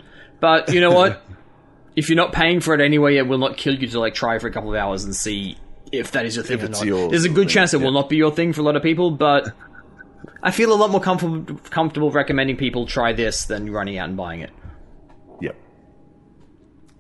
but 0.42 0.74
you 0.74 0.82
know 0.82 0.92
what? 0.92 1.24
if 1.96 2.10
you're 2.10 2.18
not 2.18 2.34
paying 2.34 2.60
for 2.60 2.74
it 2.74 2.82
anyway, 2.82 3.16
it 3.16 3.28
will 3.28 3.38
not 3.38 3.56
kill 3.56 3.74
you 3.74 3.88
to 3.88 4.00
like 4.00 4.14
try 4.14 4.38
for 4.38 4.48
a 4.48 4.52
couple 4.52 4.70
of 4.70 4.76
hours 4.76 5.06
and 5.06 5.16
see 5.16 5.58
if 5.94 6.12
that 6.12 6.26
is 6.26 6.36
your 6.36 6.44
thing 6.44 6.58
If 6.58 6.64
or 6.64 6.66
it's 6.68 6.80
not. 6.80 6.88
your 6.88 7.10
There's 7.10 7.26
a 7.26 7.30
good 7.30 7.50
chance 7.50 7.74
it 7.74 7.80
yeah. 7.80 7.86
will 7.86 7.94
not 7.94 8.10
be 8.10 8.18
your 8.18 8.32
thing 8.32 8.52
for 8.54 8.62
a 8.62 8.64
lot 8.64 8.76
of 8.76 8.84
people, 8.84 9.12
but 9.12 9.54
I 10.44 10.52
feel 10.52 10.74
a 10.74 10.76
lot 10.76 10.90
more 10.90 11.02
comfortable 11.02 11.56
comfortable 11.70 12.12
recommending 12.12 12.58
people 12.58 12.86
try 12.86 13.14
this 13.14 13.46
than 13.46 13.72
running 13.72 13.98
out 13.98 14.10
and 14.10 14.18
buying 14.18 14.42
it. 14.42 14.52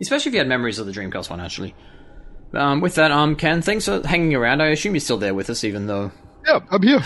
Yep. 0.01 0.05
Especially 0.05 0.29
if 0.29 0.33
you 0.33 0.39
had 0.39 0.47
memories 0.47 0.79
of 0.79 0.85
the 0.87 0.91
Dreamcast 0.91 1.29
one, 1.29 1.39
actually. 1.39 1.75
Um, 2.53 2.81
with 2.81 2.95
that, 2.95 3.11
um, 3.11 3.35
Ken, 3.35 3.61
thanks 3.61 3.85
for 3.85 4.05
hanging 4.05 4.35
around. 4.35 4.61
I 4.61 4.67
assume 4.67 4.93
you're 4.93 4.99
still 4.99 5.17
there 5.17 5.33
with 5.33 5.49
us, 5.49 5.63
even 5.63 5.87
though. 5.87 6.11
Yeah, 6.45 6.59
I'm 6.69 6.81
here. 6.81 7.01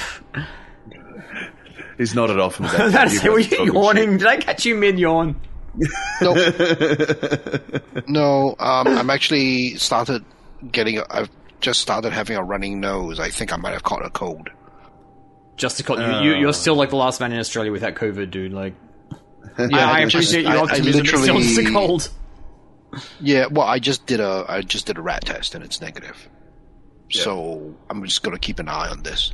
He's 1.98 2.16
nodded 2.16 2.40
off 2.40 2.60
in. 2.60 2.66
That's 2.92 3.24
You 3.24 3.32
were 3.32 3.40
you 3.40 3.50
talking 3.50 3.74
yawning? 3.74 4.18
Did 4.18 4.28
I 4.28 4.38
catch 4.38 4.66
you 4.66 4.76
mid 4.76 4.98
yawn? 5.00 5.40
No, 6.22 6.34
no. 8.08 8.56
Um, 8.60 8.88
I'm 8.88 9.10
actually 9.10 9.76
started 9.76 10.24
getting. 10.72 11.02
I've 11.10 11.30
just 11.62 11.82
started 11.82 12.12
having 12.14 12.38
a 12.38 12.44
running 12.44 12.80
nose. 12.80 13.20
I 13.20 13.30
think 13.30 13.54
I 13.54 13.58
might 13.58 13.72
have 13.74 13.84
caught 13.84 14.06
a 14.06 14.10
cold. 14.10 14.50
Just 15.58 15.78
to 15.78 15.84
call 15.84 16.00
you, 16.02 16.32
you, 16.32 16.38
you're 16.40 16.54
still 16.54 16.76
like 16.76 16.90
the 16.90 16.96
last 16.98 17.20
man 17.22 17.32
in 17.32 17.40
Australia 17.40 17.72
with 17.72 17.82
that 17.82 17.96
COVID, 17.96 18.30
dude. 18.32 18.52
Like, 18.52 18.74
Yeah, 19.60 19.90
I, 19.90 19.98
I 19.98 20.00
appreciate 20.02 20.44
your 20.44 20.52
I- 20.54 20.56
I 20.56 20.62
optimism. 20.64 21.02
it's 21.06 21.10
still 21.22 21.38
just 21.40 21.60
a 21.60 21.72
cold. 21.72 22.10
Yeah, 23.20 23.48
well, 23.52 23.66
I 23.68 23.80
just 23.80 24.06
did 24.06 24.20
a 24.20 24.46
I 24.48 24.62
just 24.62 24.86
did 24.88 24.98
a 24.98 25.02
rat 25.02 25.26
test 25.26 25.56
and 25.56 25.64
it's 25.64 25.82
negative. 25.82 26.30
So 27.12 27.76
I'm 27.90 28.04
just 28.04 28.24
gonna 28.24 28.40
keep 28.40 28.60
an 28.60 28.68
eye 28.68 28.90
on 28.90 29.04
this. 29.04 29.34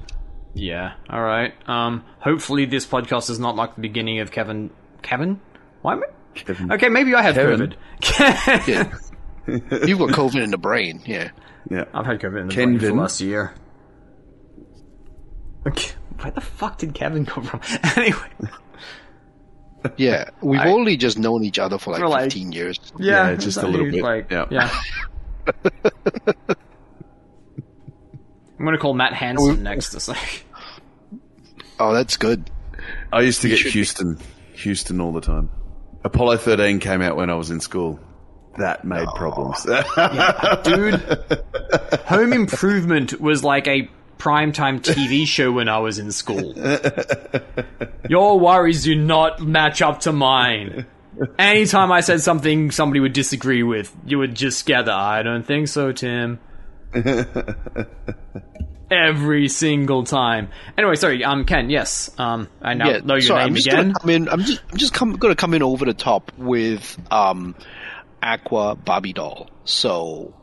Yeah. 0.54 0.94
All 1.10 1.22
right. 1.22 1.54
Um. 1.68 2.04
Hopefully, 2.20 2.66
this 2.66 2.86
podcast 2.86 3.30
is 3.30 3.40
not 3.40 3.56
like 3.56 3.76
the 3.76 3.82
beginning 3.82 4.20
of 4.20 4.32
Kevin. 4.32 4.70
Kevin. 5.02 5.40
Why 5.82 5.94
am 5.94 6.04
I? 6.04 6.08
Kevin. 6.36 6.72
Okay, 6.72 6.90
maybe 6.90 7.16
I 7.16 7.22
have 7.22 7.36
Kevin. 7.36 7.76
COVID. 8.02 8.68
Yeah. 8.68 8.94
You've 9.88 10.00
got 10.00 10.10
COVID 10.10 10.44
in 10.44 10.52
the 10.52 10.58
brain, 10.58 11.02
yeah. 11.06 11.32
Yeah. 11.70 11.86
I've 11.94 12.06
had 12.06 12.20
COVID 12.20 12.42
in 12.42 12.48
the 12.48 12.54
Ken 12.54 12.68
brain 12.70 12.80
for 12.80 12.86
didn't. 12.86 12.98
last 13.00 13.22
year. 13.22 13.54
Okay. 15.68 15.92
Where 16.20 16.32
the 16.32 16.42
fuck 16.42 16.78
did 16.78 16.94
Kevin 16.94 17.26
come 17.26 17.44
from? 17.44 17.62
anyway. 17.98 18.20
Yeah, 19.98 20.30
we've 20.42 20.60
I- 20.62 20.70
only 20.70 20.98
just 20.98 21.18
known 21.18 21.44
each 21.44 21.60
other 21.60 21.78
for 21.78 21.92
like 21.92 22.00
For, 22.02 22.08
like- 22.10 22.24
15 22.26 22.52
years. 22.52 22.80
Yeah, 22.98 23.30
Yeah, 23.30 23.36
just 23.36 23.58
a 23.58 23.68
little 23.68 23.90
bit. 23.92 24.04
Like, 24.04 24.30
Yeah. 24.32 24.46
yeah. 24.52 24.70
I'm 28.60 28.66
gonna 28.66 28.78
call 28.78 28.94
Matt 28.94 29.14
Hansen 29.14 29.64
next. 29.64 29.94
It's 29.96 30.08
like, 30.08 30.46
Oh, 31.80 31.94
that's 31.94 32.16
good. 32.18 32.50
I 33.12 33.22
used 33.22 33.42
to 33.42 33.50
get 33.50 33.58
should 33.58 33.66
be. 33.66 33.72
Houston, 33.72 34.20
Houston 34.54 35.02
all 35.02 35.12
the 35.12 35.22
time. 35.22 35.50
Apollo 36.04 36.38
13 36.38 36.80
came 36.80 37.02
out 37.02 37.16
when 37.16 37.30
I 37.32 37.36
was 37.36 37.50
in 37.50 37.60
school. 37.60 38.00
That 38.60 38.86
made 38.86 39.08
problems. 39.16 39.64
dude, 40.64 40.96
Home 42.06 42.34
Improvement 42.34 43.20
was 43.20 43.44
like 43.44 43.68
a 43.68 43.90
primetime 44.22 44.80
TV 44.80 45.26
show 45.36 45.52
when 45.52 45.68
I 45.68 45.80
was 45.80 45.98
in 45.98 46.12
school. 46.12 46.54
Your 48.08 48.40
worries 48.40 48.84
do 48.84 48.96
not 48.96 49.42
match 49.42 49.82
up 49.82 50.02
to 50.02 50.12
mine. 50.12 50.86
Anytime 51.40 51.92
I 51.92 52.02
said 52.02 52.22
something 52.22 52.70
somebody 52.72 53.00
would 53.00 53.14
disagree 53.14 53.64
with, 53.64 53.92
you 54.06 54.20
would 54.20 54.36
just 54.36 54.66
gather, 54.66 54.92
I 54.92 55.24
don't 55.24 55.44
think 55.44 55.68
so, 55.68 55.92
Tim. 55.92 56.40
Every 58.92 59.48
single 59.48 60.04
time. 60.04 60.50
Anyway, 60.78 60.96
sorry, 60.96 61.24
um, 61.24 61.46
Ken, 61.46 61.70
yes. 61.70 62.12
Um, 62.18 62.48
I 62.62 62.74
now 62.74 62.90
yeah, 62.90 62.98
know 62.98 63.16
your 63.16 63.22
sorry, 63.22 63.40
name 63.44 63.50
I'm 63.50 63.56
just 63.56 63.68
again. 63.68 63.92
Gonna 63.92 64.00
come 64.00 64.10
in, 64.10 64.30
I'm 64.30 64.42
just 64.42 64.62
I'm 64.70 64.78
just 64.78 64.94
come, 64.94 65.14
gonna 65.14 65.36
come 65.36 65.54
in 65.54 65.64
over 65.64 65.86
the 65.86 65.94
top 65.94 66.32
with 66.38 67.00
um, 67.10 67.56
Aqua 68.22 68.76
Barbie 68.76 69.14
doll. 69.14 69.50
So, 69.64 70.34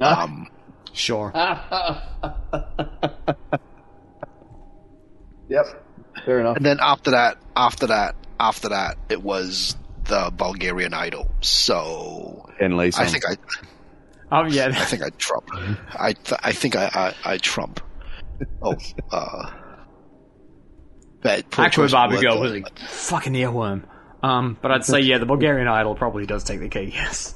um, 0.00 0.48
Sure. 0.92 1.32
yep. 5.48 5.64
Fair 6.24 6.40
enough. 6.40 6.56
and 6.56 6.64
then 6.66 6.78
after 6.80 7.10
that, 7.12 7.38
after 7.56 7.86
that, 7.88 8.14
after 8.38 8.68
that, 8.68 8.96
it 9.08 9.22
was 9.22 9.76
the 10.04 10.30
Bulgarian 10.36 10.94
Idol. 10.94 11.30
So 11.40 12.48
and 12.60 12.76
Lee 12.76 12.92
I 12.96 13.06
think 13.06 13.24
I 13.28 13.36
Oh, 14.34 14.46
yeah. 14.46 14.68
I 14.68 14.84
think 14.84 15.02
I 15.02 15.10
trump. 15.10 15.48
I 15.98 16.12
th- 16.14 16.40
I 16.42 16.52
think 16.52 16.74
I 16.76 17.14
I, 17.24 17.32
I 17.32 17.38
trump. 17.38 17.80
Oh, 18.62 18.76
uh, 19.10 19.50
bad 21.22 21.50
poor 21.50 21.66
Aqua 21.66 21.74
choice 21.74 21.90
of 21.90 21.92
Barbie 21.92 22.14
words 22.16 22.22
Girl 22.24 22.40
was 22.40 22.52
a 22.52 22.62
fucking 22.88 23.34
earworm. 23.34 23.84
Um, 24.22 24.56
but 24.60 24.70
I'd 24.70 24.84
say, 24.84 25.00
yeah, 25.00 25.18
the 25.18 25.26
Bulgarian 25.26 25.68
Idol 25.68 25.94
probably 25.94 26.26
does 26.26 26.44
take 26.44 26.60
the 26.60 26.68
cake, 26.68 26.94
yes. 26.94 27.34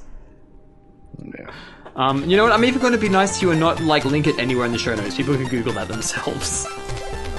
yeah. 1.19 1.51
Um, 1.97 2.23
you 2.29 2.37
know 2.37 2.43
what? 2.43 2.53
I'm 2.53 2.63
even 2.63 2.79
going 2.79 2.93
to 2.93 2.99
be 2.99 3.09
nice 3.09 3.39
to 3.39 3.45
you 3.47 3.51
and 3.51 3.59
not 3.59 3.81
like 3.81 4.05
link 4.05 4.27
it 4.27 4.37
anywhere 4.37 4.67
in 4.67 4.71
the 4.71 4.77
show 4.77 4.93
notes. 4.93 5.17
People 5.17 5.35
can 5.35 5.47
Google 5.47 5.73
that 5.73 5.87
themselves. 5.87 6.67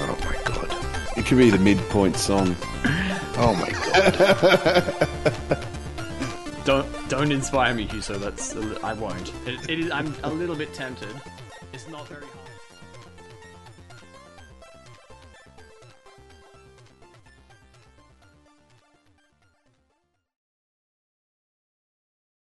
Oh 0.00 0.16
my 0.24 0.36
god. 0.44 1.18
It 1.18 1.26
could 1.26 1.36
be 1.38 1.50
the 1.50 1.58
midpoint 1.58 2.16
song. 2.16 2.56
Oh 3.36 3.54
my 3.54 3.70
god. 3.70 5.64
Don't 6.64 7.08
don't 7.08 7.32
inspire 7.32 7.74
me, 7.74 7.86
Hewso. 7.86 8.18
That's 8.18 8.54
I 8.84 8.92
won't. 8.92 9.32
It, 9.46 9.70
it 9.70 9.78
is. 9.80 9.90
I'm 9.90 10.14
a 10.22 10.30
little 10.30 10.54
bit 10.54 10.72
tempted. 10.74 11.14
It's 11.72 11.88
not 11.88 12.06
very 12.08 12.26
hard. 12.26 12.47